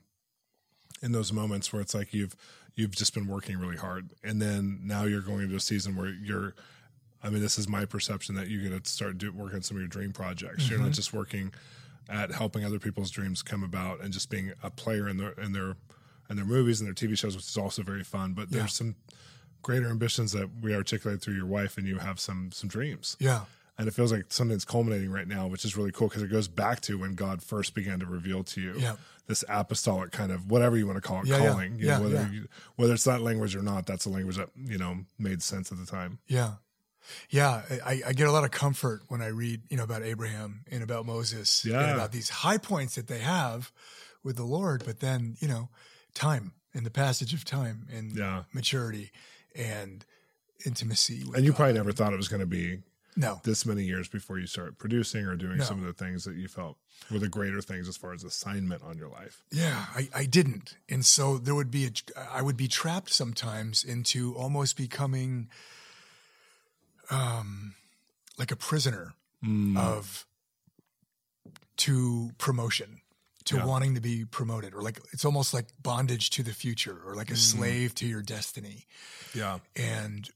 in 1.02 1.12
those 1.12 1.32
moments 1.32 1.72
where 1.72 1.82
it's 1.82 1.94
like 1.94 2.14
you've, 2.14 2.34
you've 2.74 2.92
just 2.92 3.12
been 3.12 3.26
working 3.26 3.58
really 3.58 3.76
hard. 3.76 4.10
And 4.24 4.40
then 4.40 4.80
now 4.84 5.04
you're 5.04 5.20
going 5.20 5.42
into 5.42 5.56
a 5.56 5.60
season 5.60 5.96
where 5.96 6.08
you're, 6.08 6.54
I 7.22 7.30
mean, 7.30 7.42
this 7.42 7.58
is 7.58 7.68
my 7.68 7.84
perception 7.84 8.34
that 8.36 8.48
you're 8.48 8.66
going 8.66 8.80
to 8.80 8.90
start 8.90 9.18
do, 9.18 9.30
working 9.32 9.56
on 9.56 9.62
some 9.62 9.76
of 9.76 9.80
your 9.82 9.88
dream 9.88 10.12
projects. 10.12 10.68
You're 10.68 10.78
not 10.78 10.86
mm-hmm. 10.86 10.92
just 10.94 11.12
working 11.12 11.52
at 12.08 12.32
helping 12.32 12.64
other 12.64 12.78
people's 12.78 13.10
dreams 13.10 13.42
come 13.42 13.62
about 13.62 14.00
and 14.00 14.12
just 14.12 14.28
being 14.28 14.52
a 14.62 14.70
player 14.70 15.08
in 15.08 15.18
their 15.18 15.32
in 15.32 15.52
their 15.52 15.76
in 16.28 16.36
their 16.36 16.44
movies 16.44 16.80
and 16.80 16.86
their 16.86 16.94
TV 16.94 17.16
shows, 17.16 17.36
which 17.36 17.46
is 17.46 17.56
also 17.56 17.82
very 17.82 18.02
fun. 18.02 18.32
But 18.32 18.50
there's 18.50 18.62
Yeah. 18.64 18.66
some 18.68 18.96
greater 19.62 19.88
ambitions 19.88 20.32
that 20.32 20.48
we 20.60 20.74
articulate 20.74 21.20
through 21.22 21.34
your 21.34 21.46
wife, 21.46 21.78
and 21.78 21.86
you 21.86 21.98
have 21.98 22.18
some 22.20 22.50
some 22.52 22.68
dreams. 22.68 23.16
Yeah. 23.20 23.44
And 23.78 23.88
it 23.88 23.92
feels 23.94 24.12
like 24.12 24.26
something's 24.28 24.66
culminating 24.66 25.10
right 25.10 25.26
now, 25.26 25.46
which 25.46 25.64
is 25.64 25.76
really 25.76 25.92
cool 25.92 26.08
because 26.08 26.22
it 26.22 26.28
goes 26.30 26.46
back 26.46 26.80
to 26.82 26.98
when 26.98 27.14
God 27.14 27.42
first 27.42 27.74
began 27.74 28.00
to 28.00 28.06
reveal 28.06 28.44
to 28.44 28.60
you 28.60 28.74
Yeah. 28.78 28.96
this 29.26 29.42
apostolic 29.48 30.12
kind 30.12 30.30
of 30.30 30.50
whatever 30.50 30.76
you 30.76 30.86
want 30.86 30.98
to 30.98 31.00
call 31.08 31.22
it, 31.22 31.26
Yeah, 31.26 31.38
yeah. 31.38 31.48
calling. 31.48 31.78
You 31.78 31.86
Yeah, 31.86 31.96
know, 31.98 32.04
whether 32.04 32.28
you, 32.30 32.48
whether 32.76 32.92
it's 32.92 33.04
that 33.04 33.22
language 33.22 33.56
or 33.56 33.62
not, 33.62 33.86
that's 33.86 34.04
a 34.04 34.10
language 34.10 34.36
that 34.36 34.50
you 34.56 34.76
know 34.78 35.06
made 35.18 35.42
sense 35.42 35.72
at 35.72 35.78
the 35.78 35.86
time. 35.86 36.18
Yeah. 36.26 36.54
Yeah, 37.30 37.62
I, 37.84 38.02
I 38.08 38.12
get 38.12 38.28
a 38.28 38.30
lot 38.32 38.44
of 38.44 38.50
comfort 38.52 39.02
when 39.08 39.20
I 39.22 39.28
read, 39.28 39.62
you 39.68 39.76
know, 39.76 39.82
about 39.82 40.02
Abraham 40.02 40.64
and 40.70 40.82
about 40.84 41.04
Moses 41.04 41.64
and 41.64 41.74
about 41.74 42.12
these 42.12 42.28
high 42.28 42.58
points 42.58 42.94
that 42.94 43.08
they 43.08 43.18
have 43.18 43.72
with 44.22 44.36
the 44.36 44.44
Lord, 44.44 44.84
but 44.86 45.00
then, 45.00 45.36
you 45.40 45.48
know, 45.48 45.68
time 46.14 46.52
and 46.74 46.86
the 46.86 46.90
passage 46.90 47.34
of 47.34 47.44
time 47.44 47.88
and 47.92 48.12
Yeah. 48.16 48.44
maturity 48.52 49.10
and 49.56 50.04
intimacy. 50.66 51.22
And 51.34 51.44
you 51.44 51.52
probably 51.52 51.74
never 51.74 51.92
thought 51.92 52.12
it 52.12 52.16
was 52.16 52.28
going 52.28 52.40
to 52.40 52.46
be 52.46 52.80
no, 53.16 53.40
this 53.44 53.66
many 53.66 53.84
years 53.84 54.08
before 54.08 54.38
you 54.38 54.46
start 54.46 54.78
producing 54.78 55.26
or 55.26 55.36
doing 55.36 55.58
No. 55.58 55.64
some 55.64 55.78
of 55.80 55.84
the 55.84 55.92
things 55.92 56.24
that 56.24 56.36
you 56.36 56.48
felt 56.48 56.78
were 57.10 57.18
the 57.18 57.28
greater 57.28 57.60
things 57.60 57.86
as 57.88 57.96
far 57.96 58.12
as 58.14 58.24
assignment 58.24 58.82
on 58.82 58.96
your 58.96 59.08
life. 59.08 59.42
Yeah, 59.50 59.84
I, 59.94 60.08
I 60.14 60.24
didn't. 60.24 60.76
And 60.88 61.04
so 61.04 61.36
there 61.36 61.54
would 61.54 61.70
be, 61.70 61.84
a, 61.86 61.90
I 62.32 62.40
would 62.40 62.56
be 62.56 62.68
trapped 62.68 63.12
sometimes 63.12 63.84
into 63.84 64.34
almost 64.34 64.76
becoming 64.78 65.48
um, 67.10 67.74
like 68.38 68.50
a 68.50 68.56
prisoner 68.56 69.12
Mm. 69.44 69.76
of 69.76 70.24
to 71.78 72.30
promotion, 72.38 73.00
to 73.46 73.56
Yeah. 73.56 73.64
wanting 73.64 73.94
to 73.94 74.00
be 74.00 74.24
promoted, 74.24 74.74
or 74.74 74.82
like 74.82 75.00
it's 75.12 75.24
almost 75.24 75.52
like 75.54 75.68
bondage 75.82 76.30
to 76.30 76.42
the 76.42 76.52
future, 76.54 77.00
or 77.04 77.14
like 77.14 77.30
a 77.30 77.34
Mm. 77.34 77.38
slave 77.52 77.94
to 77.96 78.06
your 78.06 78.22
destiny. 78.22 78.86
Yeah. 79.34 79.58
And 79.76 80.30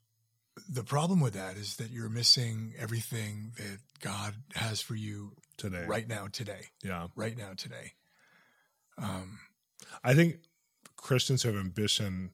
the 0.69 0.85
problem 0.85 1.21
with 1.21 1.35
that 1.35 1.57
is 1.57 1.77
that 1.77 1.91
you're 1.91 2.09
missing 2.09 2.75
everything 2.79 3.53
that 3.57 3.81
God 4.01 4.43
has 4.55 4.81
for 4.81 4.95
you 4.95 5.37
Today. 5.57 5.85
right 5.87 6.09
now, 6.09 6.29
today, 6.29 6.71
Yeah. 6.83 7.09
right 7.15 7.37
now, 7.37 7.53
today. 7.55 7.95
Um, 8.99 9.41
I 10.03 10.15
think 10.15 10.41
Christians 10.97 11.43
who 11.43 11.51
have 11.53 11.59
ambition, 11.61 12.33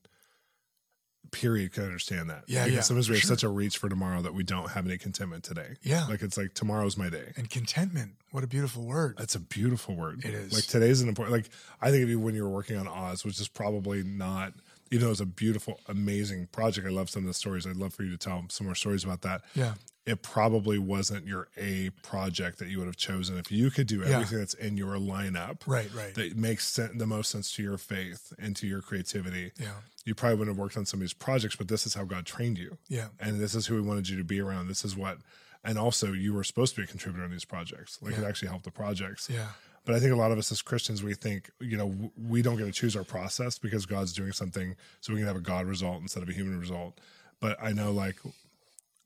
period, 1.30 1.72
can 1.72 1.84
understand 1.84 2.28
that. 2.30 2.44
Yeah, 2.46 2.64
Because 2.64 2.74
yeah, 2.74 2.80
sometimes 2.82 3.08
we 3.08 3.14
have 3.16 3.22
sure. 3.22 3.28
such 3.28 3.42
a 3.42 3.48
reach 3.48 3.78
for 3.78 3.88
tomorrow 3.88 4.20
that 4.22 4.34
we 4.34 4.42
don't 4.42 4.70
have 4.70 4.86
any 4.86 4.98
contentment 4.98 5.44
today. 5.44 5.76
Yeah. 5.82 6.06
Like 6.06 6.22
it's 6.22 6.36
like 6.36 6.54
tomorrow's 6.54 6.96
my 6.98 7.08
day. 7.08 7.32
and 7.36 7.48
contentment. 7.48 8.12
What 8.32 8.44
a 8.44 8.46
beautiful 8.46 8.84
word. 8.84 9.16
That's 9.18 9.34
a 9.34 9.40
beautiful 9.40 9.94
word. 9.94 10.24
It 10.24 10.34
is. 10.34 10.52
Like 10.52 10.64
today's 10.64 11.00
an 11.00 11.08
important. 11.08 11.36
Like 11.36 11.50
I 11.80 11.90
think 11.90 12.02
of 12.02 12.08
you 12.08 12.18
when 12.18 12.34
you 12.34 12.42
were 12.44 12.50
working 12.50 12.76
on 12.76 12.88
Oz, 12.88 13.24
which 13.24 13.40
is 13.40 13.48
probably 13.48 14.02
not. 14.02 14.52
Even 14.92 15.00
though 15.00 15.08
it 15.08 15.10
was 15.10 15.20
a 15.22 15.26
beautiful, 15.26 15.80
amazing 15.88 16.46
project, 16.52 16.86
I 16.86 16.90
love 16.90 17.08
some 17.08 17.22
of 17.22 17.26
the 17.26 17.34
stories. 17.34 17.66
I'd 17.66 17.76
love 17.76 17.94
for 17.94 18.02
you 18.02 18.10
to 18.10 18.18
tell 18.18 18.44
some 18.50 18.66
more 18.66 18.74
stories 18.74 19.02
about 19.04 19.22
that. 19.22 19.40
Yeah. 19.54 19.74
It 20.04 20.22
probably 20.22 20.78
wasn't 20.78 21.26
your 21.26 21.48
A 21.56 21.90
project 22.02 22.58
that 22.58 22.68
you 22.68 22.78
would 22.78 22.86
have 22.88 22.96
chosen 22.96 23.38
if 23.38 23.50
you 23.50 23.70
could 23.70 23.86
do 23.86 24.00
Yeah. 24.00 24.16
everything 24.16 24.38
that's 24.40 24.52
in 24.54 24.76
your 24.76 24.96
lineup. 24.96 25.60
Right, 25.66 25.92
right. 25.94 26.12
That 26.14 26.36
makes 26.36 26.66
sen- 26.68 26.98
the 26.98 27.06
most 27.06 27.30
sense 27.30 27.52
to 27.54 27.62
your 27.62 27.78
faith 27.78 28.32
and 28.38 28.54
to 28.56 28.66
your 28.66 28.82
creativity. 28.82 29.52
Yeah. 29.58 29.76
You 30.04 30.14
probably 30.14 30.38
wouldn't 30.40 30.56
have 30.56 30.60
worked 30.62 30.76
on 30.76 30.84
some 30.84 30.98
of 30.98 31.02
these 31.02 31.14
projects, 31.14 31.56
but 31.56 31.68
this 31.68 31.86
is 31.86 31.94
how 31.94 32.04
God 32.04 32.26
trained 32.26 32.58
you 32.58 32.76
Yeah. 32.88 33.08
and 33.18 33.40
this 33.40 33.54
is 33.54 33.66
who 33.68 33.76
He 33.76 33.80
wanted 33.80 34.08
you 34.10 34.18
to 34.18 34.24
be 34.24 34.40
around. 34.40 34.66
This 34.68 34.84
is 34.84 34.94
what, 34.96 35.18
and 35.64 35.78
also 35.78 36.12
you 36.12 36.34
were 36.34 36.44
supposed 36.44 36.74
to 36.74 36.80
be 36.80 36.84
a 36.84 36.88
contributor 36.88 37.24
in 37.24 37.30
these 37.30 37.44
projects. 37.46 37.98
Like 38.02 38.18
it 38.18 38.24
actually 38.24 38.48
helped 38.48 38.64
the 38.64 38.70
projects. 38.72 39.28
Yeah. 39.30 39.48
But 39.84 39.94
I 39.96 40.00
think 40.00 40.12
a 40.12 40.16
lot 40.16 40.30
of 40.30 40.38
us 40.38 40.52
as 40.52 40.62
Christians, 40.62 41.02
we 41.02 41.14
think, 41.14 41.50
you 41.60 41.76
know, 41.76 42.10
we 42.16 42.40
don't 42.42 42.56
get 42.56 42.66
to 42.66 42.72
choose 42.72 42.94
our 42.96 43.02
process 43.04 43.58
because 43.58 43.84
God's 43.84 44.12
doing 44.12 44.32
something 44.32 44.76
so 45.00 45.12
we 45.12 45.18
can 45.18 45.26
have 45.26 45.36
a 45.36 45.40
God 45.40 45.66
result 45.66 46.00
instead 46.02 46.22
of 46.22 46.28
a 46.28 46.32
human 46.32 46.58
result. 46.60 46.98
But 47.40 47.56
I 47.60 47.72
know 47.72 47.90
like 47.90 48.16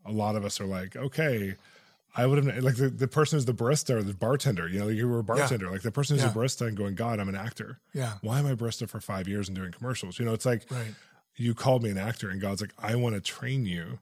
a 0.04 0.12
lot 0.12 0.36
of 0.36 0.44
us 0.44 0.60
are 0.60 0.66
like, 0.66 0.94
okay, 0.94 1.54
I 2.14 2.26
would 2.26 2.44
have, 2.44 2.62
like 2.64 2.76
the, 2.76 2.88
the 2.90 3.08
person 3.08 3.36
who's 3.36 3.46
the 3.46 3.54
barista 3.54 3.94
or 3.94 4.02
the 4.02 4.14
bartender, 4.14 4.68
you 4.68 4.78
know, 4.78 4.88
you 4.88 5.08
were 5.08 5.18
a 5.20 5.24
bartender, 5.24 5.70
like 5.70 5.82
the 5.82 5.90
person 5.90 6.16
who's 6.16 6.24
Yeah. 6.24 6.30
a 6.30 6.34
barista 6.34 6.66
and 6.66 6.76
going, 6.76 6.94
God, 6.94 7.20
I'm 7.20 7.28
an 7.28 7.34
actor. 7.34 7.78
Yeah. 7.94 8.14
Why 8.20 8.38
am 8.38 8.46
I 8.46 8.54
barista 8.54 8.88
for 8.88 9.00
five 9.00 9.26
years 9.28 9.48
and 9.48 9.56
doing 9.56 9.72
commercials? 9.72 10.18
You 10.18 10.24
know, 10.26 10.32
it's 10.34 10.46
like, 10.46 10.66
Right. 10.70 10.94
you 11.36 11.54
called 11.54 11.82
me 11.82 11.90
an 11.90 11.98
actor 11.98 12.28
and 12.30 12.40
God's 12.40 12.60
like, 12.60 12.72
I 12.78 12.96
want 12.96 13.14
to 13.14 13.20
train 13.20 13.64
you 13.66 13.98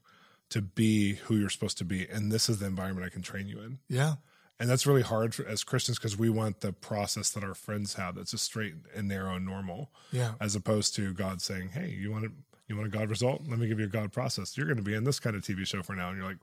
to 0.49 0.61
be 0.61 1.15
who 1.15 1.35
you're 1.37 1.49
supposed 1.49 1.77
to 1.79 1.85
be. 1.85 2.05
And 2.07 2.31
this 2.31 2.49
is 2.49 2.59
the 2.59 2.65
environment 2.67 3.05
I 3.05 3.09
can 3.09 3.21
train 3.21 3.47
you 3.47 3.59
in. 3.61 3.79
Yeah. 3.89 4.15
And 4.59 4.69
that's 4.69 4.87
really 4.87 5.01
hard 5.01 5.35
for, 5.35 5.45
as 5.45 5.63
Christians 5.63 5.97
because 5.97 6.17
we 6.17 6.29
want 6.29 6.61
the 6.61 6.71
process 6.71 7.29
that 7.31 7.43
our 7.43 7.53
friends 7.53 7.95
have 7.95 8.15
that's 8.15 8.31
just 8.31 8.45
straight 8.45 8.75
and 8.95 9.07
narrow 9.07 9.35
and 9.35 9.45
normal, 9.45 9.89
Yeah. 10.11 10.33
as 10.39 10.55
opposed 10.55 10.95
to 10.95 11.13
God 11.13 11.41
saying, 11.41 11.69
Hey, 11.69 11.89
you 11.89 12.11
want 12.11 12.25
a, 12.25 12.29
you 12.67 12.75
want 12.77 12.87
a 12.87 12.97
God 12.97 13.09
result? 13.09 13.41
Let 13.47 13.59
me 13.59 13.67
give 13.67 13.79
you 13.79 13.85
a 13.85 13.89
God 13.89 14.13
process. 14.13 14.57
You're 14.57 14.65
going 14.65 14.77
to 14.77 14.83
be 14.83 14.93
in 14.93 15.03
this 15.03 15.19
kind 15.19 15.35
of 15.35 15.41
TV 15.41 15.67
show 15.67 15.83
for 15.83 15.93
now. 15.93 16.09
And 16.09 16.17
you're 16.17 16.27
like, 16.27 16.37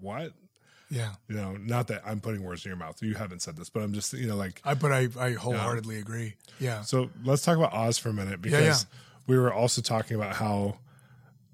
what? 0.00 0.32
Yeah. 0.90 1.12
You 1.28 1.36
know, 1.36 1.56
not 1.56 1.88
that 1.88 2.02
I'm 2.06 2.20
putting 2.20 2.42
words 2.42 2.64
in 2.64 2.70
your 2.70 2.78
mouth. 2.78 3.02
You 3.02 3.14
haven't 3.14 3.42
said 3.42 3.56
this, 3.56 3.68
but 3.68 3.82
I'm 3.82 3.92
just, 3.92 4.12
you 4.14 4.26
know, 4.26 4.36
like, 4.36 4.62
I, 4.64 4.74
but 4.74 4.92
I, 4.92 5.08
I 5.18 5.32
wholeheartedly 5.32 5.98
agree. 5.98 6.34
Yeah. 6.60 6.82
so 6.82 7.10
let's 7.24 7.42
talk 7.42 7.58
about 7.58 7.72
Oz 7.72 7.98
for 7.98 8.08
a 8.08 8.12
minute 8.14 8.40
because 8.40 8.84
yeah. 8.84 8.98
we 9.26 9.38
were 9.38 9.52
also 9.52 9.82
talking 9.82 10.16
about 10.16 10.36
how 10.36 10.78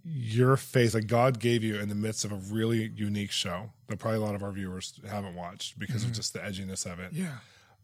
your 0.05 0.57
faith, 0.57 0.95
like 0.95 1.07
God 1.07 1.41
gave 1.41 1.63
you 1.65 1.79
in 1.79 1.89
the 1.89 1.95
midst 1.95 2.25
of 2.25 2.33
a 2.33 2.37
really 2.53 2.91
unique 2.95 3.31
show 3.31 3.71
that 3.89 3.99
probably 3.99 4.19
a 4.19 4.23
lot 4.23 4.35
of 4.35 4.43
our 4.43 4.53
viewers 4.53 4.99
haven't 5.09 5.35
watched 5.35 5.79
because 5.79 6.05
of 6.05 6.13
just 6.13 6.33
the 6.33 6.41
edginess 6.41 6.85
of 6.91 6.99
it. 7.01 7.15
Mm-hmm. 7.15 7.25
Yeah. 7.25 7.37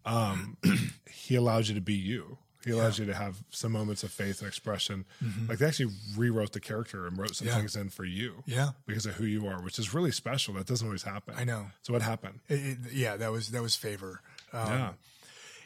Um, 0.04 0.56
he 1.10 1.34
allows 1.36 1.68
you 1.68 1.74
to 1.74 1.80
be 1.80 1.94
you. 1.94 2.38
He 2.64 2.72
allows 2.72 2.98
you 2.98 3.06
to 3.06 3.14
have 3.14 3.42
some 3.48 3.72
moments 3.72 4.02
of 4.02 4.10
faith 4.12 4.40
and 4.40 4.48
expression. 4.48 5.06
Like 5.48 5.56
they 5.58 5.66
actually 5.66 5.94
rewrote 6.14 6.52
the 6.52 6.60
character 6.60 7.06
and 7.06 7.16
wrote 7.16 7.34
some 7.34 7.46
Mm-hmm. 7.48 7.54
Yeah. 7.56 7.60
things 7.60 7.76
in 7.76 7.88
for 7.88 8.04
you 8.04 8.42
Yeah. 8.46 8.70
because 8.86 9.06
of 9.06 9.14
who 9.14 9.24
you 9.24 9.46
are, 9.46 9.62
which 9.62 9.78
is 9.78 9.94
really 9.94 10.10
special. 10.10 10.52
That 10.54 10.66
doesn't 10.66 10.86
always 10.86 11.02
happen. 11.04 11.34
I 11.38 11.44
know. 11.44 11.68
So 11.82 11.94
what 11.94 12.02
happened? 12.02 12.40
It, 12.50 12.54
it- 12.54 12.92
yeah. 12.92 13.16
That 13.16 13.32
was, 13.32 13.48
that 13.52 13.62
was 13.62 13.76
favor. 13.76 14.20
Um, 14.52 14.68
yeah. 14.68 14.92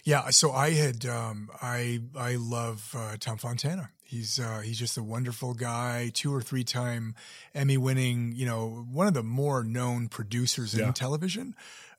Yeah, 0.06 0.28
so 0.30 0.52
I 0.52 0.72
had 0.72 1.06
um, 1.06 1.48
I 1.62 1.98
I 2.14 2.34
love 2.34 2.94
uh, 2.94 3.16
Tom 3.18 3.38
Fontana. 3.38 3.88
He's 4.04 4.38
uh, 4.38 4.60
he's 4.60 4.78
just 4.78 4.96
a 4.98 5.02
wonderful 5.02 5.54
guy, 5.54 6.10
two 6.12 6.32
or 6.34 6.42
three 6.42 6.62
time 6.64 7.14
Emmy 7.54 7.76
winning, 7.76 8.32
you 8.36 8.46
know, 8.46 8.86
one 8.90 9.06
of 9.06 9.14
the 9.14 9.22
more 9.22 9.64
known 9.64 10.08
producers 10.08 10.74
Yeah. 10.74 10.88
in 10.88 10.92
television, 10.92 11.54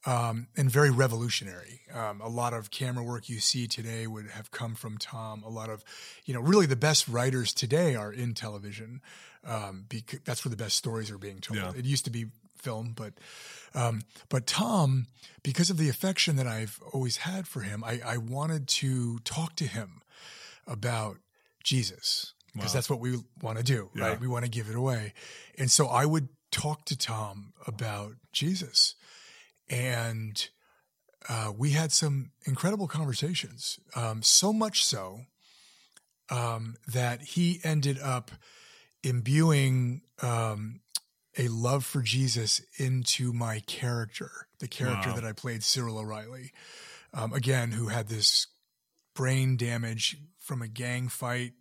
um, 0.06 0.48
and 0.56 0.70
very 0.70 0.92
revolutionary. 0.92 1.82
Um, 1.92 2.22
a 2.22 2.30
lot 2.30 2.54
of 2.54 2.70
camera 2.72 3.04
work 3.04 3.28
you 3.28 3.40
see 3.40 3.68
today 3.68 4.06
would 4.08 4.30
have 4.30 4.52
come 4.52 4.76
from 4.76 4.98
Tom. 5.00 5.44
A 5.44 5.50
lot 5.50 5.70
of, 5.70 5.84
you 6.26 6.34
know, 6.34 6.40
really 6.42 6.68
the 6.68 6.76
best 6.76 7.08
writers 7.08 7.54
today 7.54 7.96
are 7.96 8.14
in 8.14 8.34
television, 8.36 9.02
um, 9.44 9.86
because 9.90 10.20
that's 10.26 10.46
where 10.46 10.52
the 10.52 10.56
best 10.64 10.76
stories 10.78 11.10
are 11.10 11.18
being 11.18 11.40
told. 11.40 11.58
Yeah. 11.60 11.72
It 11.76 11.86
used 11.86 12.06
to 12.06 12.12
be 12.12 12.28
film, 12.56 12.94
but 12.96 13.14
um, 13.74 14.04
but 14.30 14.46
Tom, 14.48 15.08
because 15.44 15.70
of 15.72 15.78
the 15.78 15.90
affection 15.90 16.36
that 16.38 16.48
I've 16.48 16.80
always 16.94 17.18
had 17.18 17.48
for 17.48 17.62
him, 17.62 17.84
I, 17.84 18.00
I 18.06 18.18
wanted 18.18 18.68
to 18.70 19.20
talk 19.20 19.56
to 19.58 19.66
him 19.66 20.02
about 20.68 21.18
Jesus 21.66 22.34
because 22.54 22.70
Wow. 22.70 22.74
that's 22.76 22.90
what 22.90 23.00
we 23.02 23.20
want 23.42 23.58
to 23.58 23.64
do, 23.66 23.90
Yeah. 23.94 24.10
right? 24.10 24.20
We 24.22 24.28
want 24.30 24.46
to 24.46 24.50
give 24.52 24.70
it 24.70 24.76
away. 24.78 25.14
And 25.58 25.70
so 25.70 25.88
I 25.88 26.06
would 26.06 26.30
talk 26.52 26.86
to 26.86 26.96
Tom 26.98 27.52
about 27.68 28.14
Jesus. 28.32 28.96
And 29.68 30.48
uh, 31.28 31.52
we 31.58 31.72
had 31.72 31.92
some 31.92 32.32
incredible 32.46 32.88
conversations, 32.88 33.78
um, 33.96 34.22
so 34.24 34.54
much 34.54 34.86
so 34.86 35.26
um, 36.30 36.76
that 36.88 37.22
he 37.22 37.60
ended 37.64 38.00
up 38.00 38.32
imbuing 39.04 40.02
um, 40.22 40.82
a 41.38 41.48
love 41.50 41.84
for 41.86 42.02
Jesus 42.02 42.62
into 42.78 43.34
my 43.34 43.60
character, 43.62 44.48
the 44.60 44.68
character 44.68 45.10
Wow. 45.10 45.16
that 45.16 45.26
I 45.26 45.34
played, 45.34 45.64
Cyril 45.64 45.98
O'Reilly, 45.98 46.52
um, 47.14 47.34
again, 47.34 47.72
who 47.74 47.88
had 47.90 48.08
this 48.08 48.48
brain 49.14 49.58
damage 49.58 50.18
from 50.46 50.62
a 50.62 50.68
gang 50.68 51.10
fight. 51.10 51.54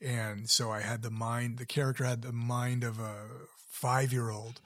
And 0.00 0.48
so 0.48 0.70
I 0.70 0.80
had 0.80 1.02
the 1.02 1.10
mind, 1.10 1.58
the 1.58 1.66
character 1.66 2.04
had 2.04 2.22
the 2.22 2.32
mind 2.32 2.84
of 2.84 3.00
a 3.00 3.26
five 3.68 4.12
year 4.12 4.30
old, 4.30 4.60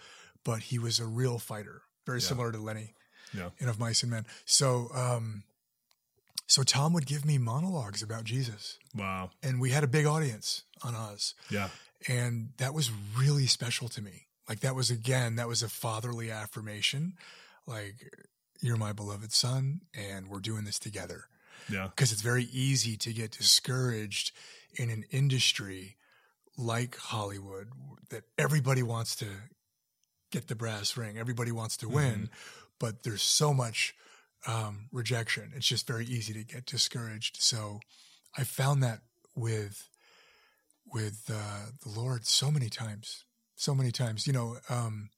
but 0.44 0.64
he 0.64 0.78
was 0.78 0.98
a 0.98 1.06
real 1.06 1.38
fighter, 1.38 1.82
very 2.04 2.20
Yeah. 2.20 2.28
similar 2.28 2.52
to 2.52 2.58
Lennie 2.58 2.94
Yeah. 3.32 3.50
in 3.58 3.68
Of 3.68 3.78
Mice 3.78 4.02
and 4.02 4.10
Men. 4.10 4.26
So, 4.44 4.90
um, 4.94 5.44
so 6.46 6.62
Tom 6.64 6.92
would 6.92 7.06
give 7.06 7.24
me 7.24 7.38
monologues 7.38 8.02
about 8.02 8.24
Jesus, 8.24 8.78
Wow. 8.94 9.30
and 9.42 9.60
we 9.60 9.70
had 9.70 9.84
a 9.84 9.88
big 9.88 10.04
audience 10.04 10.64
on 10.82 10.94
Oz. 10.94 11.34
Yeah. 11.48 11.70
And 12.08 12.52
that 12.58 12.74
was 12.74 12.90
really 12.90 13.46
special 13.46 13.88
to 13.90 14.02
me. 14.02 14.26
Like 14.48 14.60
that 14.60 14.74
was 14.74 14.90
again, 14.90 15.36
that 15.36 15.48
was 15.48 15.62
a 15.62 15.68
fatherly 15.68 16.30
affirmation. 16.30 17.16
Like 17.64 18.12
you're 18.60 18.76
my 18.76 18.92
beloved 18.92 19.32
son 19.32 19.82
and 19.94 20.28
we're 20.28 20.40
doing 20.40 20.64
this 20.64 20.78
together. 20.78 21.28
Yeah. 21.70 21.88
Because 21.88 22.12
it's 22.12 22.22
very 22.22 22.44
easy 22.52 22.96
to 22.98 23.12
get 23.12 23.32
discouraged 23.32 24.32
in 24.74 24.90
an 24.90 25.04
industry 25.10 25.96
like 26.56 26.96
Hollywood 26.96 27.68
that 28.10 28.24
everybody 28.38 28.82
wants 28.82 29.16
to 29.16 29.26
get 30.30 30.48
the 30.48 30.54
brass 30.54 30.96
ring, 30.96 31.18
everybody 31.18 31.52
wants 31.52 31.76
to 31.78 31.88
win, 31.88 32.12
Mm-hmm. 32.12 32.24
but 32.78 33.02
there's 33.02 33.22
so 33.22 33.52
much 33.52 33.94
um, 34.46 34.88
rejection. 34.92 35.52
It's 35.54 35.66
just 35.66 35.86
very 35.86 36.04
easy 36.06 36.32
to 36.32 36.42
get 36.44 36.66
discouraged. 36.66 37.36
So 37.40 37.80
I 38.36 38.44
found 38.44 38.82
that 38.82 39.00
with 39.36 39.88
with 40.92 41.30
uh, 41.32 41.66
the 41.82 41.88
Lord 42.00 42.26
so 42.26 42.50
many 42.50 42.68
times, 42.68 43.24
so 43.56 43.74
many 43.74 43.90
times. 43.92 44.26
You 44.26 44.32
know, 44.32 44.56
um, 44.68 45.10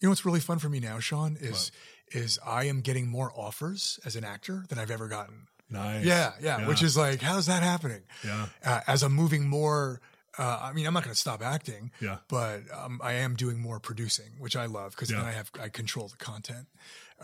you 0.00 0.06
know 0.06 0.10
what's 0.10 0.24
really 0.26 0.40
fun 0.40 0.58
for 0.58 0.68
me 0.68 0.80
now, 0.80 0.98
Shawn, 0.98 1.36
is 1.40 1.70
is 2.12 2.38
I 2.46 2.64
am 2.64 2.80
getting 2.80 3.08
more 3.08 3.32
offers 3.34 3.98
as 4.04 4.16
an 4.16 4.24
actor 4.24 4.64
than 4.68 4.78
I've 4.78 4.90
ever 4.90 5.08
gotten. 5.08 5.46
Nice. 5.68 6.04
Yeah, 6.04 6.32
yeah, 6.40 6.66
which 6.66 6.82
is 6.82 6.96
like, 6.96 7.20
how's 7.22 7.46
that 7.46 7.62
happening? 7.62 8.02
Yeah. 8.24 8.46
Uh, 8.64 8.80
as 8.88 9.02
I'm 9.04 9.12
moving 9.12 9.48
more, 9.48 10.00
uh, 10.36 10.58
I 10.62 10.72
mean, 10.72 10.84
I'm 10.86 10.92
not 10.94 11.04
going 11.04 11.14
to 11.14 11.18
stop 11.20 11.42
acting, 11.42 11.92
Yeah. 12.00 12.18
but 12.28 12.62
um, 12.76 13.00
I 13.04 13.12
am 13.14 13.36
doing 13.36 13.60
more 13.60 13.78
producing, 13.78 14.32
which 14.38 14.56
I 14.56 14.66
love 14.66 14.92
because 14.92 15.10
Yeah. 15.10 15.18
then 15.18 15.26
I 15.26 15.32
have 15.32 15.50
I 15.60 15.68
control 15.68 16.08
the 16.08 16.16
content. 16.16 16.66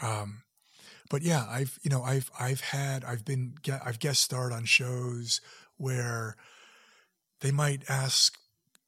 Um, 0.00 0.42
but 1.10 1.22
yeah, 1.22 1.44
I've 1.48 1.78
you 1.82 1.90
know 1.90 2.02
I've 2.02 2.30
I've 2.38 2.60
had 2.60 3.04
I've 3.04 3.24
been 3.24 3.54
I've 3.84 3.98
guest 3.98 4.22
starred 4.22 4.52
on 4.52 4.64
shows 4.64 5.40
where 5.76 6.36
they 7.40 7.50
might 7.50 7.82
ask 7.88 8.36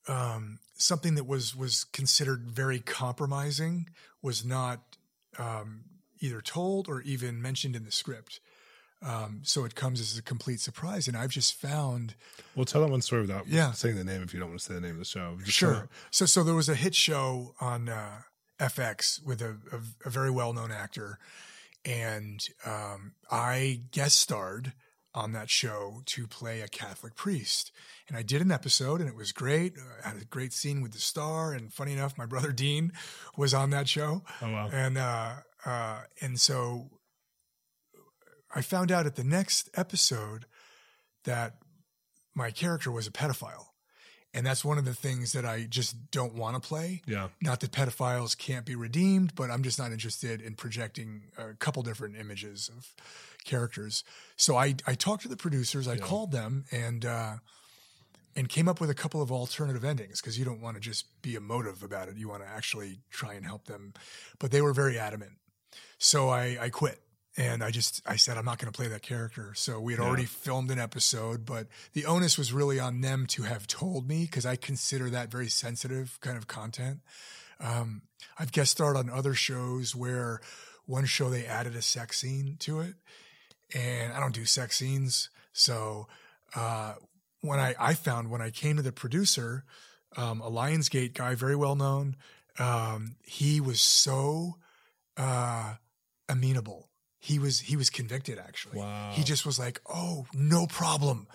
um, 0.08 0.58
something 0.74 1.14
that 1.16 1.26
was 1.26 1.54
was 1.56 1.84
considered 1.84 2.50
very 2.50 2.80
compromising 2.80 3.88
was 4.22 4.44
not 4.44 4.96
um, 5.38 5.84
either 6.20 6.40
told 6.40 6.88
or 6.88 7.00
even 7.02 7.40
mentioned 7.42 7.76
in 7.76 7.84
the 7.84 7.92
script. 7.92 8.40
Um, 9.00 9.42
so 9.44 9.64
it 9.64 9.76
comes 9.76 10.00
as 10.00 10.18
a 10.18 10.22
complete 10.22 10.58
surprise, 10.58 11.06
and 11.06 11.16
I've 11.16 11.30
just 11.30 11.54
found 11.54 12.16
Well, 12.56 12.64
tell 12.64 12.80
that 12.80 12.90
one 12.90 13.00
story 13.02 13.22
without 13.22 13.46
Yeah. 13.46 13.70
saying 13.70 13.94
the 13.94 14.02
name 14.04 14.22
if 14.22 14.34
you 14.34 14.40
don't 14.40 14.48
want 14.48 14.58
to 14.60 14.64
say 14.66 14.74
the 14.74 14.80
name 14.80 14.92
of 14.92 14.98
the 14.98 15.04
show. 15.04 15.38
Just 15.44 15.56
Sure. 15.56 15.74
tell- 15.74 15.88
So, 16.10 16.26
so 16.26 16.42
there 16.42 16.54
was 16.56 16.68
a 16.68 16.74
hit 16.74 16.96
show 16.96 17.54
on 17.60 17.88
uh, 17.88 18.22
FX 18.58 19.22
with 19.22 19.40
a, 19.40 19.56
a, 19.70 19.80
a 20.06 20.10
very 20.10 20.32
well 20.32 20.52
known 20.52 20.72
actor, 20.72 21.20
and 21.84 22.44
um, 22.66 23.12
I 23.30 23.82
guest 23.92 24.18
starred 24.18 24.72
on 25.14 25.32
that 25.32 25.48
show 25.48 26.02
to 26.06 26.26
play 26.26 26.60
a 26.60 26.68
Catholic 26.68 27.14
priest. 27.14 27.72
And 28.08 28.16
I 28.16 28.22
did 28.22 28.42
an 28.42 28.50
episode, 28.52 29.00
and 29.00 29.08
it 29.08 29.14
was 29.16 29.32
great. 29.32 29.74
I 30.04 30.08
had 30.08 30.20
a 30.22 30.24
great 30.24 30.52
scene 30.52 30.82
with 30.82 30.92
the 30.92 30.98
star, 30.98 31.52
and 31.52 31.72
funny 31.72 31.92
enough, 31.92 32.18
my 32.18 32.26
brother 32.26 32.52
Dean 32.52 32.92
was 33.36 33.54
on 33.54 33.70
that 33.70 33.88
show. 33.88 34.22
Oh, 34.42 34.50
wow. 34.50 34.68
And 34.72 34.98
uh, 34.98 35.34
uh, 35.64 36.00
and 36.20 36.40
so 36.40 36.90
I 38.54 38.62
found 38.62 38.90
out 38.90 39.06
at 39.06 39.16
the 39.16 39.24
next 39.24 39.68
episode 39.74 40.46
that 41.24 41.56
my 42.34 42.50
character 42.50 42.90
was 42.90 43.06
a 43.06 43.10
pedophile. 43.10 43.66
And 44.34 44.46
that's 44.46 44.64
one 44.64 44.76
of 44.78 44.84
the 44.84 44.94
things 44.94 45.32
that 45.32 45.46
I 45.46 45.64
just 45.68 46.10
don't 46.10 46.34
want 46.34 46.62
to 46.62 46.66
play. 46.66 47.00
Yeah. 47.06 47.28
Not 47.40 47.60
that 47.60 47.72
pedophiles 47.72 48.36
can't 48.36 48.66
be 48.66 48.74
redeemed, 48.76 49.34
but 49.34 49.50
I'm 49.50 49.62
just 49.62 49.78
not 49.78 49.90
interested 49.90 50.42
in 50.42 50.54
projecting 50.54 51.22
a 51.38 51.54
couple 51.54 51.82
different 51.82 52.16
images 52.16 52.70
of 52.76 52.94
characters. 53.44 54.04
So 54.36 54.56
I, 54.56 54.74
I 54.86 54.94
talked 54.94 55.22
to 55.22 55.28
the 55.28 55.36
producers, 55.36 55.88
I 55.88 55.94
Yeah. 55.94 56.00
called 56.00 56.30
them 56.30 56.66
and, 56.70 57.06
uh, 57.06 57.36
and 58.36 58.48
came 58.50 58.68
up 58.68 58.80
with 58.80 58.90
a 58.90 58.94
couple 58.94 59.22
of 59.22 59.32
alternative 59.32 59.82
endings 59.84 60.20
because 60.20 60.38
you 60.38 60.44
don't 60.44 60.60
want 60.60 60.76
to 60.76 60.80
just 60.80 61.06
be 61.22 61.34
emotive 61.34 61.82
about 61.82 62.08
it. 62.08 62.16
You 62.18 62.28
want 62.28 62.42
to 62.42 62.48
actually 62.48 63.00
try 63.10 63.32
and 63.32 63.44
help 63.46 63.64
them. 63.64 63.94
But 64.38 64.50
they 64.50 64.60
were 64.60 64.74
very 64.74 64.98
adamant. 64.98 65.32
So 65.98 66.28
I, 66.28 66.56
I 66.60 66.68
quit 66.70 67.00
and 67.36 67.62
I 67.62 67.70
just 67.70 68.02
I 68.06 68.16
said 68.16 68.36
I'm 68.36 68.44
not 68.44 68.58
going 68.58 68.70
to 68.72 68.76
play 68.76 68.88
that 68.88 69.02
character. 69.02 69.52
So 69.54 69.80
we 69.80 69.92
had 69.92 70.00
Yeah. 70.00 70.06
already 70.06 70.24
filmed 70.24 70.70
an 70.70 70.78
episode, 70.78 71.44
but 71.44 71.66
the 71.92 72.06
onus 72.06 72.38
was 72.38 72.52
really 72.52 72.80
on 72.80 73.00
them 73.00 73.26
to 73.28 73.42
have 73.42 73.66
told 73.66 74.08
me 74.08 74.22
because 74.24 74.46
I 74.46 74.56
consider 74.56 75.10
that 75.10 75.30
very 75.30 75.48
sensitive 75.48 76.18
kind 76.20 76.36
of 76.36 76.46
content. 76.46 77.00
Um, 77.60 78.02
I've 78.38 78.52
guest 78.52 78.72
starred 78.72 78.96
on 78.96 79.10
other 79.10 79.34
shows 79.34 79.94
where 79.94 80.40
one 80.86 81.04
show 81.04 81.28
they 81.28 81.44
added 81.44 81.74
a 81.76 81.82
sex 81.82 82.18
scene 82.18 82.56
to 82.60 82.80
it, 82.80 82.94
and 83.74 84.12
I 84.12 84.20
don't 84.20 84.34
do 84.34 84.44
sex 84.44 84.76
scenes. 84.76 85.30
So 85.52 86.06
uh, 86.54 86.94
when 87.40 87.58
I 87.58 87.74
I 87.78 87.94
found 87.94 88.30
when 88.30 88.40
I 88.40 88.50
came 88.50 88.76
to 88.76 88.82
the 88.82 88.92
producer, 88.92 89.64
um, 90.16 90.40
a 90.40 90.50
Lionsgate 90.50 91.14
guy, 91.14 91.34
very 91.34 91.56
well 91.56 91.76
known, 91.76 92.16
um, 92.58 93.16
he 93.24 93.60
was 93.60 93.80
so 93.80 94.56
uh, 95.16 95.74
amenable. 96.28 96.88
He 97.20 97.38
was 97.38 97.60
he 97.60 97.76
was 97.76 97.90
convicted 97.90 98.38
actually. 98.38 98.78
Wow. 98.78 99.10
He 99.12 99.24
just 99.24 99.44
was 99.44 99.58
like, 99.58 99.80
"Oh, 99.88 100.26
no 100.34 100.66
problem." 100.66 101.26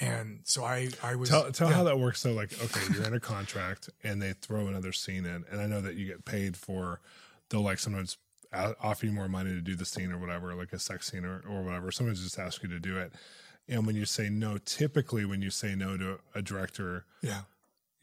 And 0.00 0.40
so 0.44 0.64
I 0.64 0.90
I 1.02 1.14
was 1.14 1.28
Tell, 1.28 1.50
tell 1.52 1.68
yeah. 1.70 1.76
how 1.76 1.84
that 1.84 1.98
works. 1.98 2.22
though 2.22 2.32
like, 2.32 2.52
okay, 2.62 2.80
you're 2.92 3.04
in 3.04 3.14
a 3.14 3.20
contract 3.20 3.90
and 4.02 4.20
they 4.20 4.32
throw 4.32 4.66
another 4.66 4.92
scene 4.92 5.24
in, 5.24 5.44
and 5.50 5.60
I 5.60 5.66
know 5.66 5.80
that 5.80 5.94
you 5.94 6.06
get 6.06 6.24
paid 6.24 6.56
for. 6.56 7.00
They'll 7.48 7.62
like 7.62 7.78
sometimes 7.78 8.16
offer 8.52 9.06
you 9.06 9.12
more 9.12 9.28
money 9.28 9.50
to 9.50 9.60
do 9.60 9.76
the 9.76 9.84
scene 9.84 10.12
or 10.12 10.18
whatever, 10.18 10.54
like 10.54 10.72
a 10.72 10.78
sex 10.78 11.10
scene 11.10 11.24
or, 11.24 11.42
or 11.48 11.62
whatever. 11.62 11.90
Sometimes 11.90 12.22
just 12.22 12.38
ask 12.38 12.62
you 12.62 12.68
to 12.68 12.80
do 12.80 12.98
it, 12.98 13.12
and 13.68 13.86
when 13.86 13.96
you 13.96 14.04
say 14.04 14.28
no, 14.28 14.58
typically 14.58 15.24
when 15.24 15.40
you 15.42 15.50
say 15.50 15.74
no 15.74 15.96
to 15.96 16.18
a 16.34 16.42
director, 16.42 17.06
yeah 17.22 17.42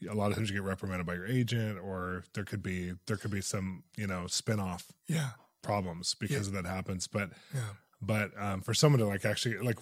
a 0.08 0.14
lot 0.14 0.30
of 0.30 0.36
times 0.36 0.48
you 0.48 0.54
get 0.54 0.62
reprimanded 0.62 1.06
by 1.06 1.14
your 1.14 1.26
agent, 1.26 1.78
or 1.82 2.24
there 2.34 2.44
could 2.44 2.62
be 2.62 2.92
there 3.06 3.16
could 3.16 3.30
be 3.30 3.40
some 3.40 3.82
you 3.96 4.06
know 4.06 4.26
spin 4.26 4.60
off 4.60 4.92
yeah 5.08 5.30
problems 5.62 6.14
because 6.14 6.46
of 6.48 6.52
that 6.54 6.66
happens. 6.66 7.06
But 7.06 7.30
yeah. 7.54 7.60
but 8.00 8.30
um, 8.40 8.60
for 8.62 8.74
someone 8.74 8.98
to 9.00 9.06
like 9.06 9.24
actually 9.24 9.58
like 9.58 9.78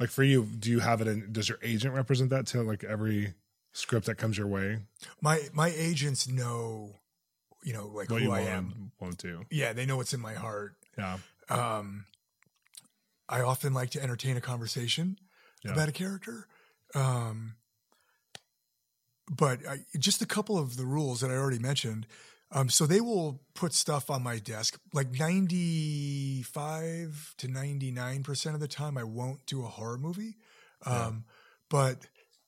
like 0.00 0.10
for 0.10 0.22
you, 0.22 0.44
do 0.44 0.70
you 0.70 0.80
have 0.80 1.00
it 1.00 1.06
in? 1.08 1.32
Does 1.32 1.48
your 1.48 1.58
agent 1.62 1.94
represent 1.94 2.30
that 2.30 2.46
to 2.48 2.62
like 2.62 2.84
every 2.84 3.34
script 3.72 4.06
that 4.06 4.16
comes 4.16 4.38
your 4.38 4.46
way? 4.46 4.78
My 5.20 5.40
my 5.52 5.68
agents 5.74 6.28
know, 6.28 6.94
you 7.62 7.72
know, 7.72 7.86
like 7.88 8.10
What 8.10 8.22
who 8.22 8.30
I 8.32 8.38
want, 8.40 8.50
am. 8.50 8.92
won't 9.00 9.18
do? 9.18 9.44
Yeah, 9.50 9.72
they 9.72 9.86
know 9.86 9.96
what's 9.96 10.14
in 10.14 10.20
my 10.20 10.34
heart. 10.34 10.74
Yeah, 10.96 11.18
Um, 11.48 12.04
I 13.28 13.40
often 13.42 13.72
like 13.74 13.90
to 13.90 14.02
entertain 14.02 14.36
a 14.36 14.40
conversation 14.40 15.18
Yeah. 15.64 15.72
about 15.72 15.88
a 15.88 15.92
character. 15.92 16.48
Um, 16.94 17.54
but 19.30 19.60
I, 19.68 19.80
just 19.98 20.22
a 20.22 20.26
couple 20.26 20.56
of 20.58 20.76
the 20.76 20.84
rules 20.86 21.20
that 21.20 21.30
I 21.30 21.34
already 21.34 21.58
mentioned. 21.58 22.06
Um, 22.50 22.70
so 22.70 22.86
they 22.86 23.00
will 23.00 23.40
put 23.54 23.74
stuff 23.74 24.08
on 24.10 24.22
my 24.22 24.38
desk. 24.38 24.78
Like 24.94 25.18
95 25.18 27.34
to 27.38 27.48
99% 27.48 28.54
of 28.54 28.60
the 28.60 28.68
time, 28.68 28.96
I 28.96 29.04
won't 29.04 29.44
do 29.46 29.64
a 29.64 29.68
horror 29.68 29.98
movie. 29.98 30.36
Um, 30.86 31.24
But 31.70 31.98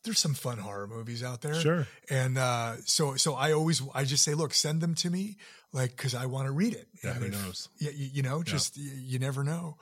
there's 0.04 0.18
some 0.18 0.32
fun 0.32 0.56
horror 0.58 0.86
movies 0.86 1.22
out 1.22 1.42
there. 1.42 1.54
sure. 1.54 1.86
And 2.08 2.38
uh, 2.38 2.76
so, 2.86 3.16
so 3.16 3.34
I 3.34 3.52
always, 3.52 3.82
I 3.94 4.04
just 4.04 4.24
say, 4.24 4.32
look, 4.32 4.54
send 4.54 4.80
them 4.80 4.94
to 4.96 5.10
me, 5.10 5.36
like, 5.74 5.90
because 5.94 6.14
I 6.14 6.24
want 6.26 6.46
to 6.46 6.52
read 6.52 6.72
it. 6.72 6.88
Yeah, 7.04 7.10
And 7.10 7.18
who 7.20 7.26
if- 7.26 7.32
knows? 7.32 7.68
Yeah, 7.78 7.90
you, 7.94 8.08
you 8.14 8.22
know, 8.22 8.42
just 8.42 8.78
you, 8.78 8.90
you 8.96 9.18
never 9.18 9.44
know. 9.44 9.76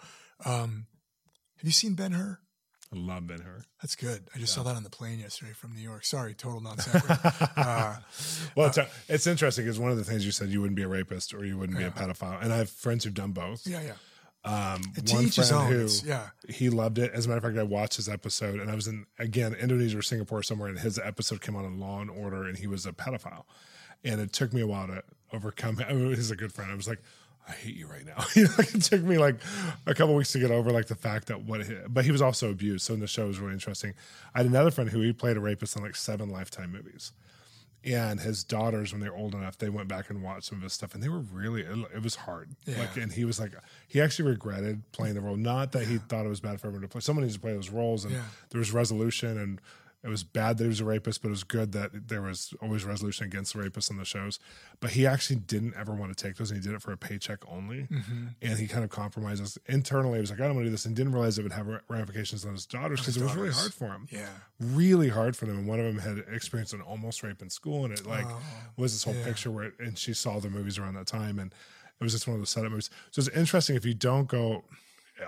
Um, 0.45 0.87
have 1.59 1.67
you 1.67 1.71
seen 1.73 1.95
Ben 1.95 2.13
Hur? 2.13 2.41
I 2.93 2.97
love 2.97 3.27
Ben 3.27 3.41
Hur. 3.41 3.65
That's 3.83 3.95
good. 3.97 4.25
I 4.35 4.39
just 4.39 4.55
saw 4.55 4.63
that 4.63 4.75
on 4.75 4.83
the 4.83 4.89
plane 4.91 5.19
yesterday 5.19 5.53
from 5.53 5.75
New 5.75 5.83
York. 5.83 6.05
Sorry, 6.07 6.33
total 6.35 6.61
nonsense. 6.63 7.05
uh, 7.11 7.97
Well, 8.57 8.69
it's, 8.69 8.79
it's 9.09 9.27
interesting 9.27 9.65
because 9.67 9.79
one 9.79 9.91
of 9.91 9.99
the 9.99 10.05
things 10.05 10.25
you 10.25 10.33
said 10.33 10.49
you 10.49 10.61
wouldn't 10.63 10.77
be 10.77 10.83
a 10.85 10.89
rapist 10.89 11.35
or 11.35 11.45
you 11.45 11.59
wouldn't 11.59 11.79
be 11.79 11.85
a 11.85 11.91
pedophile, 11.91 12.43
and 12.43 12.53
I 12.53 12.57
have 12.57 12.71
friends 12.71 13.05
who've 13.05 13.13
done 13.15 13.33
both. 13.33 13.67
yeah, 13.67 13.81
yeah. 13.83 13.93
Um, 14.45 14.81
one 15.11 15.27
friend 15.29 15.73
who, 15.73 15.89
yeah, 16.07 16.29
he 16.49 16.71
loved 16.71 16.99
it. 16.99 17.13
As 17.13 17.27
a 17.27 17.29
matter 17.29 17.39
of 17.39 17.45
fact, 17.45 17.59
I 17.59 17.65
watched 17.65 17.97
his 17.97 18.09
episode, 18.09 18.61
and 18.61 18.71
I 18.71 18.75
was 18.75 18.87
in 18.87 19.05
again 19.19 19.53
Indonesia 19.55 19.99
or 19.99 20.03
Singapore 20.03 20.43
somewhere, 20.43 20.69
and 20.71 20.79
his 20.79 20.99
episode 20.99 21.43
came 21.43 21.57
on 21.57 21.65
in 21.67 21.79
Law 21.81 22.01
and 22.01 22.09
Order, 22.11 22.45
and 22.45 22.57
he 22.57 22.67
was 22.67 22.87
a 22.87 22.93
pedophile, 22.93 23.45
and 24.05 24.21
it 24.21 24.33
took 24.33 24.55
me 24.55 24.61
a 24.63 24.67
while 24.67 24.87
to 24.87 25.03
overcome. 25.35 25.79
I 25.87 25.93
mean, 25.93 26.15
he's 26.15 26.31
a 26.31 26.37
good 26.37 26.53
friend. 26.53 26.71
I 26.71 26.77
was 26.77 26.89
like, 26.89 27.03
I 27.49 27.53
hate 27.53 27.75
you 27.77 27.87
right 27.87 28.05
now. 28.05 28.25
you 28.35 28.45
know, 28.45 28.51
like 28.59 28.75
it 28.75 28.83
took 28.83 29.03
me 29.03 29.17
like 29.19 29.37
a 29.87 29.95
couple 29.95 30.15
weeks 30.15 30.33
to 30.33 30.39
get 30.39 30.51
over 30.51 30.71
like 30.71 30.87
the 30.87 30.95
fact 30.95 31.29
that 31.29 31.43
what, 31.43 31.63
but 31.93 32.05
he 32.05 32.11
was 32.13 32.21
also 32.21 32.51
abused. 32.51 32.85
So 32.85 32.95
in 32.95 33.01
the 33.01 33.07
show 33.07 33.27
was 33.27 33.39
really 33.39 33.55
interesting. 33.55 33.95
I 34.35 34.39
had 34.39 34.47
another 34.47 34.71
friend 34.71 34.91
who 34.91 35.01
he 35.01 35.13
played 35.13 35.37
a 35.37 35.41
rapist 35.41 35.77
in 35.77 35.83
like 35.83 35.97
seven 35.97 36.29
Lifetime 36.29 36.73
movies. 36.73 37.13
And 37.85 38.19
his 38.21 38.43
daughters, 38.43 38.93
when 38.93 39.01
they 39.01 39.09
were 39.09 39.17
old 39.17 39.35
enough, 39.35 39.57
they 39.57 39.69
went 39.71 39.89
back 39.89 40.11
and 40.11 40.21
watched 40.23 40.47
some 40.47 40.59
of 40.59 40.65
his 40.65 40.73
stuff, 40.73 40.95
and 40.95 41.03
they 41.03 41.09
were 41.09 41.21
really. 41.21 41.63
It, 41.63 42.03
was 42.03 42.17
hard. 42.17 42.51
Yeah. 42.67 42.81
Like, 42.81 42.97
and 42.97 43.11
he 43.13 43.25
was 43.25 43.39
like, 43.39 43.53
he 43.87 44.01
actually 44.01 44.31
regretted 44.31 44.83
playing 44.91 45.15
the 45.15 45.21
role. 45.21 45.37
Not 45.37 45.71
that 45.73 45.87
he 45.87 45.99
thought 45.99 46.27
it 46.27 46.29
was 46.29 46.41
bad 46.41 46.61
for 46.61 46.67
everyone 46.67 46.83
to 46.83 46.89
play. 46.89 47.01
Someone 47.01 47.23
needs 47.23 47.37
to 47.37 47.41
play 47.41 47.53
those 47.53 47.71
roles, 47.71 48.05
and 48.05 48.15
Yeah. 48.15 48.25
there 48.51 48.59
was 48.59 48.73
resolution, 48.73 49.39
and 49.39 49.61
It 50.05 50.09
was 50.09 50.23
bad 50.23 50.59
that 50.59 50.65
he 50.65 50.69
was 50.69 50.79
a 50.79 50.85
rapist, 50.85 51.23
but 51.23 51.29
it 51.29 51.33
was 51.33 51.43
good 51.43 51.73
that 51.73 52.07
there 52.09 52.23
was 52.23 52.55
always 52.63 52.85
resolution 52.85 53.27
against 53.27 53.53
the 53.55 53.59
rapist 53.61 53.91
on 53.91 53.97
the 53.97 54.05
shows. 54.05 54.39
But 54.79 54.91
he 54.91 55.05
actually 55.09 55.37
didn't 55.41 55.75
ever 55.77 55.93
want 55.93 56.17
to 56.17 56.25
take 56.25 56.37
those, 56.37 56.53
and 56.53 56.63
he 56.63 56.65
did 56.67 56.73
it 56.75 56.81
for 56.83 56.93
a 56.93 56.97
paycheck 56.97 57.41
only. 57.49 57.89
And 58.41 58.59
he 58.61 58.69
kind 58.69 58.85
of 58.85 58.91
compromises 58.91 59.59
internally. 59.67 60.15
He 60.19 60.21
was 60.21 60.31
like, 60.31 60.39
I 60.41 60.45
don't 60.47 60.55
want 60.55 60.67
to 60.67 60.69
do 60.69 60.71
this, 60.71 60.85
and 60.87 60.95
didn't 60.95 61.13
realize 61.15 61.37
it 61.37 61.43
would 61.43 61.53
have 61.53 61.67
ramifications 61.89 62.45
on 62.47 62.53
his 62.53 62.65
daughters 62.65 63.01
because 63.01 63.17
it 63.17 63.25
was 63.25 63.35
really 63.35 63.51
hard 63.53 63.75
for 63.75 63.87
him. 63.87 64.07
Yeah. 64.11 64.29
really 64.61 65.09
hard 65.09 65.37
for 65.37 65.47
them. 65.47 65.59
And 65.59 65.67
one 65.67 65.81
of 65.81 65.87
them 65.87 65.99
had 65.99 66.25
experienced 66.33 66.75
an 66.75 66.81
almost 66.81 67.25
rape 67.25 67.43
in 67.43 67.51
school, 67.51 67.85
and 67.85 67.93
it 67.93 68.07
like 68.07 68.27
Oh, 68.29 68.41
was 68.77 68.93
this 68.93 69.03
whole 69.03 69.15
yeah. 69.17 69.25
picture 69.25 69.51
where, 69.51 69.65
it, 69.65 69.75
and 69.81 69.99
she 69.99 70.15
saw 70.15 70.39
the 70.39 70.49
movies 70.49 70.79
around 70.79 70.95
that 70.95 71.09
time, 71.09 71.41
and 71.41 71.53
it 72.01 72.05
was 72.05 72.13
just 72.13 72.29
one 72.29 72.35
of 72.35 72.41
those 72.41 72.51
setup 72.51 72.71
movies. 72.71 72.89
So 73.11 73.19
it's 73.19 73.29
interesting 73.31 73.75
if 73.75 73.85
you 73.85 73.95
don't 73.95 74.29
go. 74.29 74.63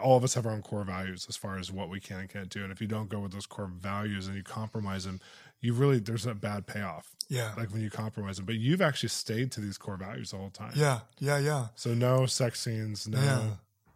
All 0.03 0.17
of 0.17 0.25
us 0.25 0.35
have 0.35 0.47
our 0.47 0.53
own 0.53 0.62
core 0.62 0.85
values 0.85 1.27
as 1.29 1.37
far 1.37 1.59
as 1.59 1.73
what 1.73 1.89
we 1.89 2.01
can 2.01 2.21
and 2.21 2.29
can't 2.29 2.49
do, 2.49 2.62
and 2.62 2.73
if 2.73 2.81
you 2.81 2.87
don't 2.87 3.09
go 3.09 3.21
with 3.21 3.33
those 3.33 3.47
core 3.47 3.67
values 3.67 4.27
and 4.27 4.37
you 4.37 4.43
compromise 4.43 5.05
them, 5.05 5.21
you 5.61 5.75
really 5.75 5.99
there's 5.99 6.27
a 6.27 6.35
bad 6.35 6.67
payoff. 6.67 7.15
Yeah. 7.29 7.53
like 7.57 7.73
when 7.73 7.81
you 7.81 7.91
compromise 7.91 8.39
them. 8.39 8.47
But 8.47 8.57
you've 8.57 8.83
actually 8.83 9.11
stayed 9.11 9.53
to 9.53 9.61
these 9.61 9.79
core 9.79 9.97
values 9.97 10.33
all 10.33 10.39
the 10.39 10.43
whole 10.43 10.51
time. 10.51 10.73
Yeah. 10.75 11.01
Yeah. 11.21 11.39
Yeah. 11.39 11.67
So 11.77 11.95
no 11.95 12.27
sex 12.27 12.61
scenes. 12.61 13.07
No. 13.07 13.21
Yeah. 13.21 13.43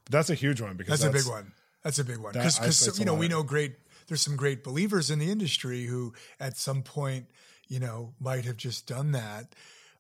That's 0.09 0.31
a 0.31 0.35
huge 0.35 0.61
one 0.61 0.77
because 0.77 1.01
That's, 1.01 1.13
a 1.13 1.19
big 1.19 1.27
one. 1.29 1.53
That's 1.83 1.99
a 1.99 2.05
big 2.05 2.19
one 2.19 2.33
because 2.33 2.99
you 2.99 3.05
know 3.05 3.15
we 3.15 3.29
know 3.29 3.43
great. 3.43 3.75
There's 4.07 4.21
some 4.21 4.37
great 4.37 4.63
believers 4.63 5.11
in 5.11 5.19
the 5.19 5.31
industry 5.31 5.85
who, 5.85 6.13
at 6.39 6.59
some 6.59 6.83
point, 6.83 7.27
you 7.69 7.81
know, 7.81 8.13
might 8.21 8.45
have 8.45 8.59
just 8.59 8.87
done 8.87 9.13
that. 9.13 9.55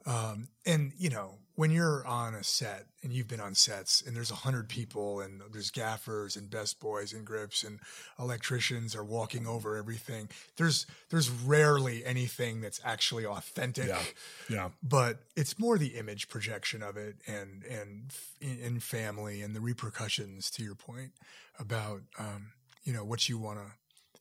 Um, 0.07 0.49
and 0.67 0.93
you 0.99 1.09
know, 1.09 1.39
when 1.57 1.71
you're 1.71 2.05
on 2.07 2.35
a 2.35 2.43
set 2.43 2.87
and 3.03 3.13
you've 3.13 3.29
been 3.29 3.41
on 3.41 3.55
sets 3.55 4.03
and 4.05 4.17
there's 4.17 4.31
a 4.31 4.35
hundred 4.37 4.69
people 4.69 5.21
and 5.21 5.41
there's 5.53 5.71
gaffers 5.71 6.37
and 6.37 6.51
best 6.51 6.81
boys 6.81 7.13
and 7.13 7.25
grips 7.25 7.63
and 7.63 7.79
electricians 8.19 8.97
are 8.97 9.05
walking 9.05 9.47
over 9.47 9.77
everything. 9.77 10.29
There's 10.57 10.87
there's 11.11 11.31
rarely 11.31 12.05
anything 12.05 12.61
that's 12.61 12.81
actually 12.85 13.25
authentic 13.25 13.87
Yeah. 13.87 14.03
Yeah. 14.49 14.69
but 14.83 15.19
it's 15.37 15.59
more 15.59 15.79
the 15.79 15.95
image 15.97 16.29
projection 16.29 16.83
of 16.83 16.97
it 16.97 17.17
and 17.27 17.63
and 17.65 18.13
in, 18.41 18.59
in 18.59 18.81
family 18.81 19.41
and 19.43 19.55
the 19.55 19.61
repercussions 19.61 20.51
to 20.53 20.63
your 20.65 20.75
point 20.75 21.13
about 21.59 22.01
um, 22.19 22.53
you 22.83 22.93
know 22.93 23.05
what 23.05 23.29
you 23.29 23.39
want 23.39 23.59
to 23.61 23.67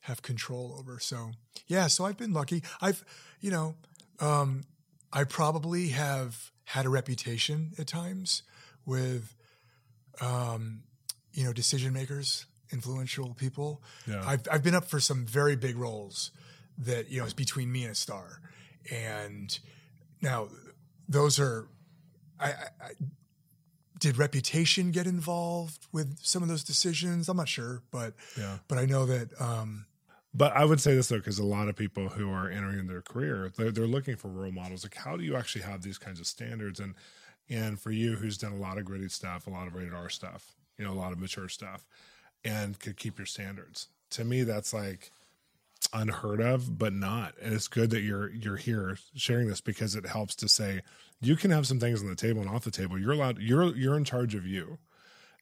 have 0.01 0.21
control 0.21 0.75
over 0.77 0.99
so 0.99 1.31
yeah 1.67 1.87
so 1.87 2.05
i've 2.05 2.17
been 2.17 2.33
lucky 2.33 2.61
i've 2.81 3.03
you 3.39 3.49
know 3.49 3.73
um, 4.19 4.63
i 5.11 5.23
probably 5.23 5.87
have 5.89 6.51
had 6.65 6.85
a 6.85 6.89
reputation 6.89 7.71
at 7.77 7.87
times 7.87 8.43
with 8.85 9.35
um, 10.21 10.83
you 11.33 11.43
know 11.43 11.53
decision 11.53 11.93
makers 11.93 12.45
influential 12.71 13.33
people 13.35 13.81
Yeah. 14.07 14.23
I've, 14.25 14.47
I've 14.51 14.63
been 14.63 14.75
up 14.75 14.85
for 14.85 14.99
some 14.99 15.25
very 15.25 15.55
big 15.55 15.77
roles 15.77 16.31
that 16.77 17.09
you 17.11 17.19
know 17.19 17.25
is 17.25 17.33
between 17.33 17.71
me 17.71 17.83
and 17.83 17.91
a 17.91 17.95
star 17.95 18.41
and 18.91 19.57
now 20.21 20.47
those 21.07 21.39
are 21.39 21.67
I, 22.39 22.47
I, 22.47 22.51
I 22.81 22.91
did 23.99 24.17
reputation 24.17 24.91
get 24.91 25.05
involved 25.05 25.85
with 25.91 26.17
some 26.23 26.41
of 26.43 26.49
those 26.49 26.63
decisions 26.63 27.29
i'm 27.29 27.37
not 27.37 27.47
sure 27.47 27.83
but 27.91 28.13
Yeah. 28.37 28.57
but 28.67 28.77
i 28.79 28.85
know 28.85 29.05
that 29.05 29.29
um 29.39 29.85
But 30.33 30.55
I 30.55 30.65
would 30.65 30.81
say 30.81 30.95
this 30.95 31.07
though, 31.07 31.17
because 31.17 31.39
a 31.39 31.45
lot 31.45 31.69
of 31.69 31.75
people 31.75 32.09
who 32.09 32.31
are 32.31 32.49
entering 32.49 32.87
their 32.87 33.01
career, 33.01 33.51
they're, 33.55 33.71
they're 33.71 33.87
looking 33.87 34.15
for 34.15 34.29
role 34.29 34.51
models. 34.51 34.83
Like, 34.83 34.95
how 34.95 35.15
do 35.15 35.23
you 35.23 35.35
actually 35.35 35.63
have 35.63 35.83
these 35.83 35.97
kinds 35.97 36.19
of 36.19 36.27
standards? 36.27 36.79
And 36.79 36.95
and 37.49 37.79
for 37.79 37.91
you, 37.91 38.15
who's 38.15 38.37
done 38.37 38.53
a 38.53 38.57
lot 38.57 38.77
of 38.77 38.85
gritty 38.85 39.09
stuff, 39.09 39.47
a 39.47 39.49
lot 39.49 39.67
of 39.67 39.75
rated 39.75 39.93
R 39.93 40.09
stuff, 40.09 40.55
you 40.77 40.85
know, 40.85 40.91
a 40.91 40.95
lot 40.95 41.11
of 41.11 41.19
mature 41.19 41.49
stuff, 41.49 41.85
and 42.43 42.79
could 42.79 42.97
keep 42.97 43.19
your 43.19 43.25
standards. 43.25 43.89
To 44.11 44.23
me, 44.23 44.43
that's 44.43 44.73
like 44.73 45.11
unheard 45.91 46.41
of, 46.41 46.77
but 46.77 46.93
not. 46.93 47.35
And 47.41 47.53
it's 47.53 47.67
good 47.67 47.89
that 47.91 48.01
you're 48.01 48.29
you're 48.29 48.57
here 48.57 48.97
sharing 49.15 49.47
this 49.47 49.61
because 49.61 49.95
it 49.95 50.05
helps 50.05 50.35
to 50.35 50.47
say 50.47 50.81
you 51.21 51.35
can 51.35 51.51
have 51.51 51.67
some 51.67 51.79
things 51.79 52.01
on 52.01 52.07
the 52.07 52.15
table 52.15 52.41
and 52.41 52.49
off 52.49 52.63
the 52.63 52.71
table. 52.71 52.99
You're 52.99 53.13
allowed. 53.13 53.39
You're 53.39 53.75
you're 53.75 53.97
in 53.97 54.05
charge 54.05 54.35
of 54.35 54.45
you. 54.47 54.79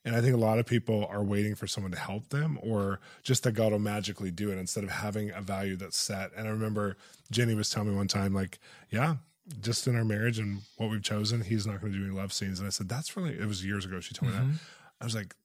And 0.04 0.16
I 0.16 0.22
think 0.22 0.34
a 0.34 0.40
lot 0.40 0.58
of 0.58 0.66
people 0.66 1.06
are 1.12 1.24
waiting 1.24 1.54
for 1.54 1.68
someone 1.68 1.92
to 1.92 2.00
help 2.00 2.30
them 2.30 2.58
or 2.64 3.00
just 3.22 3.44
that 3.44 3.52
God 3.52 3.72
will 3.72 3.80
magically 3.80 4.32
do 4.32 4.52
it 4.52 4.58
instead 4.58 4.84
of 4.84 4.90
having 4.90 5.30
a 5.30 5.42
value 5.42 5.76
that's 5.76 5.98
set. 5.98 6.32
And 6.36 6.48
I 6.48 6.52
remember 6.52 6.98
Jenny 7.30 7.54
was 7.54 7.70
telling 7.70 7.90
me 7.90 7.96
one 7.96 8.08
time, 8.08 8.34
like, 8.34 8.58
yeah, 8.90 9.18
just 9.62 9.88
in 9.88 9.96
our 9.96 10.04
marriage 10.04 10.40
and 10.40 10.62
what 10.78 10.90
we've 10.90 11.04
chosen, 11.04 11.42
he's 11.42 11.68
not 11.68 11.82
going 11.82 11.94
to 11.94 12.00
do 12.00 12.06
any 12.06 12.14
love 12.14 12.34
scenes. 12.34 12.60
And 12.60 12.66
I 12.66 12.72
said, 12.72 12.90
that's 12.90 13.16
really, 13.16 13.34
it 13.38 13.48
was 13.48 13.64
years 13.64 13.86
ago. 13.86 14.00
She 14.00 14.14
told 14.14 14.32
me 14.32 14.38
that. 14.38 14.44
Mm-hmm. 14.44 14.56
I 15.00 15.04
was 15.04 15.16
like, 15.16 15.36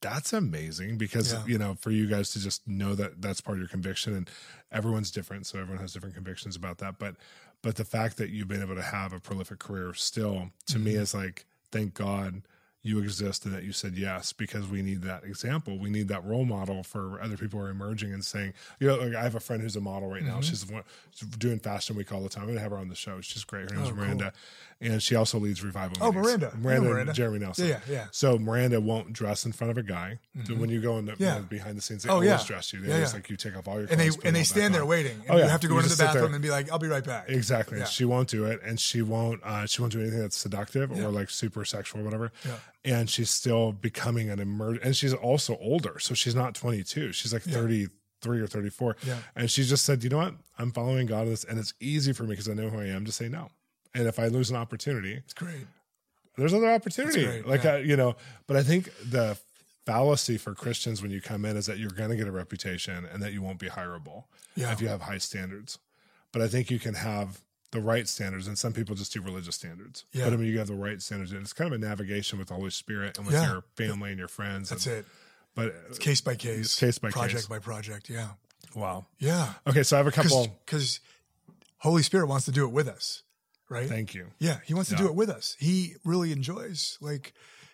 that's 0.00 0.32
amazing 0.32 0.98
because, 0.98 1.32
Yeah. 1.32 1.44
you 1.46 1.58
know, 1.58 1.74
for 1.74 1.90
you 1.90 2.06
guys 2.06 2.30
to 2.32 2.40
just 2.40 2.68
know 2.68 2.94
that 2.94 3.22
that's 3.22 3.40
part 3.40 3.56
of 3.56 3.60
your 3.60 3.68
conviction 3.68 4.14
and 4.14 4.30
everyone's 4.70 5.10
different. 5.10 5.46
So 5.46 5.58
everyone 5.58 5.80
has 5.80 5.92
different 5.94 6.14
convictions 6.14 6.56
about 6.56 6.78
that. 6.78 6.98
But, 6.98 7.16
but 7.62 7.76
the 7.76 7.84
fact 7.84 8.18
that 8.18 8.30
you've 8.30 8.48
been 8.48 8.62
able 8.62 8.76
to 8.76 8.82
have 8.82 9.12
a 9.12 9.18
prolific 9.18 9.58
career 9.58 9.94
still 9.94 10.50
to 10.66 10.78
me 10.78 10.92
mm-hmm. 10.92 11.00
is 11.00 11.14
like, 11.14 11.46
thank 11.72 11.94
God 11.94 12.42
you 12.88 12.98
exist 13.00 13.44
and 13.44 13.54
that 13.54 13.62
you 13.64 13.72
said 13.72 13.94
yes 13.96 14.32
because 14.32 14.66
we 14.66 14.80
need 14.82 15.02
that 15.02 15.22
example. 15.24 15.78
We 15.78 15.90
need 15.90 16.08
that 16.08 16.24
role 16.24 16.44
model 16.44 16.82
for 16.82 17.20
other 17.20 17.36
people 17.36 17.60
who 17.60 17.66
are 17.66 17.70
emerging 17.70 18.12
and 18.12 18.24
saying, 18.24 18.54
you 18.80 18.86
know, 18.88 18.96
like 18.96 19.14
I 19.14 19.22
have 19.22 19.34
a 19.34 19.40
friend 19.40 19.62
who's 19.62 19.76
a 19.76 19.80
model 19.80 20.08
right 20.08 20.22
Mm-hmm. 20.22 20.28
now. 20.34 20.40
She's, 20.40 20.66
one, 20.68 20.82
she's 21.14 21.28
doing 21.28 21.58
Fashion 21.58 21.94
Week 21.96 22.10
all 22.12 22.22
the 22.22 22.28
time. 22.28 22.48
I'm 22.48 22.54
to 22.54 22.60
have 22.60 22.70
her 22.72 22.78
on 22.78 22.88
the 22.88 22.94
show. 22.94 23.20
She's 23.20 23.34
just 23.34 23.46
great. 23.46 23.70
Her 23.70 23.76
name's 23.76 23.88
Oh, 23.90 23.92
cool. 23.92 24.04
Miranda. 24.04 24.32
And 24.80 25.02
she 25.02 25.16
also 25.16 25.38
leads 25.40 25.62
revival. 25.64 25.96
Oh, 26.00 26.12
meetings. 26.12 26.24
Miranda. 26.26 26.52
Miranda, 26.56 26.88
Miranda. 26.88 27.10
and 27.10 27.16
Jeremy 27.16 27.38
Nelson. 27.40 27.66
Yeah, 27.66 27.80
yeah, 27.88 27.94
yeah. 27.94 28.04
So 28.12 28.38
Miranda 28.38 28.80
won't 28.80 29.12
dress 29.12 29.44
in 29.44 29.50
front 29.50 29.72
of 29.72 29.76
a 29.76 29.82
guy. 29.82 30.20
So 30.44 30.54
when 30.54 30.70
you 30.70 30.80
go 30.80 30.98
in 30.98 31.04
the 31.06 31.12
Mm-hmm. 31.12 31.22
Yeah. 31.24 31.34
you 31.34 31.40
know, 31.40 31.46
behind 31.48 31.76
the 31.76 31.82
scenes, 31.82 32.04
they 32.04 32.10
Oh, 32.10 32.14
always 32.14 32.28
yeah. 32.28 32.40
dress 32.46 32.72
you. 32.72 32.80
They 32.80 32.88
Yeah, 32.88 32.94
always 32.94 33.12
like 33.14 33.28
you 33.28 33.36
take 33.36 33.56
off 33.56 33.66
all 33.66 33.80
your 33.80 33.88
and 33.90 33.98
they 34.00 34.10
and 34.24 34.36
they 34.36 34.44
stand 34.44 34.72
there 34.74 34.82
on. 34.82 34.88
waiting 34.88 35.16
and 35.22 35.30
Oh, 35.30 35.36
yeah. 35.36 35.44
you 35.44 35.50
have 35.50 35.60
to 35.62 35.66
go 35.68 35.74
You 35.74 35.80
into 35.80 35.96
the 35.96 36.04
bathroom 36.04 36.32
and 36.32 36.40
be 36.42 36.50
like 36.50 36.70
i'll 36.70 36.78
be 36.78 36.86
right 36.86 37.02
back 37.04 37.28
Exactly. 37.28 37.84
She 37.86 38.04
won't 38.04 38.28
do 38.28 38.44
it, 38.44 38.60
and 38.64 38.78
she 38.78 39.02
won't. 39.02 39.42
Uh, 39.42 39.66
she 39.66 39.80
won't 39.82 39.92
do 39.92 40.00
anything 40.00 40.20
that's 40.20 40.36
seductive 40.36 40.92
or 40.92 41.08
like 41.10 41.28
super 41.30 41.64
sexual 41.64 42.00
or 42.02 42.04
whatever. 42.04 42.30
Yeah. 42.84 42.98
And 43.00 43.10
she's 43.10 43.30
still 43.30 43.72
becoming 43.72 44.30
an 44.30 44.38
emerg. 44.38 44.78
And 44.84 44.96
she's 44.96 45.12
also 45.14 45.56
older, 45.60 45.98
so 45.98 46.14
she's 46.14 46.34
not 46.34 46.54
22. 46.54 47.12
She's 47.12 47.32
like 47.32 47.42
33 47.42 48.40
or 48.40 48.46
34. 48.46 48.96
Yeah. 49.06 49.18
And 49.36 49.50
she 49.50 49.64
just 49.64 49.84
said, 49.84 50.02
"You 50.04 50.10
know 50.10 50.18
what? 50.18 50.34
I'm 50.58 50.70
following 50.72 51.06
God 51.06 51.22
in 51.24 51.30
this, 51.30 51.44
and 51.44 51.58
it's 51.58 51.74
easy 51.80 52.12
for 52.12 52.22
me 52.24 52.30
because 52.30 52.48
I 52.48 52.54
know 52.54 52.68
who 52.70 52.80
I 52.80 52.86
am 52.86 53.04
to 53.04 53.12
say 53.12 53.28
no. 53.28 53.50
And 53.94 54.06
if 54.06 54.18
I 54.18 54.28
lose 54.28 54.50
an 54.50 54.56
opportunity, 54.56 55.12
it's 55.14 55.34
great 55.34 55.66
there's 56.36 56.54
other 56.54 56.70
opportunity. 56.70 57.24
Great, 57.24 57.46
like 57.48 57.64
yeah. 57.64 57.72
I, 57.74 57.78
you 57.78 57.96
know, 57.96 58.14
but 58.46 58.56
I 58.56 58.62
think 58.62 58.90
the 59.04 59.36
fallacy 59.84 60.38
for 60.38 60.54
Christians 60.54 61.02
when 61.02 61.10
you 61.10 61.20
come 61.20 61.44
in 61.44 61.56
is 61.56 61.66
that 61.66 61.78
you're 61.78 61.90
going 61.90 62.10
to 62.10 62.16
get 62.16 62.28
a 62.28 62.30
reputation 62.32 63.04
and 63.12 63.22
that 63.22 63.32
you 63.32 63.42
won't 63.42 63.58
be 63.58 63.66
hireable 63.68 64.24
Yeah. 64.54 64.70
if 64.72 64.80
you 64.80 64.86
have 64.88 65.02
high 65.02 65.18
standards. 65.18 65.78
But 66.30 66.42
I 66.42 66.46
think 66.48 66.70
you 66.70 66.78
can 66.78 66.94
have 66.94 67.40
the 67.70 67.80
right 67.80 68.08
standards, 68.08 68.46
and 68.46 68.58
some 68.58 68.72
people 68.72 68.94
just 68.94 69.12
do 69.12 69.20
religious 69.20 69.56
standards. 69.56 70.04
Yeah. 70.12 70.24
But 70.24 70.32
I 70.32 70.36
mean, 70.36 70.50
you 70.50 70.58
have 70.58 70.68
the 70.68 70.74
right 70.74 71.00
standards, 71.02 71.32
and 71.32 71.42
it's 71.42 71.52
kind 71.52 71.72
of 71.72 71.78
a 71.80 71.84
navigation 71.86 72.38
with 72.38 72.48
the 72.48 72.54
Holy 72.54 72.70
Spirit 72.70 73.18
and 73.18 73.26
with 73.26 73.34
Yeah. 73.34 73.50
your 73.52 73.64
family 73.76 74.10
and 74.10 74.18
your 74.18 74.28
friends. 74.28 74.70
that's 74.70 74.86
and, 74.86 74.96
it 74.98 75.06
But 75.54 75.74
it's 75.88 75.98
case 75.98 76.20
by 76.20 76.34
case 76.34 76.78
case 76.78 76.98
by 76.98 77.10
project 77.10 77.34
case. 77.40 77.46
by 77.46 77.58
project 77.58 78.08
yeah 78.08 78.28
wow. 78.74 79.06
yeah 79.18 79.54
Okay, 79.66 79.82
so 79.82 79.96
I 79.96 79.98
have 79.98 80.06
a 80.06 80.12
couple. 80.12 80.46
because 80.64 81.00
holy 81.78 82.02
spirit 82.02 82.26
wants 82.26 82.44
to 82.46 82.52
do 82.52 82.64
it 82.64 82.72
with 82.72 82.88
us 82.88 83.22
right 83.68 83.88
Thank 83.88 84.14
you. 84.14 84.28
yeah 84.38 84.58
he 84.64 84.72
wants 84.74 84.88
to 84.90 84.96
do 84.96 85.06
it 85.06 85.14
with 85.14 85.28
us 85.30 85.56
he 85.58 85.94
really 86.04 86.32
enjoys 86.32 86.96
like 87.00 87.32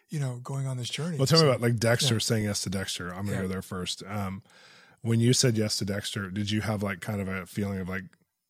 you 0.09 0.19
know 0.19 0.41
going 0.43 0.67
on 0.67 0.77
this 0.77 0.89
journey 0.91 1.19
Well, 1.19 1.27
tell 1.27 1.39
So- 1.39 1.45
me 1.45 1.51
about 1.51 1.61
like 1.61 1.77
Dexter 1.79 2.21
saying 2.21 2.45
yes 2.45 2.63
to 2.63 2.71
Dexter. 2.71 3.11
I'm 3.15 3.25
gonna 3.27 3.37
Yeah. 3.37 3.43
go 3.43 3.49
there 3.49 3.63
first. 3.63 4.03
Um, 4.07 4.43
when 5.03 5.21
you 5.21 5.33
said 5.35 5.57
yes 5.57 5.77
to 5.79 5.85
Dexter, 5.85 6.31
did 6.31 6.51
you 6.51 6.63
have 6.63 6.83
like 6.83 7.01
kind 7.01 7.21
of 7.21 7.29
a 7.29 7.45
feeling 7.47 7.79
of 7.81 7.89
like, 7.89 8.05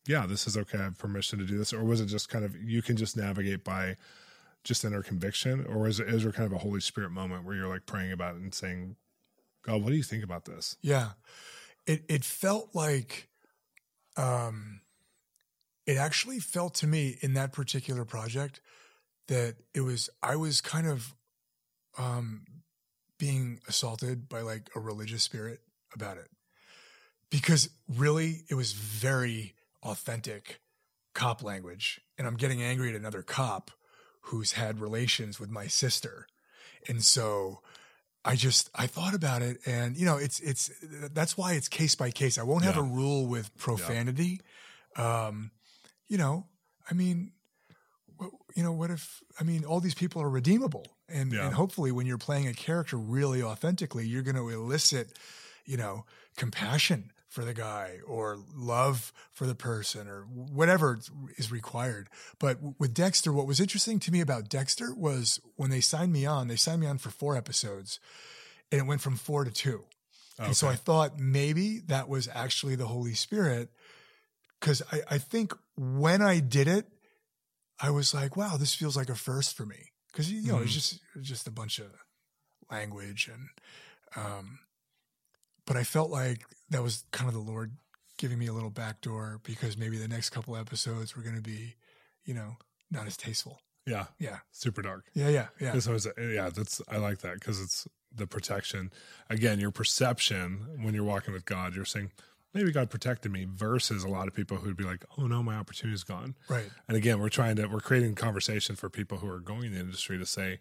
yeah, 0.07 0.25
this 0.25 0.47
is 0.47 0.57
okay. 0.57 0.77
I 0.77 0.83
have 0.83 0.97
permission 0.97 1.39
to 1.39 1.45
do 1.45 1.57
this, 1.57 1.73
or 1.73 1.83
was 1.83 2.01
it 2.01 2.07
just 2.07 2.29
kind 2.29 2.45
of 2.45 2.55
you 2.55 2.81
can 2.81 2.95
just 2.95 3.17
navigate 3.17 3.63
by 3.63 3.97
just 4.63 4.83
inner 4.83 5.03
conviction, 5.03 5.65
or 5.65 5.87
is 5.87 5.99
it 5.99 6.07
is 6.07 6.23
there 6.23 6.31
kind 6.31 6.47
of 6.47 6.53
a 6.53 6.59
Holy 6.59 6.81
Spirit 6.81 7.11
moment 7.11 7.45
where 7.45 7.55
you're 7.55 7.67
like 7.67 7.85
praying 7.85 8.11
about 8.11 8.35
it 8.35 8.41
and 8.41 8.53
saying, 8.53 8.95
God, 9.63 9.81
what 9.81 9.89
do 9.89 9.95
you 9.95 10.03
think 10.03 10.23
about 10.23 10.45
this? 10.45 10.77
Yeah. 10.81 11.11
It 11.87 12.03
it 12.07 12.23
felt 12.23 12.69
like 12.73 13.29
um 14.17 14.81
it 15.85 15.97
actually 15.97 16.39
felt 16.39 16.73
to 16.75 16.87
me 16.87 17.17
in 17.21 17.33
that 17.33 17.51
particular 17.51 18.05
project 18.05 18.61
that 19.27 19.55
it 19.73 19.81
was 19.81 20.09
I 20.21 20.35
was 20.35 20.61
kind 20.61 20.87
of 20.87 21.15
um 21.97 22.45
being 23.17 23.59
assaulted 23.67 24.27
by 24.29 24.41
like 24.41 24.69
a 24.75 24.79
religious 24.79 25.23
spirit 25.23 25.61
about 25.93 26.17
it. 26.17 26.29
Because 27.31 27.69
really 27.87 28.43
it 28.49 28.55
was 28.55 28.73
very 28.73 29.54
authentic 29.85 30.59
cop 31.13 31.41
language 31.41 32.01
and 32.17 32.27
I'm 32.27 32.35
getting 32.35 32.61
angry 32.61 32.89
at 32.89 32.95
another 32.95 33.21
cop 33.21 33.71
who's 34.21 34.53
had 34.53 34.79
relations 34.81 35.39
with 35.39 35.49
my 35.49 35.67
sister. 35.67 36.27
And 36.89 37.03
so 37.03 37.61
I 38.25 38.35
just 38.35 38.69
I 38.73 38.87
thought 38.87 39.13
about 39.13 39.43
it, 39.43 39.57
and 39.67 39.95
you 39.95 40.05
know, 40.05 40.17
it's 40.17 40.39
it's 40.39 40.71
that's 41.13 41.37
why 41.37 41.53
it's 41.53 41.67
case 41.67 41.93
by 41.95 42.09
case. 42.09 42.39
I 42.39 42.43
won't 42.43 42.63
have 42.63 42.77
a 42.77 42.81
rule 42.81 43.27
with 43.27 43.55
profanity. 43.55 44.41
Um, 44.97 45.51
you 46.07 46.17
know, 46.17 46.47
I 46.89 46.95
mean, 46.95 47.33
you 48.55 48.63
know, 48.63 48.71
what 48.71 48.89
if 48.89 49.21
I 49.39 49.43
mean 49.43 49.63
all 49.63 49.79
these 49.79 49.93
people 49.93 50.21
are 50.23 50.29
redeemable, 50.29 50.87
and 51.07 51.31
Yeah. 51.31 51.45
and 51.45 51.53
hopefully 51.53 51.91
when 51.91 52.07
you're 52.07 52.17
playing 52.17 52.47
a 52.47 52.53
character 52.53 52.97
really 52.97 53.43
authentically, 53.43 54.07
you're 54.07 54.23
going 54.23 54.37
to 54.37 54.49
elicit, 54.49 55.19
you 55.65 55.77
know, 55.77 56.05
compassion 56.35 57.11
for 57.35 57.43
the 57.43 57.53
guy 57.53 57.99
or 58.07 58.39
love 58.55 59.11
for 59.33 59.45
the 59.45 59.53
person 59.53 60.07
or 60.07 60.21
whatever 60.21 60.97
is 61.37 61.51
required. 61.51 62.09
But 62.39 62.59
with 62.79 62.93
Dexter, 62.93 63.33
what 63.33 63.45
was 63.45 63.59
interesting 63.59 63.99
to 63.99 64.11
me 64.11 64.21
about 64.21 64.47
Dexter 64.47 64.95
was 64.95 65.41
when 65.57 65.69
they 65.69 65.81
signed 65.81 66.13
me 66.13 66.25
on, 66.25 66.47
they 66.47 66.55
signed 66.55 66.79
me 66.79 66.87
on 66.87 66.97
for 66.97 67.09
four 67.09 67.35
episodes 67.35 67.99
and 68.71 68.79
it 68.79 68.87
went 68.87 69.01
from 69.01 69.17
four 69.17 69.43
to 69.43 69.51
two. 69.51 69.83
Okay. 70.39 70.47
And 70.47 70.55
so 70.55 70.69
I 70.69 70.75
thought 70.75 71.19
maybe 71.19 71.79
that 71.87 72.07
was 72.07 72.29
actually 72.33 72.77
the 72.77 72.87
Holy 72.87 73.13
Spirit. 73.15 73.69
Cause 74.61 74.81
I, 74.93 75.01
I 75.11 75.17
think 75.17 75.53
when 75.75 76.21
I 76.21 76.39
did 76.39 76.69
it, 76.69 76.87
I 77.81 77.89
was 77.89 78.13
like, 78.13 78.37
wow, 78.37 78.55
this 78.55 78.73
feels 78.73 78.95
like 78.95 79.09
a 79.09 79.15
first 79.15 79.57
for 79.57 79.65
me. 79.65 79.91
Cause 80.13 80.31
you 80.31 80.53
know, 80.53 80.59
mm. 80.59 80.63
it's 80.63 80.73
just, 80.73 81.01
it's 81.17 81.27
just 81.27 81.47
a 81.47 81.51
bunch 81.51 81.79
of 81.79 81.87
language 82.71 83.29
and, 83.31 83.49
um, 84.15 84.59
but 85.65 85.77
I 85.77 85.83
felt 85.83 86.09
like 86.09 86.45
that 86.69 86.83
was 86.83 87.03
kind 87.11 87.27
of 87.27 87.33
the 87.33 87.51
Lord 87.51 87.71
giving 88.17 88.39
me 88.39 88.47
a 88.47 88.53
little 88.53 88.69
backdoor 88.69 89.41
because 89.43 89.77
maybe 89.77 89.97
the 89.97 90.07
next 90.07 90.29
couple 90.29 90.55
episodes 90.55 91.15
were 91.15 91.21
going 91.21 91.35
to 91.35 91.41
be, 91.41 91.75
you 92.23 92.33
know, 92.33 92.57
not 92.89 93.07
as 93.07 93.17
tasteful. 93.17 93.59
Yeah. 93.85 94.05
Yeah. 94.19 94.37
Super 94.51 94.81
dark. 94.81 95.05
Yeah. 95.13 95.29
Yeah. 95.29 95.47
Yeah. 95.59 95.77
So 95.79 95.93
it's, 95.93 96.07
yeah, 96.17 96.49
that's, 96.49 96.81
I 96.87 96.97
like 96.97 97.19
that 97.19 97.35
because 97.35 97.61
it's 97.61 97.87
the 98.13 98.25
protection. 98.25 98.91
Again, 99.29 99.59
your 99.59 99.71
perception 99.71 100.79
when 100.81 100.93
you're 100.93 101.03
walking 101.03 101.33
with 101.33 101.45
God, 101.45 101.75
you're 101.75 101.85
saying, 101.85 102.11
maybe 102.53 102.71
God 102.71 102.89
protected 102.89 103.31
me 103.31 103.45
versus 103.47 104.03
a 104.03 104.07
lot 104.07 104.27
of 104.27 104.33
people 104.33 104.57
who'd 104.57 104.77
be 104.77 104.85
like, 104.85 105.03
oh 105.17 105.27
no, 105.27 105.43
my 105.43 105.55
opportunity 105.55 105.93
is 105.93 106.05
gone. 106.05 106.35
Right. 106.47 106.69
And 106.87 106.95
again, 106.95 107.19
we're 107.19 107.29
trying 107.29 107.57
to, 107.57 107.67
we're 107.67 107.81
creating 107.81 108.15
conversation 108.15 108.75
for 108.75 108.89
people 108.89 109.17
who 109.17 109.29
are 109.29 109.39
going 109.39 109.65
in 109.65 109.73
the 109.73 109.79
industry 109.79 110.17
to 110.17 110.25
say, 110.25 110.59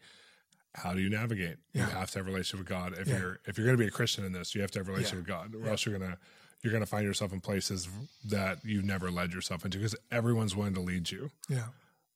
how 0.74 0.92
do 0.92 1.00
you 1.00 1.10
navigate? 1.10 1.56
Yeah. 1.72 1.86
You 1.86 1.92
have 1.92 2.10
to 2.12 2.18
have 2.18 2.26
a 2.26 2.30
relationship 2.30 2.60
with 2.60 2.68
God. 2.68 2.94
If 2.98 3.08
yeah. 3.08 3.18
you're 3.18 3.40
if 3.46 3.56
you're 3.56 3.66
going 3.66 3.78
to 3.78 3.82
be 3.82 3.88
a 3.88 3.92
Christian 3.92 4.24
in 4.24 4.32
this, 4.32 4.54
you 4.54 4.60
have 4.60 4.70
to 4.72 4.80
have 4.80 4.88
a 4.88 4.92
relationship 4.92 5.26
yeah. 5.28 5.42
with 5.42 5.52
God, 5.52 5.62
or 5.62 5.70
else 5.70 5.86
you're 5.86 5.98
gonna 5.98 6.18
you're 6.62 6.72
gonna 6.72 6.86
find 6.86 7.04
yourself 7.04 7.32
in 7.32 7.40
places 7.40 7.88
that 8.26 8.58
you've 8.64 8.84
never 8.84 9.10
led 9.10 9.32
yourself 9.32 9.64
into 9.64 9.78
because 9.78 9.96
everyone's 10.10 10.56
willing 10.56 10.74
to 10.74 10.80
lead 10.80 11.10
you. 11.10 11.30
Yeah. 11.48 11.66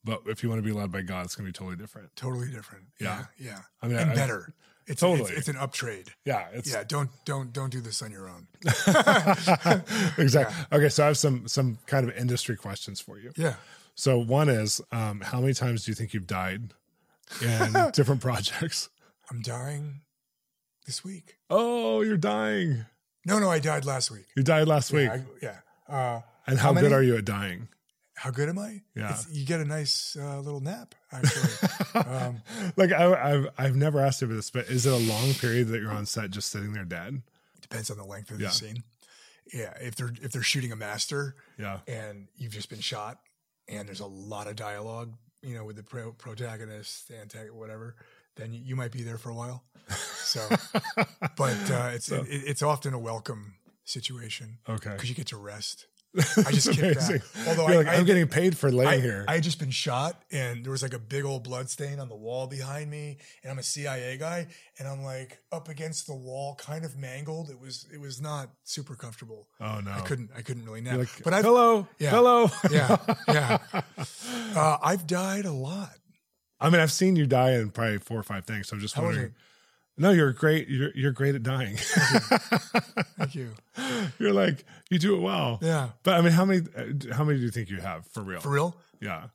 But 0.05 0.23
if 0.27 0.43
you 0.43 0.49
want 0.49 0.63
to 0.63 0.67
be 0.67 0.73
led 0.73 0.91
by 0.91 1.03
God, 1.03 1.25
it's 1.25 1.35
going 1.35 1.47
to 1.47 1.53
be 1.53 1.57
totally 1.57 1.77
different. 1.77 2.15
Totally 2.17 2.51
different. 2.51 2.85
Yeah. 3.01 3.27
Yeah. 3.37 3.59
I 3.83 3.89
mean, 3.89 3.99
and 3.99 4.13
I, 4.13 4.15
better. 4.15 4.55
It's, 4.87 5.01
totally. 5.01 5.31
It's, 5.33 5.41
it's, 5.41 5.49
an 5.49 5.57
uptrade. 5.57 6.09
Yeah. 6.25 6.47
It's, 6.53 6.73
yeah. 6.73 6.85
Don't 6.87 7.11
don't 7.25 7.53
don't 7.53 7.71
do 7.71 7.81
this 7.81 8.01
on 8.01 8.11
your 8.11 8.29
own. 8.29 8.47
exactly. 10.17 10.57
Okay. 10.73 10.89
So 10.89 11.05
I 11.05 11.07
have 11.09 11.19
some 11.19 11.47
some 11.47 11.79
kind 11.87 12.09
of 12.09 12.17
industry 12.17 12.57
questions 12.57 13.01
for 13.01 13.19
you. 13.19 13.33
Yeah. 13.37 13.55
So 13.95 14.19
one 14.19 14.49
is, 14.49 14.81
um, 14.93 15.21
how 15.21 15.41
many 15.41 15.53
times 15.55 15.85
do 15.85 15.91
you 15.91 15.95
think 15.97 16.15
you've 16.15 16.29
died 16.29 16.73
in 17.43 17.91
different 17.93 18.21
projects? 18.21 18.89
I'm 19.31 19.43
dying 19.43 20.01
this 20.87 21.05
week. 21.05 21.37
Oh, 21.51 22.01
you're 22.01 22.17
dying. 22.17 22.87
No, 23.27 23.39
no, 23.39 23.51
I 23.51 23.59
died 23.59 23.85
last 23.85 24.11
week. 24.11 24.27
You 24.37 24.43
died 24.43 24.69
last 24.69 24.93
yeah, 24.93 24.99
week. 24.99 25.11
I, 25.11 25.25
yeah. 25.43 25.57
Uh, 25.89 26.21
and 26.47 26.59
how, 26.59 26.73
how 26.73 26.81
good 26.81 26.93
are 26.93 27.03
you 27.03 27.17
at 27.17 27.25
dying? 27.25 27.69
How 28.19 28.31
good 28.31 28.49
am 28.49 28.59
I? 28.59 28.83
Yeah, 28.97 29.11
it's, 29.11 29.31
you 29.31 29.47
get 29.47 29.61
a 29.61 29.65
nice 29.65 30.17
uh, 30.19 30.41
little 30.41 30.61
nap. 30.61 30.95
Actually, 31.13 32.05
um, 32.05 32.43
like 32.77 32.91
I, 32.91 33.31
have 33.31 33.49
I've 33.57 33.77
never 33.77 34.01
asked 34.01 34.23
you 34.23 34.27
about 34.27 34.37
this, 34.37 34.51
but 34.51 34.67
is 34.67 34.87
it 34.87 34.93
a 34.93 34.97
long 34.97 35.35
period 35.35 35.69
that 35.69 35.81
you're 35.81 35.93
on 35.93 36.05
set 36.05 36.31
just 36.31 36.49
sitting 36.51 36.73
there 36.73 36.85
dead? 36.85 37.23
Depends 37.61 37.91
on 37.91 37.97
the 37.97 38.05
length 38.05 38.31
of 38.31 38.41
yeah. 38.41 38.49
the 38.49 38.55
scene. 38.55 38.83
Yeah, 39.53 39.73
if 39.81 39.95
they're 39.95 40.13
if 40.21 40.33
they're 40.33 40.43
shooting 40.43 40.73
a 40.73 40.77
master, 40.77 41.37
yeah, 41.59 41.79
and 41.87 42.27
you've 42.37 42.53
just 42.53 42.71
been 42.71 42.81
shot, 42.81 43.19
and 43.69 43.87
there's 43.87 44.01
a 44.01 44.07
lot 44.07 44.49
of 44.49 44.57
dialogue, 44.57 45.15
you 45.43 45.55
know, 45.55 45.65
with 45.65 45.77
the 45.77 45.83
pro- 45.83 46.13
protagonist, 46.13 47.11
antagonist, 47.11 47.55
whatever 47.55 47.97
then 48.39 48.53
you 48.53 48.77
might 48.77 48.93
be 48.93 49.03
there 49.03 49.19
for 49.19 49.31
a 49.31 49.35
while. 49.35 49.65
So, 49.89 50.41
but 51.37 51.71
uh, 51.71 51.91
it's 51.93 52.07
so. 52.07 52.23
it, 52.23 52.27
it's 52.47 52.63
often 52.63 52.95
a 52.95 52.99
welcome 52.99 53.55
situation. 53.85 54.59
Okay, 54.69 54.93
because 54.93 55.09
you 55.09 55.15
get 55.15 55.27
to 55.29 55.37
rest. 55.37 55.87
I 56.17 56.53
just 56.53 56.73
kicked 56.73 56.99
back. 57.09 57.21
Although 57.47 57.67
I, 57.67 57.77
like, 57.77 57.89
I'm 57.89 58.05
getting 58.05 58.27
paid 58.27 58.57
for 58.57 58.71
laying 58.71 58.89
I, 58.89 59.01
here. 59.01 59.25
I 59.29 59.35
had 59.35 59.43
just 59.43 59.59
been 59.59 59.71
shot, 59.71 60.23
and 60.33 60.65
there 60.65 60.73
was 60.73 60.83
like 60.83 60.95
a 60.95 60.99
big 60.99 61.25
old 61.25 61.45
blood 61.45 61.69
stain 61.69 62.01
on 62.01 62.09
the 62.09 62.17
wall 62.17 62.47
behind 62.47 62.91
me. 62.91 63.19
And 63.43 63.53
I'm 63.53 63.59
a 63.59 63.63
CIA 63.63 64.17
guy, 64.17 64.47
and 64.79 64.89
I'm 64.89 65.03
like 65.03 65.39
up 65.53 65.69
against 65.69 66.07
the 66.07 66.15
wall, 66.15 66.55
kind 66.57 66.85
of 66.85 66.97
mangled. 66.97 67.51
It 67.51 67.61
was 67.61 67.87
it 67.93 68.01
was 68.01 68.21
not 68.21 68.49
super 68.65 68.95
comfortable. 68.95 69.49
Oh 69.61 69.81
no, 69.81 69.91
I 69.91 70.01
couldn't 70.01 70.31
I 70.37 70.43
couldn't 70.43 70.65
really 70.65 70.81
nap. 70.81 70.99
Like, 70.99 71.23
but 71.25 71.35
I 71.35 71.43
hello, 71.43 71.87
yeah, 71.99 72.11
hello, 72.11 72.51
yeah, 72.71 72.97
yeah. 73.29 73.59
Uh, 74.57 74.79
I've 74.83 75.07
died 75.07 75.45
a 75.45 75.53
lot. 75.53 75.93
I 76.59 76.71
mean, 76.71 76.81
I've 76.81 76.91
seen 76.91 77.17
you 77.17 77.27
die 77.27 77.53
in 77.53 77.71
probably 77.71 77.99
four 77.99 78.19
or 78.19 78.23
five 78.23 78.45
things. 78.45 78.69
So 78.69 78.75
I'm 78.75 78.81
just 78.81 78.95
How 78.95 79.03
wondering. 79.03 79.35
No, 79.99 80.11
you're 80.11 80.33
great. 80.33 80.69
You're 80.69 80.91
you're 80.95 81.13
great 81.13 81.35
at 81.35 81.43
dying. 81.43 81.77
Thank 81.77 83.35
you. 83.35 83.51
You're 84.19 84.33
like 84.33 84.65
you 84.91 84.99
do 84.99 85.17
it 85.17 85.21
well. 85.21 85.59
Yeah. 85.63 85.91
But 86.03 86.15
I 86.15 86.21
mean, 86.21 86.33
how 86.33 86.45
many 86.45 86.61
uh, 86.77 87.15
how 87.15 87.25
many 87.25 87.39
do 87.39 87.45
you 87.45 87.51
think 87.51 87.69
you 87.71 87.81
have 87.81 88.07
for 88.07 88.23
real? 88.23 88.41
For 88.41 88.51
real? 88.51 88.77
Yeah. 89.01 89.29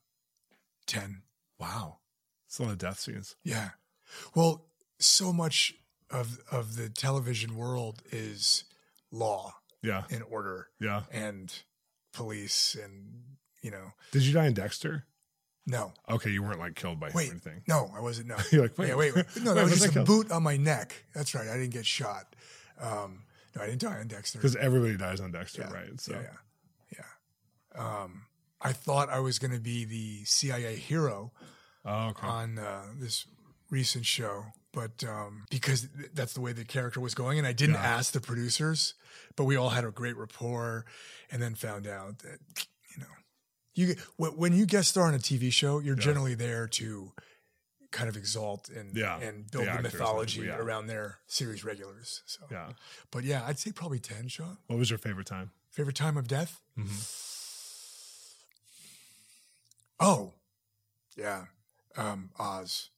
Ten. 0.88 1.22
Wow. 1.60 1.99
It's 2.48 2.60
a 2.60 2.64
lot 2.64 2.72
of 2.72 2.77
death 2.77 2.99
scenes. 2.99 3.35
Yeah. 3.44 3.69
Well, 4.35 4.65
so 4.99 5.34
much 5.34 5.73
of 6.10 6.40
of 6.52 6.76
the 6.76 6.90
television 6.90 7.56
world 7.56 8.02
is 8.11 8.64
law. 9.11 9.56
Yeah. 9.81 10.03
And 10.10 10.23
order. 10.30 10.69
Yeah. 10.80 11.03
And 11.11 11.53
police 12.14 12.76
and 12.81 13.23
you 13.61 13.72
know. 13.72 13.94
Did 14.11 14.23
you 14.23 14.34
die 14.34 14.48
in 14.48 14.53
Dexter? 14.53 15.06
No. 15.65 15.94
Okay, 16.10 16.30
you 16.30 16.44
weren't 16.44 16.60
like 16.60 16.76
killed 16.76 16.99
by 16.99 17.10
wait, 17.14 17.30
anything. 17.30 17.61
No, 17.68 17.90
I 17.95 18.02
wasn't. 18.02 18.27
No. 18.27 18.38
You're 18.52 18.64
like, 18.64 18.77
wait, 18.77 18.90
yeah, 18.90 18.95
wait, 18.95 19.15
wait. 19.15 19.26
No, 19.41 19.53
that 19.53 19.64
was 19.64 19.73
just 19.73 19.85
a 19.85 19.90
killed? 19.90 20.07
boot 20.07 20.31
on 20.31 20.44
my 20.44 20.57
neck. 20.57 21.06
That's 21.14 21.34
right. 21.34 21.48
I 21.48 21.53
didn't 21.53 21.72
get 21.72 21.85
shot. 21.85 22.35
Um, 22.81 23.23
no, 23.56 23.61
I 23.61 23.68
didn't 23.68 23.81
die 23.81 23.99
on 23.99 24.07
Dexter. 24.07 24.40
Because 24.40 24.56
everybody 24.56 24.98
dies 24.98 25.22
on 25.22 25.31
Dexter, 25.31 25.68
yeah. 25.69 25.73
right? 25.73 26.02
So. 26.02 26.14
Yeah, 26.14 26.22
yeah. 26.91 27.03
yeah. 27.76 28.03
Um, 28.03 28.23
I 28.61 28.72
thought 28.72 29.10
I 29.10 29.19
was 29.19 29.40
going 29.40 29.52
to 29.52 29.60
be 29.60 29.85
the 29.85 30.23
CIA 30.26 30.76
hero 30.76 31.31
oh, 31.85 32.10
okay. 32.10 32.27
on 32.27 32.57
uh, 32.57 32.84
this 32.98 33.26
recent 33.69 34.06
show, 34.06 34.45
but 34.72 35.03
um, 35.03 35.45
because 35.49 35.88
that's 36.14 36.34
the 36.34 36.41
way 36.41 36.53
the 36.53 36.64
character 36.64 37.02
was 37.02 37.14
going, 37.14 37.38
and 37.38 37.45
I 37.45 37.52
didn't 37.52 37.76
yeah. 37.76 37.81
ask 37.84 38.14
the 38.14 38.22
producers, 38.22 38.94
but 39.35 39.44
we 39.44 39.57
all 39.57 39.69
had 39.69 39.84
a 39.84 39.91
great 39.91 40.15
rapport, 40.15 40.85
and 41.30 41.41
then 41.41 41.56
found 41.56 41.88
out 41.88 42.19
that 42.19 42.40
you 43.76 43.95
when 44.18 44.54
you 44.54 44.66
guest 44.66 44.90
star 44.90 45.08
on 45.08 45.14
a 45.14 45.20
TV 45.20 45.52
show, 45.52 45.80
you're 45.80 45.95
yeah. 45.95 46.04
generally 46.04 46.36
there 46.36 46.68
to 46.68 47.12
kind 47.91 48.10
of 48.10 48.18
exalt 48.18 48.70
and 48.70 48.98
yeah. 48.98 49.20
and 49.20 49.50
build 49.50 49.68
the, 49.68 49.72
the 49.72 49.82
mythology 49.84 50.41
yeah. 50.41 50.58
around 50.58 50.88
their 50.88 51.20
series 51.28 51.64
regulars. 51.64 52.24
So 52.26 52.41
yeah, 52.52 52.70
but 53.12 53.24
yeah, 53.24 53.44
I'd 53.45 53.60
say 53.60 53.72
probably 53.72 54.00
ten. 54.00 54.28
Shawn, 54.28 54.58
what 54.68 54.78
was 54.78 54.90
your 54.90 55.00
favorite 55.00 55.28
time? 55.28 55.52
Favorite 55.70 55.95
time 55.95 56.18
of 56.18 56.28
death? 56.28 56.60
Mm-hmm. 56.78 56.90
Oh, 60.00 60.34
yeah, 61.16 61.45
um, 61.95 62.30
Oz. 62.38 62.90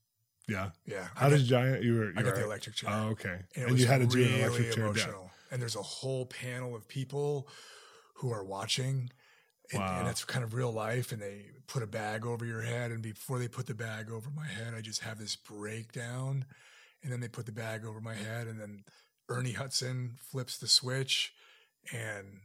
Yeah, 0.47 0.72
yeah. 0.85 1.07
How 1.15 1.30
did 1.30 1.41
you? 1.41 1.57
You 1.81 1.95
were. 1.95 2.06
You 2.07 2.14
I 2.18 2.22
got 2.23 2.35
the 2.35 2.43
electric 2.43 2.76
chair. 2.76 2.89
Oh, 2.91 3.10
okay. 3.10 3.39
And, 3.56 3.69
and 3.69 3.80
you 3.80 3.85
had 3.85 4.02
to 4.02 4.07
really 4.18 4.30
do 4.30 4.35
an 4.35 4.41
electric 4.41 4.72
chair. 4.73 4.85
Emotional. 4.85 5.23
Death. 5.23 5.31
And 5.52 5.61
there's 5.61 5.76
a 5.76 5.81
whole 5.81 6.26
panel 6.26 6.76
of 6.76 6.88
people 6.88 7.47
who 8.15 8.31
are 8.31 8.43
watching 8.43 9.11
and, 9.71 9.81
wow. 9.81 9.99
and, 9.99 10.07
that's 10.07 10.23
kind 10.23 10.43
of 10.43 10.53
real 10.53 10.71
life. 10.71 11.11
And 11.11 11.21
they 11.21 11.45
put 11.67 11.83
a 11.83 11.87
bag 11.87 12.25
over 12.25 12.45
your 12.45 12.61
head, 12.61 12.91
and 12.91 13.01
before 13.01 13.39
they 13.39 13.47
put 13.47 13.67
the 13.67 13.73
bag 13.73 14.09
over 14.11 14.29
my 14.35 14.47
head, 14.47 14.73
I 14.75 14.81
just 14.81 15.01
have 15.01 15.19
this 15.19 15.35
breakdown. 15.35 16.45
And 17.03 17.11
then 17.11 17.19
they 17.19 17.27
put 17.27 17.45
the 17.45 17.51
bag 17.51 17.85
over 17.85 18.01
my 18.01 18.15
head, 18.15 18.47
and 18.47 18.59
then 18.59 18.83
Ernie 19.29 19.51
Hudson 19.51 20.17
flips 20.19 20.57
the 20.57 20.67
switch, 20.67 21.33
and 21.93 22.39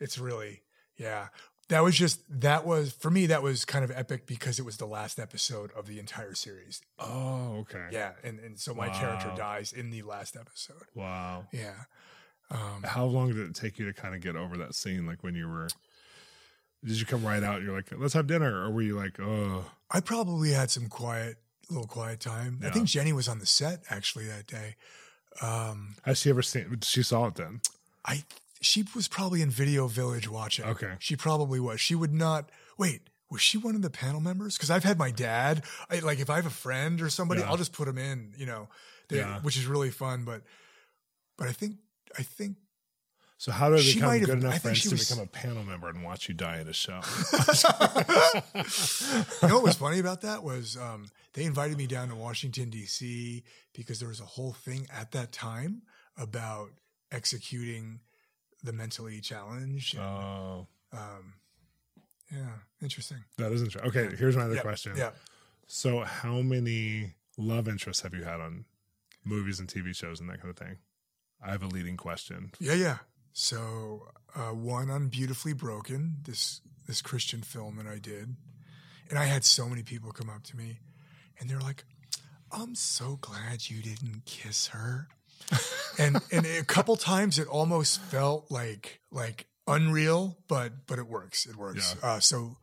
it's 0.00 0.18
really 0.18 0.62
yeah. 0.96 1.28
That 1.68 1.82
was 1.82 1.96
just 1.96 2.20
that 2.40 2.66
was 2.66 2.92
for 2.92 3.10
me. 3.10 3.26
That 3.26 3.42
was 3.42 3.66
kind 3.66 3.84
of 3.84 3.90
epic 3.90 4.26
because 4.26 4.58
it 4.58 4.64
was 4.64 4.78
the 4.78 4.86
last 4.86 5.18
episode 5.18 5.70
of 5.76 5.86
the 5.86 5.98
entire 5.98 6.34
series. 6.34 6.80
Oh, 6.98 7.58
okay. 7.60 7.88
Yeah, 7.92 8.12
and 8.24 8.40
and 8.40 8.58
so 8.58 8.74
my 8.74 8.88
wow. 8.88 8.98
character 8.98 9.32
dies 9.36 9.74
in 9.74 9.90
the 9.90 10.02
last 10.02 10.36
episode. 10.36 10.84
Wow. 10.94 11.44
Yeah. 11.52 11.74
Um, 12.50 12.82
How 12.84 13.04
long 13.04 13.28
did 13.28 13.38
it 13.38 13.54
take 13.54 13.78
you 13.78 13.84
to 13.86 13.92
kind 13.92 14.14
of 14.14 14.22
get 14.22 14.34
over 14.34 14.56
that 14.56 14.74
scene? 14.74 15.04
Like 15.06 15.22
when 15.22 15.34
you 15.34 15.48
were 15.48 15.68
did 16.84 16.98
you 16.98 17.06
come 17.06 17.24
right 17.24 17.42
out? 17.42 17.62
You're 17.62 17.74
like, 17.74 17.86
let's 17.96 18.14
have 18.14 18.26
dinner, 18.26 18.64
or 18.64 18.70
were 18.70 18.82
you 18.82 18.96
like, 18.96 19.18
oh? 19.20 19.64
I 19.90 20.00
probably 20.00 20.50
had 20.50 20.70
some 20.70 20.88
quiet, 20.88 21.38
little 21.70 21.86
quiet 21.86 22.20
time. 22.20 22.60
Yeah. 22.62 22.68
I 22.68 22.70
think 22.70 22.86
Jenny 22.86 23.12
was 23.12 23.28
on 23.28 23.38
the 23.38 23.46
set 23.46 23.82
actually 23.90 24.26
that 24.26 24.46
day. 24.46 24.76
Um, 25.40 25.96
Has 26.02 26.18
she 26.20 26.30
ever 26.30 26.42
seen? 26.42 26.78
She 26.82 27.02
saw 27.02 27.26
it 27.26 27.36
then. 27.36 27.60
I 28.04 28.24
she 28.60 28.84
was 28.94 29.08
probably 29.08 29.42
in 29.42 29.50
Video 29.50 29.86
Village 29.86 30.28
watching. 30.28 30.64
Okay, 30.64 30.94
she 30.98 31.16
probably 31.16 31.60
was. 31.60 31.80
She 31.80 31.94
would 31.94 32.12
not 32.12 32.50
wait. 32.76 33.02
Was 33.30 33.42
she 33.42 33.58
one 33.58 33.74
of 33.74 33.82
the 33.82 33.90
panel 33.90 34.20
members? 34.20 34.56
Because 34.56 34.70
I've 34.70 34.84
had 34.84 34.98
my 34.98 35.10
dad. 35.10 35.62
I, 35.90 35.98
like 35.98 36.18
if 36.18 36.30
I 36.30 36.36
have 36.36 36.46
a 36.46 36.50
friend 36.50 37.00
or 37.00 37.10
somebody, 37.10 37.40
yeah. 37.40 37.50
I'll 37.50 37.56
just 37.56 37.72
put 37.72 37.86
them 37.86 37.98
in. 37.98 38.32
You 38.36 38.46
know, 38.46 38.68
yeah. 39.10 39.40
which 39.40 39.56
is 39.56 39.66
really 39.66 39.90
fun. 39.90 40.24
But 40.24 40.42
but 41.36 41.48
I 41.48 41.52
think 41.52 41.76
I 42.18 42.22
think 42.22 42.56
so 43.38 43.52
how 43.52 43.70
do 43.70 43.76
they 43.76 43.94
become 43.94 44.18
good 44.18 44.30
enough 44.30 44.62
friends 44.62 44.82
to 44.82 44.90
was... 44.90 45.08
become 45.08 45.22
a 45.22 45.28
panel 45.28 45.62
member 45.62 45.88
and 45.88 46.02
watch 46.02 46.28
you 46.28 46.34
die 46.34 46.58
at 46.58 46.66
a 46.66 46.72
show? 46.72 46.94
you 49.42 49.48
know 49.48 49.54
what 49.54 49.62
was 49.62 49.76
funny 49.76 50.00
about 50.00 50.22
that 50.22 50.42
was 50.42 50.76
um, 50.76 51.08
they 51.34 51.44
invited 51.44 51.78
me 51.78 51.86
down 51.86 52.08
to 52.08 52.16
Washington 52.16 52.68
D.C. 52.68 53.44
because 53.74 54.00
there 54.00 54.08
was 54.08 54.18
a 54.18 54.24
whole 54.24 54.52
thing 54.52 54.88
at 54.92 55.12
that 55.12 55.30
time 55.30 55.82
about 56.16 56.70
executing 57.12 58.00
the 58.64 58.72
mentally 58.72 59.20
challenged. 59.20 59.96
Oh, 59.96 60.66
um, 60.92 61.34
yeah, 62.32 62.38
interesting. 62.82 63.18
that 63.36 63.52
is 63.52 63.62
interesting. 63.62 63.88
Okay, 63.88 64.16
here's 64.16 64.36
my 64.36 64.42
other 64.42 64.56
yeah, 64.56 64.62
question. 64.62 64.94
Yeah. 64.96 65.10
So, 65.68 66.00
how 66.00 66.40
many 66.40 67.12
love 67.36 67.68
interests 67.68 68.02
have 68.02 68.14
you 68.14 68.24
had 68.24 68.40
on 68.40 68.64
movies 69.24 69.60
and 69.60 69.68
TV 69.68 69.94
shows 69.94 70.18
and 70.18 70.28
that 70.28 70.40
kind 70.40 70.50
of 70.50 70.56
thing? 70.56 70.78
I 71.40 71.52
have 71.52 71.62
a 71.62 71.68
leading 71.68 71.96
question. 71.96 72.50
Yeah, 72.58 72.74
yeah. 72.74 72.96
So 73.32 74.08
uh, 74.34 74.50
one 74.54 74.90
on 74.90 75.08
Beautifully 75.08 75.52
Broken, 75.52 76.16
this 76.24 76.60
this 76.86 77.02
Christian 77.02 77.42
film 77.42 77.76
that 77.76 77.86
I 77.86 77.98
did, 77.98 78.34
and 79.10 79.18
I 79.18 79.24
had 79.24 79.44
so 79.44 79.68
many 79.68 79.82
people 79.82 80.10
come 80.12 80.30
up 80.30 80.42
to 80.44 80.56
me, 80.56 80.80
and 81.38 81.48
they're 81.48 81.60
like, 81.60 81.84
"I'm 82.50 82.74
so 82.74 83.16
glad 83.20 83.68
you 83.70 83.82
didn't 83.82 84.24
kiss 84.24 84.68
her," 84.68 85.08
and 85.98 86.20
and 86.32 86.46
a 86.46 86.64
couple 86.64 86.96
times 86.96 87.38
it 87.38 87.46
almost 87.48 88.00
felt 88.02 88.50
like 88.50 89.00
like 89.10 89.46
unreal, 89.66 90.38
but 90.48 90.86
but 90.86 90.98
it 90.98 91.06
works. 91.06 91.46
It 91.46 91.56
works. 91.56 91.94
Yeah. 92.02 92.08
Uh, 92.08 92.20
so 92.20 92.56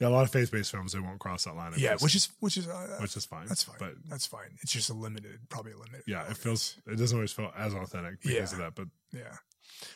Yeah, 0.00 0.08
a 0.08 0.10
lot 0.10 0.24
of 0.24 0.30
faith-based 0.32 0.70
films 0.72 0.92
they 0.92 0.98
won't 1.00 1.18
cross 1.20 1.44
that 1.44 1.54
line. 1.56 1.72
yeah, 1.78 1.96
which 2.00 2.14
is 2.14 2.28
which 2.40 2.56
is 2.56 2.66
uh, 2.68 2.98
which 3.00 3.16
is 3.16 3.24
fine. 3.24 3.46
that's 3.46 3.62
fine. 3.62 3.76
But 3.78 3.94
that's 4.08 4.26
fine. 4.26 4.58
It's 4.62 4.72
just 4.72 4.90
a 4.90 4.94
limited, 4.94 5.38
probably 5.48 5.72
a 5.72 5.76
limited. 5.78 6.02
yeah, 6.06 6.28
it 6.28 6.36
feels 6.36 6.76
it 6.86 6.96
doesn't 6.96 7.16
always 7.16 7.32
feel 7.32 7.52
as 7.56 7.72
authentic 7.74 8.20
because 8.20 8.34
Yeah. 8.34 8.42
of 8.42 8.58
that. 8.58 8.74
But 8.74 8.88
yeah 9.12 9.36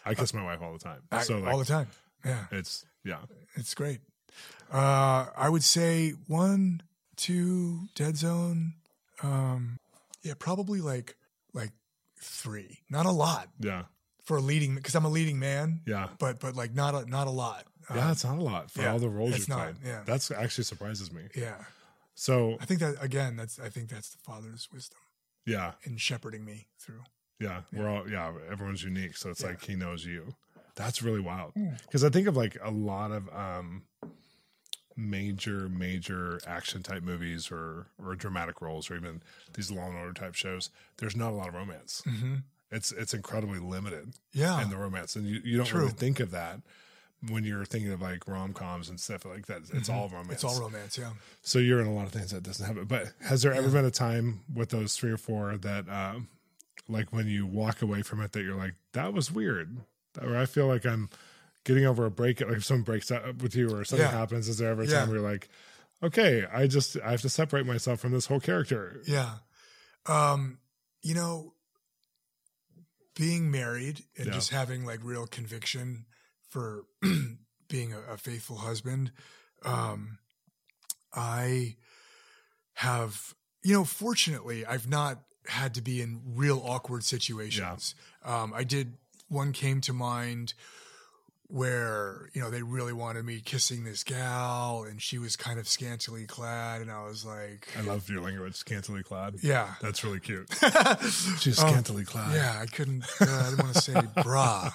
I 0.04 0.14
kiss 0.14 0.32
my 0.34 0.42
wife 0.44 0.60
all 0.62 0.72
the 0.72 0.78
time, 0.78 1.02
I- 1.10 1.22
so 1.22 1.38
like 1.38 1.52
all 1.52 1.58
the 1.58 1.64
time. 1.64 1.88
Yeah. 2.24 2.44
it's 2.50 2.84
yeah. 3.04 3.18
It's 3.54 3.74
great. 3.74 4.00
Uh, 4.72 5.26
I 5.36 5.48
would 5.48 5.62
say 5.62 6.10
one, 6.26 6.82
two, 7.16 7.88
Dead 7.94 8.16
Zone. 8.16 8.74
Um, 9.22 9.78
yeah, 10.22 10.34
probably 10.38 10.80
like 10.80 11.16
like 11.52 11.72
three. 12.20 12.78
Not 12.90 13.06
a 13.06 13.10
lot 13.12 13.48
Yeah, 13.60 13.84
for 14.24 14.38
a 14.38 14.40
leading 14.40 14.74
because 14.74 14.94
I'm 14.94 15.04
a 15.04 15.10
leading 15.10 15.38
man, 15.38 15.82
yeah, 15.86 16.08
but 16.18 16.40
but 16.40 16.56
like 16.56 16.74
not 16.74 16.94
a 16.94 17.08
not 17.08 17.26
a 17.26 17.30
lot. 17.30 17.64
Uh, 17.90 17.94
yeah. 17.96 18.10
It's 18.10 18.24
not 18.24 18.38
a 18.38 18.42
lot 18.42 18.70
for 18.70 18.80
yeah, 18.82 18.92
all 18.92 18.98
the 18.98 19.08
roles 19.10 19.30
it's 19.30 19.40
you've 19.40 19.48
not, 19.50 19.74
played. 19.80 19.86
yeah. 19.86 20.00
that's 20.06 20.30
actually 20.30 20.64
surprises 20.64 21.12
me. 21.12 21.22
yeah. 21.36 21.56
So 22.14 22.56
I 22.60 22.64
think 22.64 22.80
that 22.80 22.96
again. 23.00 23.36
That's 23.36 23.58
I 23.60 23.68
think 23.68 23.90
that's 23.90 24.08
the 24.10 24.18
Father's 24.18 24.68
wisdom 24.72 24.98
yeah, 25.46 25.72
in 25.82 25.96
shepherding 25.98 26.44
me 26.44 26.68
through. 26.78 27.02
Yeah, 27.40 27.62
we're 27.72 27.88
all 27.88 28.08
yeah. 28.08 28.32
Everyone's 28.50 28.82
unique, 28.84 29.16
so 29.16 29.30
it's 29.30 29.40
Yeah. 29.42 29.48
like 29.48 29.62
he 29.64 29.74
knows 29.74 30.04
you. 30.04 30.34
That's 30.76 31.02
really 31.02 31.20
wild 31.20 31.54
Mm. 31.54 31.80
because 31.82 32.02
I 32.04 32.08
think 32.10 32.26
of 32.26 32.36
like 32.36 32.56
a 32.62 32.70
lot 32.70 33.10
of 33.12 33.28
um 33.34 33.82
major 34.96 35.68
major 35.68 36.38
action 36.46 36.82
type 36.82 37.02
movies 37.02 37.50
or 37.50 37.86
or 38.02 38.14
dramatic 38.14 38.60
roles 38.62 38.88
or 38.90 38.94
even 38.96 39.20
these 39.54 39.70
law 39.70 39.86
and 39.88 39.96
order 39.98 40.12
type 40.12 40.34
shows 40.36 40.70
there's 40.98 41.16
not 41.16 41.30
a 41.32 41.34
lot 41.34 41.48
of 41.48 41.54
romance 41.54 42.00
Mm-hmm. 42.06 42.34
it's 42.70 42.92
it's 42.92 43.12
incredibly 43.12 43.58
limited 43.58 44.12
Yeah, 44.32 44.62
in 44.62 44.70
the 44.70 44.76
romance 44.76 45.16
and 45.16 45.26
you, 45.26 45.40
you 45.44 45.56
don't 45.56 45.66
True. 45.66 45.80
really 45.80 45.92
think 45.94 46.20
of 46.20 46.30
that 46.30 46.60
when 47.28 47.42
you're 47.42 47.64
thinking 47.64 47.90
of 47.90 48.02
like 48.02 48.28
rom-coms 48.28 48.88
and 48.88 49.00
stuff 49.00 49.24
like 49.24 49.46
that 49.46 49.62
it's 49.72 49.88
all 49.88 50.08
romance 50.08 50.26
Mm-hmm. 50.26 50.32
it's 50.32 50.44
all 50.44 50.60
romance. 50.60 50.96
Yeah. 50.96 51.10
so 51.42 51.58
you're 51.58 51.80
in 51.80 51.88
a 51.88 51.92
lot 51.92 52.06
of 52.06 52.12
things 52.12 52.30
that 52.30 52.44
doesn't 52.44 52.64
have 52.64 52.76
it 52.78 52.86
but 52.86 53.08
has 53.24 53.42
there 53.42 53.52
ever 53.52 53.68
been 53.70 53.84
a 53.84 53.90
time 53.90 54.42
with 54.54 54.68
those 54.68 54.94
three 54.94 55.10
or 55.10 55.16
four 55.16 55.56
that 55.56 55.88
um 55.88 56.28
like 56.88 57.12
when 57.12 57.26
you 57.26 57.46
walk 57.46 57.82
away 57.82 58.02
from 58.02 58.20
it 58.20 58.32
that 58.32 58.42
you're 58.42 58.54
like 58.56 58.74
that 58.92 59.12
was 59.12 59.30
weird 59.32 59.78
or 60.20 60.36
i 60.36 60.44
feel 60.46 60.66
like 60.66 60.84
i'm 60.84 61.08
getting 61.64 61.86
over 61.86 62.04
a 62.04 62.10
break 62.10 62.40
like 62.40 62.56
if 62.58 62.64
someone 62.64 62.82
breaks 62.84 63.10
up 63.10 63.40
with 63.42 63.54
you 63.56 63.74
or 63.74 63.84
something 63.84 64.06
Yeah. 64.06 64.10
happens 64.18 64.48
is 64.48 64.58
there 64.58 64.70
ever 64.70 64.82
a 64.82 64.86
Yeah. 64.86 65.00
time 65.00 65.08
where 65.08 65.18
you're 65.18 65.28
like 65.30 65.48
okay 66.02 66.44
i 66.52 66.66
just 66.66 66.96
i 67.04 67.10
have 67.12 67.22
to 67.22 67.28
separate 67.28 67.64
myself 67.66 68.00
from 68.00 68.12
this 68.12 68.26
whole 68.26 68.40
character 68.40 69.00
Yeah. 69.06 69.36
Um, 70.06 70.58
you 71.00 71.14
know, 71.14 71.54
being 73.16 73.50
married 73.50 74.04
and 74.18 74.26
Yeah. 74.26 74.32
just 74.32 74.50
having 74.50 74.84
like 74.84 75.00
real 75.02 75.26
conviction 75.26 76.06
for 76.48 76.84
being 77.68 77.92
a, 77.92 78.00
a 78.12 78.16
faithful 78.16 78.56
husband, 78.56 79.12
um, 79.64 80.18
I 81.14 81.76
have, 82.74 83.34
you 83.62 83.72
know, 83.72 83.84
fortunately, 83.84 84.66
I've 84.66 84.88
not 84.88 85.20
had 85.48 85.74
to 85.74 85.82
be 85.82 86.00
in 86.00 86.20
real 86.34 86.62
awkward 86.64 87.04
situations. 87.04 87.94
Um, 88.24 88.52
I 88.54 88.64
did, 88.64 88.94
one 89.28 89.52
came 89.52 89.80
to 89.82 89.92
mind 89.92 90.54
where 91.48 92.30
you 92.32 92.40
know 92.40 92.48
they 92.50 92.62
really 92.62 92.92
wanted 92.94 93.22
me 93.24 93.38
kissing 93.44 93.84
this 93.84 94.02
gal 94.02 94.84
and 94.88 95.00
she 95.00 95.18
was 95.18 95.36
kind 95.36 95.58
of 95.60 95.68
scantily 95.68 96.24
clad 96.24 96.80
and 96.80 96.90
i 96.90 97.04
was 97.04 97.22
like 97.24 97.68
i 97.78 97.82
love 97.82 98.08
your 98.08 98.22
language 98.22 98.54
scantily 98.54 99.02
clad. 99.02 99.34
Yeah. 99.42 99.74
That's 99.82 100.02
really 100.02 100.20
cute. 100.20 100.50
She's 101.38 101.62
Oh, 101.62 101.68
scantily 101.68 102.04
clad. 102.06 102.34
yeah 102.34 102.58
i 102.60 102.64
couldn't 102.64 103.04
uh, 103.20 103.26
i 103.28 103.50
didn't 103.50 103.62
want 103.62 103.74
to 103.74 103.82
say 103.82 103.94
bra 104.22 104.70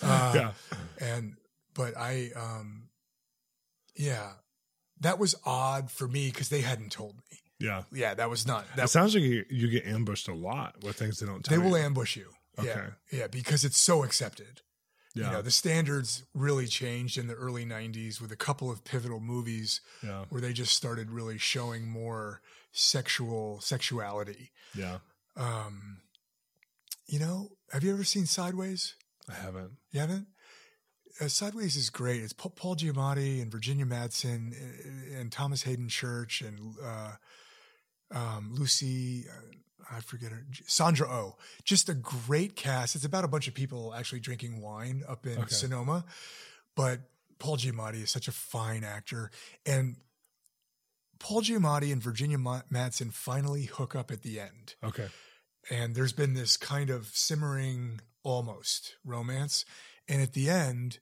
uh, 0.00 0.32
yeah. 0.34 0.52
and 0.98 1.34
but 1.74 1.94
i 1.96 2.30
um 2.34 2.88
yeah 3.94 4.30
that 5.00 5.18
was 5.18 5.34
odd 5.44 5.90
for 5.90 6.08
me 6.08 6.30
because 6.30 6.48
they 6.48 6.62
hadn't 6.62 6.90
told 6.90 7.16
me 7.30 7.38
yeah 7.64 7.82
yeah 7.92 8.12
that 8.14 8.28
was 8.30 8.46
not 8.46 8.62
it 8.64 8.76
that 8.76 8.90
sounds 8.90 9.14
like 9.14 9.24
you, 9.24 9.44
you 9.50 9.68
get 9.68 9.84
ambushed 9.86 10.28
a 10.28 10.34
lot 10.34 10.70
with 10.84 10.96
things 10.96 11.18
they 11.18 11.26
don't 11.26 11.44
they 11.48 11.56
tell 11.56 11.64
will 11.64 11.78
you. 11.78 11.84
ambush 11.84 12.16
you 12.16 12.28
yeah 12.62 12.70
Okay. 12.70 12.86
yeah 13.18 13.26
because 13.40 13.64
it's 13.68 13.80
so 13.90 14.04
accepted 14.04 14.54
yeah 15.14 15.26
you 15.26 15.32
know 15.32 15.42
the 15.42 15.50
standards 15.62 16.24
really 16.34 16.66
changed 16.66 17.16
in 17.18 17.26
the 17.26 17.34
early 17.34 17.64
90s 17.64 18.20
with 18.20 18.30
a 18.32 18.36
couple 18.46 18.68
of 18.70 18.84
pivotal 18.84 19.20
movies 19.20 19.80
yeah 20.02 20.24
where 20.30 20.40
they 20.40 20.52
just 20.52 20.74
started 20.74 21.10
really 21.10 21.38
showing 21.38 21.82
more 21.88 22.40
sexual 22.72 23.60
sexuality. 23.60 24.50
yeah 24.74 24.98
Um, 25.36 25.98
you 27.06 27.18
know, 27.18 27.50
have 27.72 27.84
you 27.84 27.92
ever 27.92 28.04
seen 28.04 28.26
Sideways? 28.26 28.94
i 29.28 29.34
haven't 29.34 29.72
You 29.92 30.00
haven't? 30.00 30.26
Uh, 31.20 31.28
Sideways 31.28 31.76
is 31.76 31.90
great. 31.90 32.20
It's 32.22 32.32
Paul, 32.32 32.52
Paul 32.56 32.76
Giamatti 32.76 33.40
and 33.40 33.50
Virginia 33.52 33.86
Madsen 33.86 34.52
and, 34.60 35.16
and 35.16 35.32
Thomas 35.32 35.62
Haden 35.62 35.88
Church 35.88 36.40
and 36.42 36.58
uh, 36.84 37.12
um, 38.14 38.50
Lucy. 38.54 39.26
Uh, 39.28 39.94
I 39.96 40.00
forget 40.00 40.32
her. 40.32 40.46
Sandra 40.66 41.06
Oh. 41.06 41.36
Just 41.64 41.90
a 41.90 41.94
great 41.94 42.56
cast. 42.56 42.94
It's 42.96 43.04
about 43.04 43.24
a 43.24 43.28
bunch 43.28 43.48
of 43.48 43.54
people 43.54 43.92
actually 43.94 44.20
drinking 44.20 44.62
wine 44.62 45.02
up 45.06 45.26
in 45.26 45.32
Okay. 45.38 45.54
Sonoma, 45.54 46.06
but 46.74 47.00
Paul 47.38 47.58
Giamatti 47.58 48.02
is 48.02 48.10
such 48.10 48.26
a 48.28 48.32
fine 48.32 48.82
actor 48.84 49.30
and. 49.66 49.96
Paul 51.20 51.42
Giamatti 51.42 51.90
and 51.92 52.02
Virginia 52.02 52.36
Madsen 52.36 53.10
finally 53.12 53.64
hook 53.64 53.94
up 53.94 54.10
at 54.10 54.22
the 54.22 54.40
end 54.40 54.74
okay 54.82 55.06
and 55.70 55.94
there's 55.94 56.12
been 56.12 56.34
this 56.34 56.56
kind 56.58 56.90
of 56.90 57.06
simmering 57.14 58.00
almost 58.24 58.96
romance 59.04 59.64
and 60.08 60.20
at 60.20 60.34
the 60.34 60.50
end 60.50 60.98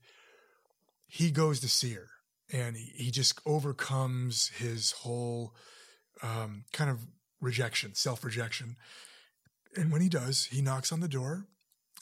he 1.07 1.31
goes 1.33 1.59
to 1.61 1.69
see 1.69 1.95
her 1.95 2.09
and 2.53 2.77
he, 2.77 2.93
he 2.95 3.11
just 3.11 3.41
overcomes 3.47 4.49
his 4.49 4.93
whole 4.93 5.55
um, 6.23 6.65
kind 6.73 6.91
of 6.91 7.01
rejection 7.41 7.95
self-rejection 7.95 8.77
and 9.77 9.91
when 9.91 10.01
he 10.01 10.09
does 10.09 10.47
he 10.47 10.63
knocks 10.63 10.93
on 10.93 11.01
the 11.01 11.09
door 11.09 11.47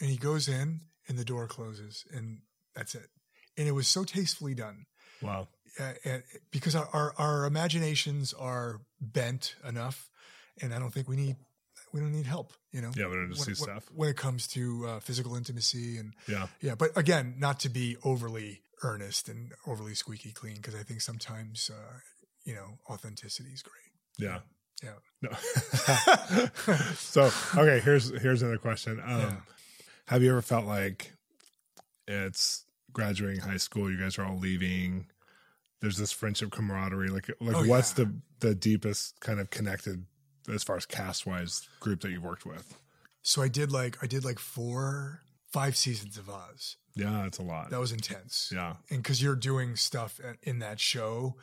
and 0.00 0.10
he 0.10 0.16
goes 0.16 0.48
in 0.48 0.80
and 1.08 1.18
the 1.18 1.24
door 1.24 1.46
closes 1.46 2.04
and 2.14 2.40
that's 2.74 2.94
it 2.94 3.08
and 3.56 3.66
it 3.66 3.72
was 3.72 3.88
so 3.88 4.04
tastefully 4.04 4.54
done 4.54 4.86
wow 5.22 5.48
uh, 5.78 5.92
and 6.04 6.22
because 6.50 6.74
our, 6.74 6.88
our 6.92 7.14
our 7.18 7.46
imaginations 7.46 8.32
are 8.32 8.80
bent 9.00 9.54
enough, 9.66 10.10
and 10.60 10.74
I 10.74 10.78
don't 10.78 10.92
think 10.92 11.08
we 11.08 11.16
need 11.16 11.36
we 11.92 12.00
don't 12.00 12.12
need 12.12 12.26
help. 12.26 12.52
You 12.72 12.82
know, 12.82 12.90
yeah 12.96 13.06
we 13.06 13.14
don't 13.14 13.30
just 13.30 13.46
when, 13.46 13.54
see 13.54 13.62
when- 13.62 13.70
stuff 13.70 13.90
when 13.94 14.08
it 14.08 14.16
comes 14.16 14.46
to 14.48 14.86
uh, 14.86 15.00
physical 15.00 15.36
intimacy 15.36 15.98
and 15.98 16.14
yeah 16.26 16.48
yeah. 16.60 16.74
But 16.74 16.96
again, 16.96 17.36
not 17.38 17.60
to 17.60 17.68
be 17.68 17.96
overly 18.04 18.62
earnest 18.82 19.28
and 19.28 19.52
overly 19.66 19.94
squeaky 19.94 20.32
clean, 20.32 20.56
because 20.56 20.74
I 20.74 20.82
think 20.82 21.00
sometimes 21.00 21.70
uh, 21.72 21.98
you 22.44 22.54
know 22.54 22.78
authenticity 22.88 23.50
is 23.50 23.62
great. 23.62 23.89
Yeah 24.20 24.38
Yeah. 24.82 24.92
No. 25.22 25.30
so 26.96 27.30
okay, 27.56 27.80
here's 27.80 28.10
here's 28.20 28.42
another 28.42 28.58
question. 28.58 29.00
Um, 29.04 29.20
Yeah. 29.20 29.36
Have 30.06 30.22
you 30.22 30.30
ever 30.30 30.42
felt 30.42 30.66
like 30.66 31.12
it's 32.08 32.64
graduating 32.92 33.40
high 33.40 33.56
school? 33.58 33.90
You 33.90 33.98
guys 33.98 34.18
are 34.18 34.24
all 34.24 34.38
leaving. 34.38 35.06
There's 35.80 35.96
this 35.96 36.12
friendship 36.12 36.50
camaraderie. 36.50 37.08
Like 37.08 37.30
like 37.40 37.56
Oh, 37.56 37.64
what's 37.66 37.96
yeah. 37.98 38.04
the 38.06 38.48
the 38.48 38.54
deepest 38.54 39.20
kind 39.20 39.40
of 39.40 39.50
connected 39.50 40.04
as 40.52 40.62
far 40.64 40.76
as 40.76 40.86
cast 40.86 41.26
wise 41.26 41.68
group 41.80 42.00
that 42.00 42.10
you've 42.10 42.22
worked 42.24 42.46
with? 42.46 42.74
So 43.22 43.42
I 43.42 43.48
did 43.48 43.70
like 43.70 43.98
I 44.02 44.06
did 44.06 44.24
like 44.24 44.38
four 44.38 45.22
five 45.52 45.76
seasons 45.76 46.16
of 46.16 46.28
Oz. 46.30 46.76
Yeah, 46.96 47.24
it's 47.26 47.38
a 47.38 47.42
lot. 47.42 47.70
That 47.70 47.78
was 47.80 47.92
intense. 47.92 48.50
yeah, 48.52 48.74
and 48.90 49.02
because 49.02 49.22
you're 49.22 49.36
doing 49.36 49.76
stuff 49.76 50.20
in 50.42 50.58
that 50.58 50.80
show, 50.80 51.36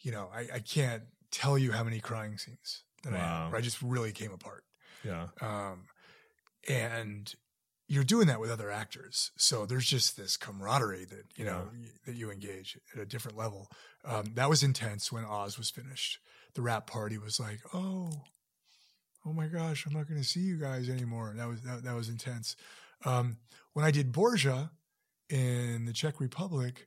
you 0.00 0.12
know, 0.12 0.30
I, 0.34 0.46
I 0.54 0.58
can't 0.60 1.02
tell 1.34 1.56
you 1.58 1.72
how 1.72 1.84
many 1.84 2.00
crying 2.00 2.38
scenes 2.38 2.82
that 3.02 3.12
I 3.12 3.18
had. 3.18 3.50
Where 3.50 3.58
I 3.58 3.62
just 3.62 3.82
really 3.82 4.12
came 4.12 4.32
apart. 4.32 4.64
yeah, 5.04 5.26
Um, 5.40 5.86
and 6.68 7.34
you're 7.86 8.04
doing 8.04 8.26
that 8.28 8.40
with 8.40 8.50
other 8.50 8.70
actors, 8.70 9.30
so 9.36 9.66
there's 9.66 9.86
just 9.86 10.16
this 10.16 10.36
camaraderie 10.38 11.04
that 11.04 11.24
you 11.36 11.44
know 11.44 11.68
y- 11.72 11.88
that 12.06 12.14
you 12.14 12.30
engage 12.30 12.78
at 12.94 13.00
a 13.02 13.06
different 13.06 13.36
level. 13.36 13.68
Um, 14.04 14.32
that 14.34 14.48
was 14.48 14.62
intense 14.62 15.12
when 15.12 15.24
Oz 15.24 15.58
was 15.58 15.70
finished. 15.70 16.18
The 16.54 16.62
wrap 16.62 16.86
party 16.86 17.18
was 17.18 17.38
like, 17.38 17.60
oh, 17.74 18.10
oh 19.26 19.32
my 19.32 19.46
gosh, 19.48 19.84
I'm 19.86 19.92
not 19.92 20.08
going 20.08 20.20
to 20.20 20.26
see 20.26 20.40
you 20.40 20.56
guys 20.58 20.88
anymore. 20.88 21.34
That 21.36 21.48
was 21.48 21.60
that, 21.62 21.82
that 21.84 21.94
was 21.94 22.08
intense. 22.08 22.56
Um, 23.04 23.36
when 23.74 23.84
I 23.84 23.90
did 23.90 24.12
Borgia, 24.12 24.70
in 25.28 25.84
the 25.84 25.92
Czech 25.92 26.20
Republic, 26.20 26.86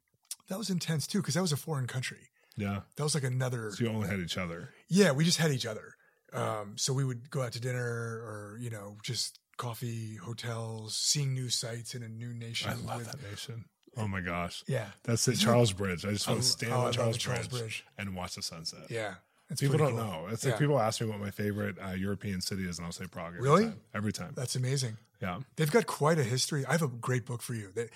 that 0.50 0.58
was 0.58 0.70
intense 0.70 1.06
too 1.06 1.20
because 1.20 1.34
that 1.36 1.42
was 1.42 1.52
a 1.52 1.58
foreign 1.58 1.88
country. 1.88 2.30
Yeah. 2.58 2.82
That 2.96 3.04
was 3.04 3.14
like 3.16 3.24
another. 3.24 3.72
So 3.72 3.84
you 3.86 3.90
only 3.92 4.08
had 4.10 4.20
each 4.20 4.38
other. 4.38 4.70
Yeah, 4.90 5.12
we 5.12 5.24
just 5.24 5.38
had 5.38 5.52
each 5.52 5.66
other. 5.66 5.94
Um, 6.34 6.74
so 6.78 6.92
we 6.94 7.06
would 7.06 7.30
go 7.30 7.42
out 7.44 7.54
to 7.54 7.62
dinner 7.62 7.80
or 7.82 8.58
you 8.60 8.70
know 8.70 8.98
just 9.04 9.40
coffee, 9.58 10.16
hotels, 10.18 10.96
seeing 10.96 11.34
new 11.34 11.50
sights 11.50 11.96
in 11.96 12.04
a 12.04 12.10
new 12.10 12.34
nation. 12.34 12.70
I 12.70 12.76
love 12.76 12.98
with- 13.00 13.12
that 13.12 13.22
nation. 13.30 13.66
Oh 14.00 14.08
my 14.08 14.22
gosh. 14.22 14.64
Yeah, 14.68 14.90
That's 15.04 15.26
the 15.26 15.36
Charles 15.36 15.72
Bridge. 15.74 16.06
I 16.06 16.12
just 16.12 16.28
want 16.28 16.42
to 16.42 16.46
stand 16.48 16.72
oh, 16.72 16.82
on 16.82 16.94
Charles, 16.94 17.18
Charles 17.18 17.48
Bridge, 17.48 17.62
Bridge. 17.62 17.86
and 17.98 18.16
watch 18.16 18.36
the 18.36 18.44
sunset. 18.44 18.82
yeah. 18.92 19.16
It's 19.50 19.60
People 19.62 19.78
don't 19.80 19.96
cool. 19.96 20.06
know. 20.06 20.28
It's 20.30 20.44
like 20.46 20.54
Yeah. 20.56 20.60
people 20.60 20.80
ask 20.80 21.02
me 21.02 21.08
what 21.08 21.20
my 21.20 21.32
favorite 21.32 21.78
uh, 21.84 21.92
European 21.94 22.42
city 22.42 22.68
is, 22.68 22.78
and 22.78 22.86
I'll 22.86 22.92
say 22.92 23.06
Prague. 23.08 23.34
Every 23.38 23.42
Really? 23.50 23.64
Time. 23.64 23.80
Every 23.96 24.14
time. 24.14 24.34
That's 24.36 24.56
amazing. 24.56 24.98
yeah. 25.20 25.40
They've 25.56 25.72
got 25.72 25.88
quite 25.88 26.20
a 26.20 26.24
history. 26.24 26.64
I 26.68 26.74
have 26.74 26.84
a 26.84 26.88
great 26.90 27.26
book 27.26 27.42
for 27.42 27.56
you. 27.56 27.72
That, 27.74 27.90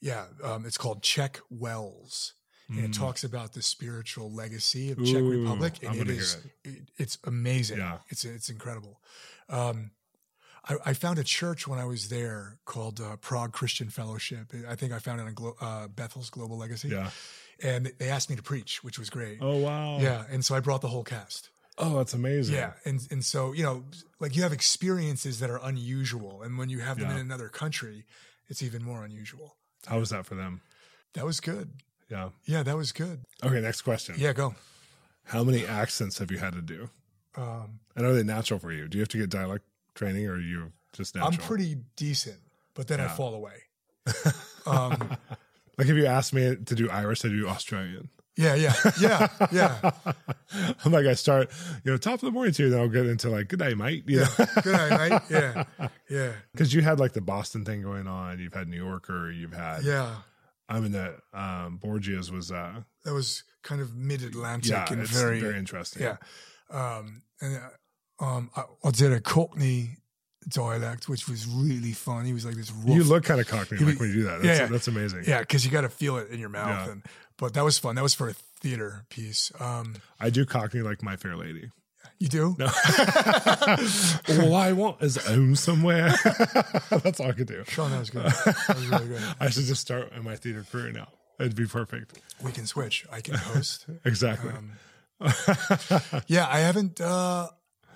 yeah, 0.00 0.26
um, 0.44 0.64
it's 0.64 0.76
called 0.78 1.02
Czech 1.02 1.40
Wells, 1.50 2.34
and 2.76 2.84
it 2.84 2.92
talks 2.94 3.24
about 3.24 3.52
the 3.52 3.62
spiritual 3.62 4.30
legacy 4.30 4.90
of 4.92 4.98
Czech. 4.98 5.16
Ooh, 5.22 5.30
Republic, 5.42 5.74
I'm 5.82 5.92
and 6.00 6.00
it 6.02 6.08
is 6.10 6.36
it- 6.64 6.88
it's 6.98 7.18
amazing. 7.24 7.78
Yeah. 7.78 7.98
it's 8.08 8.24
it's 8.24 8.48
incredible. 8.48 9.00
Um, 9.48 9.90
I, 10.68 10.76
I 10.86 10.92
found 10.94 11.18
a 11.18 11.24
church 11.24 11.66
when 11.66 11.78
I 11.80 11.84
was 11.84 12.08
there 12.08 12.58
called 12.64 13.00
uh, 13.00 13.16
Prague 13.16 13.52
Christian 13.52 13.88
Fellowship. 13.90 14.52
I 14.68 14.76
think 14.76 14.92
I 14.92 14.98
found 15.00 15.20
it 15.20 15.24
on 15.26 15.34
Glo- 15.34 15.56
uh, 15.60 15.88
Bethel's 15.88 16.30
Global 16.30 16.56
Legacy. 16.56 16.88
Yeah. 16.88 17.10
and 17.62 17.92
they 17.98 18.08
asked 18.08 18.30
me 18.30 18.36
to 18.36 18.42
preach, 18.42 18.82
which 18.84 18.98
was 18.98 19.10
great. 19.10 19.38
Oh 19.40 19.56
wow. 19.58 19.98
Yeah, 20.00 20.24
and 20.30 20.44
so 20.44 20.54
I 20.54 20.60
brought 20.60 20.80
the 20.80 20.88
whole 20.88 21.04
cast. 21.04 21.50
Oh, 21.78 21.96
that's 21.98 22.14
amazing. 22.14 22.54
Yeah, 22.56 22.72
and 22.84 23.00
and 23.10 23.24
so 23.24 23.52
you 23.52 23.62
know, 23.64 23.84
like 24.20 24.36
you 24.36 24.42
have 24.42 24.52
experiences 24.52 25.38
that 25.40 25.50
are 25.50 25.60
unusual, 25.62 26.42
and 26.42 26.56
when 26.58 26.68
you 26.68 26.80
have 26.80 26.98
them 26.98 27.08
Yeah. 27.08 27.14
in 27.16 27.20
another 27.20 27.48
country, 27.48 28.04
it's 28.48 28.62
even 28.62 28.82
more 28.84 29.04
unusual. 29.04 29.56
How 29.86 29.98
was 29.98 30.10
that 30.10 30.26
for 30.26 30.34
them? 30.36 30.60
That 31.14 31.24
was 31.26 31.40
good. 31.40 31.70
Yeah. 32.12 32.28
Yeah, 32.44 32.62
that 32.62 32.76
was 32.76 32.92
good. 32.92 33.24
Okay. 33.42 33.60
Next 33.60 33.82
question. 33.82 34.14
Yeah, 34.18 34.32
go. 34.34 34.54
How 35.24 35.42
many 35.44 35.66
accents 35.66 36.18
have 36.18 36.30
you 36.30 36.38
had 36.38 36.52
to 36.52 36.60
do? 36.62 36.90
Um, 37.36 37.80
And 37.96 38.04
are 38.04 38.12
they 38.12 38.22
natural 38.22 38.60
for 38.60 38.70
you? 38.72 38.86
Do 38.88 38.98
you 38.98 39.02
have 39.02 39.08
to 39.08 39.18
get 39.18 39.30
dialect 39.30 39.64
training, 39.94 40.26
or 40.26 40.34
are 40.34 40.40
you 40.40 40.72
just 40.92 41.14
natural? 41.14 41.32
I'm 41.32 41.38
pretty 41.38 41.76
decent, 41.96 42.36
but 42.74 42.86
then 42.88 43.00
I 43.00 43.08
fall 43.08 43.34
away. 43.34 43.54
um, 44.66 45.16
Like 45.78 45.88
if 45.88 45.96
you 45.96 46.04
asked 46.06 46.34
me 46.34 46.54
to 46.54 46.74
do 46.74 46.90
Irish, 46.90 47.24
I 47.24 47.28
do 47.28 47.48
Australian. 47.48 48.10
yeah, 48.36 48.54
yeah, 48.54 48.74
yeah, 49.00 49.28
yeah. 49.50 49.90
I'm 50.84 50.92
like 50.92 51.06
I 51.06 51.14
start, 51.14 51.50
you 51.84 51.90
know, 51.92 51.96
top 51.96 52.14
of 52.14 52.20
the 52.20 52.30
morning 52.30 52.52
to 52.54 52.64
you, 52.64 52.70
then 52.70 52.80
I'll 52.80 52.88
get 52.88 53.06
into 53.06 53.30
like 53.30 53.48
good 53.48 53.58
day, 53.58 53.72
mate. 53.74 54.04
You 54.06 54.20
know, 54.20 54.26
Good 54.62 54.72
night, 54.72 55.10
mate. 55.10 55.20
Yeah, 55.30 55.64
yeah, 56.10 56.32
because 56.52 56.74
you 56.74 56.82
had 56.82 56.98
like 57.00 57.12
the 57.14 57.20
Boston 57.22 57.64
thing 57.64 57.82
going 57.82 58.06
on. 58.06 58.38
You've 58.38 58.54
had 58.54 58.68
New 58.68 58.84
Yorker. 58.84 59.30
You've 59.30 59.52
had. 59.54 59.82
yeah. 59.84 60.16
I 60.68 60.80
mean, 60.80 60.92
the 60.92 61.16
um, 61.34 61.78
Borgia's 61.78 62.30
was. 62.30 62.50
uh 62.50 62.82
That 63.04 63.14
was 63.14 63.44
kind 63.62 63.80
of 63.80 63.94
mid-Atlantic 63.94 64.70
Yeah, 64.70 64.86
and 64.90 65.06
very, 65.06 65.40
very, 65.40 65.58
interesting. 65.58 66.02
yeah. 66.02 66.16
Um, 66.70 67.22
and 67.40 67.60
uh, 68.20 68.24
um, 68.24 68.50
I, 68.56 68.64
I 68.84 68.90
did 68.90 69.12
a 69.12 69.20
Cockney 69.20 69.98
dialect, 70.48 71.08
which 71.08 71.28
was 71.28 71.46
really 71.46 71.92
fun. 71.92 72.24
He 72.24 72.32
was 72.32 72.44
like 72.44 72.54
this. 72.56 72.70
Rough, 72.70 72.96
You 72.96 73.04
look 73.04 73.24
kind 73.24 73.40
of 73.40 73.46
cockney 73.48 73.78
like 73.78 74.00
when 74.00 74.08
you 74.08 74.14
do 74.14 74.22
that. 74.24 74.42
That's, 74.42 74.44
yeah, 74.44 74.64
yeah. 74.64 74.66
that's 74.66 74.88
amazing. 74.88 75.24
Yeah, 75.26 75.40
because 75.40 75.64
you 75.64 75.70
got 75.70 75.82
to 75.82 75.88
feel 75.88 76.16
it 76.16 76.30
in 76.30 76.40
your 76.40 76.48
mouth. 76.48 76.86
Yeah. 76.86 76.92
And 76.92 77.02
but 77.36 77.54
that 77.54 77.64
was 77.64 77.78
fun. 77.78 77.94
That 77.96 78.02
was 78.02 78.14
for 78.14 78.28
a 78.28 78.34
theater 78.60 79.04
piece. 79.08 79.52
Um, 79.60 79.96
I 80.20 80.30
do 80.30 80.44
cockney 80.44 80.80
like 80.82 81.02
My 81.02 81.16
Fair 81.16 81.36
Lady. 81.36 81.70
You 82.18 82.28
do? 82.28 82.56
No. 82.58 82.66
All 84.42 84.54
I 84.54 84.72
want 84.72 85.02
is 85.02 85.16
home 85.16 85.56
somewhere. 85.56 86.14
that's 86.90 87.18
all 87.18 87.28
I 87.28 87.32
could 87.32 87.48
do. 87.48 87.64
Shawn, 87.66 87.90
that 87.90 87.98
was 87.98 88.10
good. 88.10 88.24
That 88.24 88.74
was 88.76 88.86
really 88.86 89.08
good. 89.08 89.22
I 89.40 89.50
should 89.50 89.64
just 89.64 89.80
start 89.80 90.12
in 90.12 90.22
my 90.22 90.36
theater 90.36 90.64
career 90.70 90.92
now. 90.92 91.08
It'd 91.40 91.56
be 91.56 91.66
perfect. 91.66 92.20
We 92.42 92.52
can 92.52 92.66
switch. 92.66 93.04
I 93.10 93.20
can 93.20 93.34
host. 93.34 93.86
Exactly. 94.04 94.52
Um, 94.52 94.72
yeah, 96.28 96.46
I 96.48 96.60
haven't. 96.60 97.00
Uh, 97.00 97.48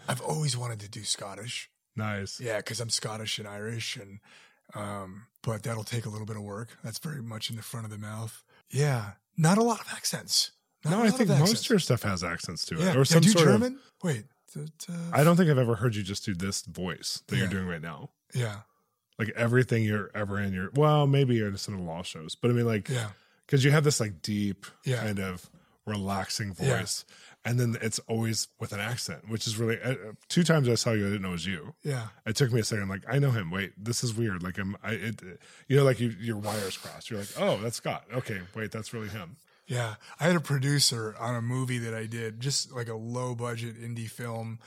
I've 0.09 0.21
always 0.23 0.57
wanted 0.57 0.81
to 0.81 0.89
do 0.89 1.05
Scottish. 1.05 1.71
nice. 1.95 2.41
Yeah, 2.41 2.57
because 2.59 2.81
I'm 2.81 2.91
Scottish 2.91 3.39
and 3.39 3.47
Irish, 3.47 3.97
and 3.97 4.19
um, 4.75 5.27
but 5.43 5.63
that'll 5.63 5.85
take 5.85 6.07
a 6.07 6.09
little 6.09 6.27
bit 6.27 6.37
of 6.37 6.43
work. 6.43 6.77
That's 6.83 6.99
very 6.99 7.23
much 7.23 7.51
in 7.51 7.57
the 7.57 7.63
front 7.63 7.87
of 7.87 7.93
the 7.93 7.99
mouth. 7.99 8.43
Yeah, 8.71 9.13
not 9.37 9.59
a 9.59 9.63
lot 9.63 9.81
of 9.81 9.87
accents. 9.93 10.51
No, 10.91 11.03
I 11.03 11.11
think 11.11 11.29
most 11.31 11.65
of 11.65 11.71
your 11.71 11.79
stuff 11.79 12.03
has 12.03 12.23
accents 12.25 12.65
to 12.67 12.75
it, 12.75 12.81
Yeah, 12.81 12.95
or 12.95 12.99
yeah, 12.99 13.03
some 13.05 13.21
do 13.23 13.29
sort 13.31 13.49
of. 13.49 13.53
German. 13.55 13.79
Wait, 14.03 14.25
th- 14.53 14.69
th- 14.79 14.99
I 15.13 15.25
don't 15.25 15.37
think 15.37 15.51
I've 15.51 15.59
ever 15.59 15.75
heard 15.77 15.95
you 15.95 16.03
just 16.03 16.25
do 16.25 16.35
this 16.35 16.63
voice 16.63 17.23
that 17.29 17.37
you're 17.37 17.49
doing 17.49 17.67
right 17.67 17.83
now. 17.83 18.11
yeah, 18.35 18.61
Like 19.19 19.31
everything 19.37 19.85
you're 19.85 20.11
ever 20.15 20.39
in, 20.41 20.53
your 20.53 20.71
well, 20.75 21.07
maybe 21.07 21.35
you're 21.37 21.49
in 21.49 21.57
some 21.57 21.75
of 21.75 21.81
the 21.81 21.87
law 21.87 22.03
shows, 22.03 22.35
but 22.35 22.51
I 22.51 22.55
mean, 22.55 22.67
like, 22.67 22.89
yeah, 22.89 23.09
because 23.47 23.65
you 23.65 23.71
have 23.71 23.85
this 23.85 24.01
like 24.01 24.21
deep 24.23 24.67
Yeah. 24.85 25.03
kind 25.03 25.19
of 25.19 25.49
relaxing 25.87 26.55
Yeah. 26.61 26.79
voice, 26.81 27.05
and 27.45 27.61
then 27.61 27.77
it's 27.81 28.01
always 28.09 28.49
with 28.59 28.73
an 28.73 28.81
accent, 28.81 29.29
which 29.29 29.47
is 29.47 29.57
really. 29.57 29.81
Uh, 29.81 29.95
two 30.29 30.43
times 30.43 30.69
I 30.69 30.75
saw 30.75 30.91
you, 30.93 31.07
I 31.07 31.11
didn't 31.11 31.23
know 31.23 31.29
it 31.29 31.33
was 31.33 31.47
you. 31.47 31.75
yeah. 31.85 32.09
It 32.27 32.35
took 32.37 32.53
me 32.53 32.61
a 32.61 32.65
second. 32.65 32.89
Like, 32.89 33.05
I 33.09 33.21
know 33.21 33.31
him. 33.31 33.51
Wait, 33.53 33.73
this 33.83 34.03
is 34.03 34.13
weird. 34.13 34.43
Like, 34.43 34.59
I'm, 34.59 34.77
I, 34.83 34.93
it, 34.95 35.21
you 35.69 35.77
know, 35.77 35.85
like 35.85 36.01
you, 36.01 36.09
your 36.21 36.37
wires 36.39 36.77
crossed. 36.77 37.09
You're 37.09 37.21
like, 37.21 37.29
oh, 37.39 37.59
that's 37.59 37.77
Scott. 37.77 38.05
Okay, 38.13 38.41
wait, 38.57 38.73
that's 38.73 38.93
really 38.93 39.09
him. 39.09 39.37
Yeah, 39.67 39.95
I 40.21 40.25
had 40.27 40.37
a 40.37 40.41
producer 40.41 41.17
on 41.19 41.35
a 41.35 41.43
movie 41.43 41.79
that 41.79 41.93
I 41.95 42.07
did, 42.07 42.41
just 42.41 42.73
like 42.73 42.89
a 42.89 42.95
low 42.95 43.35
budget 43.35 43.81
indie 43.81 44.09
film, 44.09 44.61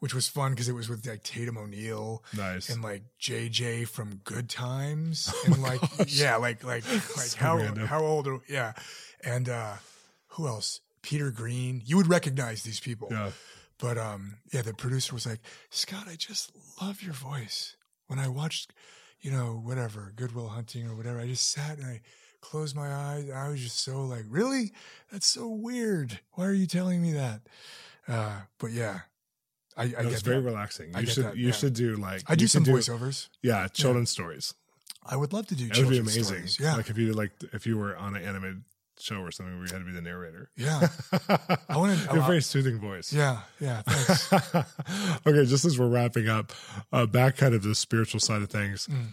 which 0.00 0.14
was 0.14 0.26
fun 0.26 0.50
because 0.50 0.68
it 0.68 0.72
was 0.74 0.88
with 0.88 1.06
like 1.06 1.22
Tatum 1.22 1.56
O'Neal 1.56 2.24
Nice. 2.36 2.68
and 2.68 2.82
like 2.82 3.02
JJ 3.20 3.86
from 3.88 4.20
Good 4.24 4.48
Times, 4.48 5.32
and 5.46 5.62
like 5.62 5.80
yeah, 6.08 6.36
like 6.36 6.64
like 6.64 6.84
like 6.92 7.02
So 7.02 7.38
how 7.38 7.56
random. 7.58 7.86
how 7.86 8.00
old? 8.04 8.26
Are, 8.26 8.40
yeah, 8.48 8.72
and 9.22 9.48
uh 9.48 9.74
who 10.28 10.46
else? 10.48 10.80
Peter 11.02 11.30
Green. 11.30 11.82
You 11.84 11.96
would 11.96 12.08
recognize 12.08 12.62
these 12.62 12.80
people, 12.80 13.08
yeah. 13.10 13.30
but 13.78 13.96
um 13.96 14.38
yeah, 14.52 14.62
the 14.62 14.74
producer 14.74 15.14
was 15.14 15.26
like, 15.26 15.40
Scott, 15.70 16.04
I 16.08 16.16
just 16.16 16.50
love 16.80 17.00
your 17.02 17.14
voice. 17.14 17.76
When 18.08 18.18
I 18.18 18.28
watched, 18.28 18.72
you 19.20 19.30
know, 19.30 19.60
whatever 19.64 20.12
Good 20.16 20.34
Will 20.34 20.48
Hunting 20.48 20.86
or 20.88 20.96
whatever, 20.96 21.20
I 21.20 21.26
just 21.26 21.48
sat 21.50 21.78
and 21.78 21.86
I 21.86 22.00
closed 22.42 22.76
my 22.76 22.92
eyes. 22.92 23.30
I 23.30 23.48
was 23.48 23.60
just 23.60 23.78
so 23.80 24.02
like, 24.04 24.24
really? 24.28 24.72
That's 25.10 25.26
so 25.26 25.48
weird. 25.48 26.20
Why 26.32 26.44
are 26.46 26.52
you 26.52 26.66
telling 26.66 27.00
me 27.00 27.12
that? 27.12 27.40
Uh, 28.06 28.40
but 28.58 28.72
yeah, 28.72 29.00
I, 29.76 29.84
I 29.84 29.86
No, 29.86 30.02
get 30.02 30.12
it's 30.12 30.22
very 30.22 30.40
that. 30.42 30.46
relaxing. 30.50 30.94
I 30.94 31.00
You 31.00 31.06
should, 31.06 31.24
that, 31.24 31.36
you 31.38 31.46
yeah. 31.46 31.52
should 31.52 31.72
do 31.74 31.94
like. 31.96 32.22
I 32.28 32.34
do 32.34 32.46
some 32.46 32.64
could 32.64 32.74
voiceovers. 32.74 33.28
Yeah, 33.42 33.66
children's 33.68 34.10
stories. 34.10 34.52
I 35.04 35.16
would 35.16 35.32
love 35.32 35.46
to 35.48 35.54
do 35.56 35.68
That 35.68 35.78
would 35.78 35.88
be 35.88 35.98
amazing. 35.98 36.24
stories. 36.24 36.58
Yeah, 36.60 36.76
Like 36.76 36.90
if 36.90 36.98
you 36.98 37.12
like 37.12 37.32
if 37.52 37.66
you 37.66 37.76
were 37.78 37.96
on 37.96 38.14
an 38.14 38.22
animated 38.22 38.62
show 39.00 39.16
or 39.16 39.32
something 39.32 39.56
where 39.56 39.66
you 39.66 39.72
had 39.72 39.80
to 39.80 39.84
be 39.84 39.90
the 39.92 40.02
narrator. 40.02 40.50
yeah, 40.56 40.86
I 41.68 41.76
wanna- 41.76 41.94
You 41.94 42.18
have 42.20 42.26
very 42.26 42.42
soothing 42.42 42.78
voice. 42.78 43.12
yeah, 43.12 43.40
yeah. 43.58 43.82
Thanks. 43.82 44.32
okay, 45.26 45.44
just 45.46 45.64
as 45.64 45.78
we're 45.78 45.88
wrapping 45.88 46.28
up, 46.28 46.52
uh, 46.92 47.06
back 47.06 47.36
kind 47.36 47.52
of 47.54 47.62
the 47.62 47.74
spiritual 47.74 48.20
side 48.20 48.42
of 48.42 48.50
things. 48.50 48.86
Mm. 48.86 49.06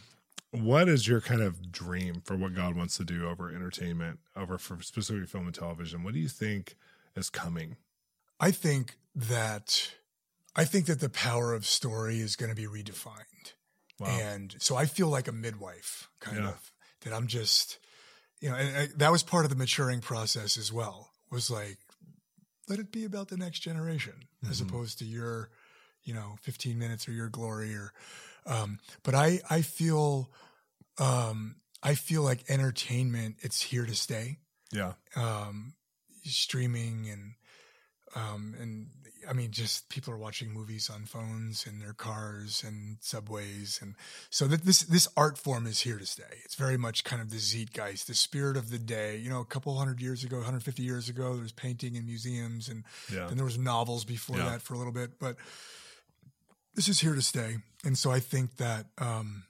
What 0.52 0.90
is 0.90 1.08
your 1.08 1.22
kind 1.22 1.42
of 1.42 1.72
dream 1.72 2.22
for 2.26 2.36
what 2.36 2.56
God 2.56 2.76
wants 2.76 2.98
to 2.98 3.04
do 3.04 3.28
over 3.28 3.50
entertainment, 3.54 4.20
over 4.36 4.58
for 4.58 4.82
specifically 4.82 5.28
film 5.28 5.46
and 5.46 5.54
television? 5.54 6.04
What 6.04 6.14
do 6.14 6.20
you 6.20 6.28
think 6.30 6.76
is 7.16 7.30
coming? 7.30 7.78
I 8.40 8.52
think 8.52 8.98
that 9.16 9.94
I 10.56 10.66
think 10.66 10.88
that 10.88 11.00
the 11.02 11.10
power 11.10 11.54
of 11.54 11.66
story 11.66 12.20
is 12.20 12.36
going 12.36 12.50
to 12.50 12.56
be 12.56 12.66
redefined. 12.66 13.54
Wow. 14.00 14.08
And 14.08 14.56
so 14.60 14.76
I 14.76 14.86
feel 14.86 15.08
like 15.08 15.28
a 15.28 15.32
midwife, 15.32 16.10
kind 16.20 16.38
Yeah. 16.38 16.50
of, 16.50 16.72
that 17.02 17.14
I'm 17.14 17.28
just, 17.28 17.78
you 18.40 18.50
know, 18.50 18.56
and, 18.56 18.76
and 18.76 19.00
that 19.00 19.12
was 19.12 19.22
part 19.24 19.46
of 19.46 19.50
the 19.52 19.56
maturing 19.58 20.02
process 20.02 20.58
as 20.58 20.74
well. 20.74 21.12
Was 21.32 21.52
like, 21.52 21.78
let 22.68 22.80
it 22.80 22.92
be 22.92 23.04
about 23.06 23.28
the 23.28 23.38
next 23.38 23.60
generation 23.60 24.24
as 24.50 24.62
Mhm. 24.62 24.70
opposed 24.70 24.98
to 25.00 25.06
your, 25.06 25.52
you 26.04 26.14
know, 26.14 26.38
15 26.42 26.80
minutes 26.80 27.08
or 27.08 27.12
your 27.12 27.30
glory 27.30 27.76
or, 27.76 27.94
um, 28.46 28.80
but 29.04 29.16
I, 29.16 29.40
I 29.50 29.62
feel, 29.62 30.30
um, 30.98 31.56
I 31.84 31.96
feel 31.96 32.24
like 32.24 32.50
entertainment, 32.50 33.38
it's 33.40 33.62
here 33.62 33.86
to 33.86 33.96
stay 33.96 34.40
yeah. 34.72 34.94
um, 35.16 35.74
streaming 36.24 37.10
and 37.12 37.34
um, 38.16 38.56
and 38.60 38.88
I 39.30 39.34
mean, 39.34 39.52
just 39.52 39.90
people 39.90 40.14
are 40.14 40.18
watching 40.18 40.52
movies 40.52 40.90
on 40.90 41.06
phones 41.06 41.68
in 41.68 41.80
their 41.80 41.94
cars 41.94 42.64
and 42.66 42.98
subways, 43.02 43.80
and 43.82 43.94
so 44.32 44.48
that 44.48 44.64
this 44.66 44.82
this 44.82 45.08
art 45.16 45.38
form 45.38 45.68
is 45.68 45.82
here 45.82 46.00
to 46.00 46.06
stay. 46.06 46.24
It's 46.44 46.56
very 46.56 46.78
much 46.78 47.04
kind 47.04 47.22
of 47.22 47.30
the 47.30 47.38
zeitgeist, 47.38 48.08
the 48.08 48.16
spirit 48.16 48.58
of 48.58 48.72
the 48.72 48.80
day. 48.80 49.18
You 49.18 49.30
know, 49.30 49.42
a 49.42 49.46
couple 49.46 49.78
hundred 49.78 50.02
years 50.02 50.24
ago, 50.24 50.38
150 50.38 50.82
years 50.82 51.10
ago, 51.10 51.34
there 51.34 51.44
was 51.44 51.52
painting 51.52 51.96
in 51.96 52.06
museums, 52.06 52.68
and 52.68 52.84
Yeah. 53.14 53.28
then 53.28 53.38
there 53.38 53.46
was 53.46 53.58
novels 53.58 54.06
before 54.06 54.38
Yeah. 54.38 54.50
that 54.50 54.62
for 54.64 54.74
a 54.74 54.78
little 54.78 54.94
bit, 54.94 55.20
but 55.20 55.36
this 56.80 56.88
is 56.88 57.02
here 57.02 57.14
to 57.14 57.22
stay. 57.22 57.58
And 57.84 57.98
so 57.98 58.10
I 58.10 58.22
think 58.22 58.56
that 58.56 58.86
um, 59.00 59.44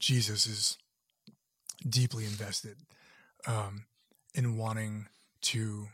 Jesus 0.00 0.48
is 0.48 0.78
deeply 1.88 2.24
invested 2.24 2.74
um, 3.46 3.84
in 4.34 4.56
wanting 4.56 5.06
to 5.42 5.86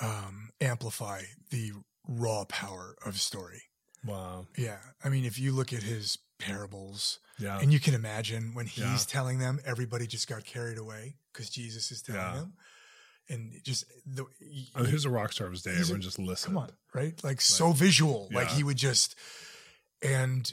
um, 0.00 0.50
amplify 0.60 1.22
the 1.50 1.72
raw 2.06 2.44
power 2.44 2.94
of 3.04 3.20
story. 3.20 3.62
Wow. 4.06 4.46
Yeah. 4.56 4.78
I 5.04 5.08
mean, 5.08 5.24
if 5.24 5.36
you 5.36 5.50
look 5.50 5.72
at 5.72 5.82
his 5.82 6.18
parables. 6.38 7.18
Yeah. 7.40 7.58
And 7.58 7.72
you 7.72 7.80
can 7.80 7.94
imagine 7.94 8.54
when 8.54 8.66
he's 8.66 8.84
Yeah. 8.84 8.98
telling 9.08 9.40
them, 9.40 9.58
everybody 9.64 10.06
just 10.06 10.28
got 10.28 10.44
carried 10.44 10.78
away 10.78 11.16
because 11.32 11.50
Jesus 11.50 11.90
is 11.90 12.02
telling 12.02 12.20
Yeah. 12.20 12.34
them. 12.36 12.52
And 13.28 13.52
just 13.62 13.84
the 14.06 14.24
I 14.74 14.82
mean, 14.82 14.90
who's 14.90 15.04
a 15.04 15.10
rock 15.10 15.32
star 15.32 15.46
of 15.46 15.52
his 15.52 15.62
day? 15.62 15.70
He's 15.70 15.78
a- 15.78 15.82
Everyone 15.82 16.00
just 16.02 16.18
listened. 16.18 16.54
come 16.54 16.62
on, 16.64 16.70
right? 16.94 17.22
Like 17.24 17.40
so 17.40 17.72
visual. 17.72 18.28
Like 18.32 18.48
he 18.48 18.62
would 18.64 18.76
just 18.76 19.14
and 20.02 20.52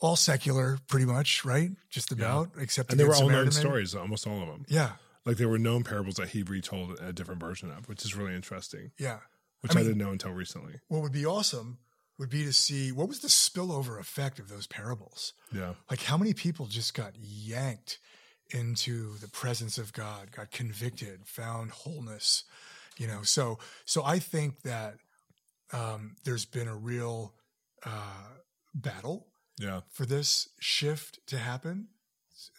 all 0.00 0.16
secular, 0.16 0.78
pretty 0.88 1.06
much, 1.06 1.44
right? 1.44 1.70
Just 1.90 2.12
about, 2.12 2.50
except 2.58 2.90
And 2.90 2.98
the 3.00 3.04
they 3.04 3.08
were 3.08 3.14
all 3.14 3.22
known 3.22 3.28
Samaritan, 3.30 3.54
maybe? 3.54 3.60
stories, 3.68 3.94
almost 3.94 4.26
all 4.26 4.40
of 4.42 4.46
them. 4.48 4.64
Yeah, 4.68 4.92
Like 5.24 5.36
there 5.38 5.48
were 5.48 5.58
known 5.58 5.82
parables 5.84 6.16
that 6.16 6.28
he 6.30 6.42
retold 6.44 6.98
a 7.00 7.12
different 7.12 7.40
version 7.40 7.70
of, 7.70 7.88
which 7.88 8.04
is 8.04 8.14
really 8.14 8.34
interesting, 8.34 8.92
yeah. 8.98 9.18
which 9.60 9.72
I 9.72 9.74
I, 9.74 9.82
mean- 9.82 9.86
didn't 9.92 9.98
know 10.06 10.12
until 10.12 10.30
recently. 10.32 10.74
What 10.88 11.02
would 11.02 11.12
be 11.12 11.26
awesome 11.26 11.78
would 12.18 12.30
be 12.30 12.44
to 12.44 12.52
see 12.52 12.90
what 12.92 13.08
was 13.08 13.20
the 13.20 13.28
spillover 13.28 13.98
effect 14.00 14.38
of 14.40 14.48
those 14.48 14.66
parables. 14.66 15.32
Yeah. 15.52 15.74
Like 15.90 16.02
how 16.02 16.16
many 16.16 16.32
people 16.34 16.66
just 16.66 16.92
got 16.94 17.12
yanked 17.16 17.98
into 18.50 19.16
the 19.18 19.28
presence 19.28 19.78
of 19.78 19.92
God, 19.92 20.32
got 20.32 20.50
convicted, 20.50 21.26
found 21.26 21.70
wholeness, 21.70 22.44
you 22.96 23.06
know. 23.06 23.22
So 23.22 23.58
so 23.84 24.02
I 24.04 24.18
think 24.18 24.62
that 24.62 24.94
um, 25.72 26.16
there's 26.24 26.44
been 26.46 26.68
a 26.68 26.76
real 26.76 27.34
uh, 27.84 28.28
battle 28.74 29.26
Yeah. 29.58 29.80
for 29.90 30.06
this 30.06 30.48
shift 30.60 31.20
to 31.28 31.38
happen. 31.38 31.88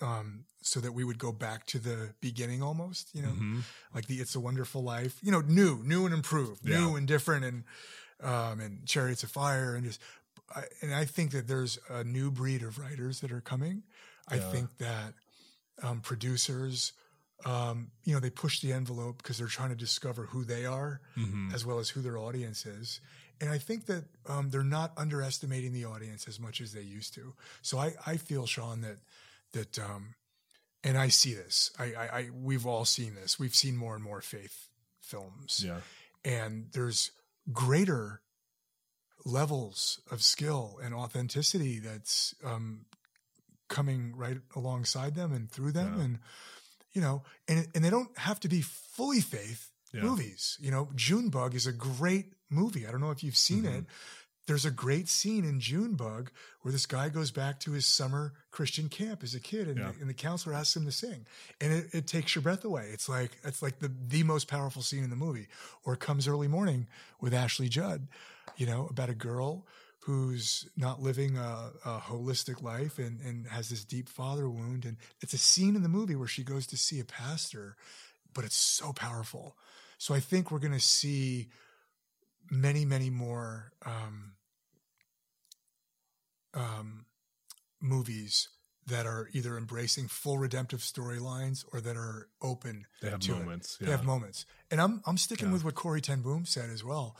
Um, 0.01 0.45
so 0.61 0.81
that 0.81 0.91
we 0.93 1.05
would 1.05 1.17
go 1.17 1.31
back 1.31 1.65
to 1.67 1.79
the 1.79 2.13
beginning 2.19 2.61
almost, 2.61 3.15
you 3.15 3.21
know, 3.21 3.29
Mhm. 3.31 3.63
like 3.95 4.07
the 4.07 4.15
It's 4.19 4.35
a 4.35 4.39
Wonderful 4.39 4.83
Life, 4.83 5.17
you 5.21 5.31
know, 5.31 5.39
new, 5.39 5.81
new 5.83 6.05
and 6.05 6.13
improved, 6.13 6.65
new 6.65 6.91
Yeah. 6.91 6.97
and 6.97 7.07
different, 7.07 7.45
and 7.45 7.63
um, 8.21 8.59
and 8.59 8.85
Chariots 8.85 9.23
of 9.23 9.31
Fire, 9.31 9.75
and 9.75 9.85
just, 9.85 10.01
I, 10.53 10.63
and 10.81 10.93
I 10.93 11.05
think 11.05 11.31
that 11.31 11.47
there's 11.47 11.79
a 11.89 12.03
new 12.03 12.29
breed 12.29 12.61
of 12.61 12.77
writers 12.77 13.21
that 13.21 13.31
are 13.31 13.39
coming. 13.39 13.83
I 14.27 14.39
think 14.39 14.77
that 14.79 15.13
um, 15.83 16.01
producers, 16.01 16.93
um, 17.45 17.91
you 18.03 18.13
know, 18.13 18.19
they 18.19 18.29
push 18.29 18.59
the 18.59 18.73
envelope 18.73 19.17
because 19.17 19.37
they're 19.37 19.47
trying 19.47 19.69
to 19.69 19.75
discover 19.75 20.25
who 20.27 20.43
they 20.43 20.65
are 20.65 21.01
Mhm. 21.17 21.53
as 21.53 21.65
well 21.65 21.79
as 21.79 21.89
who 21.89 22.01
their 22.01 22.17
audience 22.17 22.65
is. 22.65 22.99
And 23.41 23.49
I 23.49 23.57
think 23.57 23.85
that 23.85 24.03
um, 24.25 24.49
they're 24.49 24.63
not 24.63 24.91
underestimating 24.97 25.71
the 25.71 25.85
audience 25.85 26.27
as 26.27 26.39
much 26.39 26.59
as 26.59 26.73
they 26.73 26.81
used 26.81 27.13
to. 27.13 27.33
So 27.61 27.77
I, 27.79 27.95
I 28.05 28.17
feel, 28.17 28.45
Shawn, 28.45 28.81
that 28.81 28.97
that 29.53 29.79
um, 29.79 30.15
and 30.83 30.97
I 30.97 31.07
see 31.09 31.33
this. 31.33 31.71
I, 31.79 31.93
I, 31.93 32.17
I 32.19 32.29
we've 32.33 32.65
all 32.67 32.83
seen 32.85 33.15
this. 33.15 33.39
We've 33.39 33.55
seen 33.55 33.75
more 33.77 33.95
and 33.95 34.03
more 34.03 34.21
faith 34.21 34.67
films, 35.01 35.63
Yeah. 35.65 35.79
and 36.25 36.67
there's 36.73 37.11
greater 37.51 38.21
levels 39.25 39.99
of 40.11 40.23
skill 40.23 40.79
and 40.81 40.93
authenticity 40.93 41.79
that's 41.79 42.33
um, 42.43 42.85
coming 43.69 44.13
right 44.15 44.37
alongside 44.55 45.15
them 45.15 45.31
and 45.31 45.49
through 45.49 45.71
them, 45.71 45.95
Yeah. 45.97 46.03
and 46.03 46.19
you 46.93 47.01
know, 47.01 47.23
and 47.47 47.67
and 47.73 47.85
they 47.85 47.89
don't 47.89 48.15
have 48.17 48.39
to 48.41 48.49
be 48.49 48.61
fully 48.61 49.21
faith 49.21 49.71
Yeah. 49.93 50.01
movies. 50.01 50.57
You 50.59 50.71
know, 50.71 50.89
Junebug 50.95 51.55
is 51.55 51.65
a 51.67 51.71
great 51.73 52.33
movie. 52.49 52.85
I 52.87 52.91
don't 52.91 53.01
know 53.01 53.11
if 53.11 53.23
you've 53.23 53.37
seen 53.37 53.63
Mm-hmm. 53.63 53.75
it. 53.79 53.85
There's 54.47 54.65
a 54.65 54.71
great 54.71 55.07
scene 55.07 55.45
in 55.45 55.59
Junebug 55.59 56.31
where 56.61 56.71
this 56.71 56.87
guy 56.87 57.09
goes 57.09 57.29
back 57.29 57.59
to 57.59 57.73
his 57.73 57.85
summer 57.85 58.33
Christian 58.49 58.89
camp 58.89 59.21
as 59.21 59.35
a 59.35 59.39
kid, 59.39 59.67
and, 59.67 59.77
Yeah. 59.77 59.91
the, 59.91 60.01
and 60.01 60.09
the 60.09 60.13
counselor 60.15 60.55
asks 60.55 60.75
him 60.75 60.85
to 60.85 60.91
sing, 60.91 61.27
and 61.61 61.71
it, 61.71 61.93
it 61.93 62.07
takes 62.07 62.33
your 62.33 62.41
breath 62.41 62.65
away. 62.65 62.89
It's 62.91 63.07
like 63.07 63.37
it's 63.43 63.61
like 63.61 63.77
the 63.79 63.91
the 64.07 64.23
most 64.23 64.47
powerful 64.47 64.81
scene 64.81 65.03
in 65.03 65.11
the 65.11 65.15
movie. 65.15 65.47
Or 65.83 65.93
it 65.93 65.99
comes 65.99 66.27
early 66.27 66.47
morning 66.47 66.87
with 67.21 67.31
Ashley 67.35 67.69
Judd, 67.69 68.07
you 68.57 68.65
know, 68.65 68.87
about 68.89 69.09
a 69.09 69.13
girl 69.13 69.67
who's 70.03 70.67
not 70.77 71.01
living 71.01 71.37
a, 71.37 71.71
a 71.85 71.99
holistic 71.99 72.63
life 72.63 72.97
and, 72.99 73.19
and 73.21 73.47
has 73.47 73.69
this 73.69 73.83
deep 73.83 74.07
father 74.07 74.49
wound. 74.49 74.85
And 74.85 74.97
it's 75.21 75.33
a 75.33 75.37
scene 75.37 75.75
in 75.75 75.83
the 75.83 75.89
movie 75.89 76.15
where 76.15 76.27
she 76.27 76.43
goes 76.43 76.65
to 76.67 76.77
see 76.77 76.99
a 76.99 77.05
pastor, 77.05 77.75
but 78.33 78.45
it's 78.45 78.55
so 78.55 78.93
powerful. 78.93 79.57
So 79.97 80.13
I 80.13 80.19
think 80.21 80.51
we're 80.51 80.59
going 80.59 80.73
to 80.73 80.79
see 80.79 81.49
many, 82.49 82.85
many 82.85 83.09
more 83.09 83.73
um, 83.85 84.33
um, 86.53 87.05
movies 87.81 88.49
that 88.87 89.05
are 89.05 89.29
either 89.33 89.57
embracing 89.57 90.07
full 90.07 90.37
redemptive 90.37 90.79
storylines 90.79 91.63
or 91.73 91.81
that 91.81 91.95
are 91.95 92.27
open 92.41 92.87
They 93.01 93.09
have 93.09 93.27
moments. 93.27 93.77
They 93.77 93.91
have 93.91 94.03
moments. 94.03 94.45
And 94.71 94.81
I'm 94.81 95.01
I'm 95.05 95.17
sticking 95.17 95.49
Yeah. 95.49 95.53
with 95.53 95.63
what 95.63 95.75
Corrie 95.75 96.01
Ten 96.01 96.21
Boom 96.21 96.45
said 96.45 96.69
as 96.69 96.83
well. 96.83 97.15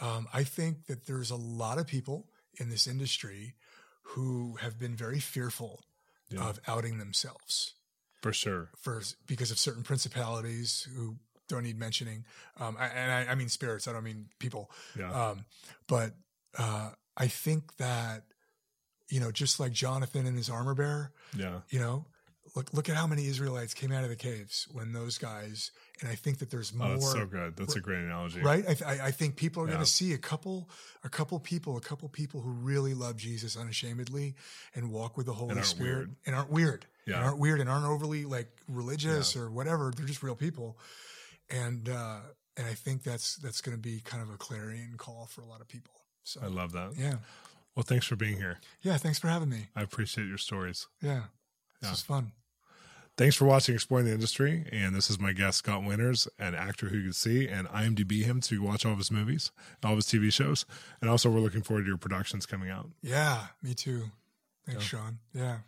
Um, 0.00 0.28
I 0.32 0.44
think 0.44 0.86
that 0.86 1.06
there's 1.06 1.30
a 1.30 1.36
lot 1.36 1.78
of 1.78 1.86
people 1.86 2.28
in 2.58 2.70
this 2.70 2.86
industry 2.86 3.54
who 4.02 4.56
have 4.56 4.78
been 4.78 4.96
very 4.96 5.20
fearful 5.20 5.82
Yeah. 6.30 6.48
of 6.48 6.60
outing 6.66 6.98
themselves 6.98 7.74
For 8.22 8.32
sure. 8.32 8.70
for 8.76 9.02
because 9.26 9.50
of 9.50 9.58
certain 9.58 9.82
principalities 9.82 10.88
who 10.96 11.16
don't 11.48 11.64
need 11.64 11.78
mentioning. 11.78 12.24
Um, 12.58 12.76
I, 12.78 12.86
and 12.86 13.12
I, 13.28 13.32
I 13.32 13.34
mean 13.34 13.48
spirits. 13.48 13.88
I 13.88 13.92
don't 13.92 14.04
mean 14.04 14.28
people. 14.38 14.70
Yeah. 14.96 15.12
Um, 15.12 15.44
but 15.88 16.12
uh, 16.58 16.90
I 17.16 17.26
think 17.26 17.76
that 17.76 18.22
you 19.08 19.18
know, 19.18 19.32
just 19.32 19.58
like 19.58 19.72
Jonathan 19.72 20.24
and 20.26 20.36
his 20.36 20.48
armor 20.48 20.74
bearer, 20.74 21.12
yeah. 21.36 21.60
you 21.68 21.80
know, 21.80 22.06
look 22.54 22.72
look 22.72 22.88
at 22.88 22.94
how 22.96 23.08
many 23.08 23.26
Israelites 23.26 23.74
came 23.74 23.90
out 23.90 24.04
of 24.04 24.08
the 24.10 24.16
caves 24.16 24.68
when 24.72 24.92
those 24.92 25.18
guys. 25.18 25.72
And 26.00 26.08
I 26.08 26.14
think 26.14 26.38
that 26.38 26.48
there's 26.50 26.72
more. 26.72 26.86
Oh, 26.88 26.90
that's 26.92 27.12
so 27.12 27.26
good. 27.26 27.56
That's 27.56 27.76
a 27.76 27.80
great 27.80 27.98
analogy. 28.00 28.40
Right, 28.40 28.64
I, 28.66 28.74
th- 28.74 28.82
I 28.82 29.08
I 29.08 29.10
think 29.10 29.36
people 29.36 29.62
are 29.62 29.66
going 29.66 29.80
to 29.80 29.84
see 29.86 30.14
a 30.14 30.18
couple, 30.18 30.70
a 31.04 31.10
couple 31.10 31.38
people, 31.38 31.76
a 31.76 31.80
couple 31.82 32.08
people 32.08 32.40
who 32.40 32.50
really 32.52 32.94
love 32.94 33.16
Jesus 33.18 33.54
unashamedly 33.56 34.34
and 34.74 34.90
walk 34.90 35.18
with 35.18 35.26
the 35.26 35.34
Holy 35.34 35.52
aren't 35.56 35.66
Spirit 35.66 35.96
weird. 35.96 36.16
and 36.24 36.34
aren't 36.34 36.50
weird, 36.50 36.86
Yeah. 37.06 37.16
and 37.16 37.24
aren't 37.26 37.38
weird 37.38 37.60
and 37.60 37.68
aren't 37.68 37.84
overly 37.84 38.24
like 38.24 38.48
religious 38.66 39.36
or 39.36 39.50
whatever. 39.50 39.92
They're 39.94 40.06
just 40.06 40.22
real 40.22 40.34
people, 40.36 40.78
and 41.50 41.86
uh, 41.88 42.20
and 42.56 42.66
I 42.66 42.72
think 42.74 43.02
that's 43.02 43.36
that's 43.36 43.60
going 43.60 43.76
to 43.76 43.82
be 43.82 44.00
kind 44.00 44.22
of 44.22 44.30
a 44.30 44.38
clarion 44.38 44.94
call 44.96 45.26
for 45.26 45.42
a 45.42 45.46
lot 45.46 45.60
of 45.60 45.68
people. 45.68 45.92
So 46.24 46.40
I 46.42 46.46
love 46.46 46.72
that. 46.72 46.92
yeah, 46.96 47.16
Well, 47.74 47.82
thanks 47.82 48.06
for 48.06 48.16
being 48.16 48.36
here. 48.38 48.58
yeah. 48.82 48.96
Thanks 48.96 49.18
for 49.18 49.28
having 49.28 49.50
me. 49.50 49.68
I 49.76 49.82
appreciate 49.82 50.28
your 50.28 50.38
stories. 50.38 50.86
Yeah, 51.02 51.24
this 51.80 51.88
Yeah. 51.88 51.90
was 51.90 52.00
fun. 52.02 52.32
Thanks 53.16 53.36
for 53.36 53.44
watching 53.44 53.74
Exploring 53.74 54.06
the 54.06 54.12
Industry. 54.12 54.64
And 54.72 54.94
this 54.94 55.10
is 55.10 55.20
my 55.20 55.32
guest, 55.32 55.58
Scott 55.58 55.84
Winters, 55.84 56.26
an 56.38 56.54
actor 56.54 56.88
who 56.88 56.96
you 56.96 57.04
can 57.04 57.12
see 57.12 57.46
and 57.48 57.68
IMDb 57.68 58.24
him 58.24 58.40
so 58.40 58.54
you 58.54 58.60
can 58.62 58.68
watch 58.68 58.86
all 58.86 58.92
of 58.92 58.98
his 58.98 59.10
movies, 59.10 59.50
all 59.84 59.92
of 59.92 59.98
his 59.98 60.06
TV 60.06 60.32
shows. 60.32 60.64
And 61.00 61.10
also, 61.10 61.28
we're 61.28 61.40
looking 61.40 61.62
forward 61.62 61.82
to 61.82 61.88
your 61.88 61.98
productions 61.98 62.46
coming 62.46 62.70
out. 62.70 62.88
Yeah, 63.02 63.48
me 63.62 63.74
too. 63.74 64.04
Thanks, 64.66 64.84
Shawn. 64.84 65.18
Yeah. 65.34 65.58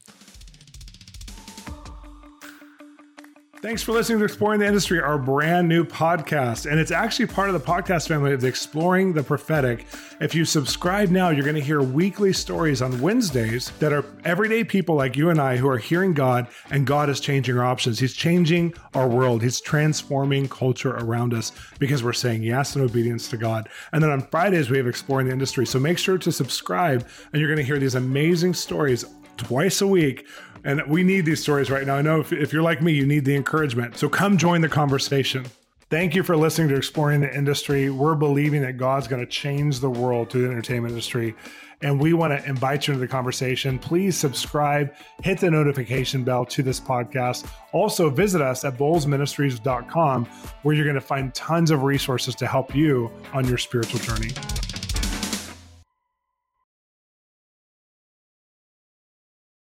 Thanks 3.63 3.81
for 3.81 3.93
listening 3.93 4.19
to 4.19 4.25
Exploring 4.25 4.59
the 4.59 4.67
Industry, 4.67 5.01
our 5.01 5.19
brand 5.19 5.69
new 5.69 5.85
podcast. 5.85 6.69
And 6.69 6.81
it's 6.81 6.91
actually 6.91 7.27
part 7.27 7.49
of 7.49 7.55
the 7.55 7.61
podcast 7.61 8.09
family 8.09 8.33
of 8.33 8.43
Exploring 8.43 9.13
the 9.13 9.23
Prophetic. 9.23 9.87
If 10.21 10.35
you 10.35 10.45
subscribe 10.45 11.11
now, 11.11 11.29
you're 11.29 11.45
going 11.45 11.55
to 11.55 11.63
hear 11.63 11.81
weekly 11.81 12.33
stories 12.33 12.83
on 12.83 13.01
Wednesdays 13.01 13.71
that 13.79 13.93
are 13.93 14.05
everyday 14.25 14.65
people 14.65 14.97
like 14.97 15.17
you 15.17 15.31
and 15.31 15.41
I 15.41 15.59
who 15.59 15.69
are 15.69 15.79
hearing 15.79 16.13
God, 16.13 16.49
and 16.73 16.89
God 16.89 17.09
is 17.09 17.21
changing 17.21 17.57
our 17.57 17.65
options. 17.65 18.01
He's 18.01 18.15
changing 18.15 18.75
our 18.95 19.07
world, 19.07 19.45
He's 19.45 19.61
transforming 19.61 20.49
culture 20.49 20.97
around 20.97 21.33
us 21.33 21.53
because 21.79 22.03
we're 22.03 22.15
saying 22.15 22.43
yes 22.43 22.75
in 22.75 22.83
obedience 22.83 23.29
to 23.29 23.37
God. 23.37 23.69
And 23.93 24.03
then 24.03 24.11
on 24.11 24.23
Fridays, 24.23 24.71
we 24.71 24.79
have 24.79 24.89
Exploring 24.89 25.29
the 25.29 25.33
Industry. 25.33 25.67
So 25.67 25.79
make 25.79 25.99
sure 25.99 26.19
to 26.19 26.33
subscribe, 26.33 27.07
and 27.33 27.41
you're 27.41 27.49
going 27.49 27.65
to 27.65 27.65
hear 27.65 27.79
these 27.79 27.95
amazing 27.95 28.55
stories 28.55 29.05
twice 29.37 29.81
a 29.81 29.87
week. 29.87 30.27
And 30.65 30.83
we 30.87 31.03
need 31.03 31.27
these 31.27 31.43
stories 31.43 31.71
right 31.71 31.87
now. 31.87 31.97
I 31.97 32.03
know 32.03 32.21
if, 32.21 32.33
if 32.33 32.53
you're 32.53 32.63
like 32.63 32.83
me, 32.83 32.93
you 32.93 33.07
need 33.07 33.25
the 33.25 33.35
encouragement. 33.35 33.97
So 33.97 34.09
come 34.09 34.37
join 34.37 34.61
the 34.61 34.69
conversation. 34.69 35.47
Thank 35.91 36.15
you 36.15 36.23
for 36.23 36.37
listening 36.37 36.69
to 36.69 36.77
Exploring 36.77 37.21
the 37.21 37.37
Industry. 37.37 37.91
We're 37.91 38.15
believing 38.15 38.63
that 38.63 38.79
God's 38.79 39.07
going 39.07 39.21
to 39.21 39.31
change 39.31 39.81
the 39.81 39.91
world 39.91 40.31
through 40.31 40.47
the 40.47 40.51
entertainment 40.51 40.93
industry. 40.93 41.35
And 41.83 42.01
we 42.01 42.15
want 42.15 42.33
to 42.33 42.49
invite 42.49 42.87
you 42.87 42.95
into 42.95 43.05
the 43.05 43.09
conversation. 43.09 43.79
Please 43.79 44.17
subscribe, 44.17 44.95
hit 45.23 45.41
the 45.41 45.51
notification 45.51 46.25
bell 46.25 46.47
to 46.47 46.63
this 46.63 46.81
podcast. 46.81 47.47
Also, 47.73 48.09
visit 48.09 48.41
us 48.41 48.65
at 48.65 48.79
bolzministries.com, 48.79 50.25
where 50.63 50.75
you're 50.75 50.85
going 50.85 50.95
to 50.95 51.01
find 51.01 51.35
tons 51.35 51.71
of 51.71 51.83
resources 51.83 52.35
to 52.37 52.47
help 52.47 52.75
you 52.75 53.11
on 53.35 53.47
your 53.47 53.59
spiritual 53.59 54.01
journey. 54.01 54.31